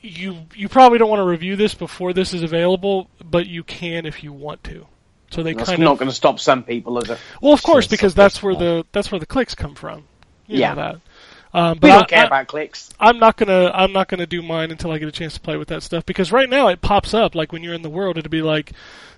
you 0.00 0.46
you 0.54 0.68
probably 0.68 0.98
don't 0.98 1.10
want 1.10 1.20
to 1.20 1.24
review 1.26 1.56
this 1.56 1.74
before 1.74 2.12
this 2.12 2.32
is 2.32 2.42
available, 2.42 3.10
but 3.22 3.46
you 3.46 3.62
can 3.64 4.06
if 4.06 4.22
you 4.22 4.32
want 4.32 4.64
to. 4.64 4.86
So 5.30 5.42
they 5.42 5.54
That's 5.54 5.68
kind 5.68 5.82
not 5.82 5.92
of 5.92 5.98
going 5.98 6.08
to 6.08 6.14
stop 6.14 6.40
some 6.40 6.62
people, 6.64 6.98
is 6.98 7.10
it? 7.10 7.18
well, 7.40 7.52
of 7.52 7.62
course, 7.62 7.86
because 7.86 8.14
that's 8.14 8.42
where 8.42 8.54
the 8.54 8.84
that's 8.92 9.12
where 9.12 9.18
the 9.20 9.26
clicks 9.26 9.54
come 9.54 9.74
from. 9.74 10.04
You 10.46 10.58
Yeah. 10.58 10.70
know 10.70 10.76
that. 10.76 11.00
Um, 11.52 11.78
but 11.78 11.88
We 11.88 11.90
don't 11.90 12.02
I- 12.02 12.06
care 12.06 12.22
I- 12.24 12.26
about 12.26 12.46
clicks. 12.48 12.90
I'm 13.00 13.18
not 13.18 13.36
gonna 13.36 13.70
I'm 13.74 13.92
not 13.92 14.08
gonna 14.08 14.26
do 14.26 14.40
mine 14.42 14.70
until 14.70 14.92
I 14.92 14.98
get 14.98 15.08
a 15.08 15.12
chance 15.12 15.34
to 15.34 15.40
play 15.40 15.56
with 15.56 15.68
that 15.68 15.82
stuff 15.82 16.06
because 16.06 16.30
right 16.30 16.48
now 16.48 16.68
it 16.68 16.80
pops 16.80 17.12
up 17.14 17.34
like 17.34 17.52
when 17.52 17.62
you're 17.64 17.74
in 17.74 17.82
the 17.82 17.90
world 17.90 18.16
it'll 18.18 18.30
be 18.30 18.42
like 18.42 18.72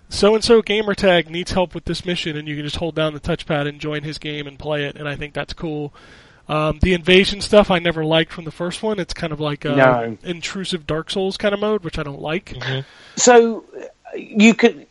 so 0.09 0.35
and 0.35 0.43
so 0.43 0.63
gamer 0.63 0.95
tag 0.95 1.29
needs 1.31 1.53
help 1.53 1.75
with 1.75 1.85
this 1.85 2.05
mission 2.07 2.37
and 2.37 2.49
you 2.49 2.57
can 2.57 2.65
just 2.65 2.77
hold 2.77 2.95
down 2.95 3.13
the 3.13 3.21
touchpad 3.21 3.67
and 3.69 3.81
join 3.81 4.03
his 4.03 4.17
game 4.19 4.47
and 4.47 4.59
play 4.59 4.85
it 4.85 4.97
and 4.97 5.07
I 5.09 5.15
think 5.17 5.35
that's 5.35 5.53
cool. 5.53 5.93
Um, 6.49 6.81
the 6.83 6.93
invasion 6.93 7.41
stuff 7.41 7.71
I 7.71 7.79
never 7.79 8.05
liked 8.05 8.33
from 8.33 8.45
the 8.45 8.51
first 8.51 8.83
one. 8.83 8.99
It's 8.99 9.15
kind 9.15 9.33
of 9.33 9.39
like 9.41 9.65
a 9.65 9.77
No. 9.77 10.19
intrusive 10.25 10.87
Dark 10.87 11.09
Souls 11.11 11.37
kind 11.37 11.55
of 11.55 11.61
mode, 11.61 11.85
which 11.85 11.99
I 11.99 12.03
don't 12.03 12.21
like. 12.21 12.55
So 13.17 13.65
uh, 13.81 14.17
you 14.17 14.53
could. 14.55 14.87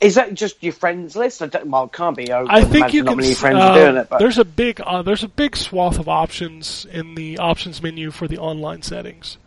Is 0.00 0.16
that 0.16 0.34
just 0.34 0.62
your 0.62 0.74
friends 0.74 1.16
list? 1.16 1.40
I 1.42 1.48
well, 1.64 1.84
it 1.84 1.92
can't 1.92 2.16
be. 2.16 2.30
I, 2.30 2.42
I 2.42 2.64
think 2.64 2.92
you 2.92 3.02
not 3.02 3.12
can. 3.12 3.18
many 3.18 3.34
friends 3.34 3.58
uh, 3.58 3.74
doing 3.74 3.96
it, 3.96 4.08
but 4.10 4.18
There's 4.18 4.36
a 4.38 4.44
big 4.44 4.80
uh, 4.80 5.02
there's 5.02 5.22
a 5.24 5.28
big 5.28 5.56
swath 5.56 5.98
of 5.98 6.08
options 6.08 6.86
in 6.90 7.14
the 7.14 7.38
options 7.38 7.82
menu 7.82 8.10
for 8.10 8.28
the 8.28 8.38
online 8.38 8.82
settings. 8.82 9.38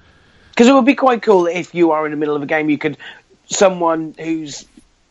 because 0.50 0.68
it 0.68 0.74
would 0.74 0.86
be 0.86 0.96
quite 0.96 1.22
cool 1.22 1.46
if 1.46 1.76
you 1.76 1.92
are 1.92 2.06
in 2.06 2.12
the 2.12 2.18
middle 2.18 2.36
of 2.36 2.42
a 2.42 2.48
game, 2.48 2.70
you 2.70 2.78
could 2.80 2.98
someone 3.46 4.16
who's 4.18 4.66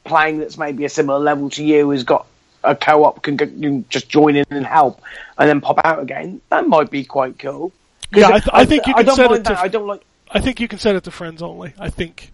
playing 0.05 0.39
that's 0.39 0.59
maybe 0.59 0.85
a 0.85 0.89
similar 0.89 1.19
level 1.19 1.51
to 1.51 1.65
you 1.65 1.91
has 1.91 2.03
got 2.05 2.27
a 2.65 2.75
co-op 2.75 3.23
can, 3.23 3.37
can 3.37 3.89
just 3.89 4.09
join 4.09 4.35
in 4.35 4.45
and 4.51 4.67
help, 4.67 5.01
and 5.39 5.49
then 5.49 5.61
pop 5.61 5.79
out 5.85 6.01
again. 6.03 6.41
That 6.49 6.67
might 6.67 6.91
be 6.91 7.05
quite 7.05 7.39
cool. 7.39 7.73
Yeah, 8.13 8.29
I, 8.29 8.31
th- 8.41 8.49
I 8.53 8.65
think 8.65 8.87
you 8.89 8.95
I 8.95 9.05
can 9.05 9.07
don't 9.07 9.17
set 9.17 9.33
it 9.33 9.45
to. 9.45 9.61
I 9.61 9.69
don't 9.69 9.87
like. 9.87 10.03
I 10.31 10.41
think 10.41 10.59
you 10.61 10.67
can 10.67 10.79
set 10.81 10.97
it 10.97 11.05
to 11.05 11.11
friends 11.13 11.43
only. 11.43 11.75
I 11.79 11.91
think. 11.91 12.33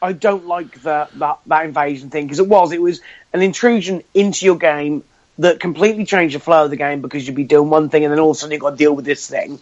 I 0.00 0.12
don't 0.12 0.46
like 0.46 0.82
the, 0.82 1.08
that 1.14 1.38
that 1.46 1.64
invasion 1.64 2.10
thing 2.10 2.26
because 2.26 2.38
it 2.38 2.48
was 2.48 2.72
it 2.72 2.80
was 2.80 3.00
an 3.32 3.42
intrusion 3.42 4.02
into 4.14 4.46
your 4.46 4.56
game 4.56 5.02
that 5.38 5.60
completely 5.60 6.04
changed 6.04 6.34
the 6.34 6.40
flow 6.40 6.64
of 6.64 6.70
the 6.70 6.76
game 6.76 7.00
because 7.00 7.26
you'd 7.26 7.36
be 7.36 7.44
doing 7.44 7.70
one 7.70 7.88
thing 7.88 8.04
and 8.04 8.12
then 8.12 8.18
all 8.18 8.30
of 8.30 8.36
a 8.36 8.40
sudden 8.40 8.52
you've 8.52 8.60
got 8.60 8.70
to 8.70 8.76
deal 8.76 8.94
with 8.94 9.04
this 9.04 9.28
thing. 9.28 9.60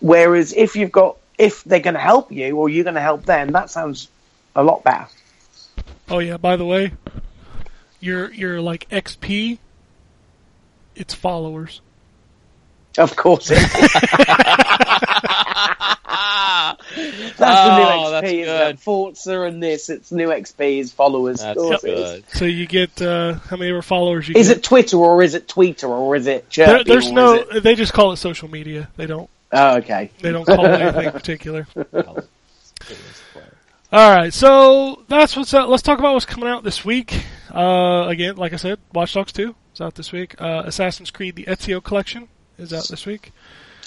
Whereas 0.00 0.52
if 0.52 0.76
you've 0.76 0.92
got 0.92 1.16
if 1.38 1.64
they're 1.64 1.80
going 1.80 1.94
to 1.94 2.00
help 2.00 2.32
you 2.32 2.56
or 2.56 2.68
you're 2.68 2.84
going 2.84 2.94
to 2.94 3.00
help 3.00 3.24
them, 3.24 3.52
that 3.52 3.70
sounds 3.70 4.08
a 4.54 4.62
lot 4.62 4.84
better. 4.84 5.06
Oh 6.08 6.18
yeah. 6.18 6.36
By 6.36 6.56
the 6.56 6.64
way, 6.64 6.92
your 8.00 8.32
your 8.32 8.60
like 8.60 8.88
XP. 8.90 9.58
It's 10.94 11.14
followers. 11.14 11.80
Of 12.98 13.16
course, 13.16 13.50
is. 16.22 17.36
that's 17.36 17.38
the 17.38 17.44
Oh, 17.46 18.04
new 18.04 18.10
that's 18.10 18.26
XP. 18.26 18.32
Is 18.40 18.46
good. 18.46 18.70
it? 18.74 18.78
Forza 18.80 19.40
and 19.42 19.62
this, 19.62 19.90
it's 19.90 20.12
new 20.12 20.28
XP 20.28 20.78
is 20.78 20.92
followers. 20.92 21.40
That's 21.40 21.58
course 21.58 21.84
it 21.84 21.90
is. 21.98 22.10
good. 22.12 22.24
So 22.30 22.44
you 22.44 22.66
get 22.66 23.00
uh, 23.02 23.34
how 23.34 23.56
many 23.56 23.70
ever 23.70 23.82
followers 23.82 24.28
you 24.28 24.34
Is 24.36 24.48
get. 24.48 24.58
it 24.58 24.62
Twitter 24.64 24.96
or 24.96 25.22
is 25.22 25.34
it 25.34 25.48
Tweeter 25.48 25.88
or 25.88 26.16
is 26.16 26.26
it 26.26 26.48
There, 26.54 26.84
there's 26.84 27.10
no. 27.10 27.34
it- 27.34 27.62
They 27.62 27.74
just 27.74 27.92
call 27.92 28.12
it 28.12 28.16
social 28.16 28.48
media. 28.48 28.88
They 28.96 29.06
don't. 29.06 29.28
Oh, 29.52 29.76
okay. 29.78 30.10
They 30.20 30.32
don't 30.32 30.46
call 30.46 30.64
it 30.64 30.80
anything 30.80 31.10
particular. 31.12 31.66
All 33.94 34.16
right, 34.16 34.32
so 34.32 35.02
that's 35.08 35.36
what's 35.36 35.52
out. 35.52 35.68
Let's 35.68 35.82
talk 35.82 35.98
about 35.98 36.14
what's 36.14 36.24
coming 36.24 36.48
out 36.48 36.64
this 36.64 36.82
week. 36.82 37.26
Uh, 37.54 38.06
again, 38.08 38.36
like 38.36 38.54
I 38.54 38.56
said, 38.56 38.78
Watch 38.94 39.12
Dogs 39.12 39.32
2 39.32 39.54
is 39.74 39.80
out 39.82 39.94
this 39.96 40.10
week. 40.10 40.40
Uh, 40.40 40.62
Assassin's 40.64 41.10
Creed: 41.10 41.36
The 41.36 41.44
Ezio 41.44 41.84
Collection 41.84 42.28
is 42.56 42.72
out 42.72 42.88
this 42.88 43.04
week. 43.04 43.32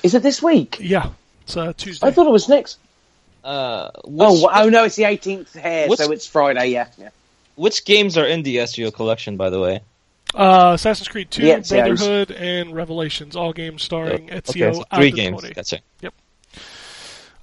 Is 0.03 0.13
it 0.13 0.21
this 0.21 0.43
week? 0.43 0.77
Yeah, 0.79 1.09
it's 1.45 1.55
uh, 1.57 1.73
Tuesday. 1.77 2.05
I 2.07 2.11
thought 2.11 2.27
it 2.27 2.31
was 2.31 2.49
next. 2.49 2.77
Uh, 3.43 3.91
which, 4.05 4.27
Oh, 4.27 4.47
wh- 4.49 4.59
oh 4.61 4.69
no, 4.69 4.83
it's 4.85 4.95
the 4.95 5.03
18th 5.03 5.53
here, 5.59 5.87
What's- 5.87 6.03
so 6.03 6.11
it's 6.11 6.25
Friday. 6.27 6.67
Yeah, 6.69 6.87
yeah. 6.97 7.09
which 7.55 7.85
games 7.85 8.17
are 8.17 8.25
in 8.25 8.41
the 8.43 8.57
Ezio 8.57 8.91
collection, 8.93 9.37
by 9.37 9.49
the 9.51 9.59
way? 9.59 9.81
Uh, 10.33 10.71
Assassin's 10.73 11.07
Creed 11.07 11.29
2, 11.31 11.41
The 11.43 11.47
Ezios. 11.49 11.69
Brotherhood, 11.69 12.31
and 12.31 12.73
Revelations, 12.75 13.35
all 13.35 13.53
games 13.53 13.83
starring 13.83 14.25
okay, 14.31 14.41
Ezio 14.41 14.73
so 14.75 14.81
out 14.91 14.99
three 14.99 15.11
to 15.11 15.15
games. 15.15 15.39
20. 15.41 15.53
Gotcha. 15.53 15.79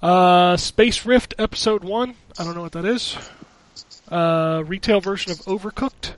Uh, 0.01 0.57
Space 0.57 1.05
Rift 1.05 1.33
Episode 1.39 1.83
1, 1.83 2.15
I 2.37 2.43
don't 2.43 2.55
know 2.55 2.61
what 2.61 2.73
that 2.73 2.85
is. 2.85 3.15
Uh, 4.11 4.61
retail 4.65 4.99
version 4.99 5.31
of 5.31 5.39
Overcooked. 5.39 6.13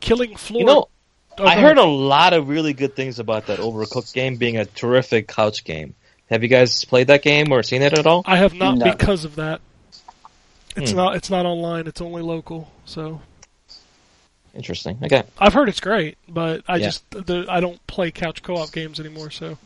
Killing 0.00 0.36
Floor. 0.36 0.60
You 0.60 0.66
know, 0.66 0.88
Oh, 1.36 1.44
I 1.44 1.56
go 1.56 1.62
heard 1.62 1.78
ahead. 1.78 1.88
a 1.88 1.90
lot 1.90 2.32
of 2.32 2.48
really 2.48 2.74
good 2.74 2.94
things 2.94 3.18
about 3.18 3.48
that 3.48 3.58
Overcooked 3.58 4.14
game 4.14 4.36
being 4.36 4.56
a 4.56 4.64
terrific 4.64 5.26
couch 5.26 5.64
game. 5.64 5.94
Have 6.34 6.42
you 6.42 6.48
guys 6.48 6.84
played 6.84 7.06
that 7.06 7.22
game 7.22 7.52
or 7.52 7.62
seen 7.62 7.80
it 7.82 7.96
at 7.96 8.08
all? 8.08 8.22
I 8.26 8.38
have 8.38 8.54
not 8.54 8.76
No. 8.76 8.90
because 8.90 9.24
of 9.24 9.36
that. 9.36 9.60
It's 10.74 10.90
Hmm. 10.90 10.96
not. 10.96 11.14
It's 11.14 11.30
not 11.30 11.46
online. 11.46 11.86
It's 11.86 12.00
only 12.00 12.22
local. 12.22 12.72
So 12.84 13.20
Interesting. 14.52 14.98
Okay. 15.02 15.22
I've 15.38 15.52
heard 15.54 15.68
it's 15.68 15.78
great, 15.78 16.16
but 16.28 16.62
I 16.66 16.76
Yeah. 16.78 16.86
just 16.86 17.08
the, 17.10 17.46
I 17.48 17.60
don't 17.60 17.84
play 17.86 18.10
couch 18.10 18.42
co-op 18.42 18.72
games 18.72 18.98
anymore. 18.98 19.30
So, 19.30 19.58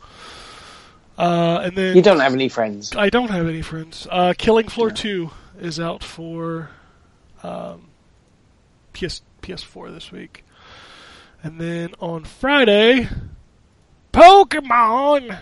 uh, 1.18 1.60
and 1.64 1.74
then 1.76 1.96
You 1.96 2.02
don't 2.02 2.20
have 2.20 2.34
any 2.34 2.48
friends. 2.50 2.94
I 2.96 3.08
don't 3.08 3.30
have 3.30 3.48
any 3.48 3.62
friends. 3.62 4.06
Uh, 4.10 4.34
Killing 4.36 4.68
Floor 4.68 4.90
Two 4.90 5.30
is 5.58 5.80
out 5.80 6.02
for 6.04 6.68
um, 7.42 7.88
PS 8.92 9.22
PS4 9.42 9.90
this 9.92 10.10
week, 10.12 10.44
and 11.42 11.58
then 11.60 11.94
on 12.00 12.24
Friday, 12.24 13.08
Pokemon, 14.12 15.38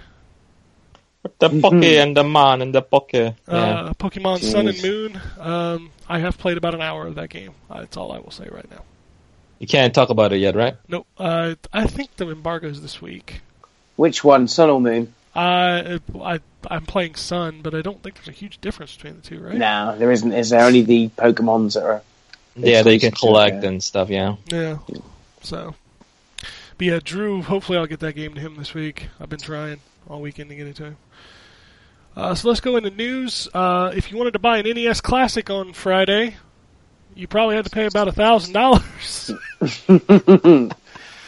The 1.38 1.48
Poke 1.48 1.84
and 1.84 2.16
the 2.16 2.24
Man 2.24 2.62
and 2.62 2.74
the 2.74 2.82
Poke. 2.82 3.12
Yeah. 3.12 3.32
uh, 3.48 3.92
Pokemon 3.94 4.42
Sun 4.42 4.68
and 4.68 4.82
Moon. 4.82 5.20
Um, 5.38 5.90
I 6.08 6.18
have 6.20 6.38
played 6.38 6.56
about 6.56 6.74
an 6.74 6.82
hour 6.82 7.06
of 7.06 7.14
that 7.16 7.28
game. 7.30 7.52
Uh, 7.70 7.80
That's 7.80 7.96
all 7.96 8.12
I 8.12 8.18
will 8.18 8.30
say 8.30 8.48
right 8.50 8.70
now. 8.70 8.82
you 9.58 9.66
can't 9.66 9.94
talk 9.94 10.10
about 10.10 10.32
it 10.32 10.38
yet, 10.38 10.54
right? 10.54 10.76
No, 10.88 11.06
uh, 11.18 11.54
I 11.72 11.86
think 11.86 12.16
the 12.16 12.28
embargo's 12.28 12.82
this 12.82 13.00
week. 13.02 13.40
Which 13.96 14.22
one, 14.22 14.46
Sun 14.48 14.70
or 14.70 14.80
Moon? 14.80 15.14
I, 15.34 16.00
I 16.20 16.40
I'm 16.70 16.86
playing 16.86 17.14
Sun, 17.16 17.60
but 17.62 17.74
I 17.74 17.82
don't 17.82 18.02
think 18.02 18.16
there's 18.16 18.28
a 18.28 18.32
huge 18.32 18.60
difference 18.60 18.94
between 18.96 19.16
the 19.16 19.22
two, 19.22 19.38
right? 19.40 19.54
No, 19.56 19.94
there 19.98 20.10
isn't. 20.10 20.32
Is 20.32 20.50
there 20.50 20.62
only 20.64 20.82
the 20.82 21.08
Pokemons 21.10 21.74
that 21.74 21.84
are? 21.84 22.02
Yeah, 22.56 22.82
that 22.82 22.92
you 22.92 22.98
can 23.00 23.08
Exclusive 23.08 23.12
to 23.12 23.16
it, 23.16 23.50
collect 23.50 23.64
and 23.64 23.82
stuff. 23.82 24.08
Yeah. 24.08 24.36
Yeah. 24.50 24.78
So, 25.42 25.74
but 26.40 26.86
yeah, 26.86 27.00
Drew. 27.04 27.42
Hopefully, 27.42 27.76
I'll 27.76 27.86
get 27.86 28.00
that 28.00 28.14
game 28.14 28.34
to 28.34 28.40
him 28.40 28.56
this 28.56 28.72
week. 28.72 29.08
I've 29.20 29.28
been 29.28 29.38
trying 29.38 29.80
all 30.08 30.20
weekend 30.22 30.48
to 30.50 30.56
get 30.56 30.66
it 30.66 30.76
to 30.76 30.84
him. 30.84 30.96
Uh, 32.16 32.34
so 32.34 32.48
let's 32.48 32.60
go 32.60 32.76
into 32.76 32.90
news. 32.90 33.46
Uh, 33.52 33.92
if 33.94 34.10
you 34.10 34.16
wanted 34.16 34.32
to 34.32 34.38
buy 34.38 34.58
an 34.58 34.64
NES 34.64 35.02
Classic 35.02 35.50
on 35.50 35.74
Friday, 35.74 36.34
you 37.14 37.26
probably 37.28 37.56
had 37.56 37.64
to 37.64 37.70
pay 37.70 37.84
about 37.86 38.08
a 38.08 38.12
thousand 38.12 38.54
dollars. 38.54 39.30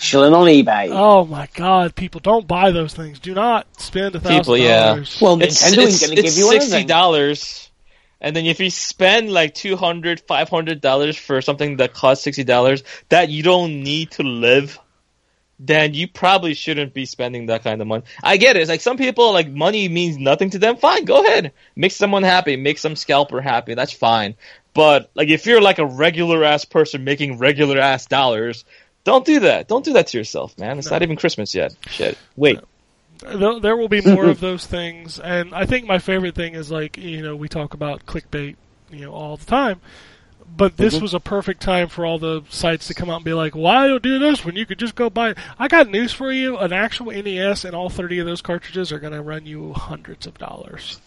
Chilling 0.01 0.32
on 0.32 0.47
eBay. 0.47 0.89
Oh 0.93 1.27
my 1.27 1.48
God! 1.55 1.94
People 1.94 2.20
don't 2.20 2.47
buy 2.47 2.70
those 2.70 2.94
things. 2.94 3.19
Do 3.19 3.35
not 3.35 3.66
spend 3.81 4.15
a 4.15 4.20
thousand 4.20 4.39
People, 4.39 4.56
yeah. 4.56 4.86
dollars. 4.86 5.19
well, 5.20 5.43
It's, 5.43 5.62
Nintendo 5.62 5.86
it's, 5.89 6.01
going 6.01 6.16
to 6.16 6.23
give 6.23 6.36
you 6.36 6.51
sixty 6.52 6.85
dollars, 6.85 7.69
and 8.20 8.35
then 8.35 8.47
if 8.47 8.60
you 8.60 8.70
spend 8.70 9.31
like 9.31 9.55
two 9.55 9.77
hundred, 9.77 10.20
five 10.20 10.48
hundred 10.48 10.81
dollars 10.81 11.16
for 11.16 11.43
something 11.43 11.78
that 11.78 11.94
costs 11.94 12.23
sixty 12.24 12.44
dollars 12.44 12.85
that 13.09 13.28
you 13.28 13.43
don't 13.43 13.82
need 13.82 14.12
to 14.12 14.23
live, 14.23 14.78
then 15.60 15.94
you 15.94 16.06
probably 16.06 16.55
shouldn't 16.55 16.94
be 16.94 17.05
spending 17.05 17.47
that 17.47 17.64
kind 17.64 17.80
of 17.80 17.86
money. 17.89 18.05
I 18.22 18.36
get 18.36 18.56
it. 18.56 18.60
It's 18.60 18.68
like 18.68 18.80
some 18.80 18.97
people 18.97 19.32
like 19.32 19.48
money 19.48 19.89
means 19.89 20.16
nothing 20.16 20.51
to 20.51 20.59
them. 20.59 20.76
Fine, 20.76 21.05
go 21.05 21.24
ahead, 21.24 21.52
make 21.74 21.93
someone 21.93 22.22
happy, 22.22 22.56
make 22.56 22.78
some 22.78 22.97
scalper 22.97 23.40
happy. 23.40 23.74
That's 23.74 23.93
fine. 23.93 24.36
But 24.74 25.10
like 25.14 25.28
if 25.28 25.47
you're 25.47 25.60
like 25.60 25.78
a 25.78 25.86
regular 25.86 26.44
ass 26.44 26.64
person 26.64 27.05
making 27.05 27.39
regular 27.39 27.78
ass 27.78 28.06
dollars. 28.06 28.64
Don't 29.05 29.24
do 29.24 29.40
that. 29.40 29.68
Don't 29.68 29.85
do 29.85 29.94
that 29.94 30.09
to 30.09 30.18
yourself, 30.18 30.59
man. 30.59 30.78
It's 30.78 30.90
not 30.90 31.02
even 31.02 31.16
Christmas 31.16 31.55
yet. 31.55 31.74
Shit. 31.86 32.18
Wait. 32.36 32.60
There, 33.20 33.59
there 33.59 33.76
will 33.76 33.89
be 33.89 34.02
more 34.02 34.26
of 34.26 34.39
those 34.48 34.66
things, 34.66 35.18
and 35.18 35.55
I 35.55 35.64
think 35.64 35.86
my 35.86 35.98
favorite 35.98 36.35
thing 36.35 36.55
is 36.55 36.70
like 36.70 36.98
you 36.98 37.22
know 37.22 37.35
we 37.35 37.48
talk 37.48 37.72
about 37.72 38.05
clickbait, 38.05 38.56
you 38.90 39.01
know, 39.06 39.12
all 39.12 39.39
the 39.39 39.47
time. 39.47 39.80
But 40.56 40.76
this 40.76 40.94
mm-hmm. 40.94 41.02
was 41.02 41.14
a 41.14 41.20
perfect 41.20 41.60
time 41.60 41.88
for 41.88 42.04
all 42.04 42.18
the 42.18 42.42
sites 42.48 42.88
to 42.88 42.94
come 42.94 43.10
out 43.10 43.16
and 43.16 43.24
be 43.24 43.34
like, 43.34 43.54
"Why 43.54 43.86
don't 43.86 43.94
you 43.94 43.98
do 44.00 44.18
this 44.18 44.44
when 44.44 44.56
you 44.56 44.66
could 44.66 44.78
just 44.78 44.96
go 44.96 45.08
buy?" 45.08 45.30
it?" 45.30 45.38
I 45.58 45.68
got 45.68 45.88
news 45.88 46.12
for 46.12 46.32
you: 46.32 46.58
an 46.58 46.72
actual 46.72 47.12
NES 47.12 47.64
and 47.64 47.76
all 47.76 47.88
thirty 47.88 48.18
of 48.18 48.26
those 48.26 48.42
cartridges 48.42 48.90
are 48.90 48.98
going 48.98 49.12
to 49.12 49.22
run 49.22 49.46
you 49.46 49.72
hundreds 49.72 50.26
of 50.26 50.36
dollars. 50.38 51.00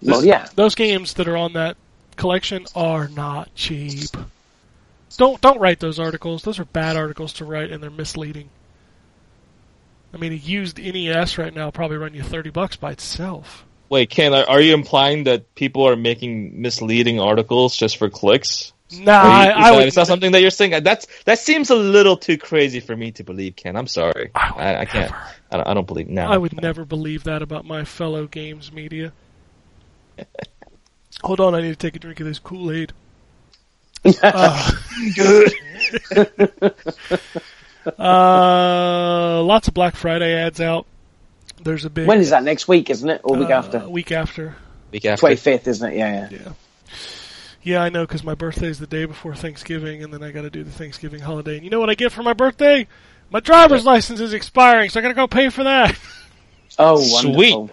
Well, 0.00 0.24
yeah. 0.24 0.48
Those 0.54 0.74
games 0.74 1.14
that 1.14 1.28
are 1.28 1.36
on 1.36 1.52
that 1.54 1.76
collection 2.16 2.66
are 2.74 3.08
not 3.08 3.54
cheap. 3.54 4.10
Don't 5.18 5.40
don't 5.40 5.60
write 5.60 5.80
those 5.80 5.98
articles. 5.98 6.42
Those 6.42 6.58
are 6.58 6.64
bad 6.64 6.96
articles 6.96 7.34
to 7.34 7.44
write, 7.44 7.70
and 7.70 7.82
they're 7.82 7.90
misleading. 7.90 8.48
I 10.14 10.16
mean, 10.16 10.32
a 10.32 10.36
used 10.36 10.78
NES 10.78 11.36
right 11.36 11.52
now 11.52 11.66
will 11.66 11.72
probably 11.72 11.98
run 11.98 12.14
you 12.14 12.22
thirty 12.22 12.48
bucks 12.48 12.76
by 12.76 12.92
itself. 12.92 13.65
Wait, 13.88 14.10
Ken, 14.10 14.34
are, 14.34 14.44
are 14.48 14.60
you 14.60 14.74
implying 14.74 15.24
that 15.24 15.54
people 15.54 15.86
are 15.88 15.96
making 15.96 16.60
misleading 16.60 17.20
articles 17.20 17.76
just 17.76 17.96
for 17.98 18.10
clicks? 18.10 18.72
Nah, 18.92 19.12
Are 19.12 19.24
you- 19.26 19.30
I, 19.30 19.44
is, 19.44 19.54
I 19.56 19.70
that, 19.70 19.76
would. 19.76 19.88
is 19.88 19.94
that 19.96 20.06
something 20.06 20.32
that 20.32 20.40
you're 20.42 20.50
saying? 20.50 20.82
That's 20.84 21.06
that 21.24 21.38
seems 21.40 21.70
a 21.70 21.74
little 21.74 22.16
too 22.16 22.38
crazy 22.38 22.78
for 22.80 22.96
me 22.96 23.10
to 23.12 23.24
believe, 23.24 23.56
Ken. 23.56 23.76
I'm 23.76 23.88
sorry. 23.88 24.30
I 24.34 24.48
I, 24.56 24.80
I 24.80 24.84
can't. 24.84 25.12
I 25.50 25.56
don't, 25.56 25.68
I 25.68 25.74
don't 25.74 25.86
believe. 25.86 26.08
No, 26.08 26.22
I 26.26 26.36
would 26.36 26.60
never 26.60 26.84
believe 26.84 27.24
that 27.24 27.42
about 27.42 27.64
my 27.64 27.84
fellow 27.84 28.26
games 28.26 28.70
media. 28.72 29.12
Hold 31.22 31.40
on, 31.40 31.54
I 31.54 31.62
need 31.62 31.70
to 31.70 31.76
take 31.76 31.96
a 31.96 31.98
drink 31.98 32.20
of 32.20 32.26
this 32.26 32.38
Kool 32.38 32.70
Aid. 32.70 32.92
uh, 34.22 34.70
uh, 37.98 39.42
lots 39.42 39.68
of 39.68 39.74
Black 39.74 39.96
Friday 39.96 40.32
ads 40.34 40.60
out. 40.60 40.86
There's 41.66 41.84
a 41.84 41.90
big 41.90 42.06
When 42.06 42.20
is 42.20 42.30
that? 42.30 42.44
Next 42.44 42.68
week, 42.68 42.90
isn't 42.90 43.10
it? 43.10 43.20
Or 43.24 43.36
week 43.36 43.50
uh, 43.50 43.54
after? 43.54 43.88
Week 43.88 44.12
after. 44.12 44.54
Week 44.92 45.04
after. 45.04 45.26
25th, 45.26 45.66
isn't 45.66 45.92
it? 45.92 45.96
Yeah, 45.96 46.28
yeah. 46.30 46.38
Yeah. 46.38 46.52
Yeah, 47.62 47.82
I 47.82 47.88
know 47.88 48.06
because 48.06 48.22
my 48.22 48.36
birthday 48.36 48.68
is 48.68 48.78
the 48.78 48.86
day 48.86 49.04
before 49.04 49.34
Thanksgiving, 49.34 50.04
and 50.04 50.14
then 50.14 50.22
I 50.22 50.30
got 50.30 50.42
to 50.42 50.50
do 50.50 50.62
the 50.62 50.70
Thanksgiving 50.70 51.20
holiday. 51.20 51.56
And 51.56 51.64
you 51.64 51.70
know 51.70 51.80
what 51.80 51.90
I 51.90 51.96
get 51.96 52.12
for 52.12 52.22
my 52.22 52.32
birthday? 52.32 52.86
My 53.30 53.40
driver's 53.40 53.84
license 53.84 54.20
is 54.20 54.32
expiring, 54.32 54.90
so 54.90 55.00
I 55.00 55.02
got 55.02 55.08
to 55.08 55.14
go 55.14 55.26
pay 55.26 55.50
for 55.50 55.64
that. 55.64 55.98
Oh, 56.78 56.98
Sweet. 57.00 57.54
wonderful. 57.54 57.70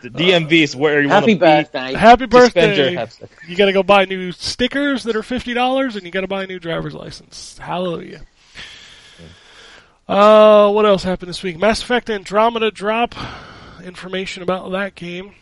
The 0.00 0.08
DMV 0.08 0.52
is 0.62 0.74
where 0.74 1.02
you 1.02 1.08
Happy 1.10 1.34
want 1.34 1.66
to 1.66 1.70
birthday. 1.70 1.92
Happy 1.98 2.24
be. 2.24 2.38
to 2.38 2.46
spend 2.46 2.76
your 2.76 2.86
birthday! 2.86 2.94
happy- 2.94 3.16
birthday. 3.20 3.50
You 3.50 3.56
got 3.56 3.66
to 3.66 3.72
go 3.72 3.82
buy 3.82 4.04
new 4.06 4.32
stickers 4.32 5.02
that 5.02 5.16
are 5.16 5.22
fifty 5.22 5.52
dollars, 5.52 5.96
and 5.96 6.04
you 6.06 6.10
got 6.10 6.22
to 6.22 6.26
buy 6.26 6.44
a 6.44 6.46
new 6.46 6.58
driver's 6.58 6.94
license. 6.94 7.58
Hallelujah. 7.58 8.22
Uh, 10.08 10.70
what 10.70 10.86
else 10.86 11.02
happened 11.02 11.28
this 11.28 11.42
week? 11.42 11.58
Mass 11.58 11.82
Effect 11.82 12.08
Andromeda 12.10 12.70
drop 12.70 13.14
information 13.84 14.42
about 14.42 14.70
that 14.72 14.94
game. 14.94 15.34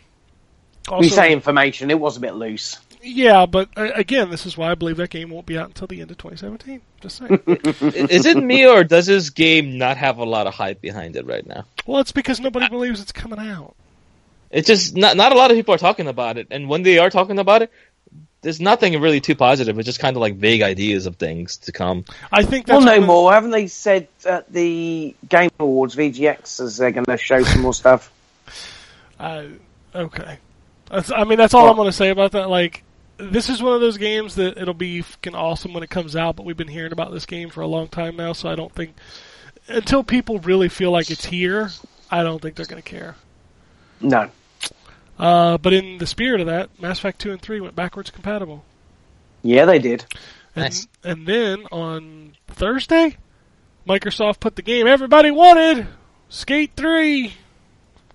We 0.99 1.09
say 1.09 1.31
information. 1.31 1.89
It 1.91 1.99
was 1.99 2.17
a 2.17 2.19
bit 2.19 2.35
loose. 2.35 2.79
yeah, 3.01 3.45
but 3.45 3.69
uh, 3.75 3.91
again, 3.95 4.29
this 4.29 4.45
is 4.45 4.57
why 4.57 4.71
I 4.71 4.75
believe 4.75 4.97
that 4.97 5.09
game 5.09 5.29
won't 5.29 5.45
be 5.45 5.57
out 5.57 5.67
until 5.67 5.87
the 5.87 6.01
end 6.01 6.11
of 6.11 6.17
2017. 6.17 6.81
Just 7.01 7.17
saying. 7.17 7.41
is 8.09 8.25
it 8.25 8.37
me 8.37 8.67
or 8.67 8.83
does 8.83 9.07
this 9.07 9.29
game 9.29 9.77
not 9.77 9.97
have 9.97 10.17
a 10.17 10.25
lot 10.25 10.47
of 10.47 10.53
hype 10.53 10.81
behind 10.81 11.15
it 11.15 11.25
right 11.25 11.45
now? 11.45 11.65
well, 11.85 12.01
it's 12.01 12.11
because 12.11 12.39
nobody 12.39 12.67
believes 12.69 13.01
it's 13.01 13.11
coming 13.11 13.39
out. 13.39 13.75
It's 14.51 14.67
just 14.67 14.95
not 14.95 15.17
not 15.17 15.31
a 15.31 15.35
lot 15.35 15.51
of 15.51 15.57
people 15.57 15.73
are 15.73 15.79
talking 15.79 16.07
about 16.07 16.37
it, 16.37 16.47
and 16.51 16.69
when 16.69 16.83
they 16.83 16.97
are 16.99 17.09
talking 17.09 17.39
about 17.39 17.61
it, 17.63 17.71
there's 18.45 18.61
nothing 18.61 19.01
really 19.01 19.19
too 19.19 19.33
positive. 19.35 19.77
It's 19.79 19.87
just 19.87 19.99
kind 19.99 20.15
of 20.15 20.21
like 20.21 20.35
vague 20.35 20.61
ideas 20.61 21.07
of 21.07 21.15
things 21.15 21.57
to 21.57 21.71
come. 21.71 22.05
I 22.31 22.43
think 22.43 22.67
Well, 22.67 22.77
that's 22.79 22.85
no 22.85 22.91
one 22.93 23.01
of- 23.01 23.07
more. 23.07 23.33
Haven't 23.33 23.49
they 23.49 23.65
said 23.65 24.07
at 24.23 24.53
the 24.53 25.15
Game 25.27 25.49
Awards, 25.59 25.95
VGX, 25.95 26.59
as 26.59 26.77
they're 26.77 26.91
going 26.91 27.05
to 27.05 27.17
show 27.17 27.41
some 27.41 27.61
more 27.61 27.73
stuff? 27.73 28.11
Uh, 29.19 29.45
okay. 29.95 30.37
That's, 30.91 31.11
I 31.11 31.23
mean, 31.23 31.39
that's 31.39 31.55
all 31.55 31.67
I'm 31.69 31.75
going 31.75 31.87
to 31.89 31.91
say 31.91 32.09
about 32.09 32.33
that. 32.33 32.47
Like, 32.49 32.83
this 33.17 33.49
is 33.49 33.63
one 33.63 33.73
of 33.73 33.81
those 33.81 33.97
games 33.97 34.35
that 34.35 34.57
it'll 34.59 34.75
be 34.75 35.01
fucking 35.01 35.33
awesome 35.33 35.73
when 35.73 35.81
it 35.81 35.89
comes 35.89 36.15
out, 36.15 36.35
but 36.35 36.45
we've 36.45 36.55
been 36.55 36.67
hearing 36.67 36.91
about 36.91 37.11
this 37.11 37.25
game 37.25 37.49
for 37.49 37.61
a 37.61 37.67
long 37.67 37.87
time 37.87 38.15
now, 38.15 38.33
so 38.33 38.47
I 38.47 38.53
don't 38.55 38.71
think 38.73 38.93
until 39.67 40.03
people 40.03 40.37
really 40.39 40.69
feel 40.69 40.91
like 40.91 41.09
it's 41.09 41.25
here, 41.25 41.71
I 42.11 42.21
don't 42.21 42.39
think 42.41 42.55
they're 42.55 42.67
going 42.67 42.83
to 42.83 42.87
care. 42.87 43.15
No. 44.01 44.29
Uh, 45.17 45.57
but 45.57 45.73
in 45.73 45.97
the 45.97 46.07
spirit 46.07 46.41
of 46.41 46.47
that, 46.47 46.69
Mass 46.81 46.99
Effect 46.99 47.19
2 47.21 47.31
and 47.31 47.41
3 47.41 47.61
went 47.61 47.75
backwards 47.75 48.09
compatible. 48.11 48.63
Yeah, 49.43 49.65
they 49.65 49.79
did. 49.79 50.05
And, 50.55 50.65
Nice. 50.65 50.87
and 51.03 51.25
then 51.27 51.65
on 51.71 52.33
Thursday, 52.47 53.17
Microsoft 53.87 54.39
put 54.39 54.55
the 54.55 54.61
game 54.61 54.87
everybody 54.87 55.31
wanted, 55.31 55.87
Skate 56.29 56.71
3, 56.75 57.33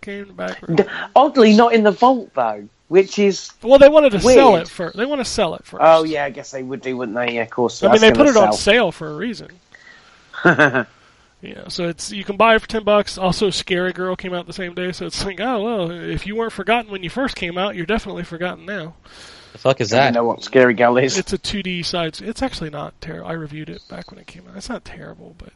came 0.01 0.25
D- 0.25 0.33
backwards. 0.33 0.83
Oddly, 1.15 1.55
not 1.57 1.73
in 1.75 1.85
the 1.85 1.91
vault 1.91 2.31
though, 2.35 2.69
which 2.89 3.19
is. 3.19 3.53
Well, 3.63 3.79
they 3.79 3.89
wanted 3.89 4.13
to 4.13 4.21
sell 4.21 4.57
it 4.57 4.69
first. 4.69 4.97
They 4.97 5.07
want 5.07 5.21
to 5.21 5.25
sell 5.25 5.55
it 5.55 5.65
first. 5.65 5.83
Oh 5.85 6.05
yeah, 6.05 6.25
I 6.25 6.31
guess 6.31 6.51
they 6.51 6.63
would 6.63 6.81
do, 6.81 6.97
wouldn't 6.97 7.17
they? 7.17 7.35
Yeah, 7.35 7.43
of 7.43 7.51
course. 7.51 7.83
I 7.83 7.93
mean, 7.93 8.01
they 8.01 8.11
put 8.11 8.27
gonna 8.27 8.31
it 8.31 8.37
on 8.37 8.53
sale 8.53 8.93
for 8.93 9.09
a 9.09 9.15
reason. 9.15 9.49
Yeah, 11.43 11.69
so 11.69 11.89
it's 11.89 12.13
you 12.13 12.23
can 12.25 12.37
buy 12.37 12.55
it 12.55 12.59
for 12.61 12.69
ten 12.69 12.85
bucks. 12.85 13.17
Also, 13.17 13.49
Scary 13.51 13.93
Girl 13.93 14.15
came 14.15 14.35
out 14.35 14.47
the 14.47 14.53
same 14.53 14.75
day, 14.75 14.93
so 14.93 15.07
it's 15.07 15.25
like, 15.25 15.41
oh 15.41 15.63
well, 15.63 15.91
if 15.91 16.27
you 16.27 16.37
weren't 16.37 16.53
forgotten 16.53 16.91
when 16.93 17.03
you 17.03 17.09
first 17.11 17.35
came 17.37 17.57
out, 17.57 17.75
you're 17.77 17.87
definitely 17.87 18.25
forgotten 18.25 18.67
now. 18.67 18.95
The 19.53 19.59
fuck 19.59 19.81
is 19.81 19.91
that? 19.91 20.05
don't 20.05 20.13
know 20.15 20.25
what 20.25 20.45
Scary 20.45 20.75
Girl 20.75 20.97
is. 20.99 21.17
It's 21.19 21.33
a 21.33 21.39
2D 21.39 21.85
side. 21.85 22.21
It's 22.21 22.43
actually 22.43 22.71
not 22.71 23.01
terrible. 23.01 23.27
I 23.29 23.33
reviewed 23.33 23.71
it 23.71 23.83
back 23.89 24.11
when 24.11 24.21
it 24.21 24.27
came 24.27 24.47
out. 24.49 24.57
It's 24.57 24.69
not 24.69 24.85
terrible, 24.85 25.35
but 25.39 25.53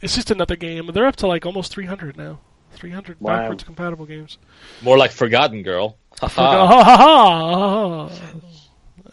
it's 0.00 0.14
just 0.14 0.30
another 0.30 0.56
game. 0.56 0.88
They're 0.94 1.06
up 1.06 1.16
to 1.16 1.26
like 1.26 1.44
almost 1.44 1.72
300 1.72 2.16
now. 2.16 2.38
300 2.74 3.20
Wow. 3.20 3.36
backwards 3.36 3.64
compatible 3.64 4.06
games. 4.06 4.38
More 4.82 4.96
like 4.96 5.10
Forgotten 5.10 5.62
Girl. 5.62 5.98
Ha 6.20 6.28
Haha. 6.28 6.66
ha 6.66 6.84
ha 6.84 8.08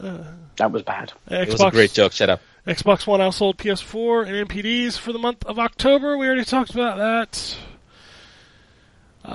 ha! 0.01 0.23
that 0.57 0.71
was 0.71 0.83
bad. 0.83 1.11
It 1.29 1.49
was 1.51 1.61
a 1.61 1.71
great 1.71 1.91
joke. 1.93 2.11
Shut 2.13 2.29
up. 2.29 2.41
Xbox 2.69 3.05
One 3.07 3.19
outsold 3.19 3.55
PS4 3.57 4.27
and 4.27 4.47
NPDs 4.47 4.95
for 4.95 5.11
the 5.11 5.17
month 5.17 5.43
of 5.45 5.57
October. 5.57 6.15
We 6.15 6.27
already 6.27 6.45
talked 6.45 6.69
about 6.69 6.99
that. 6.99 7.57
Uh, 9.25 9.31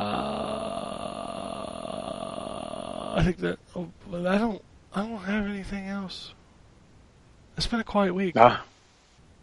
I 3.16 3.23
think 3.24 3.39
that 3.39 3.59
oh, 3.74 3.89
but 4.09 4.24
I 4.24 4.39
don't. 4.39 4.62
I 4.94 5.02
don't 5.02 5.19
have 5.19 5.47
anything 5.47 5.89
else. 5.89 6.32
It's 7.56 7.66
been 7.66 7.81
a 7.81 7.85
quiet 7.85 8.15
week. 8.15 8.36
Ah. 8.36 8.65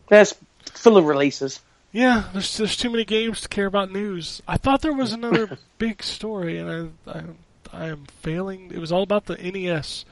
There's 0.07 0.35
full 0.73 0.95
of 0.95 1.03
releases. 1.03 1.59
Yeah, 1.91 2.29
there's 2.31 2.55
there's 2.55 2.77
too 2.77 2.89
many 2.89 3.03
games 3.03 3.41
to 3.41 3.49
care 3.49 3.65
about 3.65 3.91
news. 3.91 4.41
I 4.47 4.55
thought 4.55 4.81
there 4.81 4.93
was 4.93 5.11
another 5.11 5.57
big 5.77 6.01
story, 6.01 6.57
and 6.57 6.93
I, 7.05 7.11
I 7.11 7.23
I 7.73 7.87
am 7.87 8.05
failing. 8.21 8.71
It 8.73 8.79
was 8.79 8.93
all 8.93 9.03
about 9.03 9.25
the 9.25 9.35
NES 9.35 10.05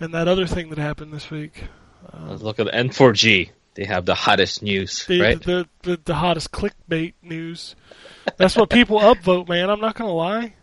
and 0.00 0.14
that 0.14 0.28
other 0.28 0.46
thing 0.46 0.70
that 0.70 0.78
happened 0.78 1.12
this 1.12 1.30
week. 1.30 1.64
Um, 2.12 2.28
Let's 2.30 2.42
look 2.42 2.58
at 2.58 2.66
N4G. 2.68 3.50
They 3.74 3.84
have 3.84 4.06
the 4.06 4.14
hottest 4.14 4.62
news, 4.62 5.04
The, 5.06 5.20
right? 5.20 5.42
the, 5.42 5.68
the 5.82 6.00
the 6.02 6.14
hottest 6.14 6.50
clickbait 6.50 7.12
news. 7.22 7.76
That's 8.38 8.56
what 8.56 8.70
people 8.70 9.00
upvote, 9.00 9.48
man. 9.48 9.68
I'm 9.68 9.80
not 9.80 9.94
gonna 9.94 10.14
lie. 10.14 10.54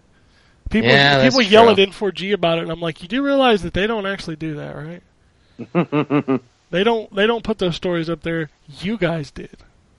People 0.72 0.90
Yeah, 0.90 1.20
that's 1.20 1.36
people 1.36 1.52
yell 1.52 1.76
true. 1.76 1.84
at 1.84 1.90
N4G 1.90 2.34
about 2.34 2.58
it, 2.58 2.64
and 2.64 2.72
I'm 2.72 2.80
like, 2.80 3.04
you 3.04 3.08
do 3.08 3.22
realize 3.24 3.62
that 3.62 3.74
they 3.76 3.86
don't 3.86 4.08
actually 4.08 4.38
do 4.38 4.56
that, 4.56 4.76
right? 4.76 6.42
they 6.72 6.84
don't. 6.84 7.14
They 7.16 7.28
don't 7.28 7.44
put 7.44 7.60
those 7.60 7.76
stories 7.76 8.10
up 8.10 8.24
there. 8.24 8.50
You 8.80 8.98
guys 8.98 9.30
did. 9.30 9.56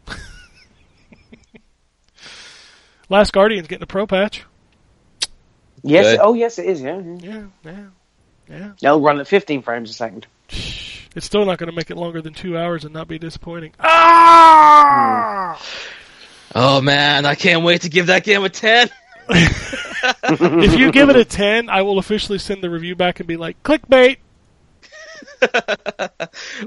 Last 3.08 3.32
Guardian's 3.32 3.68
getting 3.68 3.84
a 3.84 3.86
pro 3.86 4.06
patch. 4.06 4.44
Yes. 5.82 6.04
Good. 6.16 6.20
Oh, 6.20 6.34
yes, 6.34 6.58
it 6.58 6.66
is. 6.66 6.80
Yeah. 6.82 7.00
yeah. 7.00 7.16
Yeah, 7.22 7.44
yeah, 7.64 7.86
yeah. 8.48 8.72
They'll 8.80 9.00
run 9.00 9.20
at 9.20 9.28
15 9.28 9.62
frames 9.62 9.90
a 9.90 9.92
second. 9.92 10.26
It's 11.14 11.26
still 11.26 11.44
not 11.44 11.58
going 11.58 11.70
to 11.70 11.76
make 11.76 11.90
it 11.90 11.96
longer 11.96 12.20
than 12.20 12.34
two 12.34 12.58
hours 12.58 12.84
and 12.84 12.92
not 12.92 13.06
be 13.08 13.18
disappointing. 13.18 13.72
Ah! 13.80 15.60
oh 16.54 16.80
man, 16.80 17.24
I 17.26 17.34
can't 17.34 17.62
wait 17.62 17.82
to 17.82 17.88
give 17.88 18.06
that 18.08 18.24
game 18.24 18.42
a 18.44 18.48
10. 18.48 18.88
if 19.30 20.78
you 20.78 20.90
give 20.92 21.08
it 21.10 21.16
a 21.16 21.24
10, 21.24 21.68
I 21.70 21.82
will 21.82 21.98
officially 21.98 22.38
send 22.38 22.62
the 22.62 22.70
review 22.70 22.94
back 22.96 23.20
and 23.20 23.26
be 23.26 23.36
like, 23.36 23.62
clickbait. 23.62 24.16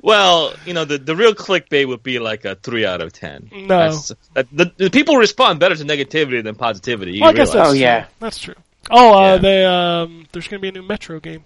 Well, 0.01 0.53
you 0.65 0.73
know, 0.73 0.85
the, 0.85 0.97
the 0.97 1.15
real 1.15 1.33
clickbait 1.33 1.87
would 1.87 2.03
be 2.03 2.19
like 2.19 2.45
a 2.45 2.55
3 2.55 2.85
out 2.85 3.01
of 3.01 3.11
10. 3.13 3.49
No. 3.53 3.67
That's- 3.67 4.11
that- 4.33 4.47
the, 4.51 4.71
the 4.77 4.89
people 4.89 5.17
respond 5.17 5.59
better 5.59 5.75
to 5.75 5.83
negativity 5.83 6.43
than 6.43 6.55
positivity. 6.55 7.19
Well, 7.19 7.29
I 7.29 7.33
guess 7.33 7.53
realize. 7.53 7.71
that's 7.71 7.77
Oh, 7.77 7.79
yeah. 7.81 8.05
That's 8.19 8.37
true. 8.39 8.55
Oh, 8.89 9.13
uh, 9.13 9.21
Yeah. 9.33 9.37
they, 9.37 9.65
um, 9.65 10.25
there's 10.31 10.47
going 10.47 10.59
to 10.59 10.61
be 10.61 10.69
a 10.69 10.71
new 10.81 10.87
Metro 10.87 11.19
game. 11.19 11.43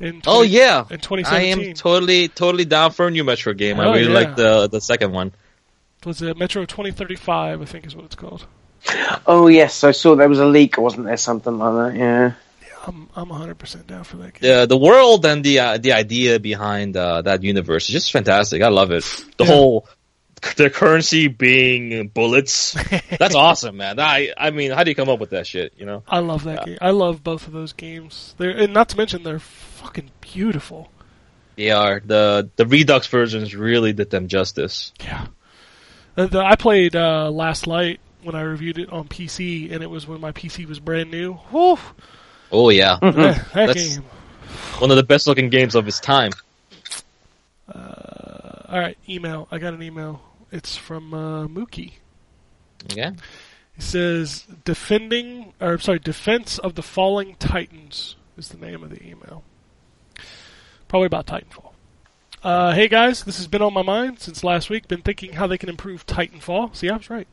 In 0.00 0.20
20 0.20 0.22
Oh 0.26 0.42
yeah, 0.42 0.84
In 0.90 1.00
I 1.26 1.40
am 1.42 1.72
totally 1.74 2.28
totally 2.28 2.64
down 2.64 2.90
for 2.92 3.06
a 3.06 3.10
new 3.10 3.24
Metro 3.24 3.52
game. 3.54 3.78
I 3.80 3.86
Oh, 3.86 3.92
really 3.92 4.08
yeah. 4.12 4.18
like 4.18 4.36
the 4.36 4.68
the 4.68 4.80
second 4.80 5.12
one. 5.12 5.32
was 6.04 6.20
it 6.22 6.36
Metro 6.36 6.64
2035, 6.64 7.62
I 7.62 7.64
think 7.64 7.86
is 7.86 7.94
what 7.96 8.04
it's 8.06 8.14
called. 8.16 8.46
Oh, 9.26 9.46
yes. 9.46 9.82
I 9.84 9.92
saw 9.92 10.14
there 10.14 10.28
was 10.28 10.38
a 10.40 10.44
leak, 10.46 10.76
wasn't 10.76 11.06
there? 11.06 11.16
Something 11.16 11.56
like 11.58 11.94
that. 11.94 11.98
Yeah. 11.98 12.32
Yeah, 12.60 12.76
I'm, 12.86 13.08
I'm 13.16 13.28
100% 13.30 13.86
down 13.86 14.04
for 14.04 14.18
that 14.18 14.34
game. 14.34 14.42
The 14.60 14.66
the 14.66 14.76
world 14.76 15.24
and 15.24 15.42
the 15.42 15.58
uh, 15.60 15.78
the 15.78 15.92
idea 15.94 16.38
behind 16.38 16.94
uh, 16.96 17.22
that 17.22 17.42
universe 17.42 17.88
is 17.88 17.92
just 17.94 18.12
fantastic. 18.12 18.60
I 18.62 18.68
love 18.68 18.90
it. 18.90 19.04
The 19.38 19.44
Yeah. 19.44 19.50
whole 19.52 19.88
the 20.56 20.70
currency 20.70 21.28
being 21.28 22.08
bullets. 22.08 22.72
That's 23.18 23.34
awesome, 23.34 23.76
man. 23.76 23.98
I 23.98 24.32
I 24.36 24.50
mean, 24.50 24.70
how 24.70 24.84
do 24.84 24.90
you 24.90 24.94
come 24.94 25.08
up 25.08 25.18
with 25.20 25.30
that 25.30 25.46
shit? 25.46 25.72
You 25.76 25.86
know? 25.86 26.02
I 26.08 26.20
love 26.20 26.44
that 26.44 26.64
game. 26.66 26.78
I 26.80 26.90
love 26.90 27.22
both 27.24 27.46
of 27.46 27.52
those 27.52 27.72
games. 27.72 28.34
They're, 28.38 28.50
and 28.50 28.72
not 28.72 28.88
to 28.90 28.96
mention, 28.96 29.22
they're 29.22 29.38
fucking 29.38 30.10
beautiful. 30.20 30.90
They 31.56 31.70
are 31.70 32.00
the 32.04 32.50
the 32.56 32.66
Redux 32.66 33.06
versions 33.06 33.54
really 33.54 33.92
did 33.92 34.10
them 34.10 34.28
justice. 34.28 34.92
Yeah. 35.00 35.26
The, 36.16 36.28
the, 36.28 36.40
I 36.40 36.56
played 36.56 36.94
uh, 36.94 37.30
Last 37.30 37.66
Light 37.66 38.00
when 38.22 38.34
I 38.34 38.42
reviewed 38.42 38.78
it 38.78 38.90
on 38.90 39.08
PC, 39.08 39.72
and 39.72 39.82
it 39.82 39.90
was 39.90 40.06
when 40.06 40.20
my 40.20 40.32
PC 40.32 40.66
was 40.66 40.78
brand 40.80 41.10
new. 41.10 41.38
Woo! 41.52 41.78
Oh 42.52 42.70
yeah, 42.70 42.98
that 43.02 43.12
that 43.12 43.52
That's- 43.52 43.96
game. 43.96 44.04
one 44.78 44.90
of 44.90 44.96
the 44.96 45.02
best 45.02 45.26
looking 45.26 45.48
games 45.50 45.74
of 45.74 45.86
its 45.88 46.00
time. 46.00 46.30
All 47.72 48.80
right, 48.80 48.98
email. 49.08 49.46
I 49.52 49.58
got 49.58 49.74
an 49.74 49.82
email. 49.82 50.20
It's 50.54 50.76
from 50.76 51.12
uh, 51.12 51.48
Mookie. 51.48 51.94
Okay. 52.84 53.10
He 53.74 53.82
says, 53.82 54.46
"Defending, 54.64 55.52
or 55.60 55.78
sorry, 55.78 55.98
Defense 55.98 56.58
of 56.58 56.76
the 56.76 56.82
Falling 56.82 57.34
Titans 57.40 58.14
is 58.38 58.50
the 58.50 58.64
name 58.64 58.84
of 58.84 58.90
the 58.90 59.04
email. 59.04 59.42
Probably 60.86 61.06
about 61.06 61.26
Titanfall." 61.26 61.72
Uh, 62.40 62.72
hey 62.72 62.86
guys, 62.86 63.24
this 63.24 63.38
has 63.38 63.48
been 63.48 63.62
on 63.62 63.74
my 63.74 63.82
mind 63.82 64.20
since 64.20 64.44
last 64.44 64.70
week. 64.70 64.86
Been 64.86 65.02
thinking 65.02 65.32
how 65.32 65.48
they 65.48 65.58
can 65.58 65.68
improve 65.68 66.06
Titanfall. 66.06 66.76
See, 66.76 66.88
I 66.88 66.96
was 66.98 67.10
right. 67.10 67.26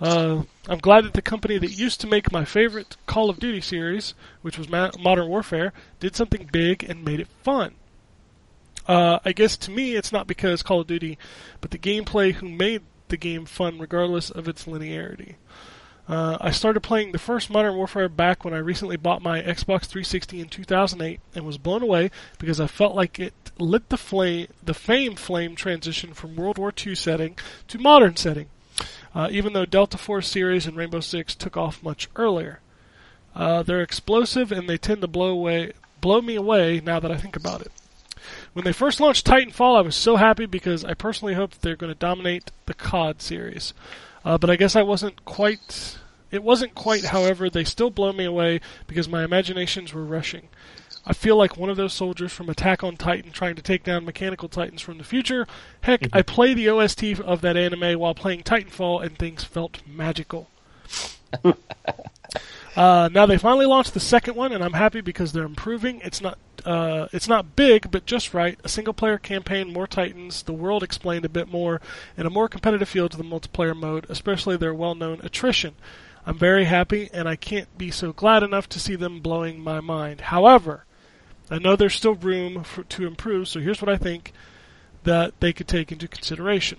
Uh, 0.00 0.42
I'm 0.68 0.78
glad 0.78 1.04
that 1.04 1.14
the 1.14 1.22
company 1.22 1.58
that 1.58 1.78
used 1.78 2.00
to 2.00 2.08
make 2.08 2.32
my 2.32 2.44
favorite 2.44 2.96
Call 3.06 3.30
of 3.30 3.38
Duty 3.38 3.60
series, 3.60 4.14
which 4.42 4.58
was 4.58 4.68
Ma- 4.68 4.90
Modern 4.98 5.28
Warfare, 5.28 5.72
did 6.00 6.16
something 6.16 6.48
big 6.50 6.82
and 6.82 7.04
made 7.04 7.20
it 7.20 7.28
fun. 7.44 7.74
Uh, 8.88 9.18
I 9.24 9.32
guess 9.32 9.56
to 9.58 9.70
me, 9.70 9.94
it's 9.94 10.10
not 10.10 10.26
because 10.26 10.62
Call 10.62 10.80
of 10.80 10.86
Duty, 10.86 11.18
but 11.60 11.70
the 11.70 11.78
gameplay 11.78 12.32
who 12.32 12.48
made 12.48 12.82
the 13.08 13.18
game 13.18 13.44
fun 13.44 13.78
regardless 13.78 14.30
of 14.30 14.48
its 14.48 14.64
linearity. 14.64 15.34
Uh, 16.08 16.38
I 16.40 16.52
started 16.52 16.80
playing 16.80 17.12
the 17.12 17.18
first 17.18 17.50
Modern 17.50 17.76
Warfare 17.76 18.08
back 18.08 18.42
when 18.42 18.54
I 18.54 18.58
recently 18.58 18.96
bought 18.96 19.20
my 19.20 19.42
Xbox 19.42 19.84
360 19.84 20.40
in 20.40 20.48
2008 20.48 21.20
and 21.34 21.44
was 21.44 21.58
blown 21.58 21.82
away 21.82 22.10
because 22.38 22.58
I 22.58 22.66
felt 22.66 22.94
like 22.94 23.18
it 23.18 23.34
lit 23.58 23.90
the 23.90 23.98
flame, 23.98 24.48
the 24.62 24.72
fame 24.72 25.16
flame 25.16 25.54
transition 25.54 26.14
from 26.14 26.34
World 26.34 26.56
War 26.56 26.72
II 26.74 26.94
setting 26.94 27.36
to 27.68 27.78
modern 27.78 28.16
setting. 28.16 28.46
Uh, 29.14 29.28
even 29.30 29.52
though 29.52 29.66
Delta 29.66 29.98
Force 29.98 30.28
series 30.28 30.66
and 30.66 30.78
Rainbow 30.78 31.00
Six 31.00 31.34
took 31.34 31.58
off 31.58 31.82
much 31.82 32.08
earlier, 32.16 32.60
uh, 33.34 33.62
they're 33.62 33.82
explosive 33.82 34.50
and 34.50 34.66
they 34.66 34.78
tend 34.78 35.02
to 35.02 35.08
blow 35.08 35.28
away, 35.28 35.72
blow 36.00 36.22
me 36.22 36.36
away 36.36 36.80
now 36.82 36.98
that 37.00 37.12
I 37.12 37.18
think 37.18 37.36
about 37.36 37.60
it. 37.60 37.72
When 38.58 38.64
they 38.64 38.72
first 38.72 38.98
launched 38.98 39.24
Titanfall, 39.24 39.78
I 39.78 39.82
was 39.82 39.94
so 39.94 40.16
happy 40.16 40.44
because 40.44 40.84
I 40.84 40.94
personally 40.94 41.34
hoped 41.34 41.62
they're 41.62 41.76
going 41.76 41.92
to 41.92 41.98
dominate 41.98 42.50
the 42.66 42.74
COD 42.74 43.22
series. 43.22 43.72
Uh, 44.24 44.36
but 44.36 44.50
I 44.50 44.56
guess 44.56 44.74
I 44.74 44.82
wasn't 44.82 45.24
quite. 45.24 45.96
It 46.32 46.42
wasn't 46.42 46.74
quite. 46.74 47.04
However, 47.04 47.48
they 47.48 47.62
still 47.62 47.90
blow 47.90 48.12
me 48.12 48.24
away 48.24 48.60
because 48.88 49.08
my 49.08 49.22
imaginations 49.22 49.94
were 49.94 50.04
rushing. 50.04 50.48
I 51.06 51.12
feel 51.12 51.36
like 51.36 51.56
one 51.56 51.70
of 51.70 51.76
those 51.76 51.92
soldiers 51.92 52.32
from 52.32 52.50
Attack 52.50 52.82
on 52.82 52.96
Titan 52.96 53.30
trying 53.30 53.54
to 53.54 53.62
take 53.62 53.84
down 53.84 54.04
mechanical 54.04 54.48
titans 54.48 54.82
from 54.82 54.98
the 54.98 55.04
future. 55.04 55.46
Heck, 55.82 56.08
I 56.12 56.22
play 56.22 56.52
the 56.52 56.68
OST 56.68 57.20
of 57.20 57.42
that 57.42 57.56
anime 57.56 57.96
while 57.96 58.16
playing 58.16 58.42
Titanfall, 58.42 59.04
and 59.04 59.16
things 59.16 59.44
felt 59.44 59.82
magical. 59.86 60.50
Uh, 62.78 63.08
now 63.12 63.26
they 63.26 63.36
finally 63.36 63.66
launched 63.66 63.92
the 63.92 63.98
second 63.98 64.36
one, 64.36 64.52
and 64.52 64.62
I'm 64.62 64.74
happy 64.74 65.00
because 65.00 65.32
they're 65.32 65.42
improving. 65.42 66.00
It's 66.04 66.20
not 66.20 66.38
uh, 66.64 67.08
it's 67.12 67.26
not 67.26 67.56
big, 67.56 67.90
but 67.90 68.06
just 68.06 68.32
right. 68.32 68.56
A 68.62 68.68
single 68.68 68.94
player 68.94 69.18
campaign, 69.18 69.72
more 69.72 69.88
Titans, 69.88 70.44
the 70.44 70.52
world 70.52 70.84
explained 70.84 71.24
a 71.24 71.28
bit 71.28 71.48
more, 71.48 71.80
and 72.16 72.24
a 72.24 72.30
more 72.30 72.48
competitive 72.48 72.88
feel 72.88 73.08
to 73.08 73.16
the 73.16 73.24
multiplayer 73.24 73.76
mode, 73.76 74.06
especially 74.08 74.56
their 74.56 74.72
well 74.72 74.94
known 74.94 75.18
attrition. 75.24 75.74
I'm 76.24 76.38
very 76.38 76.66
happy, 76.66 77.10
and 77.12 77.28
I 77.28 77.34
can't 77.34 77.76
be 77.76 77.90
so 77.90 78.12
glad 78.12 78.44
enough 78.44 78.68
to 78.68 78.78
see 78.78 78.94
them 78.94 79.18
blowing 79.18 79.58
my 79.58 79.80
mind. 79.80 80.20
However, 80.20 80.84
I 81.50 81.58
know 81.58 81.74
there's 81.74 81.96
still 81.96 82.14
room 82.14 82.62
for, 82.62 82.84
to 82.84 83.08
improve, 83.08 83.48
so 83.48 83.58
here's 83.58 83.82
what 83.82 83.88
I 83.88 83.96
think 83.96 84.32
that 85.02 85.40
they 85.40 85.52
could 85.52 85.66
take 85.66 85.90
into 85.90 86.06
consideration. 86.06 86.78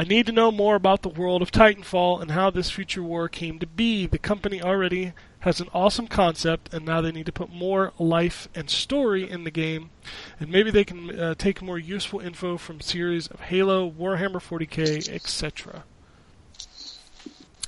I 0.00 0.04
need 0.04 0.24
to 0.24 0.32
know 0.32 0.50
more 0.50 0.76
about 0.76 1.02
the 1.02 1.10
world 1.10 1.42
of 1.42 1.52
Titanfall 1.52 2.22
and 2.22 2.30
how 2.30 2.48
this 2.48 2.70
future 2.70 3.02
war 3.02 3.28
came 3.28 3.58
to 3.58 3.66
be. 3.66 4.06
The 4.06 4.18
company 4.18 4.62
already 4.62 5.12
has 5.40 5.60
an 5.60 5.68
awesome 5.74 6.06
concept, 6.06 6.72
and 6.72 6.86
now 6.86 7.02
they 7.02 7.12
need 7.12 7.26
to 7.26 7.32
put 7.32 7.52
more 7.52 7.92
life 7.98 8.48
and 8.54 8.70
story 8.70 9.28
in 9.28 9.44
the 9.44 9.50
game. 9.50 9.90
And 10.38 10.50
maybe 10.50 10.70
they 10.70 10.84
can 10.84 11.10
uh, 11.10 11.34
take 11.34 11.60
more 11.60 11.78
useful 11.78 12.18
info 12.18 12.56
from 12.56 12.80
series 12.80 13.26
of 13.26 13.40
Halo, 13.40 13.90
Warhammer 13.90 14.40
40k, 14.40 15.06
etc. 15.10 15.84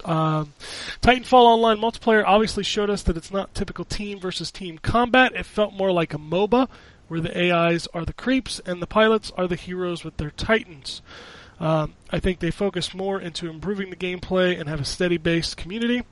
Um, 0.03 0.55
Titanfall 1.03 1.35
Online 1.35 1.77
multiplayer 1.77 2.25
obviously 2.27 2.65
showed 2.65 2.89
us 2.89 3.03
that 3.03 3.19
it's 3.19 3.31
not 3.31 3.55
typical 3.55 3.85
team 3.85 4.19
versus 4.19 4.51
team 4.51 4.79
combat. 4.79 5.35
It 5.35 5.45
felt 5.45 5.75
more 5.75 5.93
like 5.93 6.15
a 6.15 6.19
MOBA, 6.19 6.71
where 7.09 7.21
the 7.21 7.53
AIs 7.53 7.89
are 7.89 8.07
the 8.07 8.15
creeps 8.15 8.59
and 8.65 8.81
the 8.81 8.87
pilots 8.87 9.31
are 9.37 9.47
the 9.47 9.55
heroes 9.55 10.03
with 10.03 10.17
their 10.17 10.31
Titans. 10.31 11.03
Um, 11.63 11.95
I 12.11 12.19
think 12.19 12.41
they 12.41 12.51
focus 12.51 12.93
more 12.93 13.21
into 13.21 13.49
improving 13.49 13.91
the 13.91 13.97
gameplay 13.97 14.59
and 14.59 14.69
have 14.69 14.81
a 14.81 14.85
steady 14.85 15.17
based 15.17 15.57
community. 15.57 16.03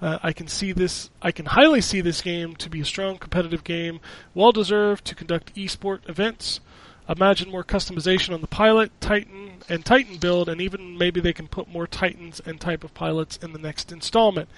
Uh, 0.00 0.18
I 0.22 0.32
can 0.32 0.46
see 0.46 0.70
this. 0.70 1.10
I 1.20 1.32
can 1.32 1.46
highly 1.46 1.80
see 1.80 2.00
this 2.00 2.22
game 2.22 2.54
to 2.56 2.70
be 2.70 2.80
a 2.80 2.84
strong 2.84 3.18
competitive 3.18 3.64
game, 3.64 3.98
well 4.34 4.52
deserved 4.52 5.04
to 5.06 5.16
conduct 5.16 5.54
esport 5.56 6.08
events. 6.08 6.60
Imagine 7.08 7.50
more 7.50 7.64
customization 7.64 8.32
on 8.32 8.40
the 8.40 8.46
pilot, 8.46 8.92
Titan, 9.00 9.62
and 9.68 9.84
Titan 9.84 10.18
build, 10.18 10.48
and 10.48 10.60
even 10.60 10.96
maybe 10.96 11.20
they 11.20 11.32
can 11.32 11.48
put 11.48 11.68
more 11.68 11.88
Titans 11.88 12.40
and 12.46 12.60
type 12.60 12.84
of 12.84 12.94
pilots 12.94 13.36
in 13.38 13.52
the 13.52 13.58
next 13.58 13.90
installment. 13.90 14.48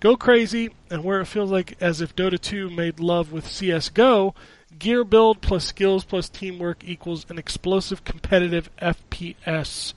Go 0.00 0.16
crazy, 0.16 0.70
and 0.90 1.04
where 1.04 1.20
it 1.20 1.26
feels 1.26 1.50
like 1.50 1.76
as 1.80 2.00
if 2.00 2.16
Dota 2.16 2.40
2 2.40 2.70
made 2.70 3.00
love 3.00 3.32
with 3.32 3.46
CS:GO, 3.46 4.34
gear 4.84 5.02
build 5.02 5.40
plus 5.40 5.64
skills 5.64 6.04
plus 6.04 6.28
teamwork 6.28 6.84
equals 6.86 7.24
an 7.30 7.38
explosive 7.38 8.04
competitive 8.04 8.68
FPS. 8.76 9.94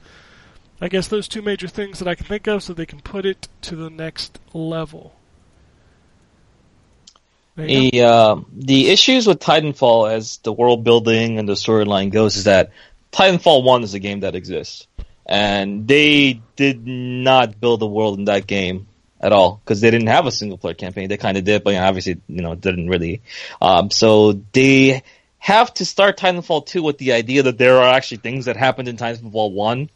I 0.79 0.87
guess 0.87 1.09
those 1.09 1.27
two 1.27 1.41
major 1.41 1.67
things 1.67 1.99
that 1.99 2.07
I 2.07 2.15
can 2.15 2.25
think 2.25 2.47
of 2.47 2.63
so 2.63 2.73
they 2.73 2.85
can 2.85 3.01
put 3.01 3.25
it 3.25 3.49
to 3.63 3.75
the 3.75 3.89
next 3.89 4.39
level. 4.53 5.13
There 7.57 7.67
you 7.67 7.91
go. 7.91 7.97
The 7.97 8.01
uh, 8.01 8.35
the 8.53 8.89
issues 8.89 9.27
with 9.27 9.39
Titanfall 9.39 10.09
as 10.09 10.37
the 10.37 10.53
world 10.53 10.85
building 10.85 11.37
and 11.37 11.49
the 11.49 11.53
storyline 11.53 12.09
goes 12.09 12.37
is 12.37 12.45
that 12.45 12.71
Titanfall 13.11 13.65
One 13.65 13.83
is 13.83 13.93
a 13.93 13.99
game 13.99 14.21
that 14.21 14.35
exists, 14.35 14.87
and 15.25 15.85
they 15.85 16.39
did 16.55 16.87
not 16.87 17.59
build 17.59 17.81
a 17.81 17.87
world 17.87 18.19
in 18.19 18.25
that 18.25 18.47
game 18.47 18.86
at 19.19 19.31
all 19.31 19.61
because 19.63 19.81
they 19.81 19.91
didn't 19.91 20.07
have 20.07 20.25
a 20.25 20.31
single 20.31 20.57
player 20.57 20.73
campaign. 20.73 21.09
They 21.09 21.17
kind 21.17 21.37
of 21.37 21.43
did, 21.43 21.63
but 21.63 21.73
you 21.73 21.79
know, 21.79 21.85
obviously, 21.85 22.21
you 22.27 22.41
know, 22.41 22.55
didn't 22.55 22.87
really. 22.87 23.21
Um, 23.61 23.89
so 23.91 24.33
they 24.53 25.03
have 25.37 25.73
to 25.75 25.85
start 25.85 26.17
Titanfall 26.17 26.65
Two 26.65 26.83
with 26.83 26.97
the 26.97 27.13
idea 27.13 27.43
that 27.43 27.57
there 27.57 27.77
are 27.77 27.93
actually 27.93 28.17
things 28.17 28.45
that 28.45 28.57
happened 28.57 28.87
in 28.87 28.97
Titanfall 28.97 29.51
One. 29.51 29.89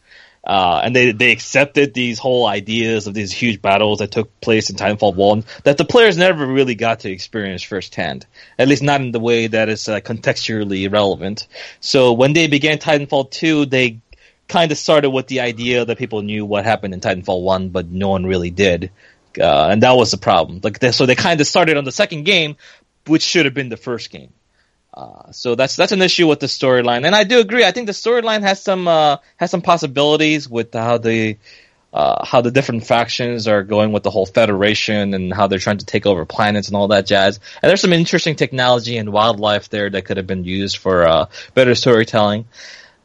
Uh, 0.44 0.82
and 0.84 0.96
they 0.96 1.12
they 1.12 1.32
accepted 1.32 1.94
these 1.94 2.18
whole 2.18 2.48
ideas 2.48 3.06
of 3.06 3.14
these 3.14 3.32
huge 3.32 3.62
battles 3.62 4.00
that 4.00 4.10
took 4.10 4.42
place 4.42 4.72
in 4.72 4.76
Titanfall 4.76 5.14
One 5.14 5.44
that 5.66 5.78
the 5.78 5.86
players 5.86 6.18
never 6.18 6.48
really 6.48 6.74
got 6.74 7.02
to 7.02 7.12
experience 7.12 7.62
firsthand. 7.62 8.26
At 8.58 8.68
least 8.68 8.82
not 8.82 9.02
in 9.02 9.12
the 9.12 9.20
way 9.20 9.46
that 9.46 9.70
is 9.70 9.88
uh, 9.88 10.00
contextually 10.00 10.92
relevant. 10.92 11.48
So 11.80 12.14
when 12.14 12.34
they 12.34 12.48
began 12.48 12.80
Titanfall 12.80 13.30
Two, 13.30 13.68
they 13.68 14.00
kind 14.52 14.72
of 14.72 14.78
started 14.78 15.10
with 15.10 15.28
the 15.28 15.40
idea 15.40 15.86
that 15.86 15.98
people 15.98 16.22
knew 16.22 16.46
what 16.46 16.66
happened 16.66 16.94
in 16.94 17.00
Titanfall 17.00 17.42
One, 17.42 17.70
but 17.70 17.88
no 17.88 18.10
one 18.10 18.26
really 18.26 18.52
did, 18.52 18.92
uh, 19.40 19.68
and 19.72 19.82
that 19.84 19.94
was 19.94 20.12
the 20.12 20.18
problem. 20.18 20.60
Like 20.62 20.80
they, 20.80 20.92
so, 20.92 21.06
they 21.06 21.16
kind 21.16 21.40
of 21.40 21.48
started 21.48 21.78
on 21.78 21.86
the 21.86 21.92
second 21.92 22.26
game, 22.26 22.58
which 23.08 23.24
should 23.24 23.46
have 23.46 23.54
been 23.54 23.70
the 23.70 23.78
first 23.78 24.12
game. 24.12 24.34
Uh, 24.94 25.32
so 25.32 25.56
that's 25.56 25.78
that's 25.78 25.94
an 25.94 26.02
issue 26.02 26.28
with 26.28 26.42
the 26.42 26.48
storyline, 26.48 27.06
and 27.06 27.16
I 27.16 27.24
do 27.24 27.40
agree. 27.40 27.64
I 27.64 27.72
think 27.72 27.88
the 27.88 27.94
storyline 27.94 28.42
has 28.42 28.62
some 28.62 28.90
uh, 28.90 29.18
has 29.38 29.50
some 29.50 29.62
possibilities 29.62 30.50
with 30.50 30.74
how 30.74 30.98
the 30.98 31.38
uh, 31.94 32.26
how 32.26 32.42
the 32.42 32.52
different 32.52 32.86
factions 32.86 33.48
are 33.48 33.64
going 33.64 33.94
with 33.94 34.04
the 34.04 34.10
whole 34.10 34.26
federation 34.26 35.14
and 35.14 35.34
how 35.34 35.48
they're 35.48 35.60
trying 35.60 35.78
to 35.78 35.86
take 35.86 36.06
over 36.06 36.26
planets 36.26 36.68
and 36.68 36.76
all 36.76 36.90
that 36.90 37.06
jazz. 37.06 37.40
And 37.62 37.70
there's 37.70 37.82
some 37.82 37.94
interesting 37.94 38.36
technology 38.36 38.98
and 38.98 39.12
wildlife 39.12 39.70
there 39.70 39.90
that 39.90 40.06
could 40.06 40.18
have 40.18 40.28
been 40.28 40.44
used 40.44 40.78
for 40.78 41.08
uh, 41.08 41.26
better 41.54 41.76
storytelling. 41.76 42.46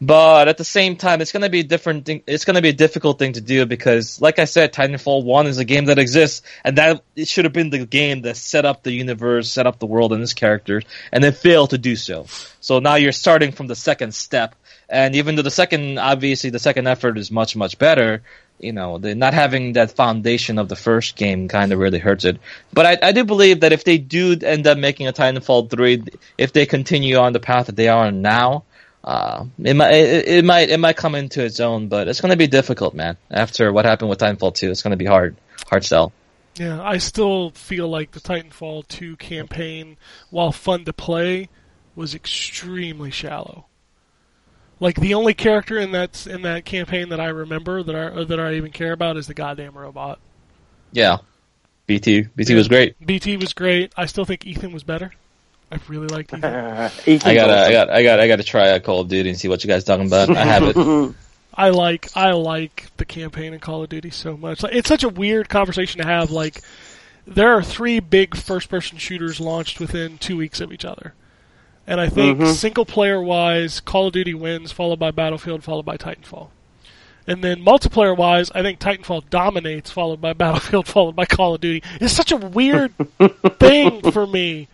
But 0.00 0.48
at 0.48 0.58
the 0.58 0.64
same 0.64 0.96
time, 0.96 1.22
it's 1.22 1.32
going 1.32 1.42
to 1.42 1.48
be 1.48 1.60
a 1.60 1.64
different 1.64 2.04
thing. 2.04 2.22
It's 2.26 2.44
to 2.44 2.60
be 2.60 2.68
a 2.68 2.74
difficult 2.74 3.18
thing 3.18 3.32
to 3.32 3.40
do 3.40 3.64
because, 3.64 4.20
like 4.20 4.38
I 4.38 4.44
said, 4.44 4.74
Titanfall 4.74 5.24
One 5.24 5.46
is 5.46 5.56
a 5.56 5.64
game 5.64 5.86
that 5.86 5.98
exists, 5.98 6.42
and 6.64 6.76
that 6.76 7.02
it 7.14 7.28
should 7.28 7.46
have 7.46 7.54
been 7.54 7.70
the 7.70 7.86
game 7.86 8.22
that 8.22 8.36
set 8.36 8.66
up 8.66 8.82
the 8.82 8.92
universe, 8.92 9.50
set 9.50 9.66
up 9.66 9.78
the 9.78 9.86
world 9.86 10.12
and 10.12 10.22
its 10.22 10.34
characters, 10.34 10.84
and 11.12 11.24
then 11.24 11.32
failed 11.32 11.70
to 11.70 11.78
do 11.78 11.96
so. 11.96 12.26
So 12.60 12.78
now 12.78 12.96
you're 12.96 13.12
starting 13.12 13.52
from 13.52 13.68
the 13.68 13.74
second 13.74 14.14
step, 14.14 14.54
and 14.88 15.16
even 15.16 15.34
though 15.34 15.42
the 15.42 15.50
second, 15.50 15.98
obviously, 15.98 16.50
the 16.50 16.58
second 16.58 16.86
effort 16.86 17.16
is 17.16 17.30
much 17.30 17.56
much 17.56 17.78
better, 17.78 18.22
you 18.58 18.72
know, 18.72 18.98
the 18.98 19.14
not 19.14 19.32
having 19.32 19.72
that 19.74 19.92
foundation 19.92 20.58
of 20.58 20.68
the 20.68 20.76
first 20.76 21.16
game 21.16 21.48
kind 21.48 21.72
of 21.72 21.78
really 21.78 21.98
hurts 21.98 22.26
it. 22.26 22.38
But 22.70 23.02
I, 23.02 23.08
I 23.08 23.12
do 23.12 23.24
believe 23.24 23.60
that 23.60 23.72
if 23.72 23.84
they 23.84 23.96
do 23.96 24.36
end 24.42 24.66
up 24.66 24.76
making 24.76 25.06
a 25.06 25.12
Titanfall 25.14 25.70
three, 25.70 26.02
if 26.36 26.52
they 26.52 26.66
continue 26.66 27.16
on 27.16 27.32
the 27.32 27.40
path 27.40 27.66
that 27.66 27.76
they 27.76 27.88
are 27.88 28.12
now 28.12 28.64
uh, 29.06 29.44
it 29.62 29.74
might 29.74 29.92
it, 29.94 30.28
it 30.28 30.44
might 30.44 30.68
it 30.68 30.78
might 30.80 30.96
come 30.96 31.14
into 31.14 31.44
its 31.44 31.60
own, 31.60 31.88
but 31.88 32.08
it's 32.08 32.20
going 32.20 32.32
to 32.32 32.36
be 32.36 32.48
difficult, 32.48 32.94
man. 32.94 33.16
After 33.30 33.72
what 33.72 33.84
happened 33.84 34.10
with 34.10 34.18
Titanfall 34.18 34.54
2, 34.54 34.70
it's 34.70 34.82
going 34.82 34.90
to 34.90 34.96
be 34.96 35.04
hard 35.06 35.36
hard 35.70 35.84
sell. 35.84 36.12
Yeah, 36.56 36.82
I 36.82 36.98
still 36.98 37.50
feel 37.50 37.86
like 37.88 38.12
the 38.12 38.20
Titanfall 38.20 38.88
2 38.88 39.16
campaign, 39.16 39.98
while 40.30 40.52
fun 40.52 40.84
to 40.86 40.92
play, 40.94 41.50
was 41.94 42.14
extremely 42.14 43.10
shallow. 43.10 43.66
Like 44.80 44.96
the 44.96 45.14
only 45.14 45.34
character 45.34 45.78
in 45.78 45.92
that 45.92 46.26
in 46.26 46.42
that 46.42 46.64
campaign 46.64 47.10
that 47.10 47.20
I 47.20 47.28
remember 47.28 47.82
that 47.82 47.94
I 47.94 48.24
that 48.24 48.40
I 48.40 48.54
even 48.54 48.72
care 48.72 48.92
about 48.92 49.16
is 49.16 49.26
the 49.26 49.34
goddamn 49.34 49.76
robot. 49.76 50.18
Yeah, 50.92 51.18
BT 51.86 52.22
BT 52.34 52.52
Yeah. 52.52 52.58
was 52.58 52.68
great. 52.68 53.06
BT 53.06 53.36
was 53.36 53.52
great. 53.54 53.92
I 53.96 54.06
still 54.06 54.24
think 54.24 54.44
Ethan 54.46 54.72
was 54.72 54.82
better. 54.82 55.12
I 55.70 55.78
really 55.88 56.06
like 56.08 56.32
Ethan. 56.32 56.44
I 56.44 57.34
got 57.34 57.46
to 57.46 57.56
I 57.66 57.72
got 57.72 57.90
I 57.90 58.02
got 58.02 58.20
I 58.20 58.28
got 58.28 58.36
to 58.36 58.44
try 58.44 58.70
out 58.70 58.82
Call 58.84 59.00
of 59.00 59.08
Duty 59.08 59.28
and 59.30 59.38
see 59.38 59.48
what 59.48 59.64
you 59.64 59.68
guys 59.68 59.82
are 59.82 59.86
talking 59.86 60.06
about. 60.06 60.30
I 60.30 60.44
have 60.44 60.62
it. 60.64 61.14
I 61.54 61.70
like 61.70 62.08
I 62.16 62.32
like 62.32 62.86
the 62.98 63.04
campaign 63.04 63.52
in 63.54 63.60
Call 63.60 63.82
of 63.82 63.88
Duty 63.88 64.10
so 64.10 64.36
much. 64.36 64.62
Like, 64.62 64.74
it's 64.74 64.88
such 64.88 65.02
a 65.04 65.08
weird 65.08 65.48
conversation 65.48 66.00
to 66.02 66.06
have. 66.06 66.30
Like 66.30 66.60
there 67.26 67.52
are 67.56 67.62
three 67.62 67.98
big 67.98 68.36
first-person 68.36 68.98
shooters 68.98 69.40
launched 69.40 69.80
within 69.80 70.18
two 70.18 70.36
weeks 70.36 70.60
of 70.60 70.72
each 70.72 70.84
other, 70.84 71.14
and 71.86 72.00
I 72.00 72.08
think 72.08 72.38
Mhm. 72.38 72.52
single-player 72.54 73.20
wise, 73.20 73.80
Call 73.80 74.06
of 74.06 74.12
Duty 74.12 74.34
wins, 74.34 74.70
followed 74.70 75.00
by 75.00 75.10
Battlefield, 75.10 75.64
followed 75.64 75.84
by 75.84 75.96
Titanfall. 75.96 76.48
And 77.26 77.42
then 77.42 77.64
multiplayer 77.64 78.16
wise, 78.16 78.52
I 78.54 78.62
think 78.62 78.78
Titanfall 78.78 79.28
dominates, 79.30 79.90
followed 79.90 80.20
by 80.20 80.32
Battlefield, 80.34 80.86
followed 80.86 81.16
by 81.16 81.24
Call 81.26 81.54
of 81.56 81.60
Duty. 81.60 81.82
It's 82.00 82.12
such 82.14 82.30
a 82.30 82.36
weird 82.36 82.92
thing 83.58 84.12
for 84.12 84.24
me. 84.26 84.68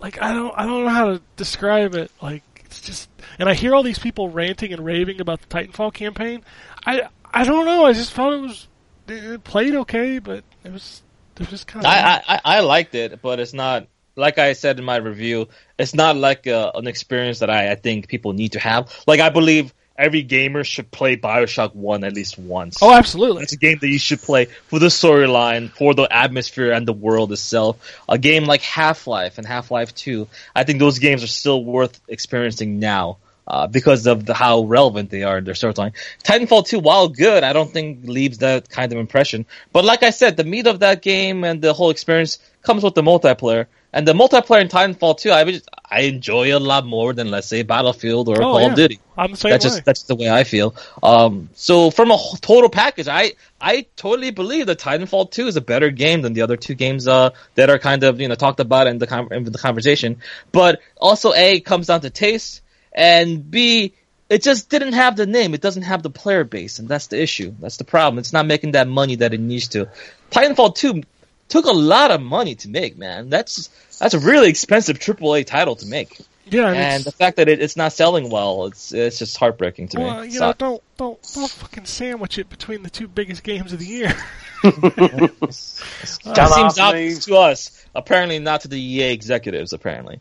Like 0.00 0.20
I 0.20 0.32
don't 0.32 0.52
I 0.56 0.66
don't 0.66 0.84
know 0.84 0.90
how 0.90 1.06
to 1.12 1.22
describe 1.36 1.94
it. 1.94 2.10
Like 2.20 2.42
it's 2.64 2.80
just 2.80 3.08
and 3.38 3.48
I 3.48 3.54
hear 3.54 3.74
all 3.74 3.82
these 3.82 3.98
people 3.98 4.28
ranting 4.28 4.72
and 4.72 4.84
raving 4.84 5.20
about 5.20 5.40
the 5.40 5.46
Titanfall 5.46 5.94
campaign. 5.94 6.42
I 6.84 7.08
I 7.32 7.44
don't 7.44 7.64
know. 7.64 7.84
I 7.84 7.92
just 7.92 8.12
felt 8.12 8.34
it 8.34 8.40
was 8.40 8.68
it 9.08 9.44
played 9.44 9.74
okay, 9.74 10.18
but 10.18 10.44
it 10.64 10.72
was 10.72 11.02
it 11.34 11.40
was 11.40 11.48
just 11.48 11.66
kind 11.66 11.84
of 11.84 11.90
I, 11.90 11.98
I 11.98 12.22
I 12.28 12.40
I 12.44 12.60
liked 12.60 12.94
it, 12.94 13.22
but 13.22 13.40
it's 13.40 13.54
not 13.54 13.86
like 14.16 14.38
I 14.38 14.52
said 14.54 14.78
in 14.78 14.84
my 14.84 14.96
review. 14.96 15.48
It's 15.78 15.94
not 15.94 16.16
like 16.16 16.46
a, 16.46 16.72
an 16.74 16.86
experience 16.86 17.38
that 17.40 17.50
I, 17.50 17.72
I 17.72 17.74
think 17.74 18.08
people 18.08 18.32
need 18.32 18.52
to 18.52 18.60
have. 18.60 18.92
Like 19.06 19.20
I 19.20 19.30
believe 19.30 19.72
every 19.98 20.22
gamer 20.22 20.64
should 20.64 20.90
play 20.90 21.16
Bioshock 21.16 21.74
One 21.74 22.04
at 22.04 22.12
least 22.14 22.38
once. 22.38 22.78
oh 22.82 22.92
absolutely. 22.92 23.42
It's 23.42 23.52
a 23.52 23.56
game 23.56 23.78
that 23.80 23.88
you 23.88 23.98
should 23.98 24.20
play 24.20 24.46
for 24.68 24.78
the 24.78 24.86
storyline, 24.86 25.70
for 25.70 25.94
the 25.94 26.08
atmosphere 26.10 26.72
and 26.72 26.86
the 26.86 26.92
world 26.92 27.32
itself. 27.32 27.76
A 28.08 28.18
game 28.18 28.44
like 28.44 28.62
Half 28.62 29.06
Life 29.06 29.38
and 29.38 29.46
Half 29.46 29.70
Life 29.70 29.94
Two, 29.94 30.28
I 30.54 30.64
think 30.64 30.78
those 30.78 30.98
games 30.98 31.22
are 31.22 31.28
still 31.28 31.64
worth 31.64 32.00
experiencing 32.08 32.78
now. 32.78 33.18
Uh, 33.48 33.68
because 33.68 34.08
of 34.08 34.26
the, 34.26 34.34
how 34.34 34.62
relevant 34.64 35.08
they 35.08 35.22
are 35.22 35.38
in 35.38 35.44
their 35.44 35.54
storyline. 35.54 35.92
Titanfall 36.24 36.66
2, 36.66 36.80
while 36.80 37.08
good, 37.08 37.44
I 37.44 37.52
don't 37.52 37.70
think 37.70 38.00
leaves 38.02 38.38
that 38.38 38.68
kind 38.68 38.90
of 38.92 38.98
impression. 38.98 39.46
But 39.72 39.84
like 39.84 40.02
I 40.02 40.10
said, 40.10 40.36
the 40.36 40.42
meat 40.42 40.66
of 40.66 40.80
that 40.80 41.00
game 41.00 41.44
and 41.44 41.62
the 41.62 41.72
whole 41.72 41.90
experience 41.90 42.40
comes 42.62 42.82
with 42.82 42.96
the 42.96 43.02
multiplayer. 43.02 43.66
And 43.96 44.06
the 44.06 44.12
multiplayer 44.12 44.60
in 44.60 44.68
Titanfall 44.68 45.16
2, 45.18 45.30
I, 45.30 45.44
would 45.44 45.54
just, 45.54 45.70
I 45.90 46.00
enjoy 46.02 46.54
a 46.54 46.60
lot 46.60 46.84
more 46.84 47.14
than, 47.14 47.30
let's 47.30 47.46
say, 47.46 47.62
Battlefield 47.62 48.28
or 48.28 48.36
Oh, 48.36 48.52
Call 48.52 48.60
yeah. 48.60 48.68
of 48.68 48.74
Duty 48.74 49.00
I'm 49.16 49.30
the 49.30 49.36
same 49.38 49.50
that's 49.52 49.64
way. 49.64 49.70
just 49.70 49.84
that's 49.86 50.02
the 50.02 50.14
way 50.14 50.28
I 50.28 50.44
feel. 50.44 50.74
Um, 51.02 51.48
so 51.54 51.90
from 51.90 52.10
a 52.10 52.18
total 52.42 52.68
package, 52.68 53.08
I 53.08 53.32
I 53.58 53.86
totally 53.96 54.32
believe 54.32 54.66
that 54.66 54.78
Titanfall 54.78 55.30
2 55.30 55.46
is 55.46 55.56
a 55.56 55.62
better 55.62 55.88
game 55.90 56.20
than 56.20 56.34
the 56.34 56.42
other 56.42 56.58
two 56.58 56.74
games 56.74 57.08
uh, 57.08 57.30
that 57.54 57.70
are 57.70 57.78
kind 57.78 58.02
of 58.04 58.20
you 58.20 58.28
know 58.28 58.34
talked 58.34 58.60
about 58.60 58.86
in 58.86 58.98
the 58.98 59.06
con- 59.06 59.32
in 59.32 59.44
the 59.44 59.56
conversation. 59.58 60.18
But 60.52 60.80
also, 61.00 61.32
a 61.32 61.56
it 61.56 61.64
comes 61.64 61.86
down 61.86 62.02
to 62.02 62.10
taste, 62.10 62.60
and 62.92 63.50
b 63.50 63.94
it 64.28 64.42
just 64.42 64.68
didn't 64.68 64.92
have 64.92 65.16
the 65.16 65.24
name. 65.26 65.54
It 65.54 65.62
doesn't 65.62 65.84
have 65.84 66.02
the 66.02 66.10
player 66.10 66.44
base, 66.44 66.78
and 66.80 66.86
that's 66.86 67.06
the 67.06 67.18
issue. 67.18 67.54
That's 67.60 67.78
the 67.78 67.84
problem. 67.84 68.18
It's 68.18 68.34
not 68.34 68.44
making 68.44 68.72
that 68.72 68.88
money 68.88 69.14
that 69.16 69.32
it 69.32 69.40
needs 69.40 69.68
to. 69.68 69.88
Titanfall 70.30 70.74
2 70.74 71.02
took 71.48 71.66
a 71.66 71.72
lot 71.72 72.10
of 72.10 72.20
money 72.20 72.54
to 72.56 72.68
make, 72.68 72.96
man. 72.96 73.28
That's 73.28 73.68
that's 73.98 74.14
a 74.14 74.18
really 74.18 74.48
expensive 74.48 74.98
AAA 74.98 75.46
title 75.46 75.76
to 75.76 75.86
make. 75.86 76.20
Yeah, 76.48 76.68
and, 76.68 76.76
And 76.76 77.04
the 77.04 77.12
fact 77.12 77.36
that 77.36 77.48
it, 77.48 77.60
it's 77.60 77.76
not 77.76 77.92
selling 77.92 78.30
well, 78.30 78.66
it's 78.66 78.92
it's 78.92 79.18
just 79.18 79.36
heartbreaking 79.36 79.88
to 79.88 80.00
well, 80.00 80.20
me. 80.22 80.28
you 80.28 80.40
know, 80.40 80.52
don't 80.52 80.82
don't 80.96 81.32
don't 81.34 81.50
fucking 81.50 81.86
sandwich 81.86 82.38
it 82.38 82.48
between 82.48 82.82
the 82.82 82.90
two 82.90 83.08
biggest 83.08 83.42
games 83.42 83.72
of 83.72 83.80
the 83.80 83.86
year. 83.86 84.14
it 84.62 85.52
seems 85.52 86.78
obvious 86.78 87.24
to 87.24 87.36
us. 87.36 87.84
Apparently, 87.94 88.38
not 88.38 88.60
to 88.62 88.68
the 88.68 88.80
EA 88.80 89.12
executives. 89.12 89.72
Apparently, 89.72 90.20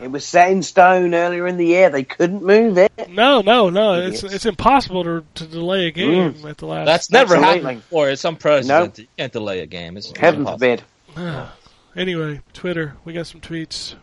It 0.00 0.10
was 0.10 0.24
set 0.24 0.50
in 0.50 0.62
stone 0.62 1.14
earlier 1.14 1.46
in 1.46 1.58
the 1.58 1.66
year. 1.66 1.90
They 1.90 2.04
couldn't 2.04 2.42
move 2.42 2.78
it. 2.78 2.92
No, 3.08 3.40
no, 3.40 3.70
no. 3.70 4.00
It's 4.02 4.22
it's 4.24 4.46
impossible 4.46 5.04
to 5.04 5.24
to 5.34 5.46
delay 5.46 5.86
a 5.86 5.92
mm. 5.92 5.94
game 5.94 6.46
at 6.46 6.58
the 6.58 6.66
last. 6.66 6.86
that's 6.86 7.10
never 7.10 7.36
Absolutely. 7.36 7.62
happened 7.62 7.80
before. 7.82 8.10
It's 8.10 8.24
unprecedented. 8.24 8.98
You 8.98 9.08
can't 9.16 9.32
delay 9.32 9.60
a 9.60 9.66
game. 9.66 9.96
It's, 9.96 10.10
it's 10.10 10.18
Heaven 10.18 10.40
impossible. 10.40 10.78
forbid. 11.14 11.48
anyway, 11.96 12.40
Twitter. 12.52 12.96
We 13.04 13.12
got 13.12 13.26
some 13.26 13.40
tweets. 13.40 13.94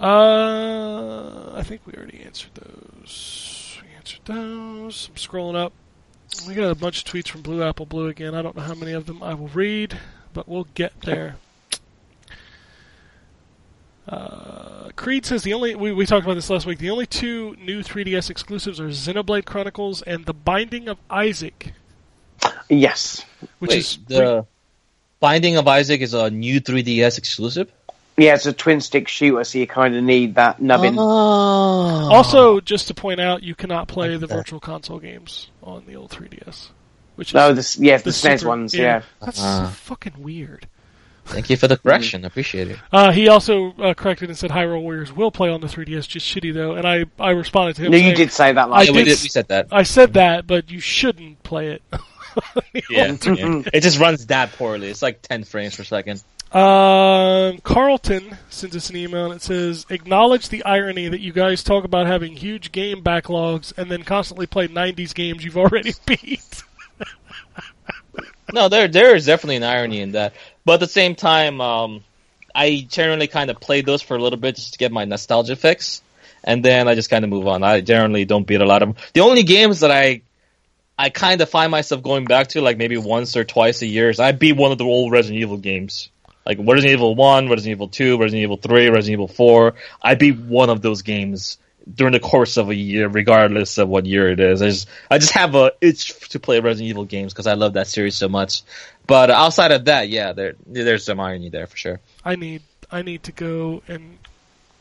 Uh, 0.00 1.52
I 1.54 1.62
think 1.62 1.82
we 1.86 1.92
already 1.92 2.20
answered 2.22 2.50
those. 2.54 3.78
We 3.82 3.94
answered 3.96 4.20
those. 4.24 5.08
I'm 5.10 5.14
scrolling 5.16 5.56
up. 5.56 5.72
We 6.48 6.54
got 6.54 6.70
a 6.70 6.74
bunch 6.74 7.04
of 7.04 7.12
tweets 7.12 7.28
from 7.28 7.42
Blue 7.42 7.62
Apple 7.62 7.84
Blue 7.86 8.06
again. 8.08 8.34
I 8.34 8.40
don't 8.40 8.56
know 8.56 8.62
how 8.62 8.74
many 8.74 8.92
of 8.92 9.04
them 9.06 9.22
I 9.22 9.34
will 9.34 9.48
read, 9.48 9.98
but 10.32 10.48
we'll 10.48 10.68
get 10.74 10.98
there. 11.02 11.36
Uh, 14.08 14.88
Creed 14.96 15.26
says 15.26 15.42
the 15.42 15.52
only 15.52 15.74
we, 15.74 15.92
we 15.92 16.06
talked 16.06 16.24
about 16.24 16.34
this 16.34 16.48
last 16.50 16.66
week. 16.66 16.78
The 16.78 16.90
only 16.90 17.06
two 17.06 17.54
new 17.62 17.82
3DS 17.82 18.30
exclusives 18.30 18.80
are 18.80 18.88
Xenoblade 18.88 19.44
Chronicles 19.44 20.02
and 20.02 20.24
The 20.24 20.32
Binding 20.34 20.88
of 20.88 20.98
Isaac, 21.10 21.72
Yes. 22.68 23.24
which 23.58 23.70
Wait, 23.70 23.78
is 23.78 23.98
the 24.08 24.46
Binding 25.20 25.58
of 25.58 25.68
Isaac 25.68 26.00
is 26.00 26.14
a 26.14 26.30
new 26.30 26.60
3DS 26.60 27.18
exclusive. 27.18 27.70
Yeah, 28.20 28.34
it's 28.34 28.46
a 28.46 28.52
twin 28.52 28.80
stick 28.80 29.08
shooter, 29.08 29.42
so 29.44 29.58
you 29.58 29.66
kind 29.66 29.96
of 29.96 30.02
need 30.04 30.34
that 30.34 30.60
nubbin. 30.60 30.96
Oh. 30.98 31.02
Also, 32.12 32.60
just 32.60 32.88
to 32.88 32.94
point 32.94 33.20
out, 33.20 33.42
you 33.42 33.54
cannot 33.54 33.88
play 33.88 34.16
the 34.16 34.26
Virtual 34.26 34.60
Console 34.60 34.98
games 34.98 35.50
on 35.62 35.84
the 35.86 35.96
old 35.96 36.10
3DS. 36.10 36.68
Which 37.16 37.30
is 37.30 37.34
No, 37.34 37.52
the, 37.52 37.76
yes, 37.80 38.02
the, 38.02 38.10
the 38.10 38.14
SNES 38.14 38.38
Super- 38.40 38.48
ones, 38.48 38.74
yeah. 38.74 39.02
That's 39.20 39.42
Uh. 39.42 39.66
so 39.66 39.70
fucking 39.72 40.14
weird. 40.22 40.66
Thank 41.26 41.48
you 41.50 41.56
for 41.56 41.68
the 41.68 41.76
correction. 41.82 42.24
Appreciate 42.24 42.70
it. 42.70 42.78
Uh, 42.92 43.12
he 43.12 43.28
also 43.28 43.72
uh, 43.74 43.94
corrected 43.94 44.28
and 44.28 44.36
said 44.38 44.50
Hyrule 44.50 44.82
Warriors 44.82 45.12
will 45.12 45.30
play 45.30 45.48
on 45.50 45.60
the 45.60 45.66
3DS, 45.66 46.08
just 46.08 46.26
shitty 46.26 46.52
though. 46.52 46.72
And 46.74 46.86
I, 46.86 47.04
I 47.18 47.30
responded 47.30 47.76
to 47.76 47.82
him. 47.84 47.92
No, 47.92 47.98
you 47.98 48.14
did 48.14 48.32
say 48.32 48.52
that 48.52 48.62
I 48.62 48.66
last 48.66 48.86
Yeah, 48.86 48.92
we 48.92 48.98
did 49.04 49.16
did. 49.16 49.22
We 49.22 49.28
said 49.28 49.48
that. 49.48 49.68
I 49.70 49.82
said 49.84 50.14
that, 50.14 50.46
but 50.46 50.70
you 50.70 50.80
shouldn't 50.80 51.42
play 51.42 51.68
it. 51.72 51.82
Yeah, 52.88 53.16
yeah. 53.24 53.62
it 53.74 53.80
just 53.82 53.98
runs 53.98 54.26
that 54.26 54.52
poorly. 54.52 54.88
It's 54.88 55.02
like 55.02 55.20
10 55.20 55.42
frames 55.42 55.74
per 55.76 55.82
second. 55.82 56.22
Um, 56.52 57.58
Carlton 57.58 58.36
sends 58.48 58.74
us 58.74 58.90
an 58.90 58.96
email 58.96 59.26
and 59.26 59.34
it 59.34 59.42
says, 59.42 59.86
"Acknowledge 59.88 60.48
the 60.48 60.64
irony 60.64 61.06
that 61.06 61.20
you 61.20 61.32
guys 61.32 61.62
talk 61.62 61.84
about 61.84 62.08
having 62.08 62.34
huge 62.34 62.72
game 62.72 63.04
backlogs 63.04 63.72
and 63.78 63.88
then 63.88 64.02
constantly 64.02 64.46
play 64.48 64.66
'90s 64.66 65.14
games 65.14 65.44
you've 65.44 65.56
already 65.56 65.94
beat." 66.06 66.62
No, 68.52 68.68
there 68.68 68.88
there 68.88 69.14
is 69.14 69.26
definitely 69.26 69.56
an 69.56 69.62
irony 69.62 70.00
in 70.00 70.12
that. 70.12 70.34
But 70.64 70.74
at 70.74 70.80
the 70.80 70.88
same 70.88 71.14
time, 71.14 71.60
um, 71.60 72.02
I 72.52 72.84
generally 72.88 73.28
kind 73.28 73.48
of 73.50 73.60
play 73.60 73.82
those 73.82 74.02
for 74.02 74.16
a 74.16 74.20
little 74.20 74.38
bit 74.38 74.56
just 74.56 74.72
to 74.72 74.78
get 74.78 74.90
my 74.90 75.04
nostalgia 75.04 75.54
fix, 75.54 76.02
and 76.42 76.64
then 76.64 76.88
I 76.88 76.96
just 76.96 77.10
kind 77.10 77.24
of 77.24 77.30
move 77.30 77.46
on. 77.46 77.62
I 77.62 77.80
generally 77.80 78.24
don't 78.24 78.46
beat 78.46 78.60
a 78.60 78.66
lot 78.66 78.82
of 78.82 78.88
them. 78.88 79.04
The 79.14 79.20
only 79.20 79.44
games 79.44 79.80
that 79.80 79.92
I 79.92 80.22
I 80.98 81.10
kind 81.10 81.40
of 81.40 81.48
find 81.48 81.70
myself 81.70 82.02
going 82.02 82.24
back 82.24 82.48
to, 82.48 82.60
like 82.60 82.76
maybe 82.76 82.96
once 82.96 83.36
or 83.36 83.44
twice 83.44 83.82
a 83.82 83.86
year, 83.86 84.10
is 84.10 84.18
I 84.18 84.32
beat 84.32 84.56
one 84.56 84.72
of 84.72 84.78
the 84.78 84.84
old 84.84 85.12
Resident 85.12 85.40
Evil 85.40 85.56
games. 85.56 86.10
Like 86.46 86.58
Resident 86.58 86.86
Evil 86.92 87.14
1, 87.14 87.48
Resident 87.48 87.72
Evil 87.72 87.88
2, 87.88 88.18
Resident 88.18 88.42
Evil 88.42 88.56
3, 88.56 88.88
Resident 88.88 89.12
Evil 89.12 89.28
4. 89.28 89.74
I 90.02 90.14
beat 90.14 90.38
one 90.38 90.70
of 90.70 90.80
those 90.82 91.02
games 91.02 91.58
during 91.92 92.12
the 92.12 92.20
course 92.20 92.56
of 92.56 92.68
a 92.70 92.74
year, 92.74 93.08
regardless 93.08 93.78
of 93.78 93.88
what 93.88 94.06
year 94.06 94.30
it 94.30 94.40
is. 94.40 94.62
I 94.62 94.68
just, 94.68 94.88
I 95.10 95.18
just 95.18 95.32
have 95.32 95.54
a 95.54 95.72
itch 95.80 96.28
to 96.30 96.40
play 96.40 96.60
Resident 96.60 96.88
Evil 96.88 97.04
games 97.04 97.32
because 97.32 97.46
I 97.46 97.54
love 97.54 97.74
that 97.74 97.86
series 97.88 98.16
so 98.16 98.28
much. 98.28 98.62
But 99.06 99.30
outside 99.30 99.72
of 99.72 99.84
that, 99.86 100.08
yeah, 100.08 100.32
there, 100.32 100.54
there's 100.66 101.04
some 101.04 101.20
irony 101.20 101.48
there 101.50 101.66
for 101.66 101.76
sure. 101.76 102.00
I 102.24 102.36
need 102.36 102.62
I 102.92 103.02
need 103.02 103.22
to 103.24 103.32
go 103.32 103.82
and 103.88 104.18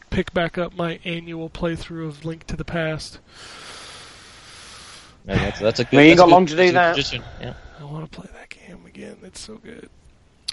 pick 0.10 0.34
back 0.34 0.57
up 0.57 0.76
my 0.76 0.99
annual 1.06 1.49
playthrough 1.49 2.07
of 2.07 2.26
Link 2.26 2.45
to 2.48 2.56
the 2.56 2.65
Past. 2.65 3.19
And 5.27 5.40
that's, 5.40 5.60
that's 5.60 5.80
a 5.80 5.84
good. 5.84 5.94
Well, 5.98 6.03
you 6.06 6.10
that's 6.15 6.19
a 6.19 6.22
got 6.22 6.26
good- 6.26 6.31
long 6.31 6.45
to 6.48 6.56
do 6.56 6.57
that's 6.57 6.69
a 6.69 6.72
good 6.72 6.76
that. 6.76 6.94
tradition, 6.95 7.23
Yeah. 7.41 7.53
I 7.80 7.84
want 7.84 8.11
to 8.11 8.19
play 8.19 8.30
that 8.34 8.49
game 8.49 8.86
again. 8.86 9.18
It's 9.23 9.40
so 9.40 9.56
good. 9.57 9.90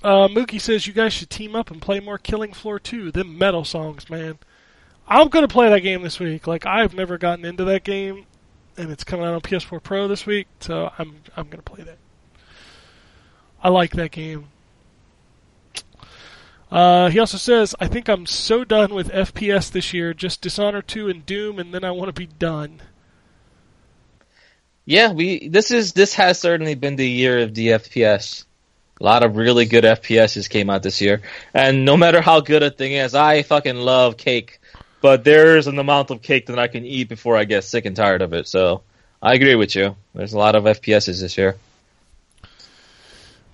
Uh, 0.03 0.29
Mookie 0.29 0.61
says 0.61 0.87
you 0.87 0.93
guys 0.93 1.13
should 1.13 1.31
team 1.31 1.57
up 1.57 1.71
and 1.71 1.81
play 1.81 2.01
more 2.01 2.19
Killing 2.19 2.53
Floor 2.53 2.79
2. 2.79 3.13
Them 3.13 3.39
metal 3.39 3.65
songs, 3.65 4.09
man. 4.11 4.39
I'm 5.09 5.29
gonna 5.29 5.49
play 5.49 5.69
that 5.69 5.81
game 5.81 6.03
this 6.03 6.19
week. 6.19 6.47
Like 6.47 6.67
I've 6.67 6.95
never 6.95 7.17
gotten 7.19 7.45
into 7.45 7.65
that 7.65 7.85
game, 7.85 8.27
and 8.77 8.91
it's 8.91 9.05
coming 9.05 9.25
out 9.25 9.35
on 9.35 9.41
PS4 9.41 9.83
Pro 9.83 10.09
this 10.09 10.27
week, 10.27 10.49
so 10.61 10.91
I'm 10.99 11.17
I'm 11.37 11.49
gonna 11.49 11.63
play 11.63 11.85
that. 11.85 11.99
I 13.63 13.69
like 13.69 13.93
that 13.93 14.11
game. 14.11 14.49
Uh, 16.71 17.09
he 17.11 17.19
also 17.21 17.39
says, 17.39 17.75
I 17.79 17.87
think 17.87 18.09
I'm 18.09 18.27
so 18.27 18.65
done 18.65 18.93
with 18.93 19.11
FPS 19.11 19.71
this 19.71 19.95
year, 19.95 20.13
just 20.13 20.41
Dishonored 20.41 20.89
2 20.89 21.09
and 21.09 21.25
Doom, 21.25 21.61
and 21.61 21.73
then 21.73 21.85
I 21.85 21.93
want 21.93 22.09
to 22.09 22.13
be 22.13 22.27
done. 22.27 22.83
Yeah, 24.85 25.13
we 25.13 25.49
this 25.49 25.71
is 25.71 25.93
this 25.93 26.15
has 26.15 26.39
certainly 26.39 26.75
been 26.75 26.97
the 26.97 27.09
year 27.09 27.41
of 27.41 27.55
the 27.55 27.69
FPS. 27.69 28.46
A 28.99 29.05
lot 29.05 29.23
of 29.23 29.37
really 29.37 29.67
good 29.67 29.85
FPSs 29.85 30.49
came 30.49 30.71
out 30.71 30.83
this 30.83 31.01
year, 31.01 31.21
and 31.53 31.85
no 31.85 31.97
matter 31.97 32.21
how 32.21 32.41
good 32.41 32.63
a 32.63 32.71
thing 32.71 32.93
is, 32.93 33.15
I 33.15 33.43
fucking 33.43 33.77
love 33.77 34.17
cake. 34.17 34.61
But 35.03 35.23
there's 35.23 35.67
an 35.67 35.79
amount 35.79 36.11
of 36.11 36.23
cake 36.23 36.47
that 36.47 36.59
I 36.59 36.69
can 36.69 36.85
eat 36.85 37.09
before 37.09 37.37
I 37.37 37.45
get 37.45 37.65
sick 37.65 37.85
and 37.85 37.95
tired 37.95 38.23
of 38.23 38.33
it. 38.33 38.49
So 38.49 38.83
I 39.23 39.35
agree 39.35 39.55
with 39.55 39.77
you. 39.77 39.97
There's 40.15 40.33
a 40.33 40.39
lot 40.39 40.57
of 40.57 40.65
FPSs 40.65 41.21
this 41.21 41.37
year. 41.37 41.57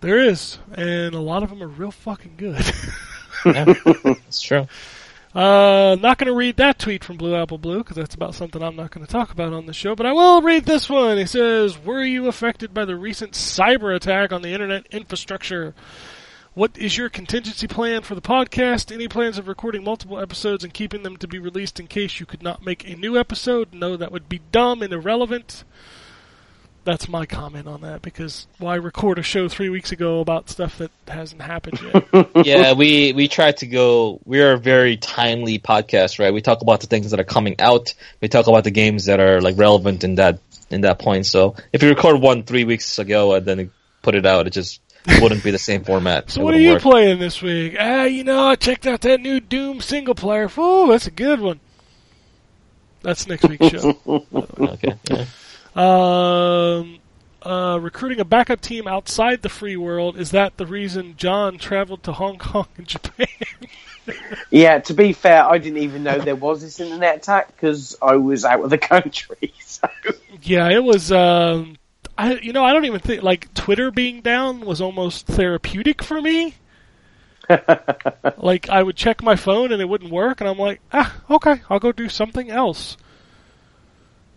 There 0.00 0.18
is, 0.18 0.58
and 0.72 1.14
a 1.14 1.20
lot 1.20 1.42
of 1.42 1.50
them 1.50 1.62
are 1.62 1.68
real 1.68 1.90
fucking 1.90 2.34
good. 2.36 2.64
Yeah, 3.44 3.64
it's 4.28 4.40
true. 4.40 4.68
Uh, 5.34 5.96
not 5.98 6.18
going 6.18 6.26
to 6.26 6.34
read 6.34 6.56
that 6.58 6.78
tweet 6.78 7.02
from 7.02 7.16
Blue 7.16 7.34
Apple 7.34 7.56
Blue 7.56 7.78
because 7.78 7.96
that's 7.96 8.14
about 8.14 8.34
something 8.34 8.62
I'm 8.62 8.76
not 8.76 8.90
going 8.90 9.06
to 9.06 9.10
talk 9.10 9.30
about 9.30 9.54
on 9.54 9.64
the 9.64 9.72
show. 9.72 9.96
But 9.96 10.04
I 10.04 10.12
will 10.12 10.42
read 10.42 10.66
this 10.66 10.90
one. 10.90 11.16
He 11.16 11.24
says, 11.24 11.78
"Were 11.78 12.02
you 12.02 12.28
affected 12.28 12.74
by 12.74 12.84
the 12.84 12.96
recent 12.96 13.32
cyber 13.32 13.96
attack 13.96 14.30
on 14.30 14.42
the 14.42 14.52
internet 14.52 14.86
infrastructure? 14.90 15.74
What 16.52 16.76
is 16.76 16.98
your 16.98 17.08
contingency 17.08 17.66
plan 17.66 18.02
for 18.02 18.14
the 18.14 18.20
podcast? 18.20 18.92
Any 18.92 19.08
plans 19.08 19.38
of 19.38 19.48
recording 19.48 19.84
multiple 19.84 20.20
episodes 20.20 20.64
and 20.64 20.74
keeping 20.74 21.02
them 21.02 21.16
to 21.16 21.26
be 21.26 21.38
released 21.38 21.80
in 21.80 21.86
case 21.86 22.20
you 22.20 22.26
could 22.26 22.42
not 22.42 22.66
make 22.66 22.86
a 22.86 22.94
new 22.94 23.18
episode? 23.18 23.72
No, 23.72 23.96
that 23.96 24.12
would 24.12 24.28
be 24.28 24.42
dumb 24.52 24.82
and 24.82 24.92
irrelevant." 24.92 25.64
That's 26.84 27.08
my 27.08 27.26
comment 27.26 27.68
on 27.68 27.82
that 27.82 28.02
because 28.02 28.48
why 28.58 28.74
record 28.74 29.18
a 29.20 29.22
show 29.22 29.48
three 29.48 29.68
weeks 29.68 29.92
ago 29.92 30.18
about 30.20 30.50
stuff 30.50 30.78
that 30.78 30.90
hasn't 31.06 31.40
happened 31.40 31.80
yet? 31.80 32.28
yeah, 32.44 32.72
we 32.72 33.12
we 33.12 33.28
try 33.28 33.52
to 33.52 33.66
go. 33.66 34.20
We 34.24 34.42
are 34.42 34.54
a 34.54 34.58
very 34.58 34.96
timely 34.96 35.60
podcast, 35.60 36.18
right? 36.18 36.34
We 36.34 36.40
talk 36.40 36.60
about 36.60 36.80
the 36.80 36.88
things 36.88 37.12
that 37.12 37.20
are 37.20 37.24
coming 37.24 37.54
out. 37.60 37.94
We 38.20 38.26
talk 38.28 38.48
about 38.48 38.64
the 38.64 38.72
games 38.72 39.04
that 39.04 39.20
are 39.20 39.40
like 39.40 39.56
relevant 39.58 40.02
in 40.02 40.16
that 40.16 40.40
in 40.70 40.80
that 40.80 40.98
point. 40.98 41.26
So 41.26 41.54
if 41.72 41.82
you 41.84 41.88
record 41.88 42.20
one 42.20 42.42
three 42.42 42.64
weeks 42.64 42.98
ago 42.98 43.34
and 43.34 43.46
then 43.46 43.70
put 44.02 44.16
it 44.16 44.26
out, 44.26 44.48
it 44.48 44.50
just 44.52 44.80
wouldn't 45.20 45.44
be 45.44 45.52
the 45.52 45.58
same 45.58 45.84
format. 45.84 46.30
So 46.30 46.40
It 46.40 46.44
what 46.44 46.54
are 46.54 46.58
you 46.60 46.72
work. 46.72 46.82
playing 46.82 47.20
this 47.20 47.40
week? 47.42 47.76
Ah, 47.78 48.04
you 48.04 48.24
know, 48.24 48.48
I 48.48 48.56
checked 48.56 48.88
out 48.88 49.02
that 49.02 49.20
new 49.20 49.38
Doom 49.38 49.80
single 49.80 50.14
player. 50.16 50.50
Ooh, 50.58 50.88
that's 50.88 51.06
a 51.06 51.12
good 51.12 51.38
one. 51.40 51.60
That's 53.02 53.26
next 53.28 53.48
week's 53.48 53.68
show. 53.68 53.98
Okay. 54.58 54.94
yeah. 55.10 55.24
Um, 55.74 56.98
uh, 57.42 57.78
recruiting 57.80 58.20
a 58.20 58.24
backup 58.24 58.60
team 58.60 58.86
outside 58.86 59.42
the 59.42 59.48
free 59.48 59.76
world 59.76 60.18
is 60.18 60.30
that 60.30 60.56
the 60.56 60.66
reason 60.66 61.14
John 61.16 61.58
traveled 61.58 62.02
to 62.04 62.12
Hong 62.12 62.38
Kong 62.38 62.68
and 62.76 62.86
Japan? 62.88 63.26
Yeah, 64.50 64.80
to 64.80 64.94
be 64.94 65.12
fair, 65.12 65.44
I 65.44 65.58
didn't 65.58 65.82
even 65.82 66.02
know 66.02 66.18
there 66.18 66.36
was 66.36 66.60
this 66.60 66.80
internet 66.80 67.18
attack 67.18 67.48
because 67.48 67.96
I 68.02 68.16
was 68.16 68.44
out 68.44 68.62
of 68.62 68.70
the 68.70 68.78
country. 68.78 69.52
So 69.64 69.88
yeah, 70.42 70.68
it 70.70 70.82
was. 70.82 71.12
Um, 71.12 71.78
I 72.18 72.34
you 72.34 72.52
know 72.52 72.64
I 72.64 72.72
don't 72.72 72.84
even 72.84 73.00
think 73.00 73.22
like 73.22 73.52
Twitter 73.54 73.90
being 73.90 74.20
down 74.20 74.60
was 74.60 74.80
almost 74.80 75.26
therapeutic 75.26 76.02
for 76.02 76.20
me. 76.20 76.54
like 78.36 78.68
I 78.68 78.82
would 78.82 78.96
check 78.96 79.22
my 79.22 79.36
phone 79.36 79.72
and 79.72 79.80
it 79.80 79.88
wouldn't 79.88 80.12
work, 80.12 80.40
and 80.40 80.50
I'm 80.50 80.58
like, 80.58 80.80
ah, 80.92 81.14
okay, 81.30 81.62
I'll 81.70 81.80
go 81.80 81.92
do 81.92 82.08
something 82.08 82.50
else. 82.50 82.96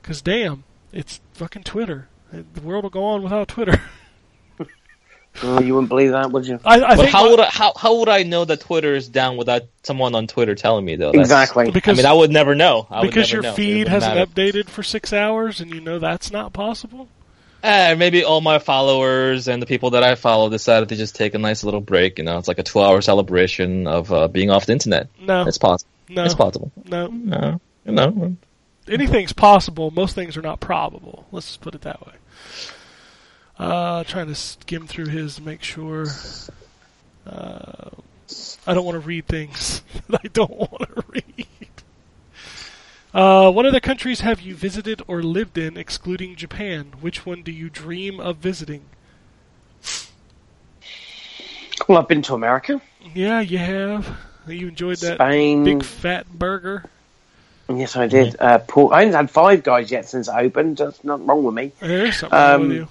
Cause 0.04 0.22
damn, 0.22 0.64
it's 0.96 1.22
fucking 1.34 1.64
Twitter. 1.64 2.08
The 2.32 2.62
world 2.62 2.84
will 2.84 2.90
go 2.90 3.04
on 3.06 3.22
without 3.24 3.48
Twitter. 3.50 3.80
Oh, 5.44 5.60
you 5.60 5.74
wouldn't 5.74 5.90
believe 5.90 6.12
that, 6.12 6.32
would 6.32 6.48
you? 6.48 6.62
I, 6.64 6.76
I 6.82 6.96
But 6.96 6.98
think 6.98 7.10
how 7.10 7.26
my- 7.26 7.30
would 7.32 7.40
I, 7.42 7.50
how 7.50 7.74
how 7.76 8.00
would 8.00 8.08
I 8.08 8.24
know 8.24 8.46
that 8.46 8.62
Twitter 8.62 8.96
is 8.96 9.10
down 9.10 9.36
without 9.36 9.64
someone 9.84 10.16
on 10.16 10.28
Twitter 10.28 10.56
telling 10.56 10.86
me 10.86 10.96
though? 10.96 11.12
That's- 11.12 11.26
Exactly. 11.26 11.66
I 11.86 11.94
mean, 11.94 12.06
I 12.06 12.14
would 12.14 12.32
never 12.32 12.56
know. 12.56 12.88
I 12.90 13.02
would 13.02 13.08
because 13.10 13.30
never 13.34 13.44
your 13.44 13.52
know. 13.52 13.54
Feed 13.54 13.90
hasn't 13.90 14.16
matter. 14.16 14.32
updated 14.32 14.70
for 14.70 14.82
six 14.82 15.12
hours, 15.12 15.60
and 15.60 15.72
you 15.74 15.82
know 15.82 16.00
that's 16.00 16.32
not 16.32 16.54
possible. 16.54 17.10
Eh, 17.64 17.96
maybe 17.96 18.24
all 18.24 18.40
my 18.40 18.60
followers 18.60 19.50
and 19.50 19.62
the 19.62 19.66
people 19.66 19.90
that 19.90 20.04
I 20.04 20.16
follow 20.16 20.50
decided 20.50 20.88
to 20.90 20.96
just 20.96 21.16
take 21.16 21.34
a 21.34 21.38
nice 21.40 21.66
little 21.66 21.82
break. 21.82 22.18
You 22.18 22.24
know, 22.24 22.38
it's 22.38 22.48
like 22.48 22.60
a 22.60 22.64
two-hour 22.64 23.02
celebration 23.02 23.88
of 23.88 24.14
uh, 24.14 24.30
being 24.30 24.52
off 24.52 24.68
the 24.68 24.72
internet. 24.72 25.10
No, 25.20 25.46
It's 25.48 25.58
possible. 25.58 25.92
no, 26.08 26.24
It's 26.24 26.36
possible. 26.36 26.72
no. 26.86 27.08
No, 27.08 27.60
no. 27.84 28.38
Anything's 28.88 29.34
possible. 29.34 29.92
Most 29.92 30.16
things 30.16 30.38
are 30.38 30.42
not 30.42 30.60
probable. 30.60 31.26
Let's 31.32 31.48
just 31.48 31.62
put 31.62 31.76
it 31.76 31.82
that 31.82 32.06
way. 32.06 32.14
Uh, 33.58 34.04
trying 34.04 34.28
to 34.28 34.36
skim 34.36 34.86
through 34.88 35.08
his 35.08 35.36
to 35.38 35.42
make 35.42 35.64
sure. 35.64 36.08
Uh, 37.26 37.90
I 38.68 38.74
don't 38.74 38.86
want 38.86 38.96
to 38.96 39.00
read 39.08 39.28
things 39.28 39.82
that 40.10 40.22
I 40.24 40.28
don't 40.30 40.52
want 40.52 40.82
to 40.96 41.04
read. 41.10 41.48
Uh, 43.14 43.50
what 43.50 43.66
other 43.66 43.80
countries 43.80 44.20
have 44.22 44.42
you 44.42 44.54
visited 44.56 45.02
or 45.08 45.24
lived 45.24 45.58
in, 45.58 45.78
excluding 45.78 46.36
Japan? 46.36 46.92
Which 47.00 47.26
one 47.26 47.44
do 47.44 47.52
you 47.52 47.70
dream 47.70 48.20
of 48.20 48.38
visiting? 48.38 48.84
Well, 51.88 51.98
I've 52.00 52.08
been 52.08 52.22
to 52.24 52.34
America, 52.34 52.82
Yeah, 53.14 53.40
you 53.42 53.58
have. 53.58 54.18
You 54.48 54.68
enjoyed 54.68 54.98
that 54.98 55.16
Spain. 55.18 55.64
big 55.64 55.84
fat 55.84 56.28
burger. 56.32 56.86
Yes, 57.68 57.96
I 57.96 58.08
did. 58.08 58.36
Uh, 58.40 58.60
Port- 58.60 58.94
I 58.94 59.00
haven't 59.02 59.16
had 59.16 59.32
five 59.32 59.64
guys 59.64 59.90
yet 59.92 60.08
since 60.08 60.28
it 60.28 60.34
opened. 60.36 60.78
That's 60.78 61.04
not 61.04 61.26
wrong 61.26 61.44
with 61.44 61.56
me. 61.56 61.72
There's 61.80 62.18
something 62.18 62.38
wrong 62.38 62.70
with 62.70 62.88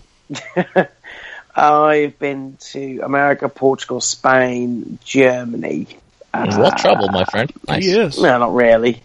Um, 0.56 0.76
you. 0.76 0.86
I've 1.56 2.18
been 2.18 2.56
to 2.72 3.01
America, 3.05 3.48
Portugal, 3.48 4.01
Spain, 4.01 4.98
Germany. 5.05 5.86
Uh, 6.32 6.46
well 6.59 6.72
troubled, 6.72 7.12
my 7.12 7.24
friend. 7.26 7.52
Nice. 7.68 7.84
He 7.84 7.90
is. 7.92 8.20
No, 8.20 8.36
not 8.38 8.52
really. 8.55 9.01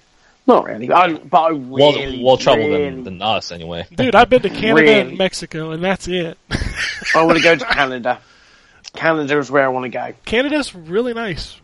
Not 0.48 0.66
really. 0.66 0.92
I, 0.92 1.14
but 1.14 1.38
I 1.38 1.52
Well, 1.52 1.94
really, 1.94 2.24
well 2.24 2.38
troubled 2.38 2.70
really, 2.70 2.86
than, 2.90 3.04
than 3.04 3.22
us, 3.22 3.52
anyway. 3.52 3.86
Dude, 3.96 4.16
I've 4.16 4.30
been 4.32 4.42
to 4.42 4.50
Canada 4.50 4.74
Really? 4.82 5.00
and 5.10 5.18
Mexico, 5.20 5.70
and 5.72 5.84
that's 5.84 6.08
it. 6.08 6.40
I 7.14 7.22
want 7.24 7.38
to 7.38 7.44
go 7.44 7.56
to 7.56 7.66
Canada. 7.72 8.20
Canada 8.96 9.38
is 9.38 9.52
where 9.52 9.64
I 9.66 9.68
want 9.68 9.84
to 9.84 9.90
go. 9.90 10.14
Canada's 10.26 10.74
really 10.74 11.14
nice. 11.14 11.56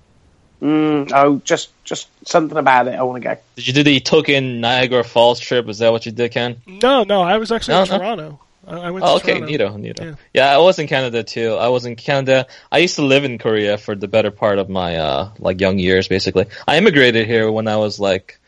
Mm, 0.66 1.12
oh, 1.14 1.42
just 1.46 1.70
just 1.84 2.08
something 2.28 2.58
about 2.58 2.88
it. 2.88 2.96
I 2.96 3.04
want 3.04 3.22
to 3.22 3.30
go. 3.30 3.38
Did 3.56 3.68
you 3.68 3.74
do 3.74 3.84
the 3.84 4.00
token 4.00 4.62
Niagara 4.62 5.04
Falls 5.04 5.40
trip? 5.40 5.70
Is 5.70 5.78
that 5.78 5.92
what 5.92 6.08
you 6.08 6.12
did, 6.12 6.32
Ken? 6.32 6.58
No, 6.66 7.04
no, 7.04 7.22
I 7.22 7.38
was 7.38 7.52
actually 7.52 7.76
No, 7.76 7.84
in 7.84 7.90
no. 7.90 7.98
Toronto. 8.00 8.40
I, 8.68 8.76
I 8.88 8.90
went 8.92 9.06
Oh, 9.06 9.20
to 9.20 9.24
okay, 9.24 9.40
Toronto. 9.40 9.54
neato, 9.54 9.80
neato. 9.80 10.04
Yeah. 10.04 10.16
Yeah. 10.34 10.56
I 10.56 10.58
was 10.58 10.80
in 10.80 10.88
Canada 10.88 11.22
too. 11.24 11.54
I 11.54 11.68
was 11.68 11.86
in 11.86 11.96
Canada. 11.96 12.48
I 12.72 12.80
used 12.80 12.96
to 12.96 13.04
live 13.04 13.24
in 13.26 13.38
Korea 13.38 13.78
for 13.78 13.94
the 13.94 14.08
better 14.08 14.32
part 14.32 14.58
of 14.58 14.68
my 14.68 14.98
uh 14.98 15.30
like 15.38 15.62
young 15.62 15.78
years, 15.78 16.08
basically. 16.08 16.48
I 16.68 16.78
immigrated 16.80 17.28
here 17.28 17.52
when 17.52 17.68
I 17.68 17.78
was 17.78 18.00
like 18.00 18.40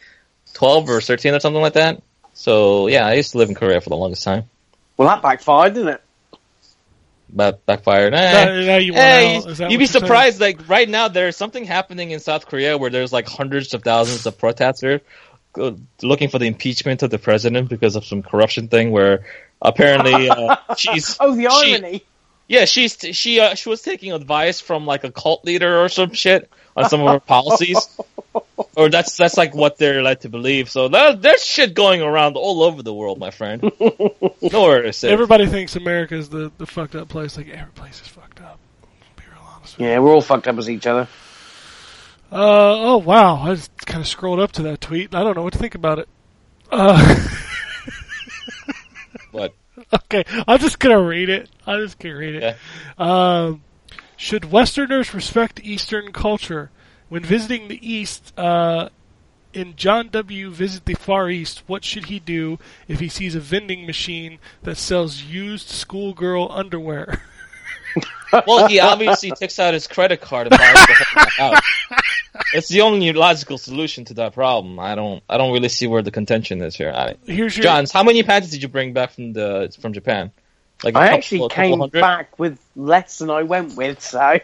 twelve 0.56 0.90
or 0.90 1.00
thirteen 1.02 1.36
or 1.36 1.40
something 1.40 1.62
like 1.62 1.74
that. 1.74 2.02
So 2.34 2.88
yeah, 2.88 3.06
I 3.06 3.14
used 3.14 3.34
to 3.34 3.38
live 3.38 3.50
in 3.50 3.56
Korea 3.56 3.80
for 3.80 3.90
the 3.90 3.98
longest 3.98 4.24
time. 4.24 4.46
Well, 4.96 5.08
that 5.08 5.22
backfired, 5.22 5.76
didn't 5.76 5.90
it? 5.90 6.02
But 7.30 7.66
backfired. 7.66 8.14
Eh. 8.14 8.56
You 8.60 8.66
that 8.66 8.84
you'd 8.84 8.94
be 8.94 9.46
you're 9.46 9.56
saying? 9.56 9.88
surprised. 9.88 10.40
Like 10.40 10.68
right 10.70 10.88
now, 10.88 11.08
there's 11.10 11.36
something 11.36 11.66
happening 11.66 12.12
in 12.12 12.20
South 12.20 12.46
Korea 12.48 12.78
where 12.78 12.90
there's 12.90 13.12
like 13.12 13.28
hundreds 13.28 13.74
of 13.74 13.84
thousands 13.84 14.26
of 14.26 14.38
protesters 14.38 15.02
uh, 15.60 15.72
looking 16.02 16.30
for 16.30 16.40
the 16.40 16.46
impeachment 16.48 17.04
of 17.04 17.10
the 17.10 17.18
president 17.20 17.68
because 17.70 17.96
of 17.96 18.06
some 18.06 18.24
corruption 18.24 18.68
thing. 18.70 18.92
Where 18.92 19.26
apparently 19.62 20.30
uh, 20.30 20.56
she's 20.78 21.18
Oh, 21.20 21.36
the 21.36 21.50
she- 21.50 21.74
irony. 21.76 22.04
yeah 22.48 22.66
she's 22.66 22.98
she 23.12 23.40
uh, 23.42 23.56
she 23.56 23.68
was 23.70 23.82
taking 23.82 24.14
advice 24.14 24.62
from 24.62 24.86
like 24.86 25.04
a 25.04 25.12
cult 25.12 25.44
leader 25.44 25.80
or 25.84 25.90
some 25.90 26.14
shit 26.14 26.50
on 26.78 26.90
some 26.90 27.02
of 27.02 27.08
her 27.12 27.20
policies. 27.20 27.90
Or 28.78 28.90
that's 28.90 29.18
that's 29.18 29.36
like 29.38 29.56
what 29.56 29.78
they're 29.80 30.04
led 30.04 30.22
to 30.22 30.30
believe. 30.30 30.70
So 30.70 30.88
that, 30.90 31.20
there's 31.22 31.44
shit 31.44 31.74
going 31.74 32.04
around 32.04 32.38
all 32.38 32.62
over 32.62 32.84
the 32.84 32.94
world, 32.94 33.18
my 33.18 33.32
friend. 33.32 33.64
Nowhere 34.42 34.84
to 34.84 34.94
say. 34.94 35.10
Everybody 35.10 35.48
thinks 35.48 35.76
America 35.76 36.14
is 36.16 36.30
the, 36.30 36.52
the 36.60 36.68
fucked 36.68 36.96
up 36.96 37.10
place. 37.10 37.36
Like 37.38 37.50
every 37.50 37.74
place 37.74 38.00
is 38.02 38.08
fucked 38.08 38.40
up. 38.40 38.60
Be 39.16 39.24
real 39.32 39.42
honest. 39.44 39.78
with. 39.80 39.88
Yeah, 39.88 39.98
we're 39.98 40.14
all 40.14 40.22
fucked 40.22 40.48
up 40.48 40.58
as 40.60 40.70
each 40.70 40.86
other. 40.86 41.08
Uh 42.32 42.36
oh 42.92 42.98
wow! 42.98 43.38
I 43.38 43.56
just 43.56 43.76
kind 43.88 44.00
of 44.00 44.08
scrolled 44.08 44.40
up 44.40 44.52
to 44.54 44.62
that 44.64 44.80
tweet. 44.80 45.16
I 45.16 45.24
don't 45.24 45.36
know 45.36 45.44
what 45.44 45.54
to 45.54 45.60
think 45.60 45.74
about 45.76 45.98
it. 45.98 46.08
Uh, 46.72 47.26
But 49.32 49.54
okay, 49.94 50.24
I'm 50.48 50.60
just 50.60 50.80
gonna 50.80 51.02
read 51.02 51.30
it. 51.30 51.50
I'm 51.66 51.82
just 51.84 52.00
gonna 52.00 52.16
read 52.16 52.36
it. 52.36 52.44
Yeah. 52.44 52.56
Um, 52.98 53.64
should 54.16 54.52
Westerners 54.52 55.14
respect 55.14 55.60
Eastern 55.64 56.12
culture 56.12 56.72
when 57.10 57.24
visiting 57.24 57.68
the 57.68 57.88
East? 57.88 58.38
Uh, 58.38 58.90
in 59.54 59.76
John 59.76 60.10
W. 60.10 60.52
Visit 60.52 60.86
the 60.86 60.94
Far 60.94 61.30
East, 61.30 61.64
what 61.66 61.84
should 61.84 62.06
he 62.06 62.20
do 62.20 62.60
if 62.88 63.00
he 63.00 63.10
sees 63.10 63.34
a 63.34 63.40
vending 63.40 63.88
machine 63.88 64.40
that 64.64 64.78
sells 64.78 65.22
used 65.24 65.70
schoolgirl 65.70 66.52
underwear? 66.52 67.24
well, 68.48 68.68
he 68.68 68.80
obviously 68.80 69.32
takes 69.32 69.58
out 69.58 69.74
his 69.74 69.88
credit 69.88 70.22
card 70.22 70.48
and 70.48 70.58
buys 70.58 70.74
the 70.74 70.94
whole 70.94 71.24
pack 71.24 71.40
out. 71.40 71.64
It's 72.54 72.68
the 72.68 72.82
only 72.82 73.12
logical 73.14 73.58
solution 73.58 74.06
to 74.06 74.14
that 74.16 74.34
problem. 74.34 74.80
I 74.80 74.94
don't 74.96 75.24
I 75.28 75.38
don't 75.38 75.54
really 75.54 75.70
see 75.70 75.88
where 75.88 76.04
the 76.04 76.12
contention 76.12 76.62
is 76.62 76.76
here. 76.76 76.92
I, 76.92 77.16
Here's 77.26 77.58
your 77.58 77.64
Johns, 77.64 77.92
how 77.92 78.04
many 78.04 78.22
panties 78.24 78.52
did 78.52 78.62
you 78.62 78.68
bring 78.68 78.94
back 78.94 79.12
from 79.12 79.34
the 79.34 79.76
from 79.80 79.94
Japan? 79.94 80.32
Like 80.84 80.94
a 80.94 81.00
I 81.00 81.04
couple- 81.06 81.18
actually 81.18 81.50
came 81.50 81.90
back 81.90 82.38
with 82.38 82.60
less 82.76 83.18
than 83.18 83.32
I 83.32 83.44
went 83.44 83.76
with, 83.76 84.02
so 84.02 84.40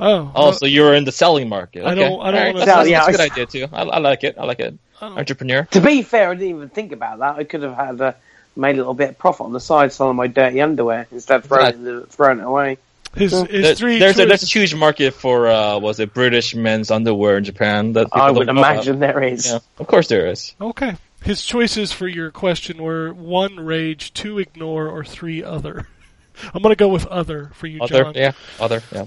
oh 0.00 0.32
Oh, 0.34 0.52
so 0.52 0.66
you 0.66 0.82
were 0.82 0.94
in 0.94 1.04
the 1.04 1.12
selling 1.12 1.48
market. 1.48 1.84
I 1.84 1.92
Okay. 1.92 2.00
don't- 2.00 2.20
I 2.20 2.30
don't 2.30 2.40
Alright, 2.40 2.54
wanna- 2.54 2.66
That's, 2.66 2.76
that's, 2.78 2.88
Yeah, 2.90 3.04
that's 3.06 3.18
a 3.18 3.22
I- 3.22 3.28
good 3.28 3.32
idea 3.32 3.46
too. 3.46 3.68
I, 3.74 3.82
I 3.82 3.98
like 3.98 4.24
it. 4.24 4.36
I 4.38 4.44
like 4.44 4.60
it. 4.60 4.74
I 5.00 5.06
Entrepreneur. 5.06 5.64
to 5.72 5.80
be 5.80 6.02
fair, 6.02 6.30
I 6.30 6.34
didn't 6.34 6.48
even 6.56 6.68
think 6.68 6.92
about 6.92 7.18
that. 7.18 7.36
I 7.36 7.44
could 7.44 7.62
have 7.62 7.74
had 7.74 8.00
uh, 8.00 8.12
made 8.56 8.74
a 8.74 8.78
little 8.78 8.94
bit 8.94 9.10
of 9.10 9.18
profit 9.18 9.46
on 9.46 9.52
the 9.52 9.60
side 9.60 9.92
selling 9.92 10.16
my 10.16 10.28
dirty 10.28 10.60
underwear 10.60 11.06
instead 11.10 11.36
of 11.40 11.44
throwing, 11.46 11.66
it, 11.66 11.82
the- 11.84 12.06
throwing 12.08 12.38
it 12.38 12.44
away. 12.44 12.78
his, 13.16 13.32
his 13.32 13.48
There- 13.50 13.74
three 13.74 13.98
there's 13.98 14.18
a, 14.18 14.26
there's 14.26 14.42
a 14.42 14.46
huge 14.46 14.74
market 14.74 15.12
for 15.14 15.46
uh 15.48 15.78
was 15.78 15.98
it 16.00 16.14
British 16.14 16.54
men's 16.54 16.90
underwear 16.90 17.36
in 17.38 17.44
Japan 17.44 17.92
that 17.94 18.08
I 18.12 18.30
would 18.30 18.46
know 18.46 18.52
about. 18.52 18.72
imagine 18.74 19.00
there 19.00 19.22
is. 19.22 19.46
Yeah, 19.48 19.58
of 19.78 19.86
course 19.86 20.06
there 20.08 20.28
is. 20.28 20.54
Okay. 20.60 20.94
His 21.22 21.42
choices 21.42 21.92
for 21.92 22.08
your 22.08 22.30
question 22.32 22.82
were 22.82 23.12
one 23.12 23.60
rage, 23.60 24.12
two 24.14 24.38
ignore, 24.40 24.88
or 24.88 25.04
three 25.04 25.42
other. 25.44 25.86
I'm 26.54 26.62
gonna 26.62 26.74
go 26.74 26.88
with 26.88 27.06
other 27.06 27.50
for 27.54 27.66
you, 27.68 27.80
Other, 27.82 28.04
John. 28.04 28.14
yeah, 28.16 28.32
other, 28.58 28.82
yeah. 28.92 29.06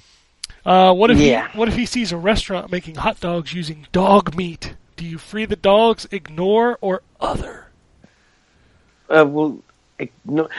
Uh, 0.66 0.94
what 0.94 1.12
if 1.12 1.20
Yeah. 1.20 1.50
he, 1.52 1.58
what 1.58 1.68
if 1.68 1.76
he 1.76 1.86
sees 1.86 2.12
a 2.12 2.18
restaurant 2.18 2.72
making 2.72 2.96
hot 2.96 3.20
dogs 3.20 3.54
using 3.54 3.86
dog 3.92 4.36
meat? 4.36 4.76
Do 4.96 5.06
you 5.06 5.18
free 5.18 5.46
the 5.46 5.56
dogs, 5.56 6.08
ignore, 6.12 6.78
or 6.82 7.02
other? 7.20 7.68
Uh, 9.10 9.26
well, 9.28 9.60
igno- 10.00 10.50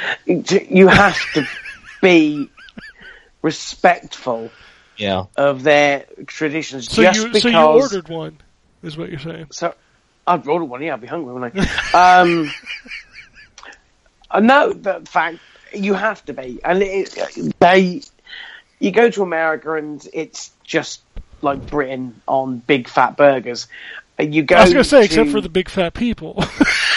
you 0.71 0.87
have 0.89 1.19
to 1.33 1.47
be 2.01 2.49
respectful 3.43 4.51
Yeah. 4.97 5.25
of 5.37 5.63
their 5.65 6.05
traditions. 6.27 6.91
So 6.91 7.03
just 7.03 7.19
you 7.19 7.27
because 7.29 7.43
so 7.43 7.49
you 7.49 7.59
ordered 7.59 8.09
one, 8.09 8.39
is 8.83 8.97
what 8.97 9.11
you're 9.11 9.19
saying? 9.19 9.47
So 9.51 9.75
I'd 10.27 10.47
order 10.47 10.65
one. 10.65 10.83
Yeah, 10.83 10.95
I'd 10.95 11.01
be 11.01 11.07
hungry, 11.09 11.33
wouldn't 11.35 11.69
I? 11.95 12.21
um, 12.21 12.51
I 14.31 14.41
know 14.41 14.73
the 14.73 15.03
fact 15.07 15.39
you 15.73 15.95
have 15.95 16.25
to 16.27 16.33
be, 16.33 16.61
and 16.65 16.83
it, 16.83 17.19
they. 17.59 18.03
You 18.79 18.91
go 18.91 19.11
to 19.11 19.23
America 19.23 19.75
and 19.75 20.07
it's 20.13 20.51
just 20.65 21.01
like 21.43 21.67
Britain 21.67 22.21
on 22.27 22.59
big 22.59 22.89
fat 22.89 23.17
burgers. 23.17 23.69
You 24.19 24.43
go. 24.43 24.57
I 24.57 24.65
was 24.65 24.73
gonna 24.73 24.85
say, 24.85 25.05
except 25.05 25.31
for 25.31 25.41
the 25.41 25.49
big 25.49 25.69
fat 25.69 25.95
people. 25.95 26.43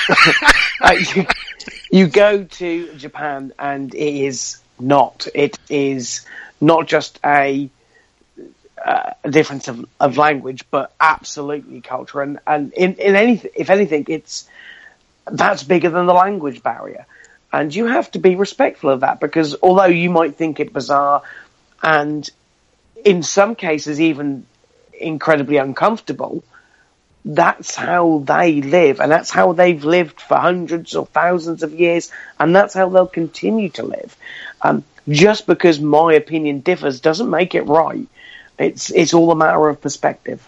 uh, 0.82 0.96
you, 1.16 1.26
you 1.92 2.08
go 2.08 2.44
to 2.44 2.94
Japan 2.96 3.54
and 3.60 3.94
it 3.94 4.16
is 4.26 4.62
not. 4.80 5.28
It 5.36 5.58
is 5.70 6.26
not 6.62 6.88
just 6.88 7.20
a, 7.26 7.70
uh, 8.84 9.12
a 9.24 9.32
difference 9.32 9.68
of, 9.68 9.86
of 10.00 10.18
language, 10.18 10.64
but 10.72 10.94
absolutely 11.00 11.82
culture. 11.82 12.22
And, 12.22 12.40
and 12.48 12.74
in, 12.74 12.96
in 12.96 13.16
anything, 13.16 13.52
if 13.56 13.70
anything, 13.70 14.06
it's 14.08 14.48
that's 15.32 15.64
bigger 15.64 15.90
than 15.90 16.06
the 16.06 16.14
language 16.14 16.64
barrier. 16.64 17.06
And 17.52 17.74
you 17.74 17.86
have 17.86 18.12
to 18.12 18.20
be 18.20 18.36
respectful 18.36 18.92
of 18.92 19.02
that 19.02 19.20
because 19.20 19.56
although 19.62 19.86
you 19.86 20.10
might 20.10 20.36
think 20.36 20.60
it 20.60 20.72
bizarre 20.72 21.24
and 21.82 22.30
in 23.06 23.24
some 23.24 23.56
cases 23.56 24.00
even 24.02 24.46
incredibly 24.94 25.58
uncomfortable, 25.58 26.44
that's 27.26 27.76
how 27.76 28.24
they 28.26 28.62
live, 28.62 29.00
and 29.00 29.12
that's 29.12 29.30
how 29.30 29.54
they've 29.54 29.84
lived 29.84 30.22
for 30.22 30.38
hundreds 30.38 30.96
or 30.96 31.06
thousands 31.06 31.64
of 31.64 31.74
years, 31.74 32.12
and 32.40 32.56
that's 32.56 32.74
how 32.74 32.90
they'll 32.90 33.08
continue 33.08 33.70
to 33.70 33.84
live. 33.84 34.16
Um, 34.62 34.84
just 35.08 35.48
because 35.48 35.80
my 35.80 36.14
opinion 36.14 36.62
differs 36.62 37.00
doesn't 37.02 37.30
make 37.30 37.56
it 37.56 37.64
right. 37.64 38.08
It's 38.58 38.90
it's 38.92 39.14
all 39.14 39.32
a 39.32 39.36
matter 39.36 39.70
of 39.70 39.82
perspective. 39.82 40.48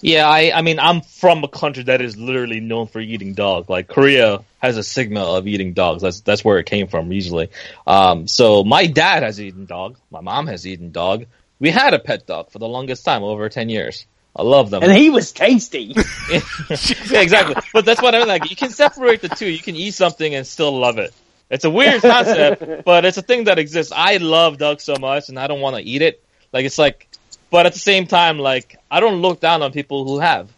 Yeah, 0.00 0.28
I, 0.28 0.52
I 0.54 0.62
mean, 0.62 0.78
I'm 0.78 1.00
from 1.00 1.42
a 1.42 1.48
country 1.48 1.82
that 1.84 2.00
is 2.00 2.16
literally 2.16 2.60
known 2.60 2.86
for 2.86 3.00
eating 3.00 3.34
dog. 3.34 3.68
Like 3.68 3.88
Korea 3.88 4.44
has 4.58 4.76
a 4.76 4.82
stigma 4.82 5.22
of 5.22 5.46
eating 5.46 5.72
dogs. 5.72 6.02
That's 6.02 6.20
that's 6.20 6.44
where 6.44 6.58
it 6.58 6.66
came 6.66 6.86
from 6.86 7.10
usually. 7.10 7.50
Um, 7.86 8.28
so 8.28 8.64
my 8.64 8.86
dad 8.86 9.22
has 9.22 9.40
eaten 9.40 9.66
dog. 9.66 9.96
My 10.10 10.20
mom 10.20 10.46
has 10.46 10.66
eaten 10.66 10.92
dog. 10.92 11.26
We 11.58 11.70
had 11.70 11.94
a 11.94 11.98
pet 11.98 12.26
dog 12.26 12.50
for 12.50 12.58
the 12.58 12.68
longest 12.68 13.04
time, 13.04 13.22
over 13.24 13.48
ten 13.48 13.68
years. 13.68 14.06
I 14.36 14.42
love 14.42 14.70
them. 14.70 14.84
And 14.84 14.92
he 14.92 15.10
was 15.10 15.32
tasty. 15.32 15.94
yeah, 16.30 17.20
exactly. 17.20 17.56
But 17.72 17.84
that's 17.84 18.00
what 18.00 18.14
I 18.14 18.20
mean. 18.20 18.28
Like, 18.28 18.48
you 18.48 18.54
can 18.54 18.70
separate 18.70 19.20
the 19.20 19.28
two. 19.28 19.48
You 19.48 19.58
can 19.58 19.74
eat 19.74 19.94
something 19.94 20.32
and 20.32 20.46
still 20.46 20.78
love 20.78 20.98
it. 20.98 21.12
It's 21.50 21.64
a 21.64 21.70
weird 21.70 22.02
concept, 22.02 22.62
but 22.84 23.04
it's 23.04 23.16
a 23.16 23.22
thing 23.22 23.44
that 23.44 23.58
exists. 23.58 23.92
I 23.94 24.18
love 24.18 24.58
duck 24.58 24.80
so 24.80 24.96
much, 24.96 25.28
and 25.28 25.38
I 25.38 25.46
don't 25.46 25.60
want 25.60 25.76
to 25.76 25.82
eat 25.82 26.02
it. 26.02 26.22
Like, 26.52 26.66
it's 26.66 26.78
like, 26.78 27.07
but 27.50 27.66
at 27.66 27.72
the 27.72 27.78
same 27.78 28.06
time, 28.06 28.38
like, 28.38 28.76
I 28.90 29.00
don't 29.00 29.20
look 29.22 29.40
down 29.40 29.62
on 29.62 29.72
people 29.72 30.04
who 30.04 30.18
have. 30.18 30.48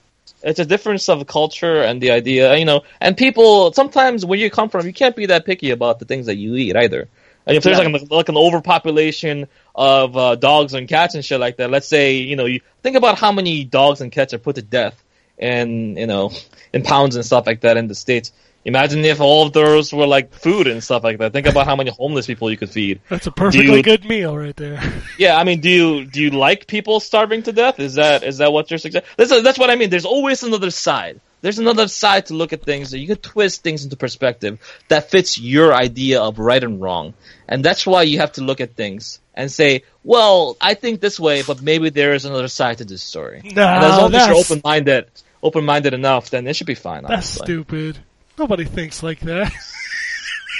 It's 0.42 0.58
a 0.58 0.64
difference 0.64 1.08
of 1.08 1.26
culture 1.26 1.82
and 1.82 2.00
the 2.00 2.12
idea, 2.12 2.56
you 2.56 2.64
know. 2.64 2.82
And 3.00 3.16
people 3.16 3.72
sometimes 3.72 4.24
where 4.24 4.38
you 4.38 4.50
come 4.50 4.68
from, 4.70 4.86
you 4.86 4.92
can't 4.92 5.14
be 5.14 5.26
that 5.26 5.44
picky 5.44 5.70
about 5.70 5.98
the 5.98 6.04
things 6.06 6.26
that 6.26 6.36
you 6.36 6.54
eat 6.56 6.76
either. 6.76 7.08
And 7.46 7.56
if 7.56 7.62
there's 7.62 7.78
Yeah. 7.78 7.88
like, 7.88 8.02
a, 8.02 8.14
like 8.14 8.28
an 8.28 8.36
overpopulation 8.36 9.48
of 9.74 10.16
uh, 10.16 10.36
dogs 10.36 10.72
and 10.74 10.88
cats 10.88 11.14
and 11.14 11.24
shit 11.24 11.40
like 11.40 11.56
that, 11.58 11.70
let's 11.70 11.88
say 11.88 12.14
you 12.18 12.36
know 12.36 12.46
you 12.46 12.60
think 12.82 12.96
about 12.96 13.18
how 13.18 13.32
many 13.32 13.64
dogs 13.64 14.00
and 14.00 14.10
cats 14.12 14.32
are 14.34 14.38
put 14.38 14.56
to 14.56 14.62
death, 14.62 15.02
and 15.38 15.98
you 15.98 16.06
know 16.06 16.30
in 16.72 16.82
pounds 16.82 17.16
and 17.16 17.24
stuff 17.24 17.46
like 17.46 17.60
that 17.62 17.76
in 17.76 17.86
the 17.88 17.94
states. 17.94 18.32
Imagine 18.64 19.02
if 19.06 19.20
all 19.20 19.46
of 19.46 19.54
those 19.54 19.92
were 19.92 20.06
like 20.06 20.34
food 20.34 20.66
and 20.66 20.84
stuff 20.84 21.02
like 21.02 21.18
that. 21.18 21.32
Think 21.32 21.46
about 21.46 21.66
how 21.66 21.76
many 21.76 21.90
homeless 21.90 22.26
people 22.26 22.50
you 22.50 22.58
could 22.58 22.68
feed. 22.68 23.00
That's 23.08 23.26
a 23.26 23.30
perfectly 23.30 23.78
you- 23.78 23.82
good 23.82 24.04
meal 24.04 24.36
right 24.36 24.56
there. 24.56 24.82
Yeah, 25.18 25.36
I 25.36 25.44
mean, 25.44 25.60
do 25.60 25.68
you 25.68 26.04
do 26.06 26.22
you 26.22 26.30
like 26.30 26.66
people 26.66 26.98
starving 27.00 27.42
to 27.42 27.52
death? 27.52 27.78
Is 27.78 27.94
that 27.94 28.22
is 28.22 28.38
that 28.38 28.52
what 28.52 28.70
you're 28.70 28.78
suggesting? 28.78 29.08
That's 29.16 29.42
that's 29.42 29.58
what 29.58 29.70
I 29.70 29.76
mean. 29.76 29.90
There's 29.90 30.06
always 30.06 30.42
another 30.42 30.70
side. 30.70 31.20
There's 31.42 31.58
another 31.58 31.88
side 31.88 32.26
to 32.26 32.34
look 32.34 32.52
at 32.52 32.62
things. 32.62 32.92
You 32.92 33.06
can 33.06 33.16
twist 33.16 33.62
things 33.62 33.84
into 33.84 33.96
perspective 33.96 34.58
that 34.88 35.10
fits 35.10 35.38
your 35.38 35.74
idea 35.74 36.20
of 36.22 36.38
right 36.38 36.62
and 36.62 36.80
wrong, 36.80 37.14
and 37.48 37.64
that's 37.64 37.86
why 37.86 38.02
you 38.02 38.18
have 38.18 38.32
to 38.32 38.42
look 38.42 38.60
at 38.60 38.76
things 38.76 39.20
and 39.34 39.50
say, 39.50 39.84
"Well, 40.04 40.56
I 40.60 40.74
think 40.74 41.00
this 41.00 41.18
way, 41.18 41.42
but 41.42 41.62
maybe 41.62 41.90
there 41.90 42.14
is 42.14 42.24
another 42.24 42.48
side 42.48 42.78
to 42.78 42.84
this 42.84 43.02
story." 43.02 43.40
No, 43.44 43.66
and 43.66 43.84
as 43.84 43.98
long 43.98 44.14
as 44.14 44.26
you're 44.26 44.36
open 44.36 44.60
minded, 44.64 45.06
open 45.42 45.64
minded 45.64 45.92
enough, 45.94 46.30
then 46.30 46.46
it 46.46 46.56
should 46.56 46.66
be 46.66 46.74
fine. 46.74 47.02
That's 47.02 47.12
honestly. 47.12 47.46
stupid. 47.46 47.98
Nobody 48.40 48.64
thinks 48.64 49.02
like 49.02 49.20
that. 49.20 49.52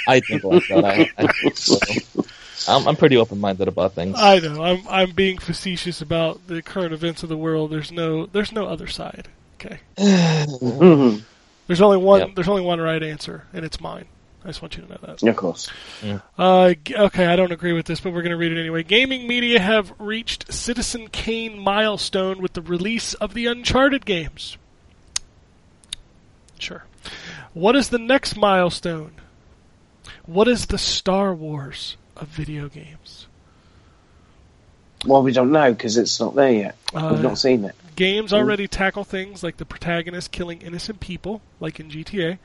I 0.07 0.19
think 0.19 0.43
like 0.43 0.67
that. 0.69 0.85
I, 0.85 1.09
I 1.17 1.27
think 1.31 1.57
so. 1.57 1.77
I'm, 2.67 2.87
I'm 2.87 2.95
pretty 2.95 3.17
open 3.17 3.39
minded 3.39 3.67
about 3.67 3.93
things. 3.93 4.15
I 4.19 4.37
know. 4.39 4.63
I'm 4.63 4.87
I'm 4.87 5.11
being 5.11 5.39
facetious 5.39 5.99
about 6.01 6.45
the 6.47 6.61
current 6.61 6.93
events 6.93 7.23
of 7.23 7.29
the 7.29 7.37
world. 7.37 7.71
There's 7.71 7.91
no 7.91 8.27
there's 8.27 8.51
no 8.51 8.67
other 8.67 8.85
side. 8.87 9.27
Okay. 9.59 9.79
There's 11.67 11.81
only 11.81 11.97
one 11.97 12.19
Yep. 12.19 12.35
there's 12.35 12.47
only 12.47 12.61
one 12.63 12.79
right 12.81 13.01
answer, 13.01 13.45
and 13.53 13.63
it's 13.65 13.79
mine. 13.81 14.05
I 14.43 14.47
just 14.47 14.61
want 14.61 14.75
you 14.75 14.83
to 14.83 14.89
know 14.89 14.97
that. 15.03 15.21
Yeah, 15.23 15.29
Of 15.29 15.35
course. 15.37 15.69
Uh, 16.37 16.73
okay, 16.91 17.27
I 17.27 17.35
don't 17.35 17.51
agree 17.51 17.73
with 17.73 17.85
this, 17.85 17.99
but 17.99 18.11
we're 18.11 18.23
going 18.23 18.31
to 18.31 18.37
read 18.37 18.51
it 18.51 18.59
anyway. 18.59 18.81
Gaming 18.83 19.27
media 19.27 19.59
have 19.59 19.93
reached 19.99 20.51
Citizen 20.51 21.07
Kane 21.09 21.57
milestone 21.59 22.41
with 22.41 22.53
the 22.53 22.61
release 22.61 23.13
of 23.13 23.33
the 23.35 23.45
Uncharted 23.45 24.05
games. 24.05 24.57
Sure. 26.59 26.83
What 27.53 27.75
is 27.75 27.89
the 27.89 27.99
next 27.99 28.37
milestone? 28.37 29.13
What 30.25 30.47
is 30.47 30.67
the 30.67 30.77
Star 30.77 31.33
Wars 31.33 31.97
of 32.15 32.27
video 32.27 32.69
games? 32.69 33.27
Well, 35.05 35.23
we 35.23 35.31
don't 35.31 35.51
know 35.51 35.71
because 35.73 35.97
it's 35.97 36.19
not 36.19 36.35
there 36.35 36.51
yet. 36.51 36.77
Uh, 36.93 37.09
We've 37.11 37.23
not 37.23 37.37
seen 37.37 37.65
it. 37.65 37.75
Games 37.95 38.31
already 38.33 38.67
tackle 38.67 39.03
things 39.03 39.43
like 39.43 39.57
the 39.57 39.65
protagonist 39.65 40.31
killing 40.31 40.61
innocent 40.61 40.99
people, 40.99 41.41
like 41.59 41.79
in 41.79 41.89
GTA, 41.89 42.37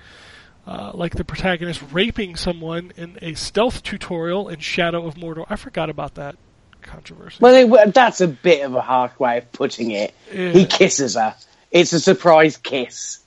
uh, 0.66 0.90
like 0.94 1.14
the 1.14 1.24
protagonist 1.24 1.82
raping 1.92 2.34
someone 2.34 2.92
in 2.96 3.18
a 3.22 3.34
stealth 3.34 3.82
tutorial 3.82 4.48
in 4.48 4.58
Shadow 4.58 5.06
of 5.06 5.14
Mordor. 5.14 5.46
I 5.48 5.56
forgot 5.56 5.88
about 5.88 6.14
that 6.16 6.36
controversy. 6.82 7.38
Well, 7.40 7.90
that's 7.90 8.20
a 8.20 8.28
bit 8.28 8.64
of 8.64 8.74
a 8.74 8.80
harsh 8.80 9.16
way 9.18 9.38
of 9.38 9.52
putting 9.52 9.92
it. 9.92 10.14
Yeah. 10.32 10.50
He 10.50 10.66
kisses 10.66 11.14
her. 11.14 11.36
It's 11.70 11.92
a 11.92 12.00
surprise 12.00 12.56
kiss. 12.56 13.20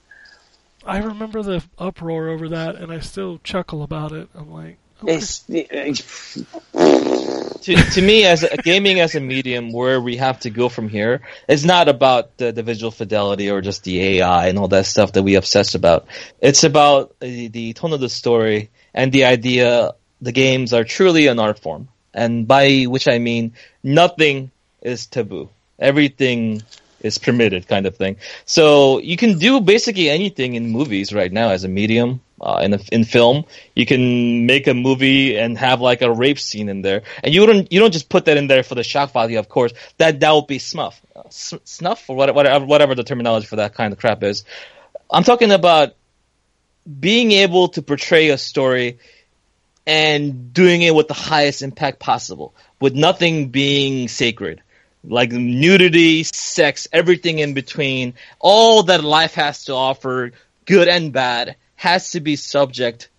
I 0.85 0.99
remember 0.99 1.43
the 1.43 1.63
uproar 1.77 2.29
over 2.29 2.49
that, 2.49 2.75
and 2.75 2.91
I 2.91 2.99
still 2.99 3.39
chuckle 3.43 3.83
about 3.83 4.11
it. 4.11 4.29
I'm 4.33 4.51
like, 4.51 4.77
okay. 5.03 5.15
It's 5.15 5.39
to, 7.61 7.75
to 7.75 8.01
me, 8.01 8.25
as 8.25 8.43
a, 8.43 8.57
gaming 8.57 8.99
as 8.99 9.15
a 9.15 9.19
medium, 9.19 9.71
where 9.71 9.99
we 9.99 10.17
have 10.17 10.39
to 10.41 10.49
go 10.49 10.69
from 10.69 10.89
here, 10.89 11.21
it's 11.47 11.63
not 11.63 11.89
about 11.89 12.37
the, 12.37 12.51
the 12.51 12.63
visual 12.63 12.91
fidelity 12.91 13.49
or 13.49 13.61
just 13.61 13.83
the 13.83 14.01
AI 14.01 14.47
and 14.47 14.57
all 14.57 14.69
that 14.69 14.85
stuff 14.85 15.13
that 15.13 15.23
we 15.23 15.35
obsess 15.35 15.75
about. 15.75 16.07
It's 16.39 16.63
about 16.63 17.19
the, 17.19 17.47
the 17.49 17.73
tone 17.73 17.93
of 17.93 17.99
the 17.99 18.09
story 18.09 18.69
and 18.93 19.11
the 19.11 19.25
idea 19.25 19.93
the 20.21 20.31
games 20.31 20.73
are 20.73 20.83
truly 20.83 21.27
an 21.27 21.39
art 21.39 21.59
form, 21.59 21.87
and 22.13 22.47
by 22.47 22.83
which 22.83 23.07
I 23.07 23.19
mean 23.19 23.53
nothing 23.83 24.51
is 24.81 25.07
taboo. 25.07 25.49
Everything 25.77 26.61
is 27.01 27.17
permitted, 27.17 27.67
kind 27.67 27.85
of 27.85 27.95
thing. 27.95 28.17
So 28.45 28.99
you 28.99 29.17
can 29.17 29.37
do 29.37 29.61
basically 29.61 30.09
anything 30.09 30.55
in 30.55 30.69
movies 30.69 31.13
right 31.13 31.31
now 31.31 31.49
as 31.49 31.63
a 31.63 31.67
medium. 31.67 32.21
Uh, 32.41 32.61
in 32.63 32.73
a, 32.73 32.79
in 32.93 33.03
film, 33.03 33.43
you 33.75 33.85
can 33.85 34.45
make 34.45 34.65
a 34.67 34.73
movie 34.73 35.37
and 35.37 35.57
have 35.57 35.81
like 35.81 36.01
a 36.01 36.09
rape 36.09 36.39
scene 36.39 36.69
in 36.69 36.81
there, 36.81 37.01
and 37.21 37.35
you 37.35 37.45
don't 37.45 37.69
you 37.69 37.81
don't 37.81 37.91
just 37.91 38.07
put 38.07 38.23
that 38.25 38.37
in 38.37 38.47
there 38.47 38.63
for 38.63 38.75
the 38.75 38.83
shock 38.83 39.11
value. 39.11 39.37
Of 39.39 39.49
course, 39.49 39.73
that 39.97 40.21
that 40.21 40.31
would 40.31 40.47
be 40.47 40.57
snuff, 40.57 41.01
uh, 41.17 41.23
snuff 41.29 42.09
or 42.09 42.15
whatever 42.15 42.65
whatever 42.65 42.95
the 42.95 43.03
terminology 43.03 43.45
for 43.45 43.57
that 43.57 43.73
kind 43.73 43.91
of 43.91 43.99
crap 43.99 44.23
is. 44.23 44.45
I'm 45.11 45.25
talking 45.25 45.51
about 45.51 45.95
being 46.87 47.33
able 47.33 47.67
to 47.69 47.81
portray 47.81 48.29
a 48.29 48.37
story 48.37 48.99
and 49.85 50.53
doing 50.53 50.81
it 50.81 50.93
with 50.93 51.07
the 51.07 51.13
highest 51.13 51.61
impact 51.61 51.99
possible, 51.99 52.53
with 52.79 52.93
nothing 52.93 53.49
being 53.49 54.07
sacred. 54.07 54.61
Like 55.09 55.31
nudity, 55.31 56.23
sex, 56.23 56.87
everything 56.93 57.39
in 57.39 57.53
between, 57.53 58.13
all 58.39 58.83
that 58.83 59.03
life 59.03 59.33
has 59.33 59.65
to 59.65 59.73
offer, 59.73 60.31
good 60.65 60.87
and 60.87 61.11
bad, 61.11 61.55
has 61.75 62.11
to 62.11 62.19
be 62.19 62.35
subject 62.35 63.09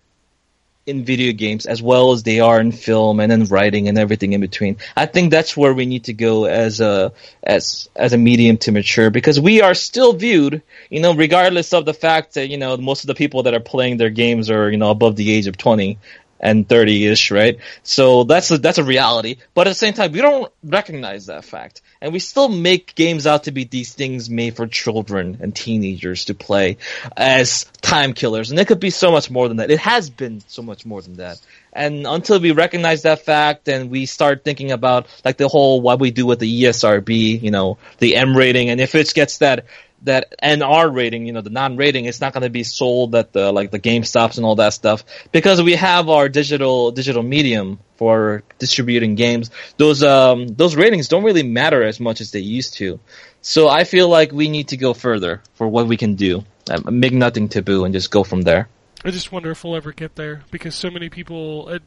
in 0.87 1.05
video 1.05 1.31
games 1.31 1.65
as 1.65 1.81
well 1.81 2.11
as 2.11 2.23
they 2.23 2.39
are 2.39 2.59
in 2.59 2.71
film 2.71 3.19
and 3.19 3.31
in 3.31 3.45
writing 3.45 3.87
and 3.87 3.97
everything 3.97 4.33
in 4.33 4.41
between. 4.41 4.77
I 4.95 5.05
think 5.05 5.29
that's 5.29 5.55
where 5.55 5.73
we 5.73 5.85
need 5.85 6.05
to 6.05 6.13
go 6.13 6.45
as 6.45 6.81
a 6.81 7.13
as 7.43 7.89
as 7.95 8.13
a 8.13 8.17
medium 8.17 8.57
to 8.59 8.71
mature 8.71 9.11
because 9.11 9.39
we 9.39 9.61
are 9.61 9.75
still 9.75 10.13
viewed, 10.13 10.63
you 10.89 10.99
know, 10.99 11.13
regardless 11.13 11.73
of 11.73 11.85
the 11.85 11.93
fact 11.93 12.33
that 12.33 12.47
you 12.47 12.57
know 12.57 12.77
most 12.77 13.03
of 13.03 13.07
the 13.07 13.15
people 13.15 13.43
that 13.43 13.53
are 13.53 13.59
playing 13.59 13.97
their 13.97 14.09
games 14.09 14.49
are 14.49 14.71
you 14.71 14.77
know 14.77 14.89
above 14.89 15.15
the 15.15 15.31
age 15.31 15.47
of 15.47 15.57
twenty 15.57 15.99
and 16.41 16.67
30-ish, 16.67 17.31
right? 17.31 17.59
So 17.83 18.23
that's 18.23 18.49
a, 18.51 18.57
that's 18.57 18.79
a 18.79 18.83
reality. 18.83 19.37
But 19.53 19.67
at 19.67 19.71
the 19.71 19.75
same 19.75 19.93
time, 19.93 20.11
we 20.11 20.21
don't 20.21 20.51
recognize 20.63 21.27
that 21.27 21.45
fact. 21.45 21.81
And 22.01 22.11
we 22.11 22.19
still 22.19 22.49
make 22.49 22.95
games 22.95 23.27
out 23.27 23.43
to 23.43 23.51
be 23.51 23.63
these 23.63 23.93
things 23.93 24.29
made 24.29 24.55
for 24.55 24.65
children 24.65 25.37
and 25.39 25.55
teenagers 25.55 26.25
to 26.25 26.33
play 26.33 26.77
as 27.15 27.65
time 27.81 28.13
killers. 28.13 28.49
And 28.49 28.59
it 28.59 28.67
could 28.67 28.79
be 28.79 28.89
so 28.89 29.11
much 29.11 29.29
more 29.29 29.47
than 29.47 29.57
that. 29.57 29.69
It 29.69 29.79
has 29.79 30.09
been 30.09 30.41
so 30.47 30.63
much 30.63 30.85
more 30.85 31.01
than 31.01 31.17
that. 31.17 31.39
And 31.73 32.05
until 32.05 32.39
we 32.39 32.51
recognize 32.51 33.03
that 33.03 33.23
fact 33.23 33.69
and 33.69 33.89
we 33.89 34.05
start 34.05 34.43
thinking 34.43 34.71
about 34.71 35.07
like 35.23 35.37
the 35.37 35.47
whole 35.47 35.79
what 35.79 35.99
we 35.99 36.11
do 36.11 36.25
with 36.25 36.39
the 36.39 36.63
ESRB, 36.63 37.41
you 37.41 37.51
know, 37.51 37.77
the 37.99 38.15
M 38.15 38.35
rating, 38.35 38.69
and 38.69 38.81
if 38.81 38.95
it 38.95 39.13
gets 39.13 39.37
that 39.37 39.65
that 40.03 40.33
NR 40.41 40.93
rating, 40.93 41.25
you 41.25 41.33
know, 41.33 41.41
the 41.41 41.49
non-rating, 41.49 42.05
it's 42.05 42.21
not 42.21 42.33
going 42.33 42.43
to 42.43 42.49
be 42.49 42.63
sold 42.63 43.13
at 43.15 43.33
the 43.33 43.51
like 43.51 43.71
the 43.71 43.79
GameStops 43.79 44.37
and 44.37 44.45
all 44.45 44.55
that 44.55 44.73
stuff 44.73 45.03
because 45.31 45.61
we 45.61 45.75
have 45.75 46.09
our 46.09 46.29
digital 46.29 46.91
digital 46.91 47.23
medium 47.23 47.79
for 47.95 48.43
distributing 48.59 49.15
games. 49.15 49.51
Those 49.77 50.03
um 50.03 50.47
those 50.47 50.75
ratings 50.75 51.07
don't 51.07 51.23
really 51.23 51.43
matter 51.43 51.83
as 51.83 51.99
much 51.99 52.21
as 52.21 52.31
they 52.31 52.39
used 52.39 52.75
to. 52.75 52.99
So 53.41 53.67
I 53.67 53.83
feel 53.83 54.07
like 54.07 54.31
we 54.31 54.49
need 54.49 54.69
to 54.69 54.77
go 54.77 54.93
further 54.93 55.41
for 55.55 55.67
what 55.67 55.87
we 55.87 55.97
can 55.97 56.15
do, 56.15 56.45
um, 56.69 56.99
make 56.99 57.13
nothing 57.13 57.49
taboo, 57.49 57.85
and 57.85 57.93
just 57.93 58.11
go 58.11 58.23
from 58.23 58.41
there. 58.43 58.69
I 59.03 59.09
just 59.09 59.31
wonder 59.31 59.49
if 59.49 59.63
we'll 59.63 59.75
ever 59.75 59.91
get 59.91 60.15
there 60.15 60.43
because 60.51 60.75
so 60.75 60.91
many 60.91 61.09
people, 61.09 61.69
uh, 61.69 61.79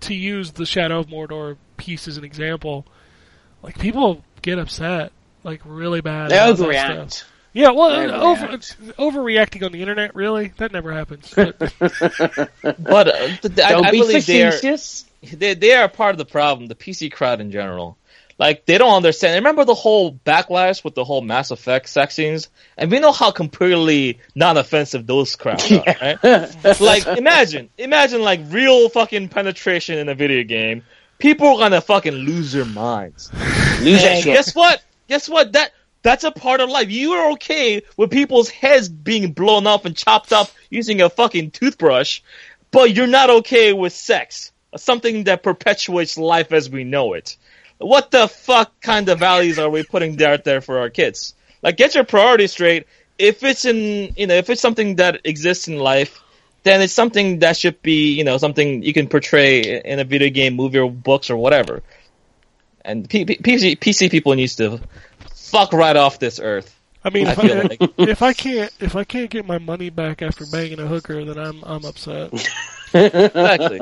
to 0.00 0.14
use 0.14 0.52
the 0.52 0.66
Shadow 0.66 0.98
of 0.98 1.06
Mordor 1.06 1.56
piece 1.78 2.06
as 2.08 2.18
an 2.18 2.24
example, 2.24 2.84
like 3.62 3.78
people 3.78 4.22
get 4.42 4.58
upset, 4.58 5.12
like 5.44 5.62
really 5.64 6.02
bad. 6.02 6.30
They 6.30 6.36
about 6.36 6.58
that 6.58 6.66
overreact. 6.66 7.24
Stuff. 7.50 7.54
Yeah, 7.54 7.70
well, 7.70 7.90
uh, 7.90 8.32
over, 8.32 8.46
overreacting 9.18 9.64
on 9.64 9.72
the 9.72 9.80
internet, 9.80 10.14
really? 10.14 10.52
That 10.58 10.72
never 10.72 10.92
happens. 10.92 11.32
But, 11.34 11.58
But 12.78 13.08
uh, 13.08 13.26
th- 13.26 13.40
th- 13.42 13.58
I, 13.60 13.70
Don't 13.72 13.86
I 13.86 13.90
be 13.90 14.00
believe 14.00 14.26
they 14.26 14.44
are, 14.44 14.52
they, 15.32 15.54
they 15.54 15.74
are 15.74 15.88
part 15.88 16.12
of 16.12 16.18
the 16.18 16.24
problem. 16.24 16.66
The 16.68 16.74
PC 16.74 17.10
crowd 17.12 17.40
in 17.40 17.50
general, 17.50 17.96
like 18.38 18.66
they 18.66 18.78
don't 18.78 18.94
understand. 18.94 19.34
Remember 19.36 19.64
the 19.64 19.74
whole 19.74 20.12
backlash 20.12 20.84
with 20.84 20.94
the 20.94 21.04
whole 21.04 21.20
Mass 21.22 21.50
Effect 21.50 21.88
sex 21.88 22.14
scenes, 22.14 22.48
and 22.76 22.90
we 22.90 23.00
know 23.00 23.12
how 23.12 23.30
completely 23.32 24.20
non-offensive 24.34 25.06
those 25.06 25.34
crowds 25.36 25.70
are, 25.72 25.82
right? 26.00 26.22
like 26.80 27.06
imagine, 27.06 27.70
imagine 27.78 28.22
like 28.22 28.40
real 28.48 28.88
fucking 28.88 29.28
penetration 29.30 29.98
in 29.98 30.08
a 30.08 30.14
video 30.14 30.44
game. 30.44 30.84
People 31.18 31.48
are 31.48 31.58
gonna 31.58 31.80
fucking 31.80 32.12
lose 32.14 32.52
their 32.52 32.64
minds. 32.64 33.32
Lose 33.32 34.02
that 34.02 34.12
And 34.12 34.22
shit. 34.22 34.34
guess 34.34 34.54
what? 34.54 34.82
Guess 35.08 35.28
what? 35.28 35.52
That 35.54 35.72
that's 36.02 36.24
a 36.24 36.30
part 36.30 36.60
of 36.60 36.70
life. 36.70 36.90
You 36.90 37.12
are 37.12 37.32
okay 37.32 37.82
with 37.96 38.10
people's 38.10 38.48
heads 38.48 38.88
being 38.88 39.32
blown 39.32 39.66
up 39.66 39.84
and 39.84 39.96
chopped 39.96 40.32
up 40.32 40.50
using 40.70 41.00
a 41.02 41.10
fucking 41.10 41.50
toothbrush, 41.50 42.20
but 42.70 42.94
you're 42.94 43.06
not 43.06 43.30
okay 43.30 43.72
with 43.72 43.92
sex. 43.92 44.52
Something 44.76 45.24
that 45.24 45.42
perpetuates 45.42 46.18
life 46.18 46.52
as 46.52 46.70
we 46.70 46.84
know 46.84 47.14
it. 47.14 47.36
What 47.78 48.10
the 48.10 48.28
fuck 48.28 48.80
kind 48.80 49.08
of 49.08 49.18
values 49.18 49.58
are 49.58 49.70
we 49.70 49.82
putting 49.82 50.22
out 50.22 50.44
there 50.44 50.60
for 50.60 50.78
our 50.78 50.90
kids? 50.90 51.34
Like 51.62 51.76
get 51.76 51.94
your 51.94 52.04
priorities 52.04 52.52
straight. 52.52 52.86
If 53.18 53.42
it's 53.42 53.64
in 53.64 54.14
you 54.16 54.26
know, 54.26 54.34
if 54.34 54.50
it's 54.50 54.60
something 54.60 54.96
that 54.96 55.22
exists 55.24 55.68
in 55.68 55.78
life, 55.78 56.20
then 56.62 56.82
it's 56.82 56.92
something 56.92 57.40
that 57.40 57.56
should 57.56 57.80
be, 57.82 58.14
you 58.14 58.24
know, 58.24 58.36
something 58.38 58.82
you 58.82 58.92
can 58.92 59.08
portray 59.08 59.80
in 59.80 59.98
a 59.98 60.04
video 60.04 60.30
game, 60.30 60.54
movie, 60.54 60.78
or 60.78 60.90
books 60.90 61.30
or 61.30 61.36
whatever. 61.36 61.82
And 62.84 63.08
PC, 63.08 63.78
PC 63.78 64.10
people 64.10 64.34
needs 64.34 64.56
to 64.56 64.80
fuck 65.50 65.72
right 65.72 65.96
off 65.96 66.18
this 66.18 66.40
earth. 66.40 66.74
I 67.04 67.10
mean, 67.10 67.26
I 67.26 67.32
if 67.32 67.38
I, 67.38 67.62
like 67.62 67.78
if 67.98 68.22
I 68.22 68.32
can't 68.32 68.72
if 68.80 68.96
I 68.96 69.04
can't 69.04 69.30
get 69.30 69.46
my 69.46 69.58
money 69.58 69.90
back 69.90 70.22
after 70.22 70.44
banging 70.46 70.80
a 70.80 70.86
hooker, 70.86 71.24
then 71.24 71.38
I'm 71.38 71.62
I'm 71.64 71.84
upset. 71.84 72.32
exactly. 72.94 73.80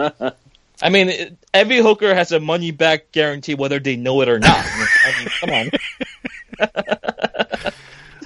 I 0.83 0.91
mean, 0.91 1.09
it- 1.09 1.37
every 1.55 1.79
hooker 1.79 2.15
has 2.15 2.33
a 2.33 2.41
money 2.41 2.71
back 2.71 3.13
guarantee, 3.13 3.55
whether 3.55 3.79
they 3.79 3.97
know 3.97 4.21
it 4.21 4.29
or 4.29 4.39
not. 4.39 4.59
I 4.59 5.15
mean, 5.19 5.29
come 5.41 5.51
on. 5.51 5.71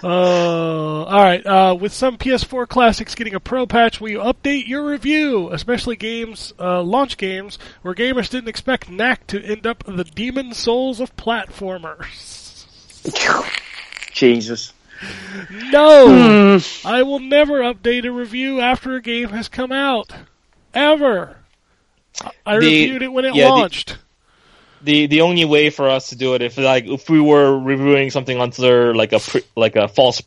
Uh, 0.02 1.04
all 1.04 1.22
right. 1.22 1.44
Uh, 1.44 1.76
with 1.78 1.92
some 1.92 2.16
PS4 2.16 2.66
classics 2.68 3.14
getting 3.14 3.34
a 3.34 3.40
pro 3.40 3.66
patch, 3.66 4.00
will 4.00 4.08
you 4.08 4.20
update 4.20 4.66
your 4.66 4.86
review, 4.86 5.50
especially 5.52 5.94
games, 5.96 6.54
uh, 6.58 6.82
launch 6.82 7.18
games, 7.18 7.58
where 7.82 7.94
gamers 7.94 8.30
didn't 8.30 8.48
expect 8.48 8.88
Knack 8.88 9.26
to 9.26 9.42
end 9.44 9.66
up 9.66 9.84
the 9.84 10.04
Demon's 10.04 10.56
Souls 10.56 11.00
of 11.00 11.14
platformers? 11.16 12.49
Jesus. 14.12 14.72
No, 15.50 16.58
hmm. 16.58 16.86
I 16.86 17.02
will 17.02 17.20
never 17.20 17.60
update 17.60 18.04
a 18.04 18.10
review 18.12 18.60
after 18.60 18.96
a 18.96 19.00
game 19.02 19.30
has 19.30 19.48
come 19.48 19.72
out, 19.72 20.12
ever. 20.74 21.36
I 22.44 22.58
The- 22.58 22.66
reviewed 22.66 23.02
it 23.02 23.08
when 23.08 23.24
it 23.24 23.34
yeah, 23.34 23.44
the- 23.44 23.50
launched. 23.50 23.98
The 24.82 25.06
the 25.08 25.20
only 25.20 25.44
way 25.44 25.68
for 25.68 25.90
us 25.90 26.08
to 26.08 26.16
do 26.16 26.34
it 26.34 26.40
if 26.40 26.56
like 26.56 26.86
if 26.86 27.10
we 27.10 27.20
were 27.20 27.58
reviewing 27.58 28.10
something 28.10 28.40
under 28.40 28.94
like 28.94 29.12
a 29.12 29.18
pre, 29.20 29.42
like 29.54 29.76
a 29.76 29.88
false 29.88 30.22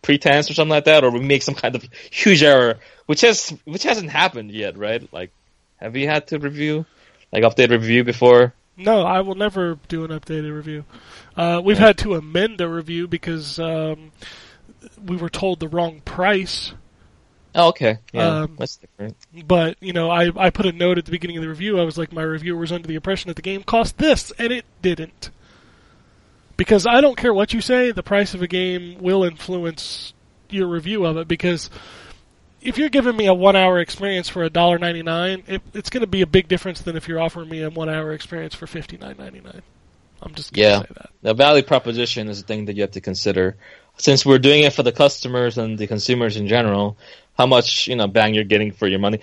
pretense 0.00 0.48
or 0.48 0.54
something 0.54 0.70
like 0.70 0.84
that, 0.84 1.02
or 1.02 1.10
we 1.10 1.18
make 1.18 1.42
some 1.42 1.56
kind 1.56 1.74
of 1.74 1.84
huge 2.10 2.40
error, 2.44 2.78
which 3.06 3.22
has 3.22 3.52
which 3.64 3.82
hasn't 3.82 4.10
happened 4.10 4.52
yet, 4.52 4.78
right? 4.78 5.12
Like, 5.12 5.32
have 5.78 5.96
you 5.96 6.06
had 6.06 6.28
to 6.28 6.38
review 6.38 6.86
like 7.32 7.42
update 7.42 7.70
review 7.70 8.04
before? 8.04 8.54
No, 8.80 9.02
I 9.02 9.20
will 9.20 9.34
never 9.34 9.78
do 9.88 10.04
an 10.04 10.10
updated 10.10 10.54
review. 10.54 10.84
Uh, 11.36 11.60
we've 11.62 11.78
had 11.78 11.98
to 11.98 12.14
amend 12.14 12.60
a 12.60 12.68
review 12.68 13.06
because 13.06 13.58
um, 13.58 14.12
we 15.04 15.16
were 15.16 15.30
told 15.30 15.60
the 15.60 15.68
wrong 15.68 16.00
price 16.00 16.72
Oh, 17.54 17.68
okay. 17.68 17.98
Yeah, 18.12 18.42
Um, 18.42 18.56
that's 18.58 18.76
different. 18.76 19.16
But 19.44 19.76
you 19.80 19.92
know, 19.92 20.10
I 20.10 20.30
I 20.36 20.50
put 20.50 20.66
a 20.66 20.72
note 20.72 20.98
at 20.98 21.04
the 21.04 21.10
beginning 21.10 21.36
of 21.36 21.42
the 21.42 21.48
review. 21.48 21.80
I 21.80 21.84
was 21.84 21.98
like, 21.98 22.12
my 22.12 22.22
reviewer 22.22 22.58
was 22.58 22.72
under 22.72 22.86
the 22.86 22.94
impression 22.94 23.28
that 23.28 23.36
the 23.36 23.42
game 23.42 23.62
cost 23.62 23.98
this, 23.98 24.32
and 24.38 24.52
it 24.52 24.64
didn't. 24.82 25.30
Because 26.56 26.86
I 26.86 27.00
don't 27.00 27.16
care 27.16 27.34
what 27.34 27.52
you 27.52 27.60
say, 27.60 27.90
the 27.90 28.02
price 28.02 28.34
of 28.34 28.42
a 28.42 28.46
game 28.46 28.98
will 29.00 29.24
influence 29.24 30.12
your 30.48 30.68
review 30.68 31.04
of 31.06 31.16
it. 31.16 31.26
Because 31.26 31.70
if 32.62 32.78
you're 32.78 32.88
giving 32.88 33.16
me 33.16 33.26
a 33.26 33.34
one-hour 33.34 33.80
experience 33.80 34.28
for 34.28 34.42
a 34.44 34.50
dollar 34.50 34.78
ninety-nine, 34.78 35.44
it, 35.46 35.62
it's 35.74 35.90
going 35.90 36.02
to 36.02 36.06
be 36.06 36.22
a 36.22 36.26
big 36.26 36.48
difference 36.48 36.80
than 36.82 36.96
if 36.96 37.08
you're 37.08 37.20
offering 37.20 37.48
me 37.48 37.62
a 37.62 37.70
one-hour 37.70 38.12
experience 38.12 38.54
for 38.54 38.66
fifty-nine 38.66 39.16
ninety-nine. 39.18 39.62
I'm 40.22 40.34
just 40.34 40.52
going 40.52 40.64
to 40.64 40.70
Yeah. 40.70 40.80
say 40.82 40.86
that. 40.96 41.10
The 41.22 41.34
value 41.34 41.62
proposition 41.62 42.28
is 42.28 42.40
a 42.40 42.44
thing 42.44 42.66
that 42.66 42.76
you 42.76 42.82
have 42.82 42.90
to 42.92 43.00
consider. 43.00 43.56
Since 43.96 44.24
we're 44.24 44.38
doing 44.38 44.62
it 44.64 44.72
for 44.72 44.82
the 44.82 44.92
customers 44.92 45.58
and 45.58 45.78
the 45.78 45.86
consumers 45.86 46.36
in 46.36 46.46
general, 46.48 46.96
how 47.36 47.46
much 47.46 47.88
you 47.88 47.96
know 47.96 48.06
bang 48.06 48.34
you're 48.34 48.44
getting 48.44 48.72
for 48.72 48.86
your 48.86 48.98
money, 48.98 49.20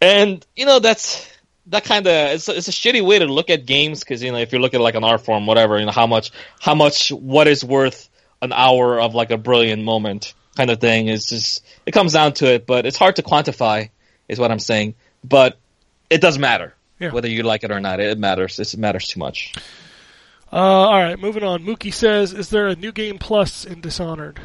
and 0.00 0.44
you 0.56 0.66
know 0.66 0.78
that's 0.78 1.28
that 1.66 1.84
kind 1.84 2.06
of 2.06 2.12
it's, 2.34 2.48
a- 2.48 2.56
it's 2.56 2.68
a 2.68 2.72
shitty 2.72 3.04
way 3.04 3.18
to 3.18 3.26
look 3.26 3.50
at 3.50 3.66
games 3.66 4.00
because 4.00 4.22
you 4.22 4.30
know 4.32 4.38
if 4.38 4.52
you 4.52 4.58
look 4.60 4.74
at 4.74 4.80
like 4.80 4.94
an 4.94 5.04
art 5.04 5.24
form, 5.24 5.46
whatever, 5.46 5.78
you 5.78 5.86
know 5.86 5.92
how 5.92 6.06
much 6.06 6.30
how 6.60 6.74
much 6.74 7.10
what 7.10 7.48
is 7.48 7.64
worth 7.64 8.08
an 8.42 8.52
hour 8.52 9.00
of 9.00 9.14
like 9.14 9.30
a 9.30 9.38
brilliant 9.38 9.82
moment 9.82 10.34
kind 10.56 10.70
of 10.70 10.80
thing 10.80 11.08
is 11.08 11.28
just 11.28 11.64
it 11.84 11.92
comes 11.92 12.12
down 12.14 12.32
to 12.34 12.46
it, 12.54 12.66
but 12.66 12.86
it's 12.86 12.96
hard 12.96 13.16
to 13.16 13.22
quantify, 13.22 13.90
is 14.28 14.38
what 14.38 14.50
I'm 14.50 14.58
saying. 14.58 14.94
But 15.22 15.58
it 16.10 16.20
doesn't 16.20 16.40
matter 16.40 16.74
Yeah. 16.98 17.10
whether 17.12 17.28
you 17.28 17.42
like 17.42 17.64
it 17.64 17.70
or 17.70 17.80
not. 17.80 18.00
It 18.00 18.18
matters. 18.18 18.58
It 18.58 18.76
matters 18.78 19.08
too 19.08 19.20
much. 19.20 19.52
Uh, 20.52 20.56
all 20.56 20.94
right, 20.98 21.18
moving 21.18 21.42
on. 21.42 21.64
Mookie 21.64 21.92
says, 21.92 22.32
"Is 22.32 22.50
there 22.50 22.68
a 22.68 22.76
new 22.76 22.92
game 22.92 23.18
plus 23.18 23.64
in 23.64 23.80
Dishonored?" 23.80 24.40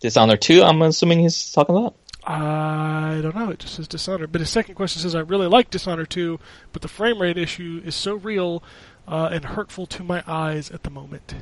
Dishonored 0.00 0.40
2, 0.40 0.62
I'm 0.64 0.82
assuming 0.82 1.20
he's 1.20 1.52
talking 1.52 1.76
about. 1.76 1.94
I 2.24 3.20
don't 3.22 3.34
know. 3.36 3.50
It 3.50 3.60
just 3.60 3.74
says 3.74 3.86
Dishonored. 3.88 4.32
But 4.32 4.40
his 4.40 4.50
second 4.50 4.74
question 4.74 5.00
says, 5.00 5.14
"I 5.14 5.20
really 5.20 5.46
like 5.46 5.70
Dishonored 5.70 6.10
2, 6.10 6.38
but 6.72 6.82
the 6.82 6.88
frame 6.88 7.20
rate 7.20 7.38
issue 7.38 7.80
is 7.84 7.94
so 7.94 8.14
real 8.14 8.62
uh, 9.08 9.28
and 9.32 9.44
hurtful 9.44 9.86
to 9.86 10.02
my 10.04 10.22
eyes 10.26 10.70
at 10.70 10.82
the 10.82 10.90
moment." 10.90 11.34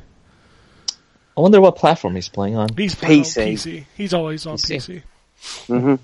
I 1.41 1.43
wonder 1.43 1.59
what 1.63 1.77
platform 1.77 2.17
he's 2.17 2.29
playing 2.29 2.55
on. 2.55 2.69
He's 2.77 2.95
playing 2.95 3.23
PC. 3.23 3.41
on 3.41 3.49
PC. 3.49 3.85
He's 3.97 4.13
always 4.13 4.45
on 4.47 4.59
PC. 4.59 5.03
PC. 5.41 5.99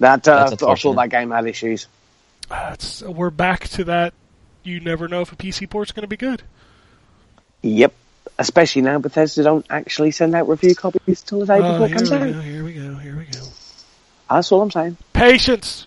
That 0.00 0.28
uh, 0.28 0.50
I 0.52 0.54
thought 0.54 0.96
that 0.96 1.08
game 1.08 1.30
had 1.30 1.46
issues. 1.46 1.86
Uh, 2.50 2.72
it's, 2.74 3.00
we're 3.00 3.30
back 3.30 3.68
to 3.68 3.84
that. 3.84 4.12
You 4.64 4.80
never 4.80 5.08
know 5.08 5.22
if 5.22 5.32
a 5.32 5.36
PC 5.36 5.70
port's 5.70 5.92
going 5.92 6.02
to 6.02 6.08
be 6.08 6.18
good. 6.18 6.42
Yep. 7.62 7.94
Especially 8.38 8.82
now 8.82 8.98
Bethesda 8.98 9.42
don't 9.44 9.64
actually 9.70 10.10
send 10.10 10.34
out 10.34 10.46
review 10.46 10.74
copies 10.74 11.22
till 11.22 11.38
the 11.38 11.46
day 11.46 11.58
Oh, 11.58 11.72
before 11.72 11.86
it 11.86 11.92
comes 11.96 12.12
out. 12.12 12.20
go. 12.34 12.40
Here 12.42 12.62
we 12.62 12.74
go. 12.74 12.96
Here 12.96 13.16
we 13.16 13.24
go. 13.24 13.40
That's 14.28 14.52
all 14.52 14.60
I'm 14.60 14.70
saying. 14.70 14.98
Patience, 15.14 15.86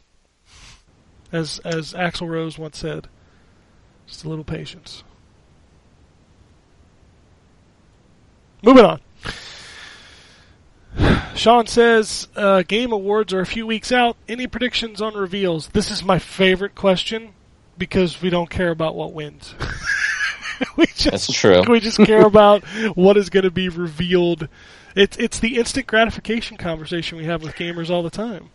as 1.31 1.59
as 1.59 1.93
Axl 1.93 2.27
Rose 2.27 2.57
once 2.57 2.79
said. 2.79 3.07
Just 4.07 4.23
a 4.23 4.29
little 4.29 4.43
patience. 4.43 5.03
Moving 8.61 8.85
on. 8.85 8.99
Sean 11.35 11.67
says, 11.67 12.27
uh, 12.35 12.63
Game 12.63 12.91
Awards 12.91 13.33
are 13.33 13.39
a 13.39 13.45
few 13.45 13.65
weeks 13.65 13.91
out. 13.91 14.17
Any 14.27 14.45
predictions 14.47 15.01
on 15.01 15.13
reveals? 15.13 15.69
This 15.69 15.89
is 15.89 16.03
my 16.03 16.19
favorite 16.19 16.75
question 16.75 17.33
because 17.77 18.21
we 18.21 18.29
don't 18.29 18.49
care 18.49 18.71
about 18.71 18.95
what 18.95 19.13
wins. 19.13 19.55
we 20.75 20.85
just 20.87 21.11
That's 21.11 21.31
true. 21.33 21.63
we 21.69 21.79
just 21.79 21.97
care 21.99 22.25
about 22.25 22.63
what 22.95 23.15
is 23.15 23.29
going 23.29 23.45
to 23.45 23.51
be 23.51 23.69
revealed. 23.69 24.49
It's 24.95 25.15
it's 25.17 25.39
the 25.39 25.57
instant 25.57 25.87
gratification 25.87 26.57
conversation 26.57 27.17
we 27.17 27.25
have 27.25 27.41
with 27.41 27.55
gamers 27.55 27.89
all 27.89 28.03
the 28.03 28.09
time. 28.09 28.49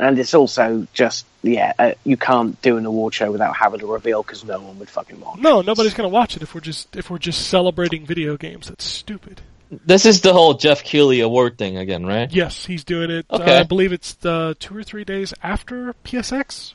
And 0.00 0.18
it's 0.18 0.32
also 0.32 0.86
just, 0.94 1.26
yeah, 1.42 1.74
uh, 1.78 1.92
you 2.04 2.16
can't 2.16 2.60
do 2.62 2.78
an 2.78 2.86
award 2.86 3.12
show 3.12 3.30
without 3.30 3.54
having 3.54 3.82
a 3.82 3.86
reveal 3.86 4.22
because 4.22 4.42
no 4.44 4.58
one 4.58 4.78
would 4.78 4.88
fucking 4.88 5.20
watch. 5.20 5.38
No, 5.38 5.60
nobody's 5.60 5.92
going 5.92 6.08
to 6.08 6.12
watch 6.12 6.36
it 6.36 6.42
if 6.42 6.54
we're 6.54 6.62
just 6.62 6.96
if 6.96 7.10
we're 7.10 7.18
just 7.18 7.48
celebrating 7.48 8.06
video 8.06 8.38
games. 8.38 8.68
That's 8.68 8.84
stupid. 8.84 9.42
This 9.70 10.06
is 10.06 10.22
the 10.22 10.32
whole 10.32 10.54
Geoff 10.54 10.82
Keighley 10.82 11.20
award 11.20 11.58
thing 11.58 11.76
again, 11.76 12.06
right? 12.06 12.32
Yes, 12.32 12.64
he's 12.64 12.82
doing 12.82 13.10
it. 13.10 13.26
Okay. 13.30 13.56
Uh, 13.58 13.60
I 13.60 13.62
believe 13.62 13.92
it's 13.92 14.16
uh, 14.24 14.54
two 14.58 14.74
or 14.76 14.82
three 14.82 15.04
days 15.04 15.34
after 15.42 15.94
PSX. 16.04 16.72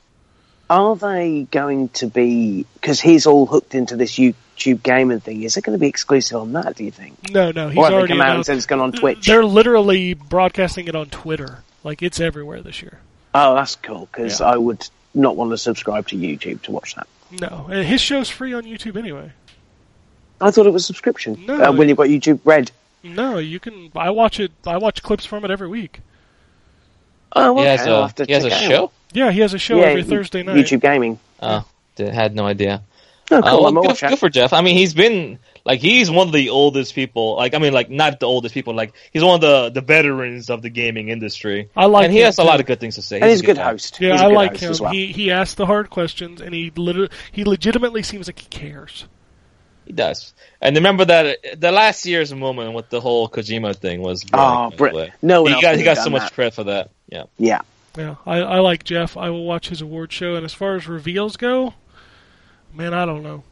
Are 0.70 0.96
they 0.96 1.46
going 1.50 1.88
to 1.90 2.06
be, 2.06 2.64
because 2.74 3.00
he's 3.00 3.26
all 3.26 3.46
hooked 3.46 3.74
into 3.74 3.96
this 3.96 4.12
YouTube 4.14 4.82
gaming 4.82 5.20
thing, 5.20 5.42
is 5.42 5.56
it 5.56 5.62
going 5.62 5.76
to 5.76 5.80
be 5.80 5.88
exclusive 5.88 6.38
on 6.38 6.52
that, 6.54 6.74
do 6.74 6.84
you 6.84 6.90
think? 6.90 7.30
No, 7.30 7.52
no, 7.52 7.68
he's 7.68 7.78
or 7.78 7.92
already 7.92 8.08
come 8.08 8.20
out 8.20 8.24
and 8.24 8.30
announced- 8.32 8.46
said 8.46 8.56
it's 8.56 8.66
going 8.66 8.80
on 8.80 8.92
Twitch? 8.92 9.26
They're 9.26 9.44
literally 9.44 10.14
broadcasting 10.14 10.88
it 10.88 10.96
on 10.96 11.08
Twitter. 11.10 11.62
Like 11.84 12.02
it's 12.02 12.18
everywhere 12.18 12.62
this 12.62 12.82
year. 12.82 12.98
Oh, 13.38 13.54
that's 13.54 13.76
cool, 13.76 14.08
because 14.12 14.40
Yeah. 14.40 14.46
I 14.46 14.56
would 14.56 14.88
not 15.14 15.36
want 15.36 15.50
to 15.50 15.58
subscribe 15.58 16.08
to 16.08 16.16
YouTube 16.16 16.62
to 16.62 16.72
watch 16.72 16.94
that. 16.94 17.06
No, 17.40 17.66
and 17.70 17.84
his 17.86 18.00
show's 18.00 18.30
free 18.30 18.54
on 18.54 18.62
YouTube 18.64 18.96
anyway. 18.96 19.30
I 20.40 20.50
thought 20.50 20.66
it 20.66 20.72
was 20.72 20.86
subscription. 20.86 21.44
No. 21.46 21.62
Uh, 21.68 21.72
when 21.72 21.88
you've 21.88 21.98
got 21.98 22.08
YouTube 22.08 22.40
Red. 22.44 22.70
No, 23.02 23.38
you 23.38 23.58
can. 23.60 23.90
I 23.96 24.10
watch 24.10 24.38
it. 24.40 24.52
I 24.66 24.76
watch 24.78 25.02
clips 25.02 25.24
from 25.26 25.44
it 25.44 25.50
every 25.50 25.68
week. 25.68 26.00
Oh, 27.34 27.52
okay. 27.52 27.60
He 27.62 27.66
has 27.68 27.86
I'll 27.86 27.94
a 27.96 28.02
have 28.02 28.14
to 28.16 28.24
he 28.24 28.32
has 28.32 28.44
a 28.44 28.52
out. 28.54 28.60
show. 28.60 28.90
Yeah, 29.12 29.30
he 29.30 29.40
has 29.40 29.54
a 29.54 29.58
show 29.58 29.76
Yeah, 29.78 29.86
every 29.86 30.02
Thursday 30.02 30.42
night. 30.42 30.56
YouTube 30.56 30.80
Gaming. 30.80 31.18
Oh, 31.42 31.64
had 31.98 32.34
no 32.34 32.46
idea. 32.46 32.82
Oh, 33.30 33.36
Uh, 33.38 33.42
cool. 33.42 33.50
well, 33.60 33.66
I'm 33.66 33.74
gonna 33.74 33.88
good, 33.88 34.08
good 34.10 34.18
for 34.18 34.28
Geoff. 34.28 34.52
I 34.52 34.60
mean, 34.60 34.76
he's 34.76 34.94
been 34.94 35.38
like 35.66 35.80
he's 35.80 36.10
one 36.10 36.28
of 36.28 36.32
the 36.32 36.48
oldest 36.50 36.94
people. 36.94 37.36
Like, 37.36 37.54
I 37.54 37.58
mean, 37.58 37.72
like 37.74 37.90
not 37.90 38.20
the 38.20 38.26
oldest 38.26 38.54
people. 38.54 38.72
Like, 38.74 38.94
he's 39.12 39.22
one 39.22 39.34
of 39.34 39.40
the 39.42 39.68
the 39.80 39.84
veterans 39.84 40.48
of 40.48 40.62
the 40.62 40.70
gaming 40.70 41.08
industry. 41.10 41.68
I 41.76 41.86
like 41.86 42.04
and 42.04 42.12
he 42.12 42.20
him, 42.20 42.26
has 42.26 42.38
a 42.38 42.44
lot 42.44 42.60
of 42.60 42.66
good 42.66 42.80
things 42.80 42.94
to 42.94 43.02
say. 43.02 43.20
And 43.20 43.28
he's 43.28 43.40
a 43.42 43.44
good 43.44 43.56
guy. 43.56 43.64
host. 43.72 44.00
Yeah, 44.00 44.12
He's 44.12 44.20
a 44.22 44.24
I 44.24 44.28
good 44.28 44.34
like 44.36 44.56
him. 44.56 44.70
as 44.70 44.80
well. 44.80 44.92
He 44.92 45.08
he 45.08 45.30
asks 45.30 45.54
the 45.56 45.66
hard 45.66 45.90
questions, 45.90 46.40
and 46.40 46.54
he 46.54 46.70
liter- 46.74 47.08
he 47.32 47.44
legitimately 47.44 48.02
seems 48.04 48.28
like 48.28 48.38
he 48.38 48.46
cares. 48.46 49.06
He 49.86 49.92
does. 49.92 50.34
And 50.60 50.74
remember 50.76 51.04
that 51.04 51.60
the 51.60 51.70
last 51.70 52.06
year's 52.06 52.32
moment 52.34 52.72
with 52.72 52.88
the 52.88 53.00
whole 53.00 53.28
Kojima 53.28 53.76
thing 53.76 54.00
was. 54.02 54.24
Ah, 54.32 54.66
oh, 54.66 54.70
brilliant, 54.70 54.70
by 54.70 54.70
the 54.70 54.76
Brit- 54.76 54.94
way. 54.94 55.12
no 55.22 55.44
he 55.46 55.60
got 55.60 55.76
he 55.76 55.82
got 55.84 55.98
so 55.98 56.10
much 56.10 56.22
that. 56.22 56.32
credit 56.32 56.54
for 56.54 56.64
that. 56.64 56.90
Yeah. 57.08 57.24
Yeah. 57.38 57.60
Yeah, 57.98 58.16
I, 58.26 58.38
I 58.40 58.58
like 58.58 58.84
Geoff. 58.84 59.16
I 59.16 59.30
will 59.30 59.44
watch 59.44 59.68
his 59.70 59.80
award 59.80 60.12
show. 60.12 60.34
And 60.34 60.44
as 60.44 60.52
far 60.52 60.76
as 60.76 60.86
reveals 60.86 61.36
go, 61.38 61.72
man, 62.74 62.92
I 62.92 63.06
don't 63.06 63.22
know. 63.22 63.42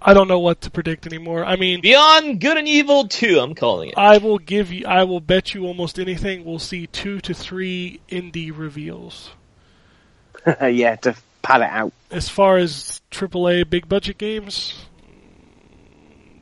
I 0.00 0.14
don't 0.14 0.28
know 0.28 0.38
what 0.38 0.60
to 0.62 0.70
predict 0.70 1.06
anymore. 1.06 1.44
I 1.44 1.56
mean, 1.56 1.80
Beyond 1.80 2.40
Good 2.40 2.56
and 2.56 2.68
Evil 2.68 3.08
Two, 3.08 3.40
I'm 3.40 3.54
calling 3.54 3.90
it. 3.90 3.94
I 3.98 4.18
will 4.18 4.38
give 4.38 4.72
you. 4.72 4.86
I 4.86 5.04
will 5.04 5.20
bet 5.20 5.54
you 5.54 5.66
almost 5.66 5.98
anything. 5.98 6.44
We'll 6.44 6.58
see 6.58 6.86
two 6.86 7.20
to 7.20 7.34
three 7.34 8.00
indie 8.08 8.56
reveals. 8.56 9.30
yeah, 10.62 10.96
to 10.96 11.16
pad 11.42 11.62
it 11.62 11.70
out. 11.70 11.92
As 12.10 12.28
far 12.28 12.56
as 12.56 13.00
AAA 13.10 13.68
big 13.68 13.88
budget 13.88 14.18
games, 14.18 14.86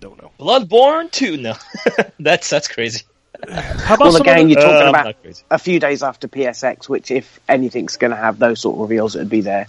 don't 0.00 0.20
know. 0.20 0.30
Bloodborne 0.38 1.10
Two, 1.10 1.36
no, 1.36 1.54
that's 2.20 2.50
that's 2.50 2.68
crazy. 2.68 3.04
How 3.48 3.94
about 3.94 4.06
Well, 4.06 4.16
again, 4.16 4.38
other- 4.40 4.48
you're 4.48 4.60
talking 4.60 4.86
Uh, 4.86 4.90
about 4.90 5.14
a 5.50 5.58
few 5.58 5.78
days 5.80 6.02
after 6.02 6.28
PSX, 6.28 6.88
which, 6.88 7.10
if 7.10 7.40
anything's 7.48 7.96
going 7.96 8.10
to 8.10 8.16
have 8.16 8.38
those 8.38 8.60
sort 8.60 8.74
of 8.76 8.80
reveals, 8.80 9.14
it'd 9.14 9.30
be 9.30 9.40
there. 9.40 9.66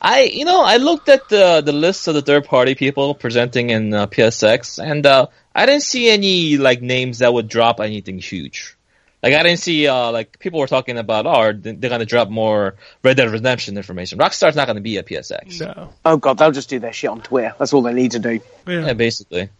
I, 0.00 0.22
you 0.24 0.44
know, 0.44 0.62
I 0.62 0.76
looked 0.78 1.08
at 1.08 1.28
the 1.28 1.60
the 1.64 1.72
list 1.72 2.08
of 2.08 2.14
the 2.14 2.22
third 2.22 2.44
party 2.44 2.74
people 2.74 3.14
presenting 3.14 3.70
in 3.70 3.92
uh, 3.92 4.06
PSX, 4.06 4.82
and 4.82 5.04
uh, 5.04 5.26
I 5.54 5.66
didn't 5.66 5.82
see 5.82 6.08
any 6.08 6.56
like 6.56 6.80
names 6.82 7.18
that 7.18 7.32
would 7.32 7.48
drop 7.48 7.80
anything 7.80 8.18
huge. 8.18 8.74
Like 9.22 9.34
I 9.34 9.42
didn't 9.42 9.58
see 9.58 9.88
uh, 9.88 10.12
like 10.12 10.38
people 10.38 10.60
were 10.60 10.68
talking 10.68 10.96
about, 10.96 11.26
oh, 11.26 11.52
they're 11.52 11.74
going 11.90 11.98
to 11.98 12.06
drop 12.06 12.30
more 12.30 12.76
Red 13.02 13.16
Dead 13.16 13.28
Redemption 13.28 13.76
information. 13.76 14.18
Rockstar's 14.18 14.54
not 14.54 14.66
going 14.66 14.76
to 14.76 14.80
be 14.82 14.96
at 14.96 15.06
PSX. 15.06 15.60
no. 15.60 15.92
Oh 16.04 16.16
god, 16.18 16.38
they'll 16.38 16.52
just 16.52 16.70
do 16.70 16.78
their 16.78 16.92
shit 16.92 17.10
on 17.10 17.20
Twitter. 17.20 17.52
That's 17.58 17.72
all 17.72 17.82
they 17.82 17.92
need 17.92 18.12
to 18.12 18.20
do. 18.20 18.40
Yeah. 18.66 18.86
Yeah, 18.86 18.92
basically. 18.92 19.50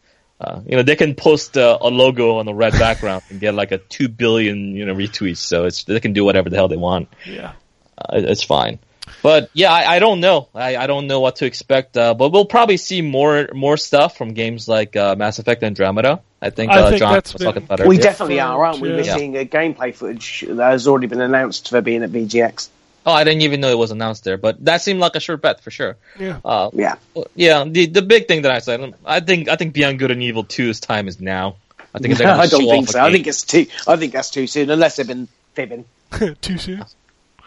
Uh, 0.40 0.60
you 0.66 0.76
know, 0.76 0.82
they 0.84 0.94
can 0.96 1.14
post 1.14 1.56
uh, 1.58 1.78
a 1.80 1.88
logo 1.88 2.36
on 2.38 2.46
the 2.46 2.54
red 2.54 2.72
background 2.74 3.22
and 3.28 3.40
get 3.40 3.54
like 3.54 3.72
a 3.72 3.78
two 3.78 4.08
billion, 4.08 4.76
you 4.76 4.86
know, 4.86 4.94
retweets. 4.94 5.38
So 5.38 5.64
it's 5.64 5.84
they 5.84 5.98
can 6.00 6.12
do 6.12 6.24
whatever 6.24 6.48
the 6.48 6.56
hell 6.56 6.68
they 6.68 6.76
want. 6.76 7.08
yeah. 7.26 7.52
uh, 7.98 8.18
it's 8.22 8.44
fine. 8.44 8.78
But 9.22 9.50
yeah, 9.52 9.72
I, 9.72 9.96
I 9.96 9.98
don't 9.98 10.20
know. 10.20 10.48
I, 10.54 10.76
I 10.76 10.86
don't 10.86 11.06
know 11.08 11.18
what 11.20 11.36
to 11.36 11.46
expect. 11.46 11.96
Uh, 11.96 12.14
but 12.14 12.30
we'll 12.30 12.44
probably 12.44 12.76
see 12.76 13.02
more 13.02 13.48
more 13.52 13.76
stuff 13.76 14.16
from 14.16 14.34
games 14.34 14.68
like 14.68 14.94
uh, 14.94 15.16
Mass 15.16 15.38
Effect 15.40 15.62
Andromeda. 15.64 16.20
I 16.40 16.50
think, 16.50 16.70
I 16.70 16.82
uh, 16.82 16.88
think 16.90 17.00
John 17.00 17.12
that's 17.14 17.32
was 17.32 17.40
been- 17.40 17.46
talking 17.46 17.62
about 17.64 17.80
it. 17.80 17.88
We 17.88 17.98
definitely 17.98 18.38
are, 18.38 18.64
aren't 18.64 18.80
we? 18.80 18.90
We're 18.90 19.00
Yeah. 19.02 19.16
seeing 19.16 19.36
a 19.36 19.44
gameplay 19.44 19.92
footage 19.92 20.44
that 20.46 20.70
has 20.70 20.86
already 20.86 21.08
been 21.08 21.20
announced 21.20 21.70
for 21.70 21.80
being 21.80 22.04
at 22.04 22.10
VGX. 22.10 22.68
Oh, 23.08 23.12
I 23.12 23.24
didn't 23.24 23.40
even 23.42 23.60
know 23.60 23.70
it 23.70 23.78
was 23.78 23.90
announced 23.90 24.24
there, 24.24 24.36
but 24.36 24.62
that 24.66 24.82
seemed 24.82 25.00
like 25.00 25.16
a 25.16 25.20
sure 25.20 25.38
bet 25.38 25.62
for 25.62 25.70
sure. 25.70 25.96
Yeah. 26.18 26.40
Uh, 26.44 26.68
Yeah. 26.74 26.96
yeah, 27.34 27.64
the 27.64 27.86
the 27.86 28.02
big 28.02 28.28
thing 28.28 28.42
that 28.42 28.52
I 28.52 28.58
said, 28.58 28.94
I 29.06 29.20
think 29.20 29.48
I 29.48 29.56
think 29.56 29.72
Beyond 29.72 29.98
Good 29.98 30.10
and 30.10 30.22
Evil 30.22 30.44
2's 30.44 30.78
time 30.80 31.08
is 31.08 31.18
now. 31.20 31.56
I 31.94 31.98
think 32.00 32.16
they're 32.18 32.26
gonna 32.26 32.42
I 32.46 32.46
don't 32.46 32.68
think 32.68 32.88
so. 32.88 32.98
a 32.98 33.02
I 33.02 33.06
game 33.06 33.12
think 33.14 33.26
it's 33.28 33.42
too. 33.44 33.66
I 33.86 33.96
think 33.96 34.12
that's 34.12 34.28
too 34.30 34.46
soon, 34.46 34.68
unless 34.70 34.96
they've 34.96 35.06
been 35.06 35.26
fibbing. 35.54 35.86
Too 36.42 36.58
soon. 36.58 36.84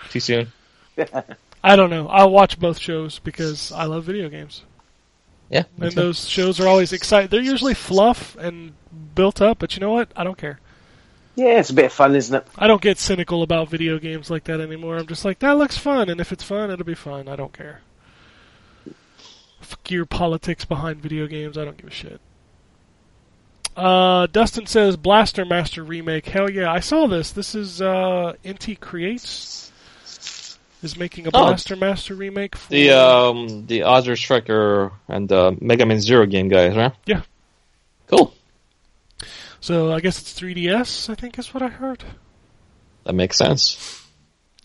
too 0.10 0.20
soon. 0.20 0.52
I 1.64 1.76
don't 1.76 1.90
know. 1.92 2.08
I'll 2.08 2.32
watch 2.32 2.60
both 2.60 2.80
shows 2.80 3.20
because 3.20 3.72
I 3.72 3.86
love 3.86 4.04
video 4.04 4.30
games. 4.30 4.64
Yeah, 5.50 5.64
And 5.80 5.92
too. 5.92 5.96
those 5.96 6.28
shows 6.28 6.60
are 6.60 6.68
always 6.68 6.92
exciting. 6.94 7.30
They're 7.30 7.42
usually 7.54 7.74
fluff 7.76 8.36
and 8.38 8.74
built 9.16 9.42
up, 9.42 9.60
but 9.60 9.76
you 9.76 9.80
know 9.82 9.92
what? 9.94 10.10
I 10.16 10.24
don't 10.24 10.38
care. 10.38 10.60
Yeah, 11.36 11.60
it's 11.60 11.70
a 11.70 11.74
bit 11.74 11.86
of 11.86 11.94
fun, 11.94 12.16
isn't 12.16 12.36
it? 12.36 12.46
I 12.58 12.68
don't 12.68 12.82
get 12.82 12.98
cynical 12.98 13.42
about 13.42 13.70
video 13.70 13.98
games 14.00 14.30
like 14.30 14.44
that 14.46 14.60
anymore. 14.60 14.98
I'm 14.98 15.08
just 15.08 15.24
like, 15.24 15.40
that 15.40 15.58
looks 15.58 15.78
fun, 15.78 16.10
and 16.10 16.20
if 16.20 16.32
it's 16.32 16.44
fun, 16.44 16.70
it'll 16.72 16.86
be 16.86 16.94
fun. 16.96 17.28
I 17.30 17.36
don't 17.36 17.54
care. 17.54 17.82
Fuck 19.62 19.90
your 19.92 20.06
politics 20.06 20.66
behind 20.66 21.02
video 21.02 21.28
games. 21.28 21.58
I 21.58 21.64
don't 21.66 21.78
give 21.78 21.88
a 21.88 21.92
shit. 21.94 22.20
Uh, 23.78 24.28
Dustin 24.28 24.66
says 24.66 24.98
Blaster 24.98 25.46
Master 25.46 25.84
remake. 25.84 26.26
Hell 26.26 26.50
yeah, 26.50 26.72
I 26.72 26.82
saw 26.82 27.08
this. 27.08 27.32
This 27.32 27.56
is 27.56 27.82
uh, 27.82 28.34
Inti 28.44 28.78
Creates 28.78 29.72
is 30.84 30.98
making 30.98 31.28
a 31.28 31.30
Oh. 31.30 31.46
Blaster 31.48 31.76
Master 31.78 32.16
remake 32.16 32.56
for 32.58 32.70
The 32.70 32.90
um 32.92 33.66
the 33.68 33.84
Azure 33.84 34.18
Striker 34.18 34.92
and 35.08 35.32
uh, 35.32 35.54
Mega 35.62 35.86
Man 35.86 36.02
Zero 36.02 36.26
game 36.26 36.50
guys, 36.50 36.76
right? 36.76 36.92
Yeah. 37.06 37.22
Cool. 38.08 38.34
So 39.62 39.94
I 39.94 40.00
guess 40.00 40.20
it's 40.20 40.38
3DS. 40.40 41.10
I 41.10 41.16
think 41.16 41.38
is 41.40 41.54
what 41.54 41.64
I 41.64 41.70
heard. 41.70 42.04
That 43.06 43.14
makes 43.14 43.38
sense. 43.38 44.06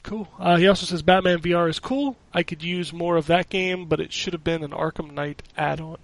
Cool. 0.02 0.28
Uh, 0.38 0.56
he 0.56 0.66
also 0.68 0.86
says 0.86 1.02
Batman 1.02 1.40
VR 1.40 1.68
is 1.68 1.78
cool. 1.78 2.16
I 2.32 2.42
could 2.42 2.62
use 2.62 2.92
more 2.92 3.16
of 3.16 3.26
that 3.26 3.48
game, 3.48 3.86
but 3.86 4.00
it 4.00 4.12
should 4.12 4.32
have 4.32 4.44
been 4.44 4.62
an 4.62 4.70
Arkham 4.70 5.12
Knight 5.12 5.42
add-on. 5.56 5.98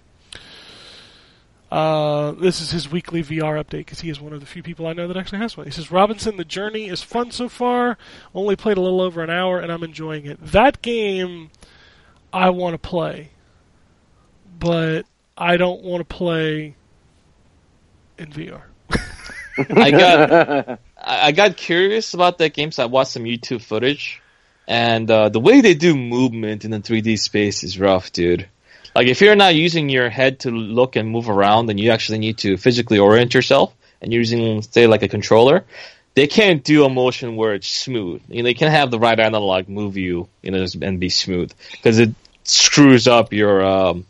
Uh, 1.71 2.33
this 2.33 2.61
is 2.61 2.71
his 2.71 2.91
weekly 2.91 3.23
VR 3.23 3.59
update 3.59 3.79
because 3.79 4.01
he 4.01 4.11
is 4.11 4.21
one 4.21 4.35
of 4.35 4.41
the 4.41 4.47
few 4.47 4.63
people 4.63 4.87
I 4.87 4.93
know 4.93 5.09
that 5.09 5.17
actually 5.17 5.39
has 5.39 5.57
one. 5.57 5.67
He 5.67 5.73
says 5.73 5.91
Robinson: 5.91 6.37
The 6.37 6.45
Journey 6.45 6.89
is 6.89 7.03
fun 7.03 7.31
so 7.31 7.49
far. 7.49 7.97
Only 8.35 8.57
played 8.57 8.77
a 8.77 8.81
little 8.83 9.01
over 9.01 9.23
an 9.23 9.31
hour, 9.31 9.59
and 9.59 9.73
I'm 9.73 9.83
enjoying 9.83 10.27
it. 10.27 10.39
That 10.39 10.83
game, 10.83 11.51
I 12.31 12.51
want 12.51 12.75
to 12.75 12.79
play, 12.79 13.31
but 14.59 15.07
I 15.39 15.57
don't 15.57 15.83
want 15.83 16.07
to 16.07 16.15
play 16.15 16.75
in 18.19 18.27
VR. 18.27 18.65
I 19.59 19.91
got 19.91 20.81
I 20.99 21.33
got 21.33 21.57
curious 21.57 22.15
about 22.15 22.39
that 22.39 22.55
game, 22.55 22.73
so 22.73 22.83
I 22.83 22.87
watched 22.87 23.13
some 23.13 23.25
YouTube 23.25 23.63
footage, 23.63 24.21
and 24.67 25.11
uh, 25.11 25.29
the 25.29 25.41
way 25.41 25.61
they 25.61 25.75
do 25.75 25.97
movement 25.97 26.65
in 26.65 26.71
the 26.71 26.79
3D 26.79 27.19
space 27.19 27.65
is 27.65 27.79
rough, 27.79 28.13
dude. 28.13 28.49
Like 28.95 29.07
if 29.07 29.21
you're 29.21 29.37
not 29.37 29.55
using 29.55 29.89
your 29.89 30.11
head 30.11 30.41
to 30.41 30.51
look 30.51 30.97
and 30.97 31.09
move 31.09 31.29
around, 31.29 31.71
and 31.71 31.79
you 31.79 31.91
actually 31.91 32.19
need 32.19 32.39
to 32.39 32.57
physically 32.57 32.99
orient 32.99 33.35
yourself, 33.35 33.75
and 34.01 34.13
you're 34.13 34.21
using 34.21 34.63
say 34.63 34.87
like 34.87 35.03
a 35.03 35.09
controller, 35.09 35.65
they 36.15 36.27
can't 36.27 36.63
do 36.63 36.85
a 36.85 36.91
motion 36.91 37.37
where 37.37 37.55
it's 37.55 37.69
smooth. 37.69 38.23
You 38.29 38.43
know, 38.43 38.45
they 38.45 38.55
can't 38.55 38.73
have 38.73 38.91
the 38.91 38.99
right 38.99 39.19
analog 39.19 39.69
move 39.69 39.97
you, 39.97 40.29
you 40.43 40.51
know, 40.51 40.67
and 40.81 41.01
be 41.01 41.09
smooth 41.09 41.53
because 41.73 41.99
it 41.99 42.15
screws 42.45 43.09
up 43.09 43.33
your 43.33 43.65
um, 43.65 44.07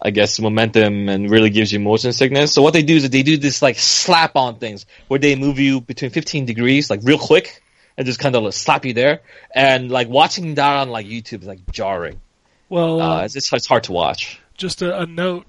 I 0.00 0.10
guess, 0.10 0.38
momentum 0.38 1.08
and 1.08 1.30
really 1.30 1.48
gives 1.50 1.72
you 1.72 1.80
motion 1.80 2.12
sickness. 2.12 2.52
So 2.52 2.60
what 2.62 2.74
they 2.74 2.82
do 2.82 2.96
is 2.96 3.02
that 3.04 3.12
they 3.12 3.22
do 3.22 3.36
this 3.38 3.62
like 3.62 3.78
slap 3.78 4.36
on 4.36 4.58
things 4.58 4.84
where 5.08 5.18
they 5.18 5.36
move 5.36 5.58
you 5.58 5.80
between 5.80 6.10
15 6.10 6.44
degrees, 6.44 6.90
like 6.90 7.00
real 7.02 7.18
quick, 7.18 7.62
and 7.96 8.06
just 8.06 8.18
kind 8.18 8.36
of 8.36 8.42
like, 8.42 8.52
slap 8.52 8.84
you 8.84 8.92
there. 8.92 9.20
And 9.54 9.90
like 9.90 10.08
watching 10.08 10.54
that 10.56 10.76
on 10.76 10.90
like 10.90 11.06
YouTube 11.06 11.40
is 11.42 11.46
like 11.46 11.70
jarring. 11.72 12.20
Well, 12.68 13.00
Uh, 13.00 13.24
it's, 13.24 13.36
it's 13.36 13.50
it's 13.52 13.66
hard 13.66 13.84
to 13.84 13.92
watch. 13.92 14.38
just 14.56 14.82
a, 14.82 15.00
a 15.00 15.06
note: 15.06 15.46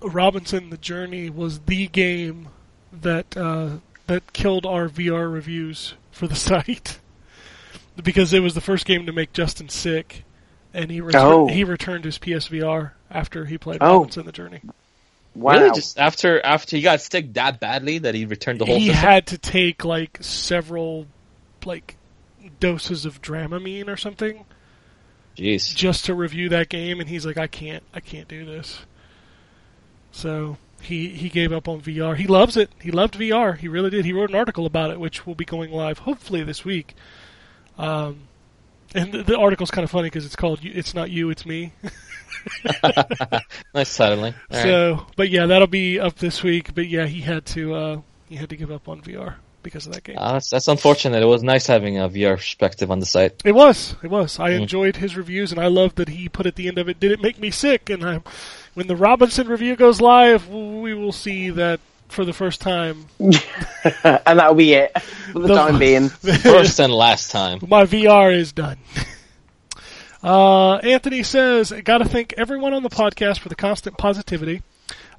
Robinson: 0.00 0.70
The 0.70 0.76
Journey 0.76 1.30
was 1.30 1.60
the 1.60 1.86
game 1.88 2.48
that 2.92 3.36
uh, 3.36 3.78
that 4.06 4.32
killed 4.32 4.66
our 4.66 4.88
VR 4.88 5.32
reviews 5.32 5.94
for 6.12 6.26
the 6.28 6.34
site 6.50 7.00
because 8.02 8.32
it 8.32 8.40
was 8.40 8.54
the 8.54 8.60
first 8.60 8.86
game 8.86 9.06
to 9.06 9.12
make 9.12 9.32
Justin 9.32 9.68
sick, 9.68 10.24
and 10.72 10.90
he 10.90 11.00
retur- 11.00 11.14
Oh. 11.14 11.46
he 11.48 11.64
returned 11.64 12.04
his 12.04 12.18
PSVR 12.18 12.92
after 13.14 13.44
he 13.46 13.56
played 13.56 13.78
Oh. 13.80 13.98
Robinson: 14.00 14.26
The 14.26 14.32
Journey. 14.32 14.60
Wow. 15.34 15.52
Really, 15.52 15.70
just 15.74 15.98
after 15.98 16.44
after 16.44 16.76
he 16.76 16.82
got 16.82 17.00
sick 17.00 17.32
that 17.34 17.58
badly 17.60 17.98
that 17.98 18.14
he 18.14 18.24
returned 18.26 18.60
the 18.60 18.66
whole 18.66 18.76
he 18.78 18.88
system. 18.88 19.04
had 19.08 19.26
to 19.28 19.38
take 19.38 19.84
like 19.84 20.18
several 20.20 21.06
like 21.64 21.96
doses 22.60 23.04
of 23.04 23.20
Dramamine 23.22 23.88
or 23.88 23.96
something 23.96 24.44
Jeez. 25.36 25.74
just 25.74 26.04
to 26.04 26.14
review 26.14 26.50
that 26.50 26.68
game, 26.68 27.00
and 27.00 27.08
he's 27.08 27.24
like, 27.26 27.36
I 27.38 27.46
can't, 27.48 27.82
I 27.92 27.98
can't 28.00 28.28
do 28.28 28.44
this. 28.44 28.80
So 30.12 30.56
he 30.80 31.08
he 31.08 31.28
gave 31.28 31.52
up 31.52 31.66
on 31.68 31.80
VR. 31.80 32.16
He 32.16 32.26
loves 32.28 32.56
it. 32.56 32.70
He 32.80 32.90
loved 32.92 33.14
VR. 33.14 33.56
He 33.58 33.66
really 33.66 33.90
did. 33.90 34.04
He 34.04 34.12
wrote 34.12 34.30
an 34.30 34.36
article 34.36 34.66
about 34.66 34.90
it, 34.92 35.00
which 35.00 35.26
will 35.26 35.34
be 35.34 35.44
going 35.44 35.72
live 35.72 35.98
hopefully 36.00 36.44
this 36.44 36.64
week. 36.64 36.94
Um, 37.76 38.28
and 38.94 39.12
the, 39.12 39.22
the 39.22 39.38
article's 39.38 39.70
kind 39.70 39.84
of 39.84 39.90
funny 39.90 40.06
because 40.08 40.24
it's 40.26 40.36
called 40.36 40.62
"You- 40.62 40.72
"It's 40.74 40.94
Not 40.94 41.10
You, 41.10 41.30
It's 41.30 41.44
Me." 41.46 41.72
Nice 43.74 43.96
titling. 43.98 44.34
All 44.50 44.56
right. 44.58 44.62
so, 44.62 45.06
but 45.16 45.30
yeah, 45.30 45.46
that'll 45.46 45.66
be 45.66 45.98
up 45.98 46.16
this 46.16 46.42
week. 46.42 46.74
But 46.74 46.86
yeah, 46.88 47.06
he 47.06 47.20
had 47.20 47.46
to 47.46 47.74
uh, 47.74 48.00
he 48.28 48.36
had 48.36 48.50
to 48.50 48.56
give 48.56 48.70
up 48.70 48.88
on 48.88 49.00
VR 49.02 49.34
because 49.62 49.86
of 49.86 49.94
that 49.94 50.04
game. 50.04 50.16
Uh, 50.18 50.32
that's, 50.34 50.50
that's 50.50 50.68
unfortunate. 50.68 51.22
It 51.22 51.26
was 51.26 51.42
nice 51.42 51.66
having 51.66 51.98
a 51.98 52.08
VR 52.08 52.36
perspective 52.36 52.90
on 52.90 53.00
the 53.00 53.06
site. 53.06 53.40
It 53.44 53.54
was. 53.54 53.96
It 54.02 54.10
was. 54.10 54.38
I 54.38 54.50
Mm. 54.50 54.60
enjoyed 54.62 54.96
his 54.96 55.16
reviews, 55.16 55.52
and 55.52 55.60
I 55.60 55.66
loved 55.68 55.96
that 55.96 56.08
he 56.10 56.28
put 56.28 56.46
at 56.46 56.56
the 56.56 56.68
end 56.68 56.78
of 56.78 56.88
it, 56.88 57.00
"Did 57.00 57.12
it 57.12 57.22
make 57.22 57.38
me 57.38 57.50
sick?" 57.50 57.88
And 57.90 58.04
I, 58.04 58.20
when 58.74 58.86
the 58.88 58.96
Robinson 58.96 59.48
review 59.48 59.74
goes 59.76 60.00
live, 60.00 60.48
we 60.48 60.92
will 60.94 61.12
see 61.12 61.50
that 61.50 61.80
for 62.14 62.24
the 62.24 62.32
first 62.32 62.60
time. 62.60 63.06
and 63.20 63.34
that'll 64.38 64.54
be 64.54 64.72
it 64.74 64.98
for 65.00 65.40
the 65.40 65.48
The- 65.48 65.54
time 65.54 65.78
being. 65.78 66.08
First 66.08 66.80
and 66.80 66.92
last 66.92 67.30
time. 67.30 67.58
My 67.68 67.84
VR 67.84 68.34
is 68.34 68.52
done. 68.52 68.78
Uh, 70.22 70.76
Anthony 70.76 71.22
says, 71.22 71.70
"Got 71.84 71.98
to 71.98 72.06
thank 72.06 72.32
everyone 72.38 72.72
on 72.72 72.82
the 72.82 72.88
podcast 72.88 73.40
for 73.40 73.50
the 73.50 73.54
constant 73.54 73.98
positivity. 73.98 74.62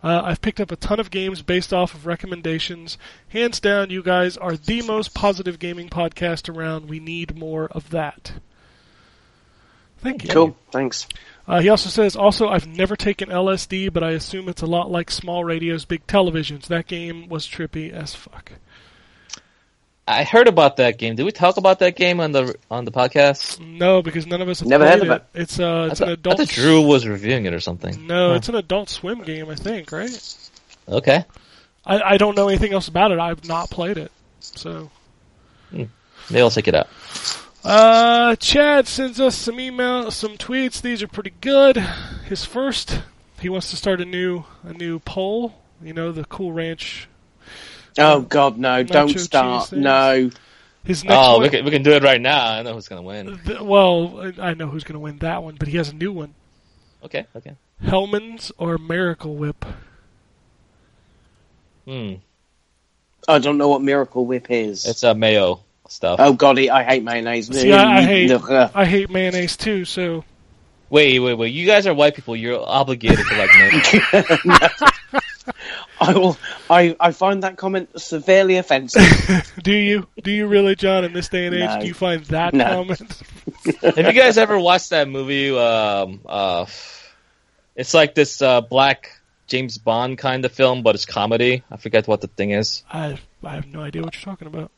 Uh, 0.03 0.21
I've 0.25 0.41
picked 0.41 0.59
up 0.59 0.71
a 0.71 0.75
ton 0.75 0.99
of 0.99 1.11
games 1.11 1.43
based 1.43 1.71
off 1.71 1.93
of 1.93 2.07
recommendations. 2.07 2.97
Hands 3.27 3.59
down, 3.59 3.91
you 3.91 4.01
guys 4.01 4.35
are 4.35 4.57
the 4.57 4.81
most 4.81 5.13
positive 5.13 5.59
gaming 5.59 5.89
podcast 5.89 6.49
around. 6.51 6.89
We 6.89 6.99
need 6.99 7.37
more 7.37 7.67
of 7.67 7.91
that." 7.91 8.31
Thank 9.99 10.23
you. 10.23 10.29
Cool. 10.31 10.57
Thanks. 10.71 11.07
Uh, 11.47 11.61
he 11.61 11.69
also 11.69 11.89
says, 11.89 12.15
also, 12.15 12.49
I've 12.49 12.67
never 12.67 12.95
taken 12.95 13.29
LSD, 13.29 13.93
but 13.93 14.03
I 14.03 14.11
assume 14.11 14.49
it's 14.49 14.63
a 14.63 14.65
lot 14.65 14.89
like 14.89 15.11
small 15.11 15.43
radios, 15.43 15.85
big 15.85 16.07
televisions. 16.07 16.67
That 16.67 16.87
game 16.87 17.29
was 17.29 17.47
trippy 17.47 17.91
as 17.91 18.15
fuck. 18.15 18.51
I 20.07 20.23
heard 20.23 20.47
about 20.47 20.77
that 20.77 20.97
game. 20.99 21.15
Did 21.15 21.23
we 21.23 21.31
talk 21.31 21.57
about 21.57 21.79
that 21.79 21.95
game 21.95 22.19
on 22.19 22.31
the 22.31 22.55
on 22.69 22.85
the 22.85 22.91
podcast? 22.91 23.59
No, 23.59 24.03
because 24.03 24.27
none 24.27 24.39
of 24.41 24.47
us 24.49 24.59
have 24.59 24.69
Never 24.69 24.85
played 24.85 24.99
heard 24.99 25.07
of 25.09 25.21
it. 25.21 25.25
It's 25.33 25.59
uh, 25.59 25.65
I 25.65 25.87
it's 25.87 25.99
thought, 25.99 26.05
an 26.07 26.09
I 26.09 26.13
adult. 26.13 26.37
thought 26.37 26.47
Drew 26.47 26.81
was 26.81 27.07
reviewing 27.07 27.45
it 27.45 27.53
or 27.55 27.59
something. 27.59 28.05
No, 28.05 28.33
it's 28.33 28.47
an 28.47 28.53
Adult 28.55 28.89
Swim 28.89 29.23
game, 29.23 29.49
I 29.49 29.55
think. 29.55 29.91
Right? 29.91 30.49
Okay. 30.87 31.25
I, 31.85 32.01
I 32.01 32.17
don't 32.17 32.35
know 32.35 32.49
anything 32.49 32.73
else 32.73 32.87
about 32.87 33.11
it. 33.11 33.19
I've 33.19 33.47
not 33.47 33.69
played 33.71 33.97
it. 33.97 34.11
So, 34.39 34.91
Maybe 35.71 35.89
I'll 36.41 36.51
check 36.51 36.67
it 36.67 36.75
out. 36.75 36.87
Uh, 37.65 38.35
Chad 38.35 38.87
sends 38.87 39.19
us 39.19 39.35
some 39.35 39.59
email, 39.59 40.11
some 40.11 40.37
tweets. 40.37 40.79
These 40.81 41.01
are 41.01 41.07
pretty 41.07 41.33
good. 41.41 41.77
His 42.25 42.45
first, 42.45 43.01
he 43.39 43.49
wants 43.49 43.71
to 43.71 43.75
start 43.75 43.99
a 44.01 44.05
new 44.05 44.43
a 44.63 44.71
new 44.73 44.99
poll. 44.99 45.55
You 45.81 45.93
know, 45.93 46.11
the 46.11 46.25
Cool 46.25 46.53
Ranch. 46.53 47.07
Oh 47.97 48.21
God, 48.21 48.59
no! 48.59 48.83
Don't 48.83 49.17
start. 49.19 49.71
No. 49.71 50.29
His 50.83 51.03
next 51.03 51.15
Oh, 51.17 51.33
one, 51.33 51.41
we 51.41 51.49
can, 51.49 51.65
we 51.65 51.71
can 51.71 51.81
do 51.81 51.93
it 51.93 52.03
right 52.03 52.21
now. 52.21 52.45
I 52.51 52.61
know 52.61 52.75
who's 52.75 52.87
gonna 52.87 53.01
win. 53.01 53.39
Th- 53.43 53.59
well, 53.59 54.31
I 54.39 54.49
I 54.49 54.53
know 54.53 54.67
who's 54.67 54.83
going 54.83 54.93
to 54.93 54.99
win 54.99 55.17
that 55.17 55.41
one, 55.41 55.55
but 55.57 55.67
he 55.67 55.77
has 55.77 55.89
a 55.89 55.95
new 55.95 56.11
one: 56.11 56.35
Okay, 57.03 57.25
okay. 57.35 57.55
Hellmann's 57.81 58.51
or 58.59 58.77
Miracle 58.77 59.35
Whip. 59.35 59.65
Hmm. 61.85 62.13
I 63.27 63.39
don't 63.39 63.57
know 63.57 63.69
what 63.69 63.81
Miracle 63.81 64.27
Whip 64.27 64.51
is. 64.51 64.85
It's 64.85 65.01
a 65.01 65.15
mayo 65.15 65.61
stuff. 65.87 66.19
oh 66.19 66.33
God, 66.33 66.59
I 66.59 66.83
hate 66.83 67.03
mayonnaise. 67.03 67.47
See, 67.47 67.71
I, 67.71 67.97
I 67.97 68.01
hate 68.01 68.31
I 68.31 68.85
hate 68.85 69.09
mayonnaise 69.09 69.57
too. 69.57 69.85
So 69.85 70.23
Wait, 70.89 71.17
wait, 71.19 71.33
wait. 71.33 71.53
You 71.53 71.65
guys 71.65 71.87
are 71.87 71.93
white 71.95 72.13
people. 72.15 72.35
You're 72.35 72.59
obligated 72.63 73.25
to 73.25 73.35
like 73.37 73.49
mayo. 73.57 74.69
I 75.99 76.13
will. 76.13 76.37
I, 76.69 76.95
I 76.99 77.11
find 77.11 77.43
that 77.43 77.57
comment 77.57 77.89
severely 77.99 78.57
offensive. 78.57 79.51
do 79.63 79.71
you 79.73 80.07
do 80.21 80.31
you 80.31 80.47
really, 80.47 80.75
John? 80.75 81.03
In 81.03 81.13
this 81.13 81.29
day 81.29 81.47
and 81.47 81.55
age, 81.55 81.69
No. 81.69 81.79
do 81.81 81.87
you 81.87 81.93
find 81.93 82.23
that 82.25 82.53
No. 82.53 82.65
comment? 82.65 83.21
Have 83.81 83.97
you 83.97 84.13
guys 84.13 84.37
ever 84.37 84.59
watched 84.59 84.91
that 84.91 85.07
movie? 85.07 85.49
Um, 85.57 86.21
uh, 86.25 86.65
it's 87.75 87.93
like 87.93 88.13
this 88.13 88.41
uh, 88.41 88.61
black 88.61 89.11
James 89.47 89.77
Bond 89.77 90.17
kind 90.17 90.45
of 90.45 90.51
film, 90.51 90.83
but 90.83 90.95
it's 90.95 91.05
comedy. 91.05 91.63
I 91.71 91.77
forget 91.77 92.07
what 92.07 92.21
the 92.21 92.27
thing 92.27 92.51
is. 92.51 92.83
I 92.91 93.17
I 93.43 93.55
have 93.55 93.67
no 93.67 93.81
idea 93.81 94.01
what 94.03 94.13
you're 94.15 94.21
talking 94.33 94.47
about. 94.47 94.71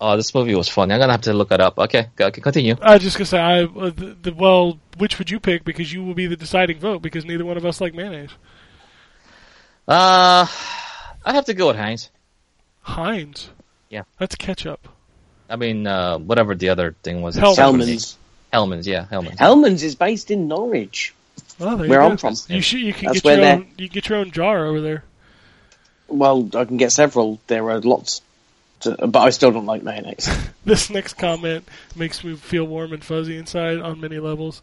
Oh, 0.00 0.16
this 0.16 0.32
movie 0.34 0.54
was 0.54 0.68
funny. 0.68 0.94
I'm 0.94 1.00
gonna 1.00 1.12
have 1.12 1.22
to 1.22 1.32
look 1.32 1.50
it 1.50 1.60
up. 1.60 1.78
Okay, 1.78 2.06
go- 2.14 2.26
okay 2.26 2.40
continue. 2.40 2.76
I 2.80 2.94
was 2.94 3.02
just 3.02 3.16
gonna 3.16 3.26
say 3.26 3.38
I 3.40 3.64
uh, 3.64 3.90
the, 3.90 4.16
the 4.22 4.32
well, 4.32 4.78
which 4.96 5.18
would 5.18 5.28
you 5.30 5.40
pick? 5.40 5.64
Because 5.64 5.92
you 5.92 6.04
will 6.04 6.14
be 6.14 6.26
the 6.26 6.36
deciding 6.36 6.78
vote. 6.78 7.02
Because 7.02 7.24
neither 7.24 7.44
one 7.44 7.56
of 7.56 7.66
us 7.66 7.80
like 7.80 7.94
mayonnaise. 7.94 8.30
Uh, 9.86 10.46
I 11.24 11.32
have 11.32 11.46
to 11.46 11.54
go 11.54 11.68
with 11.68 11.76
Heinz. 11.76 12.10
Heinz. 12.82 13.50
Yeah. 13.90 14.02
that's 14.18 14.34
ketchup. 14.36 14.86
I 15.48 15.56
mean, 15.56 15.86
uh, 15.86 16.18
whatever 16.18 16.54
the 16.54 16.68
other 16.68 16.94
thing 17.02 17.22
was. 17.22 17.34
Hellmann's. 17.34 17.58
Hellmann's. 17.58 18.18
Hellmann's, 18.52 18.86
yeah, 18.86 19.06
Hellmann's. 19.10 19.38
Hellmann's 19.38 19.82
is 19.82 19.94
based 19.94 20.30
in 20.30 20.46
Norwich, 20.48 21.14
Well, 21.58 21.76
there 21.76 21.88
where 21.88 22.00
you 22.00 22.06
I'm 22.06 22.12
go. 22.12 22.16
from. 22.16 22.34
You 22.48 22.60
should 22.62 22.80
you 22.80 22.92
can 22.92 23.06
That's 23.08 23.20
get 23.20 23.30
your 23.36 23.40
where 23.42 23.54
own 23.56 23.68
you 23.76 23.88
get 23.88 24.08
your 24.08 24.18
own 24.18 24.30
jar 24.30 24.66
over 24.66 24.80
there. 24.80 25.04
Well, 26.06 26.48
I 26.54 26.64
can 26.64 26.76
get 26.78 26.92
several. 26.92 27.40
There 27.46 27.70
are 27.70 27.80
lots. 27.80 28.22
So- 28.80 28.96
but 28.96 29.20
I 29.20 29.30
still 29.30 29.50
don't 29.50 29.66
like 29.66 29.82
mayonnaise. 29.82 30.28
This 30.64 30.90
next 30.90 31.14
comment 31.14 31.66
makes 31.96 32.22
me 32.22 32.36
feel 32.36 32.64
warm 32.64 32.92
and 32.92 33.02
fuzzy 33.02 33.38
inside 33.38 33.78
on 33.78 34.00
many 34.00 34.18
levels. 34.18 34.60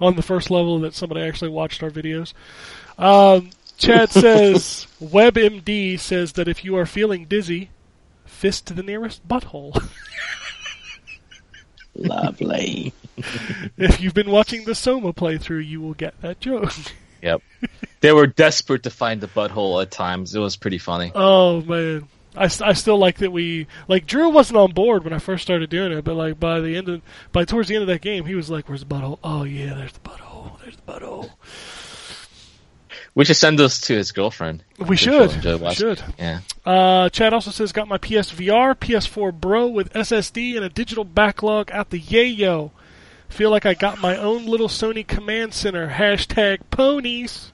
On 0.00 0.14
the 0.14 0.22
first 0.22 0.50
level, 0.50 0.78
that 0.80 0.92
somebody 0.92 1.22
actually 1.22 1.50
watched 1.50 1.82
our 1.82 1.90
videos. 1.90 2.34
Um, 2.98 3.48
Chad 3.78 4.10
says, 4.10 4.86
WebMD 5.02 5.98
says 5.98 6.34
that 6.34 6.48
if 6.48 6.62
you 6.62 6.76
are 6.76 6.84
feeling 6.84 7.24
dizzy, 7.24 7.70
fist 8.26 8.66
to 8.66 8.74
the 8.74 8.82
nearest 8.82 9.26
butthole. 9.26 9.74
Lovely. 11.94 12.92
if 13.78 14.00
you've 14.00 14.12
been 14.14 14.30
watching 14.30 14.64
the 14.64 14.74
Soma 14.74 15.12
playthrough, 15.14 15.66
you 15.66 15.80
will 15.80 15.94
get 15.94 16.20
that 16.20 16.40
joke. 16.40 16.72
Yep. 17.22 17.40
They 18.00 18.12
were 18.12 18.26
desperate 18.26 18.82
to 18.82 18.90
find 18.90 19.22
the 19.22 19.28
butthole 19.28 19.80
at 19.80 19.90
times. 19.90 20.34
It 20.34 20.38
was 20.38 20.56
pretty 20.56 20.76
funny. 20.78 21.12
Oh 21.14 21.62
man, 21.62 22.06
I, 22.36 22.44
I 22.44 22.72
still 22.74 22.98
like 22.98 23.18
that 23.18 23.32
we 23.32 23.66
like 23.88 24.06
Drew 24.06 24.28
wasn't 24.28 24.58
on 24.58 24.72
board 24.72 25.04
when 25.04 25.12
I 25.12 25.18
first 25.18 25.42
started 25.42 25.70
doing 25.70 25.92
it, 25.92 26.04
but 26.04 26.14
like 26.14 26.38
by 26.38 26.60
the 26.60 26.76
end 26.76 26.88
of 26.88 27.02
by 27.32 27.44
towards 27.44 27.68
the 27.68 27.74
end 27.74 27.82
of 27.82 27.88
that 27.88 28.00
game, 28.00 28.26
he 28.26 28.34
was 28.34 28.50
like, 28.50 28.68
"Where's 28.68 28.84
the 28.84 28.86
butthole? 28.86 29.18
Oh 29.24 29.44
yeah, 29.44 29.74
there's 29.74 29.92
the 29.92 30.00
butthole. 30.00 30.60
There's 30.62 30.76
the 30.76 30.82
butthole." 30.82 31.30
We 33.14 33.24
should 33.24 33.36
send 33.36 33.58
those 33.58 33.80
to 33.82 33.94
his 33.94 34.12
girlfriend. 34.12 34.62
We 34.78 34.96
should. 34.96 35.42
We 35.42 35.74
should. 35.74 36.02
Yeah. 36.18 36.40
Uh, 36.66 37.08
Chad 37.08 37.32
also 37.32 37.50
says, 37.50 37.72
"Got 37.72 37.88
my 37.88 37.96
PSVR, 37.96 38.74
PS4 38.74 39.40
Pro 39.40 39.68
with 39.68 39.90
SSD 39.94 40.56
and 40.56 40.64
a 40.64 40.68
digital 40.68 41.04
backlog 41.04 41.70
out 41.70 41.88
the 41.88 42.00
yayo. 42.00 42.72
Feel 43.30 43.50
like 43.50 43.66
I 43.66 43.74
got 43.74 44.00
my 44.00 44.16
own 44.16 44.46
little 44.46 44.68
Sony 44.68 45.06
command 45.06 45.54
center. 45.54 45.88
Hashtag 45.88 46.60
ponies. 46.70 47.52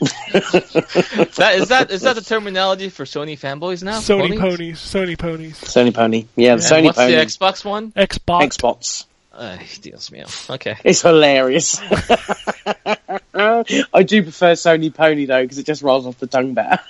That 0.00 1.54
is 1.56 1.68
that 1.68 1.90
is 1.90 2.02
that 2.02 2.14
the 2.14 2.22
terminology 2.22 2.88
for 2.88 3.04
Sony 3.04 3.38
fanboys 3.38 3.82
now? 3.82 3.98
Sony 3.98 4.38
Ponies? 4.38 4.40
ponies. 4.40 4.78
Sony 4.78 5.18
ponies. 5.18 5.60
Sony 5.60 5.94
Pony. 5.94 6.26
Yeah, 6.36 6.56
the 6.56 6.62
Sony 6.62 6.84
what's 6.84 6.98
Pony. 6.98 7.14
the 7.14 7.24
Xbox 7.24 7.64
one? 7.64 7.92
Xbox. 7.92 8.48
Xbox. 8.48 9.04
Uh, 9.32 9.56
Dios 9.82 10.10
mío. 10.10 10.50
Okay. 10.50 10.76
It's 10.84 11.02
hilarious. 11.02 11.80
I 13.34 14.02
do 14.02 14.22
prefer 14.22 14.52
Sony 14.54 14.92
Pony 14.92 15.26
though 15.26 15.42
because 15.42 15.58
it 15.58 15.66
just 15.66 15.82
rolls 15.82 16.06
off 16.06 16.18
the 16.18 16.26
tongue 16.26 16.54
better. 16.54 16.80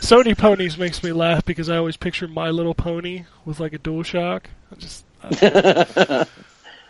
Sony 0.00 0.36
ponies 0.36 0.78
makes 0.78 1.02
me 1.02 1.12
laugh 1.12 1.44
because 1.44 1.68
I 1.68 1.76
always 1.76 1.96
picture 1.96 2.28
My 2.28 2.50
Little 2.50 2.74
Pony 2.74 3.24
with 3.44 3.60
like 3.60 3.72
a 3.72 3.78
dual 3.78 4.02
shock. 4.02 4.48
I 4.72 4.76
just 4.76 5.04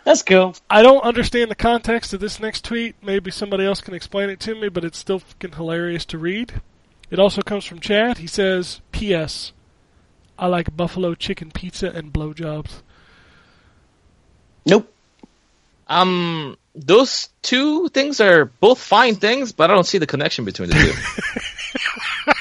That's 0.09 0.23
cool. 0.23 0.55
I 0.67 0.81
don't 0.81 1.03
understand 1.03 1.51
the 1.51 1.55
context 1.55 2.15
of 2.15 2.19
this 2.19 2.39
next 2.39 2.65
tweet. 2.65 2.95
Maybe 3.03 3.29
somebody 3.29 3.63
else 3.63 3.79
can 3.79 3.93
explain 3.93 4.31
it 4.31 4.39
to 4.39 4.55
me, 4.55 4.67
but 4.67 4.83
it's 4.83 4.97
still 4.97 5.19
fucking 5.19 5.51
hilarious 5.51 6.03
to 6.05 6.17
read. 6.17 6.63
It 7.11 7.19
also 7.19 7.43
comes 7.43 7.63
from 7.63 7.79
Chad. 7.79 8.17
He 8.17 8.25
says, 8.25 8.81
"P.S. 8.91 9.51
I 10.39 10.47
like 10.47 10.75
buffalo 10.75 11.13
chicken 11.13 11.51
pizza 11.51 11.91
and 11.91 12.11
blowjobs." 12.11 12.81
Nope. 14.65 14.91
Um, 15.85 16.57
those 16.73 17.29
two 17.43 17.89
things 17.89 18.19
are 18.19 18.45
both 18.45 18.79
fine 18.79 19.13
things, 19.13 19.51
but 19.51 19.69
I 19.69 19.75
don't 19.75 19.85
see 19.85 19.99
the 19.99 20.07
connection 20.07 20.43
between 20.43 20.69
the 20.69 20.75
two. 20.75 22.33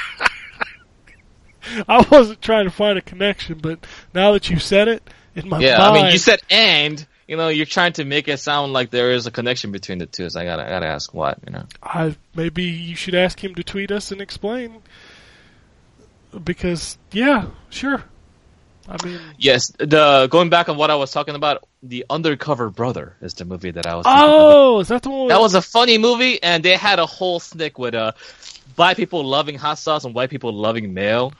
I 1.86 2.06
wasn't 2.10 2.40
trying 2.40 2.64
to 2.64 2.70
find 2.70 2.96
a 2.96 3.02
connection, 3.02 3.58
but 3.58 3.86
now 4.14 4.32
that 4.32 4.48
you 4.48 4.58
said 4.58 4.88
it, 4.88 5.02
in 5.34 5.50
my 5.50 5.58
yeah, 5.58 5.76
mind, 5.76 5.98
I 5.98 6.02
mean, 6.02 6.12
you 6.12 6.18
said 6.18 6.40
and. 6.48 7.06
You 7.28 7.36
know, 7.36 7.48
you're 7.48 7.66
trying 7.66 7.92
to 7.94 8.04
make 8.04 8.26
it 8.26 8.38
sound 8.40 8.72
like 8.72 8.90
there 8.90 9.12
is 9.12 9.26
a 9.26 9.30
connection 9.30 9.70
between 9.70 9.98
the 9.98 10.06
two. 10.06 10.28
So 10.30 10.40
I 10.40 10.44
gotta, 10.44 10.64
I 10.64 10.68
gotta 10.70 10.86
ask 10.86 11.12
what. 11.12 11.38
You 11.46 11.52
know. 11.52 11.64
I, 11.82 12.16
maybe 12.34 12.64
you 12.64 12.96
should 12.96 13.14
ask 13.14 13.38
him 13.42 13.54
to 13.56 13.62
tweet 13.62 13.90
us 13.92 14.10
and 14.10 14.20
explain. 14.20 14.82
Because 16.42 16.98
yeah, 17.12 17.46
sure. 17.70 18.02
I 18.88 19.04
mean, 19.04 19.20
Yes, 19.38 19.70
the 19.78 20.28
going 20.30 20.48
back 20.48 20.70
on 20.70 20.78
what 20.78 20.90
I 20.90 20.94
was 20.96 21.10
talking 21.10 21.34
about, 21.34 21.68
the 21.82 22.06
Undercover 22.08 22.70
Brother 22.70 23.14
is 23.20 23.34
the 23.34 23.44
movie 23.44 23.70
that 23.72 23.86
I 23.86 23.94
was. 23.96 24.04
oh, 24.08 24.80
is 24.80 24.88
that 24.88 25.02
the 25.02 25.10
one? 25.10 25.28
That 25.28 25.40
was 25.40 25.54
a 25.54 25.60
funny 25.62 25.98
movie, 25.98 26.42
and 26.42 26.64
they 26.64 26.76
had 26.76 26.98
a 26.98 27.04
whole 27.06 27.40
snick 27.40 27.78
with 27.78 27.94
uh, 27.94 28.12
black 28.76 28.96
people 28.96 29.24
loving 29.24 29.56
hot 29.56 29.78
sauce 29.78 30.04
and 30.04 30.14
white 30.14 30.30
people 30.30 30.54
loving 30.54 30.94
mayo, 30.94 31.32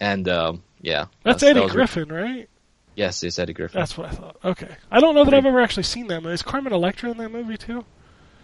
and 0.00 0.28
um, 0.28 0.62
yeah, 0.80 1.06
that's 1.24 1.40
that 1.40 1.50
Eddie 1.50 1.60
was- 1.62 1.72
Griffin, 1.72 2.08
right? 2.12 2.48
Yes, 2.96 3.22
it's 3.22 3.38
Eddie 3.38 3.52
Griffin. 3.54 3.80
That's 3.80 3.96
what 3.98 4.08
I 4.08 4.10
thought. 4.10 4.36
Okay, 4.44 4.76
I 4.90 5.00
don't 5.00 5.14
know 5.14 5.24
that 5.24 5.34
I've 5.34 5.46
ever 5.46 5.60
actually 5.60 5.82
seen 5.84 6.06
that. 6.08 6.22
movie. 6.22 6.34
Is 6.34 6.42
Carmen 6.42 6.72
Electra 6.72 7.10
in 7.10 7.18
that 7.18 7.30
movie 7.30 7.56
too? 7.56 7.84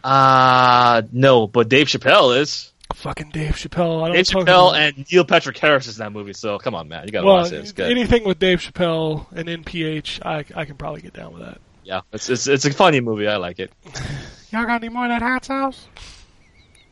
Uh 0.03 1.03
no, 1.13 1.47
but 1.47 1.69
Dave 1.69 1.87
Chappelle 1.87 2.39
is. 2.39 2.73
Fucking 2.95 3.31
Dave 3.31 3.53
Chappelle. 3.55 4.03
I 4.03 4.07
don't 4.09 4.17
Dave 4.17 4.27
Chappelle 4.27 4.75
and 4.75 5.07
Neil 5.13 5.25
Patrick 5.25 5.57
Harris 5.59 5.87
is 5.87 5.99
in 5.99 6.05
that 6.05 6.11
movie. 6.11 6.33
So 6.33 6.59
come 6.59 6.75
on, 6.75 6.89
man, 6.89 7.05
you 7.07 7.13
gotta 7.13 7.27
well, 7.27 7.37
watch 7.37 7.53
it. 7.53 7.57
It's 7.57 7.73
good. 7.73 7.91
anything 7.91 8.25
with 8.25 8.39
Dave 8.39 8.61
Chappelle 8.61 9.27
and 9.33 9.49
NPH, 9.49 10.25
I 10.25 10.45
I 10.59 10.65
can 10.65 10.77
probably 10.77 11.03
get 11.03 11.13
down 11.13 11.33
with 11.33 11.43
that. 11.43 11.61
yeah, 11.85 12.01
it's, 12.13 12.29
it's 12.29 12.47
it's 12.49 12.65
a 12.65 12.73
funny 12.73 13.01
movie. 13.01 13.29
I 13.29 13.37
like 13.37 13.61
it. 13.61 13.73
Y'all 14.51 14.65
got 14.65 14.83
any 14.83 14.89
more 14.89 15.05
of 15.05 15.11
that 15.11 15.23
hot 15.23 15.45
sauce? 15.45 15.87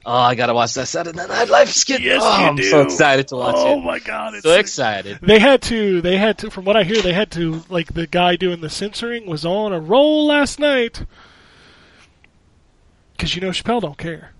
Oh, 0.06 0.12
I 0.14 0.34
gotta 0.34 0.54
watch 0.54 0.74
that 0.74 0.86
Saturday 0.86 1.16
Night 1.18 1.48
Live 1.48 1.68
skit. 1.70 2.00
Yes, 2.00 2.22
oh, 2.24 2.40
you 2.40 2.46
I'm 2.46 2.56
do. 2.56 2.62
so 2.62 2.80
excited 2.82 3.28
to 3.28 3.36
watch 3.36 3.54
oh 3.58 3.78
it. 3.78 3.84
my 3.84 3.98
god, 3.98 4.34
it's 4.34 4.44
So 4.44 4.54
excited. 4.58 5.18
They 5.20 5.38
had 5.38 5.60
to. 5.62 6.00
They 6.00 6.16
had 6.16 6.38
to. 6.38 6.50
From 6.50 6.64
what 6.64 6.76
I 6.76 6.84
hear, 6.84 7.02
they 7.02 7.12
had 7.12 7.30
to. 7.32 7.62
Like 7.68 7.92
the 7.92 8.06
guy 8.06 8.36
doing 8.36 8.60
the 8.60 8.70
censoring 8.70 9.26
was 9.26 9.44
on 9.44 9.72
a 9.72 9.80
roll 9.80 10.26
last 10.26 10.58
night. 10.58 11.04
Because 13.16 13.34
you 13.34 13.40
know 13.42 13.50
Chappelle 13.50 13.80
don't 13.82 13.98
care. 13.98 14.32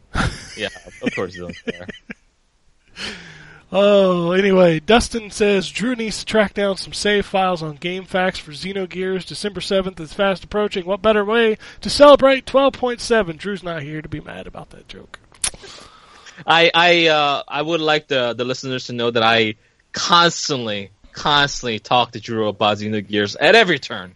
Yeah, 0.57 0.69
of 1.03 1.15
course 1.15 1.35
he 1.35 1.41
don't 1.41 1.57
care. 1.65 1.87
Oh, 3.71 4.33
anyway, 4.33 4.81
Dustin 4.81 5.31
says 5.31 5.69
Drew 5.69 5.95
needs 5.95 6.21
to 6.21 6.25
track 6.25 6.55
down 6.55 6.79
some 6.79 6.95
save 6.95 7.27
files 7.27 7.63
on 7.63 7.77
GameFAQs 7.77 8.39
for 8.39 8.53
Xenogears. 8.53 9.27
December 9.27 9.61
7th 9.61 10.01
is 10.01 10.15
fast 10.15 10.43
approaching. 10.43 10.87
What 10.87 11.03
better 11.03 11.23
way 11.23 11.59
to 11.83 11.91
celebrate 11.91 12.47
12.7? 12.47 13.37
Drew's 13.37 13.63
not 13.63 13.83
here 13.83 14.01
to 14.01 14.09
be 14.09 14.21
mad 14.21 14.47
about 14.47 14.71
that 14.71 14.89
joke. 14.89 15.19
I 16.47 16.71
I 16.75 17.07
uh 17.09 17.43
I 17.47 17.63
would 17.63 17.81
like 17.81 18.09
the 18.09 18.35
the 18.35 18.45
listeners 18.45 18.87
to 18.87 18.93
know 18.93 19.11
that 19.11 19.23
I 19.23 19.55
constantly 19.93 20.91
constantly 21.13 21.79
talk 21.79 22.13
to 22.13 22.21
Drew 22.21 22.49
about 22.49 22.79
Xenogears 22.79 23.37
at 23.41 23.55
every 23.55 23.79
turn. 23.79 24.15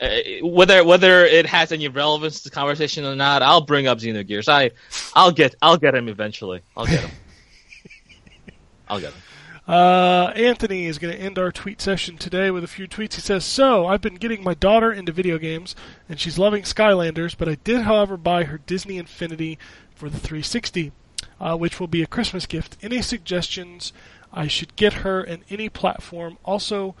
Uh, 0.00 0.08
whether 0.42 0.84
whether 0.84 1.24
it 1.24 1.46
has 1.46 1.72
any 1.72 1.88
relevance 1.88 2.42
to 2.42 2.50
the 2.50 2.54
conversation 2.54 3.04
or 3.04 3.16
not, 3.16 3.42
I'll 3.42 3.62
bring 3.62 3.86
up 3.86 3.98
Xenogears. 3.98 4.48
I 4.48 4.70
I'll 5.14 5.32
get 5.32 5.54
I'll 5.62 5.78
get 5.78 5.94
him 5.94 6.08
eventually. 6.08 6.60
I'll 6.76 6.86
get 6.86 7.00
him. 7.00 7.10
I'll 8.88 9.00
get 9.00 9.12
him. 9.12 9.22
Uh, 9.66 10.32
Anthony 10.36 10.86
is 10.86 10.98
going 10.98 11.12
to 11.12 11.20
end 11.20 11.40
our 11.40 11.50
tweet 11.50 11.80
session 11.80 12.16
today 12.16 12.52
with 12.52 12.62
a 12.62 12.68
few 12.68 12.86
tweets. 12.86 13.14
He 13.14 13.20
says, 13.20 13.44
So, 13.44 13.86
I've 13.86 14.00
been 14.00 14.14
getting 14.14 14.44
my 14.44 14.54
daughter 14.54 14.92
into 14.92 15.10
video 15.10 15.38
games, 15.38 15.74
and 16.08 16.20
she's 16.20 16.38
loving 16.38 16.62
Skylanders, 16.62 17.36
but 17.36 17.48
I 17.48 17.56
did, 17.56 17.82
however, 17.82 18.16
buy 18.16 18.44
her 18.44 18.58
Disney 18.58 18.96
Infinity 18.96 19.58
for 19.96 20.08
the 20.08 20.18
360, 20.18 20.92
uh, 21.40 21.56
which 21.56 21.80
will 21.80 21.88
be 21.88 22.02
a 22.02 22.06
Christmas 22.06 22.46
gift. 22.46 22.76
Any 22.82 23.02
suggestions 23.02 23.92
I 24.32 24.46
should 24.46 24.76
get 24.76 24.92
her 24.94 25.22
in 25.22 25.42
any 25.50 25.68
platform? 25.68 26.38
Also, 26.44 26.94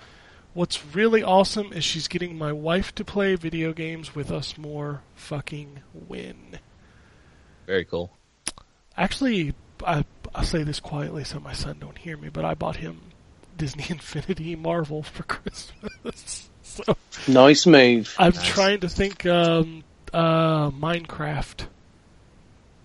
what's 0.54 0.84
really 0.94 1.22
awesome 1.22 1.72
is 1.72 1.84
she's 1.84 2.08
getting 2.08 2.36
my 2.36 2.52
wife 2.52 2.94
to 2.96 3.04
play 3.04 3.34
video 3.36 3.72
games 3.72 4.14
with 4.14 4.30
us 4.32 4.56
more. 4.58 5.02
Fucking 5.14 5.80
win. 5.92 6.58
Very 7.66 7.84
cool. 7.84 8.12
Actually, 8.96 9.54
I 9.86 10.04
I 10.34 10.44
say 10.44 10.62
this 10.62 10.80
quietly 10.80 11.24
so 11.24 11.38
my 11.40 11.52
son 11.52 11.76
don't 11.80 11.98
hear 11.98 12.16
me, 12.16 12.28
but 12.30 12.44
I 12.44 12.54
bought 12.54 12.76
him 12.76 13.00
Disney 13.56 13.84
Infinity 13.90 14.56
Marvel 14.56 15.02
for 15.02 15.22
Christmas. 15.24 16.48
so 16.62 16.96
Nice 17.28 17.66
move. 17.66 18.14
I'm 18.18 18.32
Nice. 18.34 18.46
trying 18.48 18.80
to 18.80 18.88
think 18.88 19.26
um 19.26 19.84
uh 20.14 20.70
Minecraft. 20.70 21.66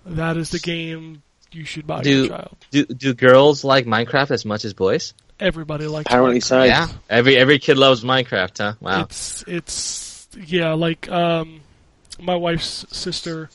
That 0.05 0.37
is 0.37 0.49
the 0.49 0.59
game 0.59 1.21
you 1.51 1.65
should 1.65 1.85
buy 1.85 2.01
Do- 2.01 2.25
your 2.25 2.27
child. 2.29 2.57
Do 2.71 2.85
do 2.85 3.13
girls 3.13 3.63
like 3.63 3.85
Minecraft 3.85 4.31
as 4.31 4.45
much 4.45 4.65
as 4.65 4.73
boys? 4.73 5.13
Everybody 5.39 5.87
likes 5.87 6.05
Apparently 6.07 6.39
Minecraft. 6.39 6.43
so. 6.43 6.63
Yeah. 6.63 6.87
Every 7.09 7.37
every 7.37 7.59
kid 7.59 7.77
loves 7.77 8.03
Minecraft, 8.03 8.57
huh? 8.57 8.73
Wow. 8.79 9.01
It's 9.03 9.43
it's 9.47 10.27
yeah, 10.37 10.73
like 10.73 11.09
um 11.09 11.61
my 12.19 12.35
wife's 12.35 12.85
sister 12.95 13.49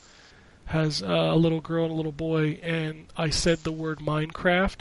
has 0.65 1.01
uh, 1.01 1.07
a 1.07 1.35
little 1.35 1.61
girl 1.61 1.85
and 1.85 1.93
a 1.93 1.95
little 1.95 2.11
boy 2.11 2.59
and 2.61 3.05
I 3.15 3.29
said 3.29 3.59
the 3.59 3.71
word 3.71 3.99
Minecraft 3.99 4.79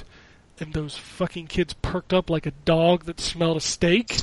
and 0.58 0.72
those 0.72 0.96
fucking 0.96 1.46
kids 1.46 1.74
perked 1.74 2.12
up 2.12 2.28
like 2.28 2.46
a 2.46 2.50
dog 2.64 3.04
that 3.04 3.20
smelled 3.20 3.56
a 3.56 3.60
steak. 3.60 4.16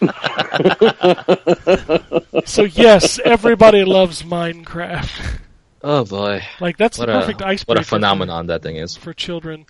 so 2.46 2.64
yes, 2.64 3.18
everybody 3.24 3.84
loves 3.84 4.22
Minecraft. 4.22 5.40
Oh 5.86 6.02
boy. 6.06 6.42
Like 6.60 6.78
that's 6.78 6.96
What 6.98 7.06
the 7.06 7.12
perfect 7.12 7.42
a 7.42 7.46
icebreaker 7.46 7.78
what 7.78 7.84
a 7.84 7.86
phenomenon 7.86 8.46
that 8.46 8.62
thing 8.62 8.76
is. 8.76 8.96
for, 8.96 9.02
for 9.02 9.12
children. 9.12 9.66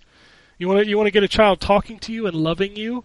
You 0.59 0.69
want 0.69 0.85
to 0.85 0.87
you 0.87 0.97
want 0.97 1.09
to 1.09 1.11
get 1.11 1.25
a 1.25 1.29
child 1.29 1.61
talking 1.61 1.99
to 1.99 2.13
you 2.13 2.29
and 2.29 2.37
loving 2.37 2.77
you, 2.77 3.03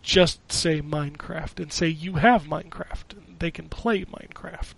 just 0.00 0.52
say 0.52 0.80
Minecraft 0.80 1.58
and 1.58 1.72
say 1.72 1.88
you 1.88 2.14
have 2.14 2.44
Minecraft 2.44 3.16
and 3.16 3.36
they 3.40 3.50
can 3.50 3.68
play 3.68 4.04
Minecraft. 4.04 4.76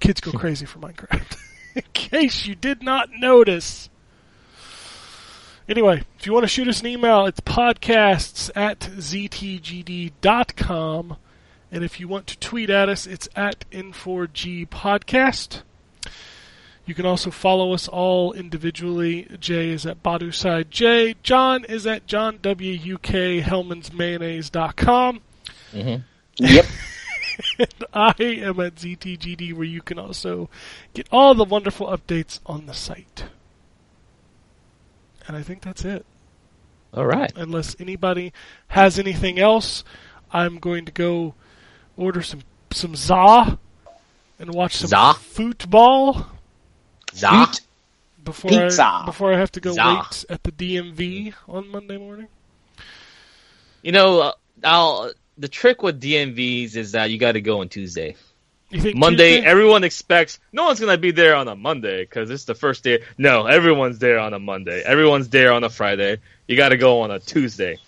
Kids 0.00 0.20
go 0.20 0.32
crazy 0.38 0.66
for 0.66 0.80
Minecraft. 0.80 1.38
In 1.74 1.82
case 1.94 2.44
you 2.46 2.54
did 2.54 2.82
not 2.82 3.08
notice. 3.18 3.88
Anyway, 5.66 6.02
if 6.18 6.26
you 6.26 6.34
want 6.34 6.44
to 6.44 6.48
shoot 6.48 6.68
us 6.68 6.80
an 6.80 6.88
email, 6.88 7.24
it's 7.24 7.40
podcasts 7.40 8.50
at 8.54 8.80
ztgd.com. 8.80 10.16
And 11.72 11.84
if 11.84 12.00
you 12.00 12.08
want 12.08 12.26
to 12.26 12.36
tweet 12.38 12.68
at 12.68 12.88
us, 12.88 13.06
it's 13.06 13.28
at 13.36 13.64
N4G 13.70 14.68
Podcast. 14.68 15.62
You 16.90 16.94
can 16.94 17.06
also 17.06 17.30
follow 17.30 17.72
us 17.72 17.86
all 17.86 18.32
individually. 18.32 19.28
Jay 19.38 19.68
is 19.70 19.86
at 19.86 20.02
Baduside 20.02 20.70
J. 20.70 21.14
John 21.22 21.64
is 21.64 21.86
at 21.86 22.08
John 22.08 22.40
W. 22.42 22.94
UK 22.94 23.44
Hellman'smayonnaise.com. 23.44 25.20
Mm-hmm. 25.72 26.02
Yep. 26.38 26.64
I 27.94 28.14
am 28.18 28.58
at 28.58 28.74
ZTGD, 28.74 29.54
where 29.54 29.62
you 29.62 29.82
can 29.82 30.00
also 30.00 30.50
get 30.92 31.06
all 31.12 31.32
the 31.36 31.44
wonderful 31.44 31.86
updates 31.86 32.40
on 32.44 32.66
the 32.66 32.74
site. 32.74 33.26
And 35.28 35.36
I 35.36 35.44
think 35.44 35.62
that's 35.62 35.84
it. 35.84 36.04
All 36.92 37.06
right. 37.06 37.30
Unless 37.36 37.76
anybody 37.78 38.32
has 38.66 38.98
anything 38.98 39.38
else, 39.38 39.84
I'm 40.32 40.58
going 40.58 40.86
to 40.86 40.92
go 40.92 41.34
order 41.96 42.20
some 42.20 42.40
some 42.72 42.96
za 42.96 43.60
and 44.40 44.52
watch 44.52 44.74
some 44.74 44.88
Za? 44.88 45.14
football 45.14 46.26
Za. 47.14 47.46
Eat. 47.48 47.60
before 48.24 48.50
Pizza. 48.50 48.84
I, 48.84 49.02
before 49.06 49.32
I 49.32 49.38
have 49.38 49.52
to 49.52 49.60
go 49.60 49.72
Za. 49.72 49.94
wait 49.94 50.24
at 50.28 50.42
the 50.42 50.52
DMV 50.52 51.34
on 51.48 51.68
Monday 51.68 51.96
morning. 51.96 52.28
You 53.82 53.92
know, 53.92 54.20
uh, 54.20 54.32
I'll, 54.62 55.12
the 55.38 55.48
trick 55.48 55.82
with 55.82 56.00
DMVs 56.00 56.76
is 56.76 56.92
that 56.92 57.10
you 57.10 57.18
got 57.18 57.32
to 57.32 57.40
go 57.40 57.60
on 57.60 57.68
Tuesday. 57.68 58.16
You 58.70 58.80
think 58.80 58.96
Monday, 58.96 59.36
Tuesday? 59.36 59.46
everyone 59.46 59.82
expects 59.82 60.38
no 60.52 60.64
one's 60.64 60.78
gonna 60.78 60.96
be 60.96 61.10
there 61.10 61.34
on 61.34 61.48
a 61.48 61.56
Monday 61.56 62.02
because 62.02 62.30
it's 62.30 62.44
the 62.44 62.54
first 62.54 62.84
day. 62.84 63.02
No, 63.18 63.46
everyone's 63.46 63.98
there 63.98 64.20
on 64.20 64.32
a 64.32 64.38
Monday. 64.38 64.80
Everyone's 64.82 65.28
there 65.28 65.52
on 65.52 65.64
a 65.64 65.68
Friday. 65.68 66.18
You 66.46 66.56
got 66.56 66.68
to 66.68 66.76
go 66.76 67.00
on 67.00 67.10
a 67.10 67.18
Tuesday. 67.18 67.78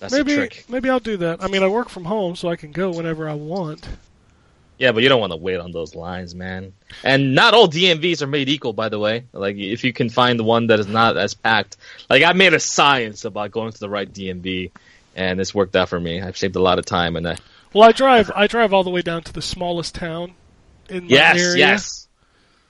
That's 0.00 0.12
the 0.12 0.24
maybe 0.24 0.34
trick. 0.34 0.64
maybe 0.68 0.90
I'll 0.90 0.98
do 0.98 1.18
that. 1.18 1.42
I 1.42 1.46
mean, 1.46 1.62
I 1.62 1.68
work 1.68 1.88
from 1.88 2.04
home, 2.04 2.34
so 2.34 2.48
I 2.48 2.56
can 2.56 2.72
go 2.72 2.90
whenever 2.90 3.28
I 3.28 3.34
want. 3.34 3.86
Yeah, 4.78 4.92
but 4.92 5.02
you 5.02 5.08
don't 5.08 5.20
want 5.20 5.32
to 5.32 5.36
wait 5.36 5.58
on 5.60 5.70
those 5.70 5.94
lines, 5.94 6.34
man. 6.34 6.72
And 7.04 7.34
not 7.34 7.54
all 7.54 7.68
DMVs 7.68 8.22
are 8.22 8.26
made 8.26 8.48
equal, 8.48 8.72
by 8.72 8.88
the 8.88 8.98
way. 8.98 9.24
Like, 9.32 9.56
if 9.56 9.84
you 9.84 9.92
can 9.92 10.08
find 10.10 10.38
the 10.38 10.44
one 10.44 10.66
that 10.66 10.80
is 10.80 10.88
not 10.88 11.16
as 11.16 11.32
packed. 11.34 11.76
Like, 12.10 12.24
I 12.24 12.32
made 12.32 12.54
a 12.54 12.60
science 12.60 13.24
about 13.24 13.52
going 13.52 13.70
to 13.72 13.78
the 13.78 13.88
right 13.88 14.12
DMV, 14.12 14.72
and 15.14 15.40
it's 15.40 15.54
worked 15.54 15.76
out 15.76 15.88
for 15.88 16.00
me. 16.00 16.20
I've 16.20 16.36
saved 16.36 16.56
a 16.56 16.60
lot 16.60 16.80
of 16.80 16.86
time, 16.86 17.14
and 17.14 17.26
uh, 17.26 17.36
Well, 17.72 17.88
I 17.88 17.92
drive. 17.92 18.32
I 18.34 18.48
drive 18.48 18.72
all 18.72 18.82
the 18.82 18.90
way 18.90 19.02
down 19.02 19.22
to 19.22 19.32
the 19.32 19.42
smallest 19.42 19.94
town 19.94 20.34
in 20.88 21.04
my 21.04 21.10
yes, 21.10 21.38
area. 21.40 21.56
yes. 21.56 22.08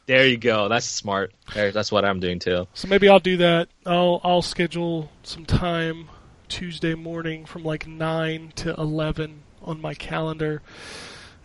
There 0.06 0.26
you 0.26 0.36
go. 0.36 0.68
That's 0.68 0.84
smart. 0.84 1.32
That's 1.54 1.90
what 1.90 2.04
I'm 2.04 2.20
doing 2.20 2.38
too. 2.38 2.66
So 2.74 2.86
maybe 2.88 3.08
I'll 3.08 3.20
do 3.20 3.38
that. 3.38 3.68
I'll 3.86 4.20
I'll 4.22 4.42
schedule 4.42 5.10
some 5.22 5.46
time 5.46 6.10
Tuesday 6.48 6.94
morning 6.94 7.46
from 7.46 7.64
like 7.64 7.86
nine 7.86 8.52
to 8.56 8.74
eleven 8.74 9.44
on 9.62 9.80
my 9.80 9.94
calendar, 9.94 10.60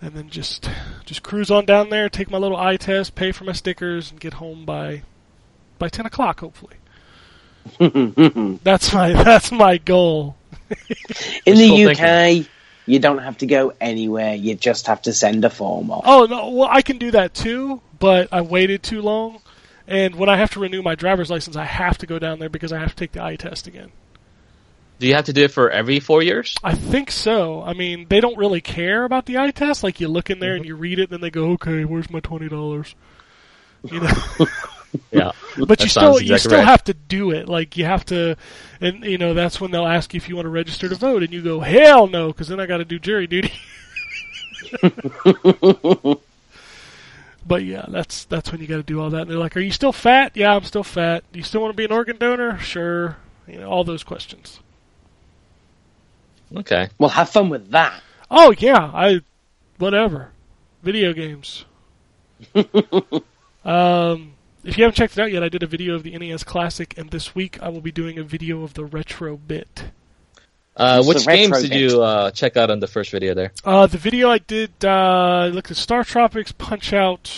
and 0.02 0.14
then 0.14 0.30
just 0.30 0.70
just 1.06 1.24
cruise 1.24 1.52
on 1.52 1.66
down 1.66 1.90
there, 1.90 2.10
take 2.10 2.30
my 2.30 2.38
little 2.38 2.58
eye 2.58 2.78
test, 2.78 3.16
pay 3.16 3.32
for 3.32 3.44
my 3.44 3.52
stickers, 3.52 4.12
and 4.12 4.20
get 4.20 4.34
home 4.34 4.66
by 4.66 5.04
by 5.78 5.90
ten 5.90 6.06
o'clock, 6.06 6.40
hopefully. 6.40 6.76
That's 8.64 8.94
my 8.94 9.14
that's 9.24 9.52
my 9.52 9.78
goal. 9.78 10.38
In 11.46 11.58
the 11.58 11.86
UK, 11.86 11.98
thinking. 11.98 12.52
you 12.86 13.00
don't 13.00 13.20
have 13.20 13.38
to 13.40 13.46
go 13.46 13.74
anywhere. 13.80 14.34
You 14.34 14.56
just 14.56 14.88
have 14.88 15.02
to 15.04 15.14
send 15.14 15.44
a 15.46 15.50
form 15.50 15.92
off. 15.92 16.04
Oh 16.06 16.26
no, 16.26 16.50
well 16.52 16.70
I 16.72 16.82
can 16.82 16.98
do 16.98 17.12
that 17.12 17.34
too, 17.34 17.82
but 18.00 18.30
I 18.32 18.42
waited 18.42 18.82
too 18.82 19.02
long, 19.02 19.42
and 19.88 20.16
when 20.16 20.30
I 20.30 20.38
have 20.38 20.52
to 20.52 20.60
renew 20.60 20.82
my 20.82 20.96
driver's 20.96 21.30
license, 21.30 21.56
I 21.56 21.66
have 21.66 21.98
to 22.00 22.08
go 22.08 22.18
down 22.18 22.40
there 22.40 22.50
because 22.50 22.72
I 22.72 22.80
have 22.80 22.92
to 22.92 22.96
take 22.96 23.12
the 23.12 23.24
eye 23.24 23.36
test 23.36 23.68
again. 23.68 23.92
Do 25.00 25.08
you 25.08 25.16
have 25.16 25.26
to 25.26 25.34
do 25.34 25.46
it 25.46 25.52
for 25.52 25.70
every 25.70 26.02
four 26.02 26.22
years? 26.22 26.56
I 26.62 26.76
think 26.76 27.10
so. 27.10 27.64
I 27.64 27.74
mean, 27.74 28.08
they 28.10 28.20
don't 28.20 28.38
really 28.38 28.60
care 28.60 29.06
about 29.06 29.26
the 29.26 29.38
eye 29.38 29.52
test. 29.52 29.82
Like 29.82 30.02
you 30.02 30.10
look 30.10 30.30
in 30.30 30.40
there 30.40 30.54
and 30.54 30.62
mm-hmm. 30.62 30.68
you 30.68 30.76
read 30.76 31.00
it, 31.00 31.10
then 31.10 31.22
they 31.22 31.30
go, 31.30 31.52
"Okay, 31.52 31.86
where's 31.86 32.10
my 32.10 32.20
twenty 32.20 32.50
dollars?" 32.50 32.96
You 33.90 34.02
know, 34.02 34.12
Yeah. 35.12 35.32
but 35.58 35.82
you 35.82 35.88
still 35.88 36.16
sounds 36.16 36.30
you 36.30 36.38
still 36.38 36.58
right. 36.58 36.68
have 36.68 36.84
to 36.86 36.94
do 36.94 37.32
it. 37.32 37.48
Like 37.48 37.78
you 37.78 37.86
have 37.86 38.06
to, 38.06 38.36
and 38.82 39.04
you 39.06 39.18
know 39.18 39.34
that's 39.34 39.62
when 39.62 39.72
they'll 39.72 39.88
ask 39.88 40.14
you 40.14 40.18
if 40.18 40.28
you 40.28 40.36
want 40.36 40.48
to 40.48 40.52
register 40.52 40.90
to 40.90 40.96
vote, 40.96 41.24
and 41.24 41.32
you 41.32 41.42
go, 41.42 41.60
"Hell 41.60 42.08
no," 42.08 42.28
because 42.28 42.50
then 42.50 42.60
I 42.60 42.66
got 42.66 42.78
to 42.78 42.86
do 42.86 43.00
jury 43.00 43.28
duty. 43.28 43.54
but 47.48 47.64
yeah, 47.64 47.86
that's 47.88 48.26
that's 48.26 48.52
when 48.52 48.60
you 48.62 48.68
got 48.68 48.78
to 48.78 48.84
do 48.84 49.00
all 49.00 49.12
that. 49.12 49.22
And 49.22 49.32
they're 49.32 49.38
like, 49.38 49.56
"Are 49.56 49.62
you 49.62 49.72
still 49.72 49.94
fat?" 49.94 50.34
Yeah, 50.36 50.56
I'm 50.56 50.64
still 50.64 50.84
fat. 50.84 51.24
Do 51.32 51.40
you 51.40 51.46
still 51.46 51.62
want 51.62 51.74
to 51.74 51.78
be 51.78 51.86
an 51.86 51.92
organ 51.92 52.18
donor? 52.18 52.58
Sure. 52.60 53.18
You 53.48 53.60
know 53.60 53.70
all 53.70 53.84
those 53.84 54.04
questions. 54.04 54.60
Okay. 56.56 56.90
Well, 56.98 57.10
have 57.10 57.30
fun 57.30 57.50
with 57.50 57.72
that. 57.72 58.02
Oh 58.32 58.54
yeah, 58.58 58.92
I 58.94 59.22
whatever. 59.78 60.32
Video 60.84 61.14
games. 61.14 61.66
um, 63.66 64.34
if 64.64 64.78
you 64.78 64.84
haven't 64.84 64.96
checked 64.96 65.18
it 65.18 65.22
out 65.22 65.32
yet, 65.32 65.44
I 65.44 65.50
did 65.50 65.64
a 65.64 65.68
video 65.68 65.96
of 65.96 66.04
the 66.04 66.18
NES 66.18 66.44
Classic, 66.44 66.98
and 66.98 67.10
this 67.12 67.36
week 67.36 67.62
I 67.62 67.70
will 67.70 67.82
be 67.82 67.92
doing 67.92 68.18
a 68.18 68.24
video 68.24 68.64
of 68.64 68.74
the 68.74 68.86
Retro 68.86 69.38
Bit. 69.38 69.92
Uh, 70.76 71.04
which 71.04 71.28
games 71.28 71.62
did 71.62 71.74
you 71.76 72.02
uh, 72.02 72.32
check 72.32 72.56
out 72.56 72.72
on 72.72 72.80
the 72.80 72.88
first 72.88 73.12
video 73.12 73.34
there? 73.34 73.52
Uh, 73.66 73.86
the 73.86 73.98
video 73.98 74.30
I 74.30 74.38
did, 74.38 74.72
uh, 74.84 74.88
I 74.90 75.48
looked 75.50 75.72
at 75.72 75.78
StarTropics, 75.78 76.58
Punch 76.58 76.94
Out. 76.94 77.30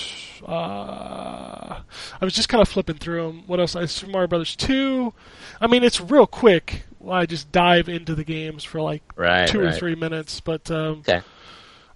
Uh, 0.48 1.82
I 2.22 2.26
was 2.26 2.34
just 2.34 2.50
kind 2.50 2.62
of 2.62 2.70
flipping 2.70 2.98
through 2.98 3.24
them. 3.24 3.44
What 3.48 3.60
else? 3.60 3.76
I 3.76 3.86
Super 3.86 4.12
Mario 4.12 4.28
Brothers 4.28 4.56
2. 4.56 5.12
I 5.60 5.66
mean, 5.66 5.84
it's 5.84 6.00
real 6.00 6.28
quick. 6.28 6.84
I 7.10 7.26
just 7.26 7.52
dive 7.52 7.90
into 7.90 8.16
the 8.16 8.24
games 8.24 8.64
for 8.64 8.82
like 8.82 9.02
Right. 9.16 9.48
two 9.48 9.62
or 9.62 9.72
three 9.72 9.96
minutes, 9.96 10.40
but 10.42 10.70
um, 10.72 11.00
Okay. 11.08 11.22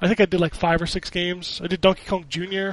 I 0.02 0.07
think 0.07 0.19
I 0.19 0.26
did 0.26 0.40
like 0.40 0.56
five 0.56 0.82
or 0.82 0.88
six 0.88 1.10
games. 1.10 1.61
I 1.64 1.68
did 1.68 1.82
Donkey 1.82 2.03
Kong 2.06 2.26
Jr. 2.30 2.72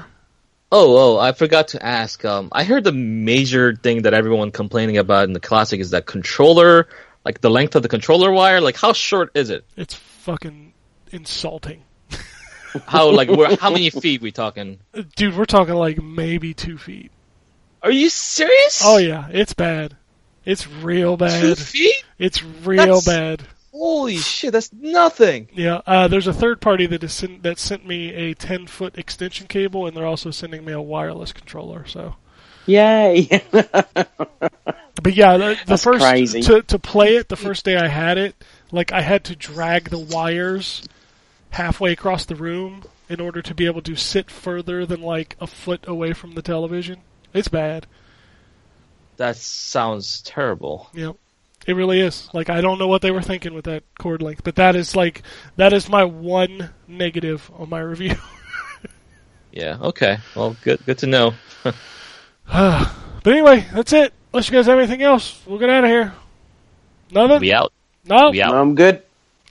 Oh, 0.75 1.17
oh, 1.17 1.19
I 1.19 1.33
forgot 1.33 1.69
to 1.69 1.85
ask. 1.85 2.25
Um, 2.25 2.49
I 2.53 2.65
heard 2.65 2.85
the 2.85 2.93
major 2.93 3.77
thing 3.77 4.03
that 4.03 4.15
everyone 4.15 4.51
complaining 4.51 4.97
about 4.97 5.25
in 5.25 5.35
the 5.35 5.41
classic 5.41 5.81
is 5.81 5.91
that 5.91 6.07
controller, 6.07 6.89
like 7.25 7.41
the 7.43 7.51
length 7.51 7.77
of 7.77 7.83
the 7.83 7.89
controller 7.89 8.33
wire. 8.33 8.61
Like, 8.61 8.77
how 8.77 8.93
short 8.95 9.31
is 9.35 9.51
it? 9.51 9.65
It's 9.77 9.95
fucking 9.95 10.73
insulting. 11.11 11.83
How 12.87 13.11
like 13.11 13.29
how 13.61 13.69
many 13.69 13.91
feet 14.01 14.23
we 14.23 14.33
talking? 14.33 14.79
Dude, 15.15 15.37
we're 15.37 15.45
talking 15.45 15.75
like 15.75 16.03
maybe 16.03 16.55
two 16.55 16.79
feet. 16.79 17.13
Are 17.83 17.91
you 17.91 18.09
serious? 18.09 18.81
Oh 18.83 18.97
yeah, 18.97 19.29
it's 19.31 19.53
bad. 19.53 19.95
It's 20.45 20.67
real 20.69 21.17
bad. 21.17 21.41
two 21.41 21.49
bad. 21.55 21.59
feet? 21.59 22.05
It's 22.19 22.43
real 22.43 23.01
That's- 23.01 23.07
bad. 23.07 23.43
Holy 23.75 24.19
shit, 24.19 24.53
that's 24.53 24.71
nothing. 24.71 25.49
Yeah, 25.55 25.81
uh, 25.87 26.07
there's 26.07 26.27
a 26.27 26.33
third 26.35 26.61
party 26.61 26.85
that 26.87 27.03
is 27.03 27.13
sent, 27.15 27.43
that 27.43 27.59
sent 27.59 27.87
me 27.87 28.13
a 28.13 28.35
10 28.35 28.67
foot 28.67 28.99
extension 28.99 29.47
cable, 29.47 29.87
and 29.87 29.97
they're 29.97 30.05
also 30.07 30.31
sending 30.31 30.63
me 30.63 30.73
a 30.75 30.81
wireless 30.81 31.33
controller. 31.33 31.87
So, 31.87 32.17
Yay! 32.67 33.29
but 33.51 35.15
yeah, 35.15 35.37
the, 35.39 35.45
the 35.55 35.59
That's 35.67 35.83
first 35.85 36.05
crazy. 36.05 36.43
to 36.43 36.63
to 36.63 36.79
play 36.79 37.17
it, 37.17 37.29
the 37.31 37.37
first 37.37 37.65
day 37.65 37.77
I 37.77 37.89
had 37.89 38.19
it, 38.19 38.35
like 38.71 38.93
I 38.93 39.01
had 39.01 39.25
to 39.25 39.35
drag 39.37 39.89
the 39.89 39.99
wires 39.99 40.87
halfway 41.51 41.93
across 41.93 42.27
the 42.27 42.37
room 42.37 42.85
in 43.09 43.21
order 43.21 43.41
to 43.43 43.55
be 43.55 43.65
able 43.67 43.83
to 43.83 43.97
sit 43.97 44.31
further 44.31 44.85
than 44.85 45.01
like 45.01 45.35
a 45.41 45.47
foot 45.47 45.89
away 45.89 46.13
from 46.13 46.33
the 46.33 46.43
television. 46.43 46.99
It's 47.33 47.49
bad. 47.49 47.87
That 49.17 49.37
sounds 49.37 50.23
terrible. 50.23 50.89
Yep. 50.95 51.17
It 51.67 51.75
really 51.75 52.01
is. 52.01 52.29
Like 52.33 52.51
I 52.51 52.61
don't 52.61 52.79
know 52.79 52.89
what 52.89 53.03
they 53.03 53.11
were 53.11 53.23
thinking 53.23 53.55
with 53.55 53.67
that 53.67 53.85
cord 53.99 54.21
length, 54.21 54.43
but 54.43 54.57
that 54.57 54.75
is 54.75 54.97
like 54.97 55.23
that 55.57 55.73
is 55.73 55.89
my 55.89 56.05
one 56.05 56.71
negative 56.89 57.51
on 57.57 57.69
my 57.69 57.81
review. 57.81 58.17
Yeah. 59.53 59.77
Okay. 59.81 60.19
Well, 60.35 60.57
good. 60.63 60.85
Good 60.87 60.99
to 60.99 61.07
know. 61.07 61.35
but 61.63 62.91
anyway, 63.27 63.67
that's 63.73 63.93
it. 63.93 64.13
Unless 64.33 64.49
you 64.49 64.55
guys 64.55 64.67
have 64.67 64.79
anything 64.79 65.03
else, 65.03 65.41
we'll 65.47 65.59
get 65.59 65.69
out 65.69 65.85
of 65.85 65.91
here. 65.91 66.15
Nothing? 67.11 67.41
We 67.41 67.53
out. 67.53 67.73
no? 68.07 68.31
We 68.31 68.41
out. 68.41 68.55
I'm 68.55 68.75
good. 68.75 69.03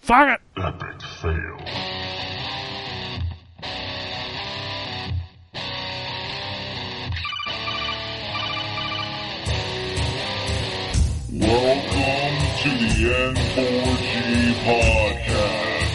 Fuck 0.01 0.39
it. 0.39 0.61
Epic 0.61 1.01
fail. 1.21 2.00
Welcome 11.41 12.37
to 12.61 12.69
the 12.69 12.91
N4G 13.33 14.53
podcast. 14.63 15.91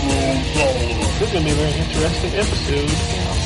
dollars. 0.55 1.19
This 1.19 1.33
is 1.33 1.33
to 1.33 1.45
be 1.45 1.51
a 1.51 1.55
very 1.55 1.73
interesting 1.79 2.35
episode. 2.35 3.38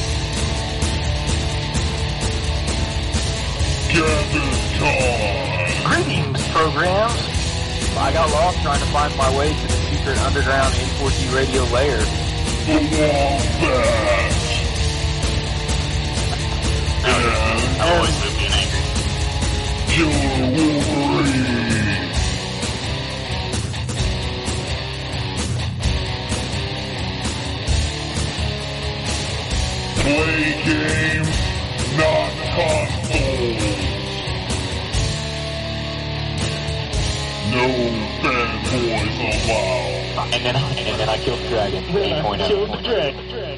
Greetings, 3.93 4.56
programs. 6.48 7.20
I 7.98 8.10
got 8.14 8.31
lost 8.31 8.62
trying 8.62 8.81
to 8.81 8.86
find 8.86 9.14
my 9.19 9.36
way 9.36 9.52
to 9.52 9.66
the 9.66 9.73
secret 9.90 10.16
underground 10.23 10.73
N4G 10.73 11.35
radio 11.36 11.62
layer. 11.64 11.98
The 11.98 12.73
Wombat. 12.73 14.32
And 17.05 17.24
I 17.82 17.85
always 17.93 18.16
have 18.23 18.36
been 18.39 18.52
angry. 18.62 18.81
Killer 19.93 20.47
Wolverine. 20.56 21.52
Play 30.01 30.44
games 30.64 31.41
not 31.97 32.32
consoles. 32.55 33.82
No 37.52 37.66
bad 38.23 38.51
boys 38.70 39.19
allowed. 39.48 40.35
And 40.35 40.44
then, 40.44 40.56
and 40.56 41.01
then 41.01 41.09
I 41.09 41.16
killed 41.19 41.40
the 41.40 41.48
dragon. 41.48 41.85
8.0. 41.85 42.47
Killed 42.47 42.70
the 42.70 42.82
dragon. 42.82 43.51